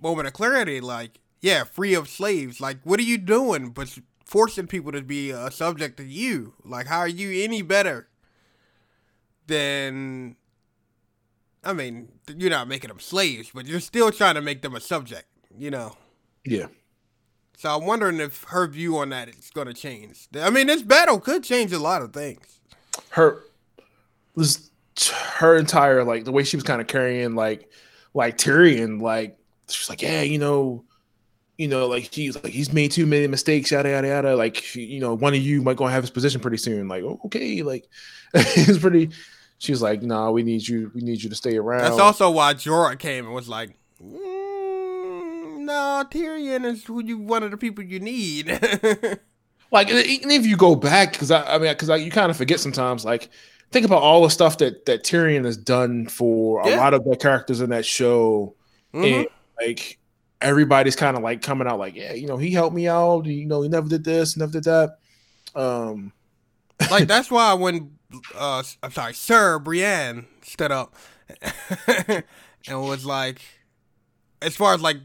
moment 0.00 0.28
of 0.28 0.34
clarity. 0.34 0.80
Like, 0.80 1.20
yeah, 1.40 1.64
free 1.64 1.94
of 1.94 2.08
slaves. 2.08 2.60
Like, 2.60 2.78
what 2.84 3.00
are 3.00 3.04
you 3.04 3.18
doing? 3.18 3.70
But 3.70 3.98
forcing 4.24 4.66
people 4.66 4.92
to 4.92 5.02
be 5.02 5.30
a 5.30 5.50
subject 5.50 5.96
to 5.98 6.04
you. 6.04 6.54
Like, 6.64 6.86
how 6.86 6.98
are 6.98 7.08
you 7.08 7.44
any 7.44 7.62
better 7.62 8.08
then 9.48 10.36
I 11.64 11.72
mean, 11.72 12.08
you're 12.36 12.50
not 12.50 12.68
making 12.68 12.88
them 12.88 13.00
slaves, 13.00 13.50
but 13.54 13.66
you're 13.66 13.80
still 13.80 14.10
trying 14.10 14.36
to 14.36 14.42
make 14.42 14.62
them 14.62 14.74
a 14.74 14.80
subject, 14.80 15.26
you 15.56 15.70
know. 15.70 15.96
Yeah. 16.44 16.66
So 17.56 17.74
I'm 17.74 17.84
wondering 17.84 18.20
if 18.20 18.44
her 18.44 18.68
view 18.68 18.98
on 18.98 19.08
that 19.08 19.28
is 19.28 19.50
going 19.50 19.66
to 19.66 19.74
change. 19.74 20.28
I 20.40 20.50
mean, 20.50 20.68
this 20.68 20.82
battle 20.82 21.18
could 21.18 21.42
change 21.42 21.72
a 21.72 21.78
lot 21.78 22.02
of 22.02 22.12
things. 22.12 22.60
Her 23.10 23.42
was 24.36 24.70
her 25.36 25.56
entire 25.56 26.04
like 26.04 26.24
the 26.24 26.32
way 26.32 26.44
she 26.44 26.56
was 26.56 26.64
kind 26.64 26.80
of 26.80 26.86
carrying 26.86 27.34
like 27.34 27.70
like 28.14 28.38
Tyrion 28.38 29.00
like 29.00 29.38
she's 29.68 29.88
like 29.88 30.02
yeah 30.02 30.22
you 30.22 30.38
know 30.38 30.84
you 31.56 31.68
know 31.68 31.86
like 31.86 32.12
he's 32.12 32.34
like 32.36 32.52
he's 32.52 32.72
made 32.72 32.90
too 32.90 33.06
many 33.06 33.26
mistakes 33.26 33.70
yada 33.70 33.90
yada 33.90 34.08
yada 34.08 34.36
like 34.36 34.74
you 34.74 35.00
know 35.00 35.14
one 35.14 35.34
of 35.34 35.40
you 35.40 35.62
might 35.62 35.76
go 35.76 35.86
have 35.86 36.02
his 36.02 36.10
position 36.10 36.40
pretty 36.40 36.56
soon 36.56 36.88
like 36.88 37.02
okay 37.02 37.62
like 37.62 37.86
it's 38.34 38.78
pretty 38.78 39.10
she's 39.58 39.82
like, 39.82 40.02
"Nah, 40.02 40.30
we 40.30 40.42
need 40.42 40.66
you. 40.66 40.90
We 40.94 41.02
need 41.02 41.22
you 41.22 41.28
to 41.28 41.36
stay 41.36 41.56
around." 41.56 41.82
That's 41.82 41.98
also 41.98 42.30
why 42.30 42.54
Jorah 42.54 42.98
came 42.98 43.26
and 43.26 43.34
was 43.34 43.48
like, 43.48 43.70
mm, 44.02 45.58
"No, 45.58 46.04
Tyrion 46.10 46.64
is 46.64 46.84
who 46.84 47.04
you 47.04 47.18
one 47.18 47.42
of 47.42 47.50
the 47.50 47.56
people 47.56 47.84
you 47.84 48.00
need." 48.00 48.48
like, 49.70 49.90
even 49.90 50.30
if 50.30 50.46
you 50.46 50.56
go 50.56 50.74
back, 50.74 51.12
because 51.12 51.30
I, 51.30 51.54
I 51.54 51.58
mean, 51.58 51.72
because 51.72 51.88
you 52.02 52.10
kind 52.10 52.30
of 52.30 52.36
forget 52.36 52.60
sometimes. 52.60 53.04
Like, 53.04 53.30
think 53.70 53.84
about 53.84 54.02
all 54.02 54.22
the 54.22 54.30
stuff 54.30 54.58
that 54.58 54.86
that 54.86 55.04
Tyrion 55.04 55.44
has 55.44 55.56
done 55.56 56.06
for 56.06 56.60
a 56.60 56.76
lot 56.76 56.94
of 56.94 57.04
the 57.04 57.16
characters 57.16 57.60
in 57.60 57.70
that 57.70 57.84
show, 57.84 58.54
mm-hmm. 58.94 59.04
and 59.04 59.28
like 59.60 59.98
everybody's 60.40 60.96
kind 60.96 61.16
of 61.16 61.22
like 61.22 61.42
coming 61.42 61.66
out 61.66 61.78
like, 61.78 61.96
yeah, 61.96 62.12
you 62.12 62.26
know, 62.26 62.36
he 62.36 62.50
helped 62.50 62.74
me 62.74 62.88
out. 62.88 63.26
You 63.26 63.46
know, 63.46 63.62
he 63.62 63.68
never 63.68 63.88
did 63.88 64.04
this, 64.04 64.36
never 64.36 64.52
did 64.52 64.64
that. 64.64 64.98
Um, 65.54 66.12
like 66.90 67.08
that's 67.08 67.30
why 67.30 67.54
when 67.54 67.97
uh, 68.34 68.62
I'm 68.82 68.92
sorry, 68.92 69.14
Sir 69.14 69.58
Brienne 69.58 70.26
stood 70.42 70.72
up 70.72 70.94
and 71.86 72.24
was 72.68 73.04
like, 73.04 73.40
as 74.40 74.56
far 74.56 74.74
as 74.74 74.80
like 74.80 74.98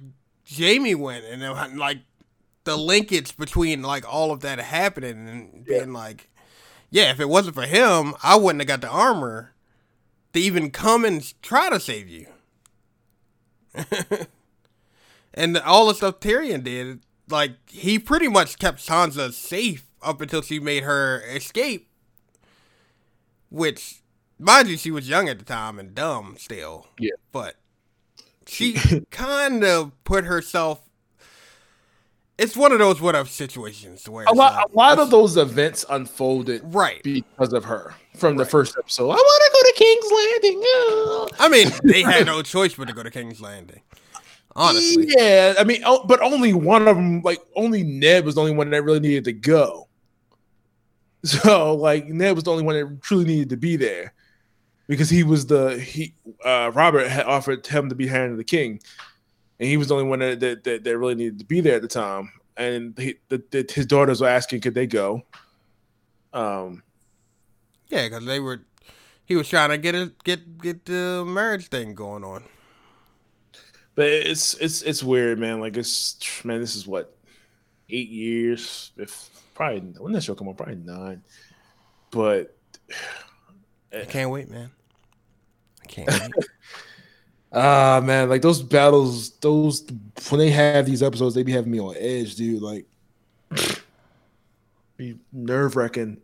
Jaime 0.49 0.95
went, 0.95 1.25
and 1.25 1.41
then, 1.41 1.77
like 1.77 1.99
the 2.63 2.77
linkage 2.77 3.35
between 3.37 3.81
like 3.81 4.11
all 4.11 4.31
of 4.31 4.41
that 4.41 4.59
happening 4.59 5.27
and 5.27 5.65
being 5.65 5.91
yeah. 5.91 5.97
like, 5.97 6.29
yeah, 6.89 7.11
if 7.11 7.19
it 7.19 7.29
wasn't 7.29 7.55
for 7.55 7.65
him, 7.65 8.13
I 8.23 8.35
wouldn't 8.37 8.61
have 8.61 8.67
got 8.67 8.81
the 8.81 8.93
armor 8.93 9.53
to 10.33 10.39
even 10.39 10.71
come 10.71 11.05
and 11.05 11.41
try 11.41 11.69
to 11.69 11.79
save 11.79 12.07
you. 12.07 12.27
and 15.33 15.57
all 15.57 15.87
the 15.87 15.95
stuff 15.95 16.19
Tyrion 16.19 16.63
did, 16.63 17.01
like 17.29 17.69
he 17.69 17.97
pretty 17.97 18.27
much 18.27 18.59
kept 18.59 18.85
Sansa 18.85 19.33
safe 19.33 19.89
up 20.01 20.21
until 20.21 20.41
she 20.41 20.59
made 20.59 20.83
her 20.83 21.21
escape 21.21 21.89
which, 23.53 24.01
mind 24.39 24.67
you, 24.67 24.77
she 24.77 24.91
was 24.91 25.07
young 25.07 25.29
at 25.29 25.37
the 25.37 25.45
time 25.45 25.77
and 25.77 25.93
dumb 25.93 26.35
still. 26.39 26.87
Yeah. 26.99 27.11
But 27.31 27.55
she 28.47 28.73
kind 29.11 29.63
of 29.63 29.91
put 30.03 30.25
herself. 30.25 30.81
It's 32.35 32.57
one 32.57 32.71
of 32.71 32.79
those 32.79 32.99
what 32.99 33.13
if 33.13 33.29
situations 33.29 34.09
where 34.09 34.25
a 34.25 34.33
lot, 34.33 34.55
like, 34.55 34.65
a 34.73 34.75
lot 34.75 34.99
of 34.99 35.11
those 35.11 35.37
events 35.37 35.85
unfolded 35.87 36.61
right 36.73 37.01
because 37.03 37.53
of 37.53 37.63
her 37.65 37.93
from 38.15 38.37
the 38.37 38.45
first 38.45 38.75
episode. 38.77 39.11
I 39.11 39.15
want 39.15 39.43
to 39.45 39.51
go 39.53 39.69
to 39.69 39.73
King's 39.77 40.11
Landing. 40.11 40.61
Oh. 40.65 41.29
I 41.39 41.47
mean, 41.47 41.67
they 41.83 42.01
had 42.01 42.25
no 42.25 42.41
choice 42.41 42.73
but 42.73 42.87
to 42.87 42.93
go 42.93 43.03
to 43.03 43.11
King's 43.11 43.39
Landing. 43.39 43.81
Honestly, 44.55 45.13
yeah. 45.15 45.53
I 45.59 45.63
mean, 45.63 45.83
oh, 45.85 46.05
but 46.05 46.21
only 46.21 46.53
one 46.53 46.87
of 46.87 46.95
them, 46.95 47.21
like 47.21 47.39
only 47.55 47.83
Ned, 47.83 48.25
was 48.25 48.33
the 48.33 48.41
only 48.41 48.53
one 48.53 48.71
that 48.71 48.81
really 48.81 48.99
needed 48.99 49.25
to 49.25 49.33
go. 49.33 49.87
So 51.25 51.73
like 51.75 52.07
Ned 52.07 52.35
was 52.35 52.43
the 52.43 52.51
only 52.51 52.63
one 52.63 52.75
that 52.75 53.01
truly 53.01 53.23
needed 53.23 53.49
to 53.49 53.57
be 53.57 53.77
there 53.77 54.13
because 54.87 55.09
he 55.09 55.23
was 55.23 55.45
the 55.45 55.79
he 55.79 56.13
uh, 56.43 56.71
Robert 56.73 57.07
had 57.07 57.25
offered 57.25 57.65
him 57.65 57.89
to 57.89 57.95
be 57.95 58.07
hand 58.07 58.31
of 58.31 58.37
the 58.37 58.43
king, 58.43 58.81
and 59.59 59.69
he 59.69 59.77
was 59.77 59.87
the 59.87 59.95
only 59.95 60.07
one 60.07 60.19
that 60.19 60.39
that, 60.41 60.63
that, 60.63 60.83
that 60.83 60.97
really 60.97 61.15
needed 61.15 61.39
to 61.39 61.45
be 61.45 61.61
there 61.61 61.75
at 61.75 61.81
the 61.81 61.87
time. 61.87 62.31
And 62.55 62.97
he, 62.99 63.15
the, 63.29 63.41
the, 63.49 63.67
his 63.73 63.87
daughters 63.87 64.21
were 64.21 64.27
asking, 64.27 64.61
could 64.61 64.75
they 64.75 64.85
go? 64.85 65.23
Um, 66.33 66.83
yeah, 67.87 68.07
because 68.07 68.25
they 68.25 68.39
were. 68.39 68.61
He 69.25 69.35
was 69.35 69.47
trying 69.47 69.69
to 69.69 69.77
get 69.77 69.95
a 69.95 70.11
get 70.23 70.57
get 70.57 70.85
the 70.85 71.23
marriage 71.25 71.69
thing 71.69 71.95
going 71.95 72.23
on. 72.23 72.43
But 73.95 74.07
it's 74.07 74.55
it's 74.55 74.81
it's 74.81 75.01
weird, 75.01 75.39
man. 75.39 75.61
Like 75.61 75.77
it's 75.77 76.43
man, 76.43 76.59
this 76.59 76.75
is 76.75 76.85
what 76.85 77.15
eight 77.89 78.09
years. 78.09 78.91
If 78.97 79.29
probably 79.53 79.79
when 79.97 80.13
that 80.13 80.23
show 80.23 80.35
come 80.35 80.47
on, 80.47 80.55
probably 80.55 80.75
nine. 80.75 81.23
But 82.11 82.55
I 83.93 84.05
can't 84.09 84.31
wait, 84.31 84.49
man. 84.49 84.71
I 85.81 85.85
can't 85.87 86.09
wait. 86.37 86.47
Ah 87.55 88.01
man, 88.03 88.29
like 88.29 88.41
those 88.41 88.63
battles, 88.63 89.29
those 89.37 89.85
when 90.29 90.39
they 90.39 90.49
have 90.49 90.87
these 90.87 91.03
episodes, 91.03 91.35
they 91.35 91.43
be 91.43 91.51
having 91.51 91.71
me 91.71 91.79
on 91.79 91.95
edge, 91.99 92.35
dude. 92.35 92.63
Like, 92.63 92.87
be 94.97 95.19
nerve 95.31 95.75
wracking. 95.75 96.17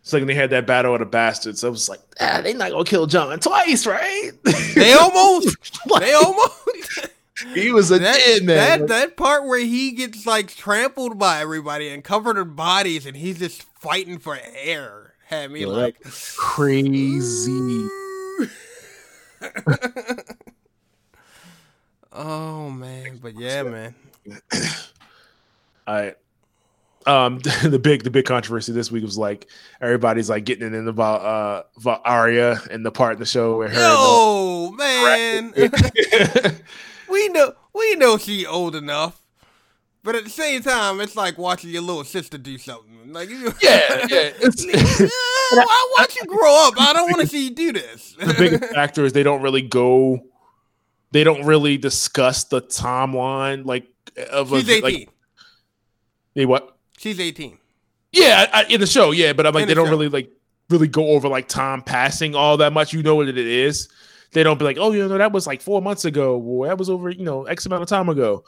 It's 0.00 0.12
like 0.12 0.20
when 0.20 0.26
they 0.26 0.34
had 0.34 0.50
that 0.50 0.66
battle 0.66 0.94
of 0.94 0.98
the 0.98 1.06
bastards. 1.06 1.62
I 1.62 1.68
was 1.68 1.88
like, 1.88 2.00
ah, 2.20 2.40
they 2.42 2.54
not 2.54 2.72
gonna 2.72 2.84
kill 2.84 3.06
Jon 3.06 3.38
twice, 3.38 3.86
right? 3.86 4.32
they 4.74 4.92
almost, 4.94 5.56
they 6.00 6.12
almost. 6.12 7.06
he 7.54 7.72
was 7.72 7.90
a 7.90 7.98
that, 7.98 8.16
dead 8.16 8.44
man. 8.44 8.80
That 8.80 8.88
that 8.88 9.16
part 9.16 9.46
where 9.46 9.60
he 9.60 9.92
gets 9.92 10.26
like 10.26 10.54
trampled 10.54 11.18
by 11.18 11.40
everybody 11.40 11.88
and 11.88 12.04
covered 12.04 12.36
in 12.38 12.54
bodies, 12.54 13.06
and 13.06 13.16
he's 13.16 13.38
just 13.38 13.62
fighting 13.62 14.18
for 14.18 14.38
air. 14.54 15.14
Had 15.26 15.50
me 15.50 15.64
like 15.66 16.02
crazy. 16.34 17.88
oh 22.12 22.70
man, 22.70 23.18
but 23.22 23.38
yeah, 23.38 23.62
man. 23.62 23.94
I 25.86 26.14
um 27.06 27.38
the 27.64 27.78
big 27.78 28.04
the 28.04 28.10
big 28.10 28.24
controversy 28.24 28.72
this 28.72 28.90
week 28.90 29.02
was 29.02 29.18
like 29.18 29.48
everybody's 29.80 30.30
like 30.30 30.44
getting 30.44 30.66
it 30.66 30.74
in 30.74 30.86
about 30.86 31.22
uh 31.22 31.62
about 31.78 32.02
Arya 32.04 32.60
and 32.70 32.84
the 32.86 32.92
part 32.92 33.14
in 33.14 33.18
the 33.18 33.26
show 33.26 33.58
where 33.58 33.68
her 33.68 33.74
Oh 33.78 34.72
man. 34.72 35.52
We 37.12 37.28
know 37.28 37.52
we 37.74 37.94
know 37.96 38.18
she 38.18 38.46
old 38.46 38.74
enough. 38.74 39.18
But 40.04 40.16
at 40.16 40.24
the 40.24 40.30
same 40.30 40.62
time, 40.62 41.00
it's 41.00 41.14
like 41.14 41.38
watching 41.38 41.70
your 41.70 41.82
little 41.82 42.02
sister 42.02 42.36
do 42.36 42.58
something. 42.58 43.12
Like, 43.12 43.28
yeah, 43.62 44.06
yeah. 44.08 44.30
It's, 44.40 44.66
I 44.66 45.88
want 45.96 46.16
you 46.16 46.24
grow 46.26 46.66
up. 46.66 46.74
I 46.76 46.92
don't 46.92 47.08
want 47.10 47.20
to 47.20 47.26
see 47.28 47.44
you 47.44 47.54
do 47.54 47.72
this. 47.72 48.16
the 48.18 48.34
biggest 48.36 48.64
factor 48.74 49.04
is 49.04 49.12
they 49.12 49.22
don't 49.22 49.42
really 49.42 49.62
go, 49.62 50.20
they 51.12 51.22
don't 51.22 51.44
really 51.44 51.76
discuss 51.76 52.44
the 52.44 52.60
timeline 52.60 53.64
like 53.64 53.86
of 54.32 54.48
She's 54.48 54.68
a, 54.68 54.72
18. 54.78 54.82
like 54.82 55.08
they 56.34 56.46
what? 56.46 56.76
She's 56.98 57.20
18. 57.20 57.58
Yeah, 58.10 58.46
I, 58.52 58.64
in 58.64 58.80
the 58.80 58.86
show, 58.86 59.12
yeah, 59.12 59.32
but 59.32 59.46
I'm 59.46 59.54
like 59.54 59.62
In 59.62 59.68
they 59.68 59.74
the 59.74 59.76
don't 59.76 59.86
show. 59.86 59.90
really 59.92 60.08
like 60.08 60.30
really 60.68 60.88
go 60.88 61.08
over 61.10 61.28
like 61.28 61.46
time 61.48 61.80
passing 61.82 62.34
all 62.34 62.56
that 62.56 62.72
much. 62.72 62.92
You 62.92 63.02
know 63.04 63.14
what 63.14 63.28
it 63.28 63.38
is. 63.38 63.88
They 64.32 64.42
don't 64.42 64.58
be 64.58 64.64
like, 64.64 64.78
oh, 64.80 64.92
you 64.92 65.06
know, 65.06 65.18
that 65.18 65.32
was 65.32 65.46
like 65.46 65.60
four 65.60 65.82
months 65.82 66.04
ago. 66.04 66.36
Well, 66.38 66.68
that 66.68 66.78
was 66.78 66.88
over, 66.88 67.10
you 67.10 67.24
know, 67.24 67.44
X 67.44 67.66
amount 67.66 67.82
of 67.82 67.88
time 67.88 68.08
ago. 68.08 68.44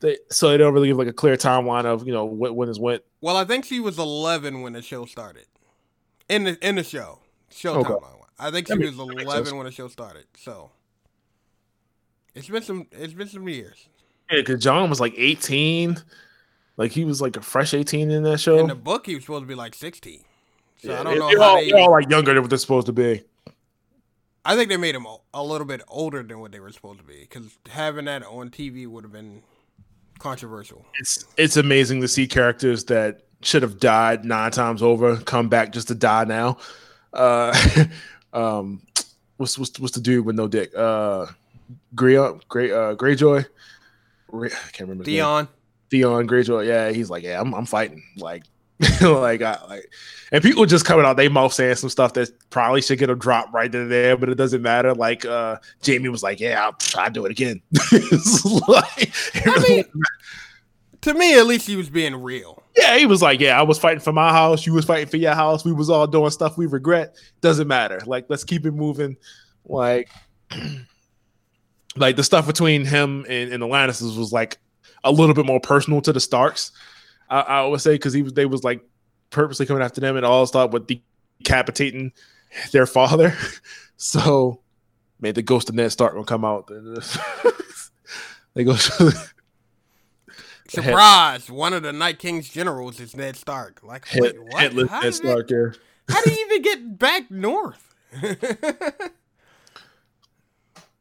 They, 0.00 0.18
so 0.30 0.50
they 0.50 0.56
don't 0.58 0.74
really 0.74 0.88
give 0.88 0.98
like 0.98 1.08
a 1.08 1.12
clear 1.12 1.36
timeline 1.36 1.84
of 1.86 2.06
you 2.06 2.12
know 2.12 2.24
what 2.26 2.54
when 2.54 2.68
is 2.68 2.78
when. 2.78 3.00
Well, 3.22 3.36
I 3.36 3.44
think 3.44 3.64
she 3.64 3.80
was 3.80 3.98
11 3.98 4.60
when 4.60 4.74
the 4.74 4.82
show 4.82 5.06
started. 5.06 5.46
In 6.28 6.44
the 6.44 6.66
in 6.66 6.74
the 6.74 6.84
show, 6.84 7.20
show 7.50 7.74
Okay. 7.80 7.90
timeline. 7.90 8.12
I 8.38 8.50
think 8.50 8.66
she 8.66 8.74
That 8.74 8.80
was 8.80 8.96
makes 9.08 9.22
11 9.22 9.56
when 9.56 9.64
the 9.64 9.72
show 9.72 9.88
started. 9.88 10.26
So 10.36 10.70
it's 12.34 12.48
been 12.48 12.62
some 12.62 12.86
it's 12.92 13.14
been 13.14 13.28
some 13.28 13.48
years. 13.48 13.88
Yeah, 14.30 14.40
because 14.40 14.62
Jon 14.62 14.90
was 14.90 15.00
like 15.00 15.14
18, 15.16 15.96
like 16.76 16.92
he 16.92 17.04
was 17.04 17.22
like 17.22 17.36
a 17.36 17.40
fresh 17.40 17.72
18 17.72 18.10
in 18.10 18.22
that 18.24 18.38
show. 18.38 18.58
In 18.58 18.66
the 18.66 18.74
book, 18.74 19.06
he 19.06 19.14
was 19.14 19.24
supposed 19.24 19.44
to 19.44 19.46
be 19.46 19.54
like 19.54 19.74
16. 19.74 20.20
So 20.78 20.90
Yeah, 20.90 21.00
I 21.00 21.04
don't 21.04 21.18
know 21.18 21.28
they're, 21.28 21.38
how 21.38 21.44
all, 21.50 21.56
they. 21.56 21.70
they're 21.70 21.80
all 21.80 21.92
like 21.92 22.10
younger 22.10 22.34
than 22.34 22.42
what 22.42 22.50
they're 22.50 22.58
supposed 22.58 22.86
to 22.88 22.92
be. 22.92 23.22
I 24.46 24.54
think 24.54 24.68
they 24.68 24.76
made 24.76 24.94
him 24.94 25.06
a, 25.34 25.42
little 25.42 25.66
bit 25.66 25.82
older 25.88 26.22
than 26.22 26.38
what 26.38 26.52
they 26.52 26.60
were 26.60 26.70
supposed 26.70 27.00
to 27.00 27.04
be 27.04 27.20
because 27.20 27.58
having 27.68 28.04
that 28.04 28.22
on 28.22 28.50
TV 28.50 28.86
would 28.86 29.02
have 29.02 29.12
been 29.12 29.42
controversial. 30.20 30.86
It's 31.00 31.24
it's 31.36 31.56
amazing 31.56 32.00
to 32.02 32.08
see 32.08 32.28
characters 32.28 32.84
that 32.84 33.22
should 33.42 33.62
have 33.62 33.80
died 33.80 34.24
nine 34.24 34.52
times 34.52 34.82
over 34.82 35.16
come 35.16 35.48
back 35.48 35.72
just 35.72 35.88
to 35.88 35.96
die 35.96 36.24
now. 36.24 36.58
Uh, 37.12 37.52
um, 38.32 38.82
what's 39.36 39.58
what's 39.58 39.80
what's 39.80 39.94
the 39.94 40.00
dude 40.00 40.24
with 40.24 40.36
no 40.36 40.46
dick? 40.46 40.70
Uh, 40.76 41.26
Grey 41.96 42.14
Grey 42.48 42.70
uh, 42.70 42.94
Greyjoy. 42.94 43.44
I 44.32 44.48
can't 44.48 44.80
remember. 44.80 45.02
Dion, 45.02 45.48
Theon 45.90 46.28
Greyjoy. 46.28 46.66
Yeah, 46.66 46.90
he's 46.90 47.10
like, 47.10 47.24
yeah, 47.24 47.40
I'm 47.40 47.52
I'm 47.52 47.66
fighting. 47.66 48.04
Like, 48.16 48.44
like 49.00 49.40
I 49.42 49.58
like, 49.68 49.90
and 50.32 50.42
people 50.42 50.66
just 50.66 50.84
coming 50.84 51.06
out 51.06 51.16
they 51.16 51.28
mouth 51.28 51.52
saying 51.52 51.76
some 51.76 51.88
stuff 51.88 52.12
that 52.14 52.28
probably 52.50 52.82
should 52.82 52.98
get 52.98 53.08
a 53.08 53.14
drop 53.14 53.52
right 53.54 53.72
there, 53.72 54.16
but 54.16 54.28
it 54.28 54.34
doesn't 54.34 54.60
matter. 54.60 54.92
Like, 54.92 55.24
uh, 55.24 55.56
Jaime 55.84 56.08
was 56.10 56.22
like, 56.22 56.40
yeah, 56.40 56.62
I'll 56.62 56.74
try 56.74 57.06
to 57.06 57.12
do 57.12 57.24
it 57.24 57.30
again. 57.30 57.62
Like- 58.68 59.12
I 59.46 59.64
mean, 59.68 59.84
to 61.02 61.14
me 61.14 61.38
at 61.38 61.46
least 61.46 61.66
he 61.66 61.76
was 61.76 61.88
being 61.88 62.14
real. 62.16 62.62
yeah, 62.76 62.98
he 62.98 63.06
was 63.06 63.22
like, 63.22 63.40
yeah, 63.40 63.58
I 63.58 63.62
was 63.62 63.78
fighting 63.78 64.00
for 64.00 64.12
my 64.12 64.30
house, 64.30 64.66
you 64.66 64.74
was 64.74 64.84
fighting 64.84 65.08
for 65.08 65.16
your 65.16 65.34
house, 65.34 65.64
we 65.64 65.72
was 65.72 65.88
all 65.88 66.06
doing 66.06 66.30
stuff 66.30 66.58
we 66.58 66.66
regret. 66.66 67.16
Doesn't 67.40 67.68
matter. 67.68 68.00
Like, 68.04 68.26
let's 68.28 68.44
keep 68.44 68.66
it 68.66 68.72
moving. 68.72 69.16
Like, 69.64 70.10
like 71.96 72.16
the 72.16 72.24
stuff 72.24 72.46
between 72.46 72.84
him 72.84 73.24
and, 73.28 73.52
and 73.52 73.62
the 73.62 73.66
Lannisters 73.66 74.18
was 74.18 74.32
like 74.32 74.58
a 75.04 75.10
little 75.10 75.34
bit 75.34 75.46
more 75.46 75.60
personal 75.60 76.00
to 76.02 76.12
the 76.12 76.20
Starks. 76.20 76.72
I, 77.28 77.40
I 77.40 77.66
would 77.66 77.80
say 77.80 77.94
because 77.94 78.12
he 78.12 78.22
was 78.22 78.32
they 78.32 78.46
was 78.46 78.62
like 78.64 78.82
purposely 79.30 79.66
coming 79.66 79.82
after 79.82 80.00
them 80.00 80.16
and 80.16 80.24
all 80.26 80.46
start 80.46 80.70
with 80.70 80.88
decapitating 81.42 82.12
their 82.72 82.86
father. 82.86 83.36
So, 83.98 84.60
man, 85.20 85.32
the 85.32 85.40
ghost 85.40 85.70
of 85.70 85.74
Ned 85.74 85.90
Stark 85.90 86.14
will 86.14 86.22
come 86.24 86.44
out. 86.44 86.68
they 88.54 88.62
go. 88.62 88.76
Surprise! 90.68 91.50
One 91.50 91.72
of 91.72 91.82
the 91.82 91.94
Night 91.94 92.18
King's 92.18 92.48
generals 92.50 93.00
is 93.00 93.16
Ned 93.16 93.36
Stark. 93.36 93.80
Like, 93.82 94.06
Head, 94.06 94.20
wait, 94.22 94.42
what? 94.42 94.60
headless 94.60 94.90
How 94.90 95.00
Ned 95.00 95.08
it- 95.08 95.14
Stark. 95.14 95.50
How 96.10 96.22
did 96.22 96.32
he 96.34 96.40
even 96.40 96.60
get 96.62 96.98
back 96.98 97.30
north? 97.30 97.94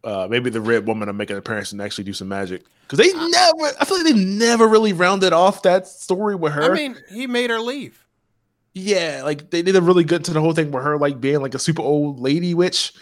Uh, 0.05 0.27
maybe 0.29 0.51
the 0.51 0.61
red 0.61 0.85
woman 0.85 1.07
will 1.07 1.15
make 1.15 1.31
an 1.31 1.35
appearance 1.37 1.71
and 1.71 1.81
actually 1.81 2.03
do 2.03 2.13
some 2.13 2.27
magic 2.27 2.63
because 2.83 2.99
they 2.99 3.11
never. 3.11 3.75
I 3.79 3.85
feel 3.85 3.97
like 3.97 4.05
they 4.05 4.13
never 4.13 4.67
really 4.67 4.93
rounded 4.93 5.33
off 5.33 5.63
that 5.63 5.87
story 5.87 6.35
with 6.35 6.53
her. 6.53 6.71
I 6.71 6.75
mean, 6.75 6.95
he 7.09 7.25
made 7.25 7.49
her 7.49 7.59
leave. 7.59 8.05
yeah, 8.73 9.21
like 9.23 9.49
they 9.49 9.63
did 9.63 9.75
a 9.75 9.81
really 9.81 10.03
good 10.03 10.23
to 10.25 10.33
the 10.33 10.39
whole 10.41 10.53
thing 10.53 10.69
with 10.69 10.83
her 10.83 10.97
like 10.99 11.19
being 11.19 11.41
like 11.41 11.55
a 11.55 11.59
super 11.59 11.81
old 11.81 12.19
lady 12.19 12.53
witch, 12.53 12.93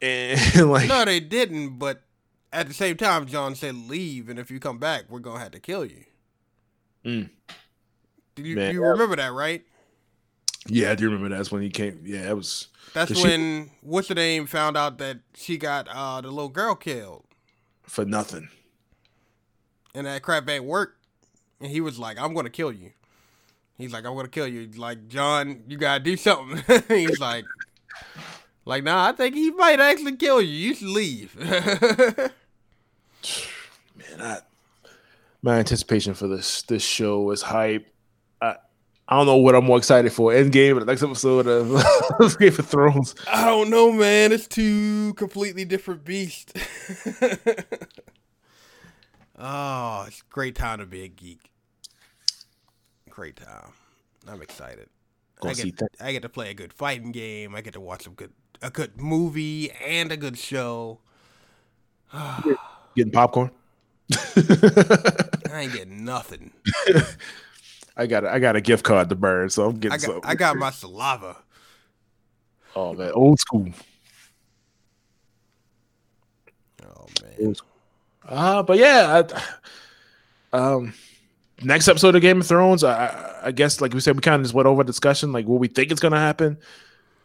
and 0.00 0.70
like 0.70 0.88
No, 0.88 1.04
they 1.04 1.18
didn't. 1.18 1.78
But 1.80 2.02
at 2.52 2.68
the 2.68 2.74
same 2.74 2.96
time, 2.96 3.26
Jon 3.26 3.56
said, 3.56 3.74
"Leave, 3.74 4.28
and 4.28 4.38
if 4.38 4.52
you 4.52 4.60
come 4.60 4.78
back, 4.78 5.06
we're 5.08 5.18
gonna 5.18 5.40
have 5.40 5.50
to 5.50 5.60
kill 5.60 5.84
you." 5.84 6.04
Mm. 7.04 7.30
Do 8.36 8.42
you, 8.42 8.54
Man, 8.54 8.72
you 8.72 8.84
remember 8.84 9.16
that, 9.16 9.32
right? 9.32 9.64
Yeah, 10.66 10.92
I 10.92 10.94
do 10.94 11.04
remember 11.10 11.28
that's 11.36 11.50
when 11.52 11.62
he 11.62 11.70
came. 11.70 12.00
Yeah, 12.04 12.30
it 12.30 12.36
was 12.36 12.68
That's 12.94 13.10
Cause 13.12 13.20
she- 13.20 13.28
when 13.28 13.70
what's 13.82 14.08
the 14.08 14.14
name 14.14 14.46
found 14.46 14.76
out 14.76 14.98
that 14.98 15.18
she 15.34 15.56
got 15.58 15.88
uh, 15.88 16.20
the 16.20 16.28
little 16.30 16.48
girl 16.48 16.74
killed, 16.74 17.24
for 17.82 18.04
nothing. 18.04 18.48
and 19.94 20.06
that 20.06 20.22
crap 20.22 20.48
ain't 20.48 20.64
work. 20.64 20.96
And 21.60 21.70
he 21.70 21.80
was 21.80 21.98
like, 21.98 22.18
"I'm 22.18 22.34
gonna 22.34 22.50
kill 22.50 22.72
you." 22.72 22.92
He's 23.78 23.92
like, 23.92 24.04
"I'm 24.06 24.14
gonna 24.14 24.28
kill 24.28 24.46
you." 24.48 24.66
He's 24.66 24.78
Like 24.78 25.08
Jon, 25.08 25.62
you 25.68 25.76
gotta 25.76 26.02
do 26.02 26.16
something. 26.16 26.62
He's 26.88 27.20
like, 27.20 27.44
like, 28.64 28.84
nah, 28.84 29.08
I 29.08 29.12
think 29.12 29.34
he 29.34 29.50
might 29.50 29.80
actually 29.80 30.16
kill 30.16 30.40
you. 30.40 30.48
You 30.68 30.74
should 30.74 30.88
leave. 30.88 31.36
Man, 33.96 34.20
I, 34.20 34.38
my 35.42 35.58
anticipation 35.58 36.14
for 36.14 36.26
this 36.26 36.62
this 36.62 36.82
show 36.82 37.20
was 37.22 37.42
hype. 37.42 37.93
I 39.14 39.16
I 39.16 39.18
don't 39.18 39.26
know 39.26 39.36
what 39.36 39.54
I'm 39.54 39.64
more 39.64 39.78
excited 39.78 40.12
for: 40.12 40.32
Endgame 40.32 40.76
or 40.76 40.80
the 40.80 40.86
next 40.86 41.04
episode 41.04 41.46
of 41.46 41.68
Game 42.40 42.48
of 42.48 42.66
Thrones. 42.66 43.14
I 43.30 43.44
don't 43.44 43.70
know, 43.70 43.92
man. 43.92 44.32
It's 44.32 44.48
two 44.48 45.14
completely 45.14 45.64
different 45.64 46.04
beasts. 46.04 46.52
oh, 49.38 50.04
it's 50.08 50.20
a 50.20 50.24
great 50.30 50.56
time 50.56 50.80
to 50.80 50.86
be 50.86 51.04
a 51.04 51.08
geek. 51.08 51.52
Great 53.08 53.36
time. 53.36 53.70
I'm 54.26 54.42
excited. 54.42 54.88
I 55.38 55.42
Gonna 55.42 55.54
see 55.54 55.70
get, 55.70 55.76
that. 55.76 55.90
I 56.00 56.10
get 56.10 56.22
to 56.22 56.28
play 56.28 56.50
a 56.50 56.54
good 56.54 56.72
fighting 56.72 57.12
game. 57.12 57.54
I 57.54 57.60
get 57.60 57.74
to 57.74 57.80
watch 57.80 58.02
some 58.02 58.14
good 58.14 58.32
a 58.62 58.70
good 58.70 59.00
movie 59.00 59.70
and 59.70 60.10
a 60.10 60.16
good 60.16 60.36
show. 60.36 60.98
Getting 62.96 63.12
popcorn. 63.12 63.52
I 64.10 65.52
ain't 65.52 65.72
getting 65.72 66.04
nothing. 66.04 66.50
I 67.96 68.06
got 68.06 68.24
a, 68.24 68.32
I 68.32 68.38
got 68.40 68.56
a 68.56 68.60
gift 68.60 68.84
card 68.84 69.08
to 69.08 69.14
burn, 69.14 69.50
so 69.50 69.66
I'm 69.68 69.78
getting 69.78 69.92
I 69.92 69.96
got 69.98 70.00
some. 70.06 70.20
I 70.24 70.34
got 70.34 70.56
my 70.56 70.70
saliva. 70.70 71.36
oh 72.74 72.92
man, 72.94 73.12
old 73.12 73.38
school. 73.38 73.68
Oh 76.84 77.06
man. 77.38 77.54
Uh, 78.28 78.62
but 78.62 78.78
yeah, 78.78 79.22
I, 80.52 80.56
um, 80.56 80.94
next 81.62 81.88
episode 81.88 82.14
of 82.16 82.22
Game 82.22 82.40
of 82.40 82.46
Thrones, 82.46 82.82
I- 82.82 83.06
I, 83.06 83.30
I 83.48 83.50
guess 83.52 83.80
like 83.80 83.92
we 83.92 84.00
said, 84.00 84.16
we 84.16 84.22
kind 84.22 84.36
of 84.36 84.42
just 84.42 84.54
went 84.54 84.66
over 84.66 84.82
discussion 84.82 85.32
like 85.32 85.46
what 85.46 85.60
we 85.60 85.68
think 85.68 85.92
is 85.92 86.00
gonna 86.00 86.18
happen. 86.18 86.58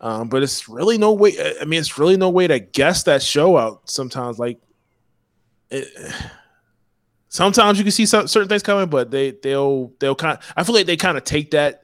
Um, 0.01 0.29
but 0.29 0.43
it's 0.43 0.69
really 0.69 0.97
no 0.97 1.13
way. 1.13 1.33
I 1.59 1.65
mean, 1.65 1.79
it's 1.79 1.97
really 1.97 2.15
no 2.17 2.29
way 2.29 2.47
to 2.47 2.59
guess 2.59 3.03
that 3.03 3.21
show 3.21 3.57
out. 3.57 3.89
Sometimes, 3.89 4.39
like, 4.39 4.59
it, 5.69 5.87
sometimes 7.29 7.77
you 7.77 7.83
can 7.83 7.91
see 7.91 8.05
some, 8.05 8.27
certain 8.27 8.49
things 8.49 8.63
coming, 8.63 8.89
but 8.89 9.11
they 9.11 9.31
they'll 9.31 9.93
they'll 9.99 10.15
kind. 10.15 10.37
I 10.55 10.63
feel 10.63 10.75
like 10.75 10.85
they 10.85 10.97
kind 10.97 11.17
of 11.17 11.23
take 11.23 11.51
that 11.51 11.83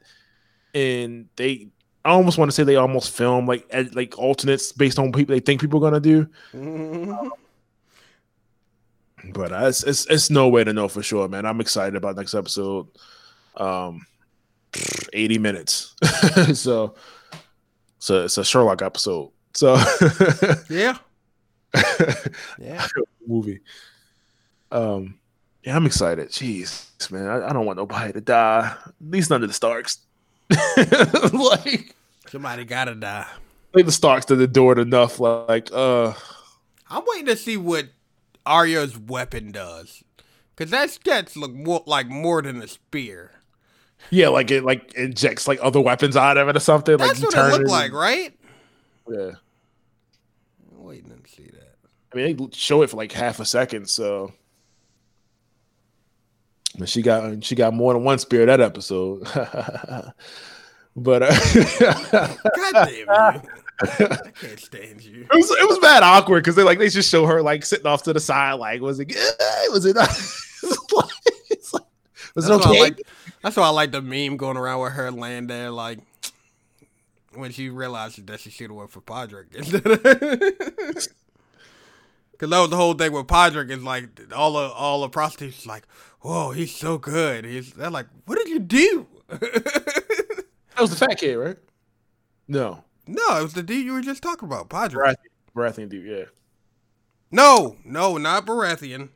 and 0.74 1.28
they. 1.36 1.68
I 2.04 2.10
almost 2.10 2.38
want 2.38 2.50
to 2.50 2.54
say 2.54 2.62
they 2.62 2.76
almost 2.76 3.16
film 3.16 3.46
like 3.46 3.66
like 3.94 4.16
alternates 4.16 4.70
based 4.70 4.98
on 4.98 5.10
people 5.10 5.34
they 5.34 5.40
think 5.40 5.60
people 5.60 5.84
are 5.84 5.90
gonna 5.90 6.00
do. 6.00 6.26
Mm-hmm. 6.52 7.28
But 9.32 9.52
uh, 9.52 9.66
it's, 9.66 9.82
it's 9.82 10.06
it's 10.06 10.30
no 10.30 10.48
way 10.48 10.62
to 10.62 10.72
know 10.72 10.86
for 10.88 11.02
sure, 11.02 11.26
man. 11.28 11.46
I'm 11.46 11.60
excited 11.60 11.96
about 11.96 12.16
next 12.16 12.34
episode. 12.34 12.86
Um, 13.56 14.06
80 15.12 15.38
minutes, 15.38 15.94
so 16.54 16.94
so 17.98 18.24
it's 18.24 18.38
a 18.38 18.44
Sherlock 18.44 18.82
episode. 18.82 19.30
So 19.54 19.74
yeah, 20.70 20.98
yeah, 22.58 22.86
movie. 23.26 23.60
Um, 24.70 25.18
yeah, 25.66 25.74
I'm 25.74 25.84
excited. 25.84 26.28
Jeez, 26.28 27.10
man, 27.10 27.26
I, 27.26 27.48
I, 27.48 27.52
don't 27.52 27.66
want 27.66 27.76
nobody 27.76 28.12
to 28.12 28.20
die. 28.20 28.72
At 28.86 28.92
least 29.00 29.30
none 29.30 29.42
of 29.42 29.48
the 29.48 29.54
Starks. 29.54 29.98
like 31.32 31.96
somebody 32.28 32.64
gotta 32.64 32.94
die. 32.94 33.26
Like 33.74 33.84
the 33.84 33.92
Starks 33.92 34.26
door 34.26 34.74
it 34.74 34.78
enough. 34.78 35.18
Like, 35.18 35.68
uh, 35.72 36.12
I'm 36.88 37.02
waiting 37.04 37.26
to 37.26 37.36
see 37.36 37.56
what 37.56 37.88
Arya's 38.46 38.96
weapon 38.96 39.50
does, 39.50 40.04
because 40.54 40.70
that 40.70 40.90
sketch 40.90 41.34
look 41.34 41.52
more 41.52 41.82
like 41.84 42.06
more 42.06 42.42
than 42.42 42.62
a 42.62 42.68
spear. 42.68 43.32
Yeah, 44.10 44.28
like 44.28 44.52
it 44.52 44.62
like 44.62 44.94
injects 44.94 45.48
like 45.48 45.58
other 45.60 45.80
weapons 45.80 46.16
out 46.16 46.36
of 46.38 46.48
it 46.48 46.56
or 46.56 46.60
something. 46.60 46.96
That's 46.96 47.20
like 47.20 47.34
what 47.34 47.48
it 47.48 47.58
looked 47.58 47.70
like, 47.70 47.92
right? 47.92 48.32
Yeah. 49.10 49.32
I'm 50.70 50.84
waiting 50.84 51.10
to 51.10 51.28
see 51.28 51.50
that. 51.50 51.74
I 52.12 52.16
mean, 52.16 52.36
they 52.36 52.46
show 52.52 52.82
it 52.82 52.90
for 52.90 52.98
like 52.98 53.10
half 53.10 53.40
a 53.40 53.44
second, 53.44 53.90
so. 53.90 54.32
And 56.78 56.88
she 56.88 57.02
got 57.02 57.42
she 57.44 57.54
got 57.54 57.74
more 57.74 57.92
than 57.94 58.04
one 58.04 58.18
spear 58.18 58.46
that 58.46 58.60
episode. 58.60 59.22
but 60.96 61.22
uh, 61.22 61.34
God 62.56 62.72
damn 62.72 63.36
it. 63.36 63.42
I 63.78 64.30
can't 64.40 64.58
stand 64.60 65.04
you. 65.04 65.26
It 65.30 65.34
was 65.34 65.50
it 65.50 65.68
was 65.68 65.78
bad 65.78 66.02
awkward 66.02 66.42
because 66.42 66.56
they 66.56 66.62
like 66.62 66.78
they 66.78 66.88
just 66.88 67.10
show 67.10 67.26
her 67.26 67.42
like 67.42 67.64
sitting 67.64 67.86
off 67.86 68.02
to 68.04 68.12
the 68.12 68.20
side, 68.20 68.54
like 68.54 68.80
was 68.80 69.00
it 69.00 69.06
good? 69.06 69.16
Was 69.70 69.84
it? 69.84 69.96
Not? 69.96 70.08
was 72.34 72.48
it 72.48 72.52
okay? 72.52 72.80
Like, 72.80 73.02
that's 73.42 73.56
why 73.56 73.64
I 73.64 73.70
like 73.70 73.92
the 73.92 74.00
meme 74.00 74.36
going 74.36 74.56
around 74.56 74.80
with 74.80 74.92
her 74.92 75.10
laying 75.10 75.46
there, 75.46 75.70
like 75.70 75.98
when 77.34 77.52
she 77.52 77.68
realizes 77.68 78.24
that 78.24 78.40
she 78.40 78.50
should 78.50 78.70
have 78.70 78.76
went 78.76 78.90
for 78.90 79.00
Podrick 79.00 79.50
Because 82.32 82.50
that 82.50 82.60
was 82.60 82.70
the 82.70 82.76
whole 82.76 82.94
thing 82.94 83.12
with 83.12 83.26
Podrick 83.26 83.70
is 83.70 83.82
like 83.82 84.32
all 84.32 84.52
the 84.54 84.70
all 84.70 85.02
the 85.02 85.08
prostitutes 85.08 85.66
like, 85.66 85.86
whoa, 86.26 86.50
he's 86.50 86.74
so 86.74 86.98
good. 86.98 87.44
He's 87.44 87.72
they're 87.72 87.90
like, 87.90 88.06
what 88.24 88.36
did 88.36 88.48
you 88.48 88.58
do? 88.58 89.06
that 89.28 90.44
was 90.78 90.90
the 90.90 90.96
fat 90.96 91.18
kid, 91.18 91.36
right? 91.36 91.56
No. 92.48 92.84
No, 93.06 93.38
it 93.38 93.42
was 93.42 93.54
the 93.54 93.62
dude 93.62 93.84
you 93.84 93.92
were 93.92 94.00
just 94.00 94.22
talking 94.22 94.48
about, 94.48 94.68
Podrick. 94.68 94.94
Baratheon, 94.96 95.14
Baratheon 95.54 95.88
dude, 95.88 96.06
yeah. 96.06 96.24
No, 97.30 97.76
no, 97.84 98.18
not 98.18 98.46
Baratheon. 98.46 99.10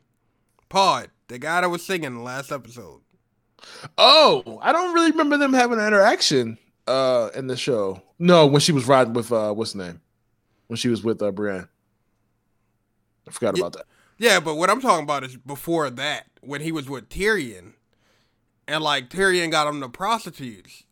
Pod, 0.69 1.09
the 1.27 1.37
guy 1.37 1.61
that 1.61 1.69
was 1.69 1.85
singing 1.85 2.15
the 2.15 2.21
last 2.21 2.51
episode. 2.51 3.01
Oh, 3.97 4.59
I 4.61 4.71
don't 4.71 4.93
really 4.93 5.11
remember 5.11 5.37
them 5.37 5.53
having 5.53 5.79
an 5.79 5.87
interaction 5.87 6.57
uh 6.87 7.29
in 7.35 7.47
the 7.47 7.57
show. 7.57 8.01
No, 8.19 8.47
when 8.47 8.61
she 8.61 8.71
was 8.71 8.87
riding 8.87 9.13
with 9.13 9.31
uh 9.31 9.53
what's 9.53 9.73
the 9.73 9.83
name? 9.83 10.01
When 10.67 10.77
she 10.77 10.87
was 10.87 11.03
with 11.03 11.21
uh 11.21 11.31
Brienne. 11.31 11.67
I 13.27 13.31
forgot 13.31 13.57
about 13.57 13.73
that. 13.73 13.85
Yeah, 14.21 14.39
but 14.39 14.53
what 14.53 14.69
I'm 14.69 14.79
talking 14.79 15.03
about 15.03 15.23
is 15.23 15.35
before 15.35 15.89
that, 15.89 16.27
when 16.41 16.61
he 16.61 16.71
was 16.71 16.87
with 16.87 17.09
Tyrion. 17.09 17.73
And 18.67 18.83
like 18.83 19.09
Tyrion 19.09 19.49
got 19.49 19.65
him 19.65 19.79
the 19.79 19.89
prostitutes. 19.89 20.83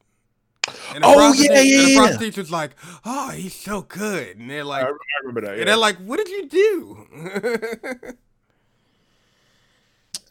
And 0.95 1.03
oh 1.03 1.33
yeah, 1.33 1.61
yeah, 1.61 1.79
and 1.79 1.87
the 1.89 1.95
prostitutes 1.95 2.37
was 2.37 2.51
like, 2.51 2.71
"Oh, 3.05 3.29
he's 3.29 3.53
so 3.53 3.83
good," 3.83 4.37
and 4.37 4.49
they're 4.49 4.63
like, 4.63 4.83
"I 4.83 4.89
remember 5.21 5.41
that." 5.41 5.53
Yeah. 5.53 5.59
And 5.59 5.67
they're 5.67 5.77
like, 5.77 5.97
"What 5.97 6.17
did 6.17 6.29
you 6.29 6.47
do?" 6.47 7.07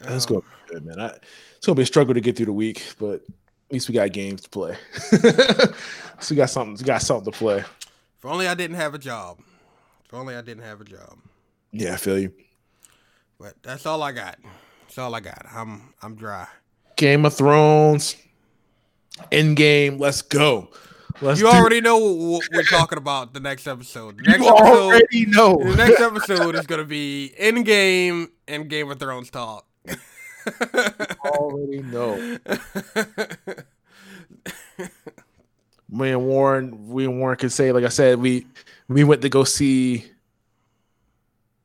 That's 0.00 0.26
um, 0.26 0.34
going 0.34 0.44
good, 0.66 0.84
man. 0.84 0.98
I, 0.98 1.16
it's 1.56 1.66
gonna 1.66 1.76
be 1.76 1.82
a 1.82 1.86
struggle 1.86 2.14
to 2.14 2.20
get 2.20 2.36
through 2.36 2.46
the 2.46 2.52
week, 2.52 2.84
but 2.98 3.22
at 3.22 3.72
least 3.72 3.88
we 3.88 3.94
got 3.94 4.12
games 4.12 4.40
to 4.42 4.48
play. 4.48 4.76
so 6.20 6.30
we 6.30 6.36
got 6.36 6.50
something. 6.50 6.76
We 6.76 6.84
got 6.84 7.02
something 7.02 7.32
to 7.32 7.38
play. 7.38 7.58
If 7.58 8.24
only 8.24 8.48
I 8.48 8.54
didn't 8.54 8.76
have 8.76 8.94
a 8.94 8.98
job. 8.98 9.38
If 10.04 10.14
only 10.14 10.34
I 10.34 10.42
didn't 10.42 10.64
have 10.64 10.80
a 10.80 10.84
job. 10.84 11.18
Yeah, 11.70 11.94
I 11.94 11.96
feel 11.96 12.18
you. 12.18 12.32
But 13.38 13.54
that's 13.62 13.86
all 13.86 14.02
I 14.02 14.10
got. 14.10 14.36
That's 14.82 14.98
all 14.98 15.14
I 15.14 15.20
got. 15.20 15.46
I'm 15.54 15.94
I'm 16.02 16.16
dry. 16.16 16.48
Game 16.96 17.24
of 17.24 17.34
Thrones. 17.34 18.16
Endgame. 19.30 20.00
Let's 20.00 20.22
go. 20.22 20.70
Let's 21.20 21.40
you 21.40 21.48
already 21.48 21.80
know 21.80 21.98
what 21.98 22.42
we're 22.52 22.62
talking 22.64 22.98
about 22.98 23.34
the 23.34 23.40
next 23.40 23.68
episode. 23.68 24.18
The 24.18 24.24
next 24.24 24.44
you 24.44 24.48
episode, 24.48 24.72
already 24.72 25.26
know. 25.26 25.56
The 25.62 25.76
next 25.76 26.00
episode 26.00 26.56
is 26.56 26.66
going 26.66 26.80
to 26.80 26.86
be 26.86 27.32
Endgame 27.38 28.28
and 28.48 28.68
Game 28.68 28.90
of 28.90 28.98
Thrones 28.98 29.30
talk. 29.30 29.66
already 31.24 31.82
know. 31.82 32.16
me 35.88 36.10
and 36.10 36.26
Warren, 36.26 36.88
we 36.88 37.04
and 37.04 37.20
Warren 37.20 37.36
can 37.36 37.50
say, 37.50 37.70
like 37.72 37.84
I 37.84 37.88
said, 37.88 38.18
we 38.18 38.46
we 38.88 39.04
went 39.04 39.22
to 39.22 39.28
go 39.28 39.44
see 39.44 40.10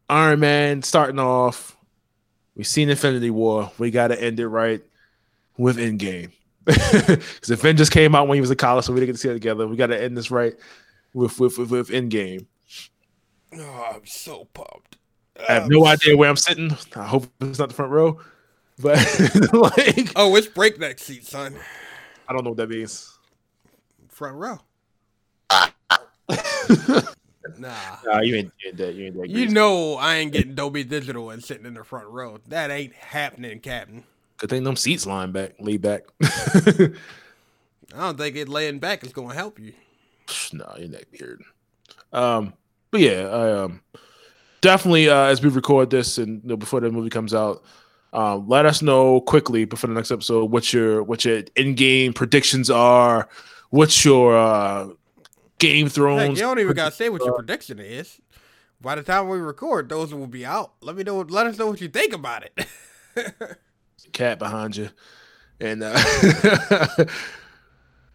Iron 0.09 0.39
Man 0.39 0.81
starting 0.83 1.19
off. 1.19 1.77
We've 2.55 2.67
seen 2.67 2.89
Infinity 2.89 3.29
War. 3.31 3.71
We 3.77 3.91
got 3.91 4.09
to 4.09 4.21
end 4.21 4.39
it 4.39 4.47
right 4.47 4.81
with 5.57 5.77
Endgame. 5.77 6.31
Because 6.65 7.49
Avengers 7.49 7.89
came 7.89 8.15
out 8.15 8.29
when 8.29 8.37
he 8.37 8.41
was 8.41 8.49
in 8.49 8.55
college, 8.55 8.85
so 8.85 8.93
we 8.93 9.01
didn't 9.01 9.07
get 9.07 9.13
to 9.13 9.17
see 9.19 9.29
it 9.29 9.33
together. 9.33 9.67
We 9.67 9.75
got 9.75 9.87
to 9.87 10.01
end 10.01 10.15
this 10.15 10.31
right 10.31 10.53
with 11.13 11.37
with 11.39 11.57
with, 11.57 11.71
with 11.71 11.89
Endgame. 11.89 12.45
Oh, 13.57 13.91
I'm 13.95 14.05
so 14.05 14.45
pumped. 14.53 14.97
I 15.49 15.53
have 15.53 15.69
no 15.69 15.85
idea 15.85 16.15
where 16.15 16.29
I'm 16.29 16.37
sitting. 16.37 16.71
I 16.95 17.03
hope 17.03 17.27
it's 17.41 17.59
not 17.59 17.69
the 17.69 17.75
front 17.75 17.91
row. 17.91 18.19
But 18.79 18.97
like, 19.53 20.11
oh, 20.15 20.35
it's 20.35 20.47
breakneck 20.47 20.99
seat, 20.99 21.25
son. 21.25 21.55
I 22.27 22.33
don't 22.33 22.43
know 22.43 22.51
what 22.51 22.57
that 22.57 22.69
means. 22.69 23.17
Front 24.09 24.35
row. 24.37 24.59
nah, 27.57 27.73
nah, 28.05 28.21
you 28.21 28.35
ain't, 28.35 28.51
you 28.61 28.69
ain't 28.69 28.77
that. 28.77 28.93
You 28.95 29.05
ain't 29.05 29.17
that. 29.17 29.29
You 29.29 29.49
know, 29.49 29.95
I 29.95 30.15
ain't 30.15 30.31
getting 30.31 30.55
Dolby 30.55 30.83
Digital 30.83 31.29
and 31.29 31.43
sitting 31.43 31.65
in 31.65 31.73
the 31.73 31.83
front 31.83 32.07
row. 32.07 32.39
That 32.47 32.71
ain't 32.71 32.93
happening, 32.93 33.59
Captain. 33.59 34.03
Good 34.37 34.49
thing 34.49 34.63
them 34.63 34.75
seats 34.75 35.05
lying 35.05 35.31
back, 35.31 35.53
lay 35.59 35.77
back. 35.77 36.03
I 36.23 36.89
don't 37.97 38.17
think 38.17 38.35
it 38.35 38.49
laying 38.49 38.79
back 38.79 39.03
is 39.03 39.13
going 39.13 39.29
to 39.29 39.35
help 39.35 39.59
you. 39.59 39.73
No, 40.51 40.73
you're 40.77 40.87
that 40.89 41.05
weird. 41.11 41.43
Um, 42.11 42.53
but 42.91 43.01
yeah, 43.01 43.27
I 43.27 43.63
um 43.63 43.81
definitely 44.61 45.09
uh, 45.09 45.25
as 45.25 45.41
we 45.41 45.49
record 45.49 45.89
this 45.89 46.17
and 46.17 46.41
you 46.43 46.49
know, 46.49 46.57
before 46.57 46.79
the 46.79 46.91
movie 46.91 47.09
comes 47.09 47.33
out, 47.33 47.63
um, 48.13 48.47
let 48.47 48.65
us 48.65 48.81
know 48.81 49.21
quickly 49.21 49.65
before 49.65 49.87
the 49.87 49.93
next 49.93 50.11
episode 50.11 50.51
what 50.51 50.71
your 50.73 51.03
what 51.03 51.25
your 51.25 51.41
Endgame 51.55 52.13
predictions 52.13 52.69
are. 52.69 53.27
What's 53.69 54.05
your 54.05 54.37
uh, 54.37 54.89
Game 55.63 55.87
Thrones? 55.87 56.21
Heck, 56.21 56.29
you 56.31 56.41
don't 56.41 56.59
even 56.59 56.75
gotta 56.75 56.93
say 56.93 57.07
what 57.07 57.23
your 57.23 57.33
prediction 57.33 57.79
is. 57.79 58.19
By 58.81 58.95
the 58.95 59.03
time 59.03 59.29
we 59.29 59.37
record, 59.37 59.87
those 59.87 60.13
will 60.13 60.27
be 60.27 60.45
out. 60.45 60.73
Let 60.81 60.97
me 60.97 61.03
know. 61.03 61.21
Let 61.21 61.47
us 61.47 61.57
know 61.57 61.67
what 61.67 61.79
you 61.79 61.87
think 61.87 62.13
about 62.13 62.43
it. 62.43 62.67
Cat 64.11 64.39
behind 64.39 64.75
you, 64.75 64.89
and 65.61 65.81
uh, 65.81 65.97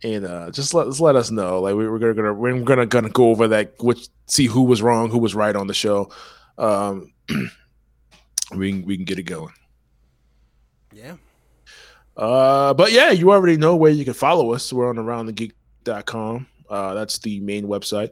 and 0.04 0.26
uh, 0.26 0.50
just 0.50 0.74
let 0.74 0.88
just 0.88 1.00
let 1.00 1.16
us 1.16 1.30
know. 1.30 1.62
Like 1.62 1.74
we, 1.74 1.88
we're 1.88 1.98
gonna, 1.98 2.12
gonna 2.12 2.34
we're 2.34 2.60
gonna 2.60 2.84
gonna 2.84 3.08
go 3.08 3.30
over 3.30 3.48
that, 3.48 3.72
which 3.80 4.08
see 4.26 4.44
who 4.44 4.64
was 4.64 4.82
wrong, 4.82 5.10
who 5.10 5.18
was 5.18 5.34
right 5.34 5.56
on 5.56 5.68
the 5.68 5.74
show. 5.74 6.10
Um, 6.58 7.14
we 8.54 8.72
can, 8.72 8.84
we 8.84 8.96
can 8.96 9.06
get 9.06 9.18
it 9.18 9.22
going. 9.22 9.54
Yeah. 10.92 11.16
Uh, 12.14 12.74
but 12.74 12.92
yeah, 12.92 13.10
you 13.10 13.32
already 13.32 13.56
know 13.56 13.74
where 13.74 13.90
you 13.90 14.04
can 14.04 14.12
follow 14.12 14.52
us. 14.52 14.70
We're 14.70 14.90
on 14.90 14.96
aroundthegeek.com. 14.96 16.46
Uh, 16.68 16.94
that's 16.94 17.18
the 17.18 17.40
main 17.40 17.66
website. 17.66 18.10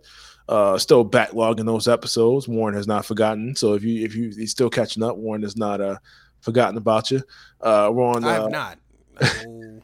Uh, 0.48 0.78
still 0.78 1.08
backlogging 1.08 1.66
those 1.66 1.88
episodes. 1.88 2.46
Warren 2.46 2.74
has 2.74 2.86
not 2.86 3.04
forgotten. 3.04 3.56
So 3.56 3.74
if 3.74 3.82
you 3.82 4.04
if 4.04 4.14
you 4.14 4.30
he's 4.30 4.52
still 4.52 4.70
catching 4.70 5.02
up, 5.02 5.16
Warren 5.16 5.42
has 5.42 5.56
not 5.56 5.80
uh 5.80 5.96
forgotten 6.40 6.76
about 6.76 7.10
you. 7.10 7.22
Uh, 7.60 7.90
we're 7.92 8.04
on. 8.04 8.24
I 8.24 8.34
have 8.34 8.44
uh, 8.44 8.48
not. 8.48 8.78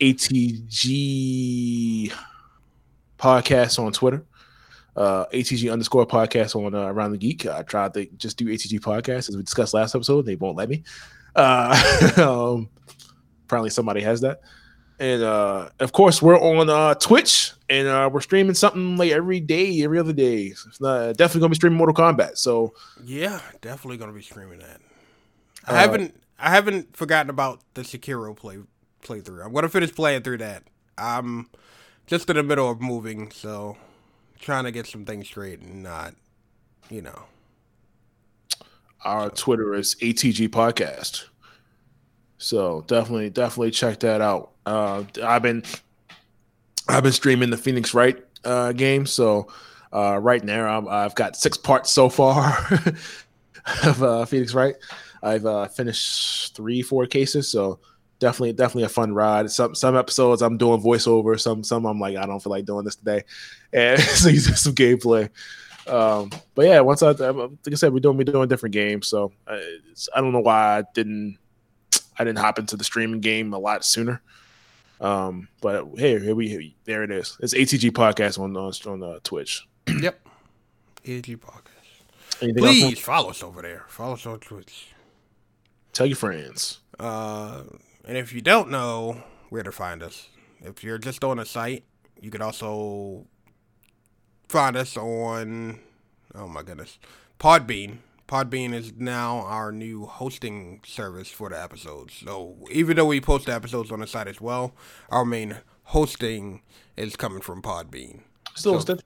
ATG 0.00 2.12
podcast 3.18 3.78
on 3.78 3.92
Twitter. 3.92 4.24
Uh, 4.96 5.24
ATG 5.32 5.72
underscore 5.72 6.06
podcast 6.06 6.54
on 6.54 6.74
uh, 6.74 6.86
Around 6.86 7.12
the 7.12 7.18
Geek. 7.18 7.46
I 7.46 7.62
tried 7.62 7.94
to 7.94 8.06
just 8.16 8.36
do 8.36 8.46
ATG 8.46 8.80
podcast 8.80 9.28
as 9.28 9.36
we 9.36 9.42
discussed 9.42 9.74
last 9.74 9.94
episode. 9.94 10.26
They 10.26 10.36
won't 10.36 10.56
let 10.56 10.68
me. 10.68 10.84
Uh, 11.34 12.12
um, 12.16 12.68
apparently 13.46 13.70
somebody 13.70 14.02
has 14.02 14.20
that. 14.20 14.40
And 15.00 15.22
uh, 15.22 15.70
of 15.80 15.92
course, 15.92 16.22
we're 16.22 16.38
on 16.38 16.70
uh, 16.70 16.94
Twitch 16.94 17.52
and 17.80 17.88
uh, 17.88 18.10
we're 18.12 18.20
streaming 18.20 18.54
something 18.54 18.96
like 18.96 19.10
every 19.10 19.40
day, 19.40 19.82
every 19.82 19.98
other 19.98 20.12
day. 20.12 20.46
It's 20.46 20.80
not, 20.80 21.16
definitely 21.16 21.40
gonna 21.40 21.50
be 21.50 21.56
streaming 21.56 21.78
Mortal 21.78 21.94
Kombat. 21.94 22.38
So 22.38 22.74
yeah, 23.04 23.40
definitely 23.60 23.96
gonna 23.98 24.12
be 24.12 24.22
streaming 24.22 24.60
that. 24.60 24.80
I 25.66 25.72
uh, 25.72 25.74
haven't 25.76 26.20
I 26.38 26.50
haven't 26.50 26.96
forgotten 26.96 27.30
about 27.30 27.60
the 27.74 27.82
Sekiro 27.82 28.36
play 28.36 28.58
playthrough. 29.02 29.44
I'm 29.44 29.52
gonna 29.52 29.68
finish 29.68 29.94
playing 29.94 30.22
through 30.22 30.38
that. 30.38 30.64
I'm 30.96 31.48
just 32.06 32.28
in 32.30 32.36
the 32.36 32.42
middle 32.42 32.70
of 32.70 32.80
moving, 32.80 33.30
so 33.30 33.76
trying 34.38 34.64
to 34.64 34.70
get 34.70 34.86
some 34.86 35.04
things 35.04 35.26
straight 35.26 35.60
and 35.60 35.82
not, 35.82 36.14
you 36.90 37.02
know. 37.02 37.22
Our 39.02 39.30
Twitter 39.30 39.74
is 39.74 39.94
ATG 39.96 40.48
Podcast. 40.48 41.24
So 42.38 42.84
definitely, 42.86 43.30
definitely 43.30 43.70
check 43.70 44.00
that 44.00 44.20
out. 44.20 44.52
Uh, 44.66 45.04
I've 45.22 45.42
been, 45.42 45.62
I've 46.88 47.02
been 47.02 47.12
streaming 47.12 47.50
the 47.50 47.56
Phoenix 47.56 47.94
Wright 47.94 48.22
uh, 48.44 48.72
game. 48.72 49.06
So 49.06 49.48
uh, 49.92 50.18
right 50.18 50.42
now, 50.42 50.86
i 50.88 51.02
have 51.02 51.14
got 51.14 51.36
six 51.36 51.56
parts 51.56 51.90
so 51.90 52.08
far 52.08 52.56
of 53.84 54.02
uh, 54.02 54.24
Phoenix 54.26 54.54
Wright. 54.54 54.74
I've 55.22 55.46
uh, 55.46 55.68
finished 55.68 56.54
three, 56.54 56.82
four 56.82 57.06
cases. 57.06 57.50
So 57.50 57.80
definitely, 58.18 58.52
definitely 58.52 58.84
a 58.84 58.88
fun 58.88 59.14
ride. 59.14 59.50
Some 59.50 59.74
some 59.74 59.96
episodes 59.96 60.42
I'm 60.42 60.58
doing 60.58 60.82
voiceover. 60.82 61.40
Some 61.40 61.64
some 61.64 61.86
I'm 61.86 61.98
like 61.98 62.16
I 62.16 62.26
don't 62.26 62.42
feel 62.42 62.50
like 62.50 62.66
doing 62.66 62.84
this 62.84 62.96
today, 62.96 63.24
and 63.72 64.00
so 64.00 64.28
you 64.28 64.40
some 64.40 64.74
gameplay. 64.74 65.30
Um, 65.86 66.30
but 66.54 66.66
yeah, 66.66 66.80
once 66.80 67.02
I 67.02 67.10
like 67.10 67.50
I 67.66 67.74
said, 67.74 67.92
we're 67.92 68.00
doing 68.00 68.16
we're 68.16 68.24
doing 68.24 68.48
different 68.48 68.74
games. 68.74 69.08
So 69.08 69.32
I, 69.46 69.82
I 70.14 70.20
don't 70.20 70.32
know 70.32 70.40
why 70.40 70.78
I 70.78 70.84
didn't 70.94 71.38
I 72.18 72.24
didn't 72.24 72.38
hop 72.38 72.58
into 72.58 72.76
the 72.76 72.84
streaming 72.84 73.20
game 73.20 73.52
a 73.52 73.58
lot 73.58 73.84
sooner. 73.84 74.22
Um, 75.00 75.48
but 75.60 75.86
hey, 75.96 76.18
here 76.18 76.34
we 76.34 76.48
here, 76.48 76.62
there 76.84 77.02
it 77.02 77.10
is. 77.10 77.36
It's 77.40 77.54
ATG 77.54 77.90
podcast 77.90 78.38
on 78.38 78.56
on, 78.56 78.72
on 78.86 79.02
uh, 79.02 79.18
Twitch. 79.22 79.66
yep, 80.00 80.26
ATG 81.04 81.38
podcast. 81.38 81.70
Anything 82.42 82.62
Please 82.62 82.98
follow 82.98 83.30
us 83.30 83.42
over 83.42 83.62
there. 83.62 83.84
Follow 83.88 84.14
us 84.14 84.26
on 84.26 84.40
Twitch. 84.40 84.88
Tell 85.92 86.06
your 86.06 86.16
friends. 86.16 86.80
Uh, 86.98 87.62
and 88.04 88.16
if 88.16 88.32
you 88.32 88.40
don't 88.40 88.70
know 88.70 89.22
where 89.50 89.62
to 89.62 89.72
find 89.72 90.02
us, 90.02 90.28
if 90.60 90.82
you're 90.82 90.98
just 90.98 91.22
on 91.22 91.36
the 91.36 91.44
site, 91.44 91.84
you 92.20 92.30
can 92.30 92.42
also 92.42 93.26
find 94.48 94.76
us 94.76 94.96
on. 94.96 95.80
Oh 96.34 96.48
my 96.48 96.62
goodness, 96.62 96.98
Podbean. 97.38 97.98
Podbean 98.26 98.72
is 98.72 98.94
now 98.96 99.40
our 99.40 99.70
new 99.70 100.06
hosting 100.06 100.80
service 100.86 101.28
for 101.28 101.50
the 101.50 101.62
episodes. 101.62 102.14
So 102.14 102.56
even 102.70 102.96
though 102.96 103.06
we 103.06 103.20
post 103.20 103.46
the 103.46 103.54
episodes 103.54 103.92
on 103.92 104.00
the 104.00 104.06
site 104.06 104.28
as 104.28 104.40
well, 104.40 104.74
our 105.10 105.24
main 105.24 105.58
hosting 105.84 106.62
is 106.96 107.16
coming 107.16 107.40
from 107.40 107.60
Podbean. 107.60 108.20
Still 108.54 108.74
so, 108.74 108.80
Stitcher? 108.80 109.02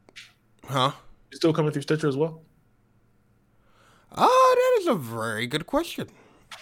Huh? 0.65 0.93
Still 1.33 1.53
coming 1.53 1.73
through 1.73 1.83
Stitcher 1.83 2.09
as 2.09 2.17
well? 2.17 2.43
Oh, 4.17 4.55
that 4.57 4.83
is 4.83 4.89
a 4.89 4.95
very 4.95 5.47
good 5.47 5.67
question. 5.67 6.09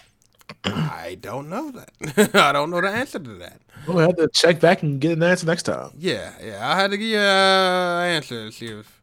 I 0.63 1.17
don't 1.19 1.49
know 1.49 1.71
that. 1.71 2.35
I 2.35 2.51
don't 2.51 2.69
know 2.69 2.81
the 2.81 2.89
answer 2.89 3.19
to 3.19 3.33
that. 3.35 3.61
We'll 3.87 3.99
have 3.99 4.15
to 4.17 4.27
check 4.33 4.59
back 4.59 4.81
and 4.81 4.99
get 4.99 5.13
an 5.13 5.23
answer 5.23 5.45
next 5.45 5.63
time. 5.63 5.91
Yeah, 5.97 6.31
yeah. 6.43 6.67
I 6.67 6.79
had 6.79 6.91
to 6.91 6.97
get 6.97 7.15
an 7.15 7.21
uh, 7.21 8.01
answer 8.01 8.47
to 8.47 8.51
see 8.51 8.67
if 8.67 8.96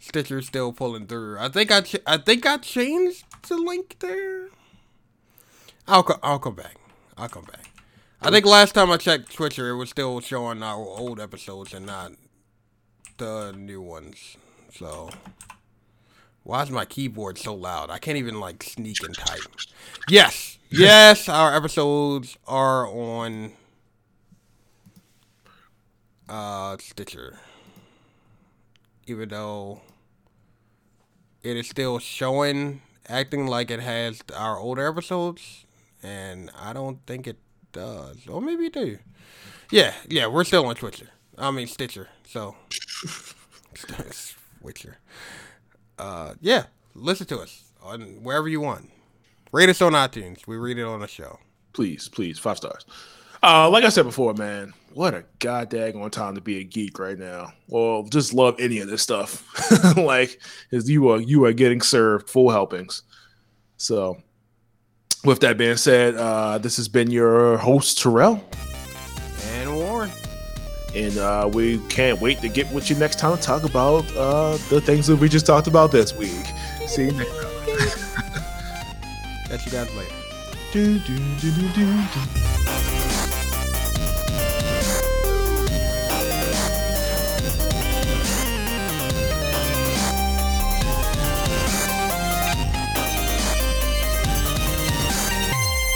Stitcher's 0.00 0.46
still 0.46 0.72
pulling 0.72 1.06
through. 1.06 1.38
I 1.38 1.48
think 1.48 1.70
I 1.70 1.80
ch- 1.80 1.96
I 2.06 2.16
think 2.18 2.46
I 2.46 2.56
changed 2.58 3.24
the 3.48 3.56
link 3.56 3.96
there. 4.00 4.48
I'll 5.86 6.02
co- 6.02 6.20
I'll 6.22 6.38
come 6.38 6.54
back. 6.54 6.76
I'll 7.16 7.28
come 7.28 7.44
back. 7.44 7.70
I 8.20 8.30
think 8.30 8.44
last 8.46 8.74
time 8.74 8.90
I 8.90 8.96
checked 8.96 9.32
Twitter, 9.32 9.70
it 9.70 9.76
was 9.76 9.90
still 9.90 10.20
showing 10.20 10.62
our 10.62 10.76
old 10.76 11.20
episodes 11.20 11.72
and 11.72 11.86
not 11.86 12.12
the 13.18 13.52
new 13.56 13.80
ones. 13.80 14.36
So 14.72 15.10
why 16.42 16.62
is 16.62 16.70
my 16.70 16.84
keyboard 16.84 17.38
so 17.38 17.54
loud? 17.54 17.90
I 17.90 17.98
can't 17.98 18.16
even 18.18 18.40
like 18.40 18.62
sneak 18.62 19.02
and 19.02 19.16
type. 19.16 19.40
Yes, 20.08 20.58
yes, 20.70 21.28
our 21.28 21.54
episodes 21.54 22.36
are 22.46 22.86
on 22.86 23.52
uh 26.28 26.76
Stitcher 26.78 27.38
even 29.08 29.28
though 29.30 29.80
it 31.42 31.56
is 31.56 31.68
still 31.68 31.98
showing 31.98 32.82
acting 33.08 33.46
like 33.46 33.70
it 33.70 33.80
has 33.80 34.22
our 34.36 34.58
older 34.58 34.86
episodes, 34.86 35.64
and 36.02 36.50
I 36.58 36.72
don't 36.72 37.04
think 37.06 37.26
it 37.26 37.38
does. 37.72 38.26
Or 38.28 38.40
maybe 38.40 38.66
it 38.66 38.72
do. 38.72 38.98
Yeah, 39.70 39.94
yeah, 40.08 40.26
we're 40.26 40.44
still 40.44 40.66
on 40.66 40.74
Twitcher. 40.74 41.08
I 41.36 41.50
mean 41.50 41.66
Stitcher. 41.66 42.08
So 42.26 42.56
Stitcher. 43.74 44.98
Uh, 45.98 46.34
yeah, 46.40 46.66
listen 46.94 47.26
to 47.26 47.40
us 47.40 47.64
on 47.82 48.22
wherever 48.22 48.48
you 48.48 48.60
want. 48.60 48.90
Rate 49.52 49.68
us 49.68 49.80
on 49.80 49.92
iTunes. 49.92 50.46
We 50.46 50.56
read 50.56 50.78
it 50.78 50.84
on 50.84 51.00
the 51.00 51.08
show. 51.08 51.38
Please, 51.72 52.08
please, 52.08 52.38
five 52.38 52.56
stars. 52.58 52.84
Uh, 53.42 53.68
like 53.70 53.84
I 53.84 53.88
said 53.88 54.04
before, 54.04 54.34
man, 54.34 54.74
what 54.94 55.14
a 55.14 55.24
goddamn 55.38 56.10
time 56.10 56.34
to 56.34 56.40
be 56.40 56.58
a 56.58 56.64
geek 56.64 56.98
right 56.98 57.16
now. 57.18 57.52
Well, 57.68 58.02
just 58.04 58.34
love 58.34 58.56
any 58.58 58.80
of 58.80 58.88
this 58.88 59.02
stuff. 59.02 59.44
like, 59.96 60.40
is 60.72 60.90
you 60.90 61.08
are 61.10 61.20
you 61.20 61.44
are 61.44 61.52
getting 61.52 61.80
served 61.80 62.28
full 62.28 62.50
helpings. 62.50 63.02
So, 63.76 64.20
with 65.24 65.38
that 65.40 65.56
being 65.56 65.76
said, 65.76 66.16
uh, 66.16 66.58
this 66.58 66.76
has 66.78 66.88
been 66.88 67.12
your 67.12 67.58
host 67.58 68.02
Terrell 68.02 68.42
and 69.52 69.76
Warren, 69.76 70.10
and 70.96 71.16
uh, 71.18 71.48
we 71.52 71.78
can't 71.86 72.20
wait 72.20 72.40
to 72.40 72.48
get 72.48 72.68
with 72.72 72.90
you 72.90 72.96
next 72.96 73.20
time 73.20 73.36
to 73.36 73.42
talk 73.42 73.62
about 73.62 74.04
uh, 74.16 74.56
the 74.68 74.80
things 74.80 75.06
that 75.06 75.14
we 75.16 75.28
just 75.28 75.46
talked 75.46 75.68
about 75.68 75.92
this 75.92 76.12
week. 76.16 76.44
See 76.86 77.04
you 77.04 77.12
next 77.12 77.30
time. 77.30 77.44
Catch 79.46 79.66
you 79.66 79.72
guys 79.72 79.94
later. 79.94 80.14
Do, 80.72 80.98
do, 80.98 81.16
do, 81.40 81.52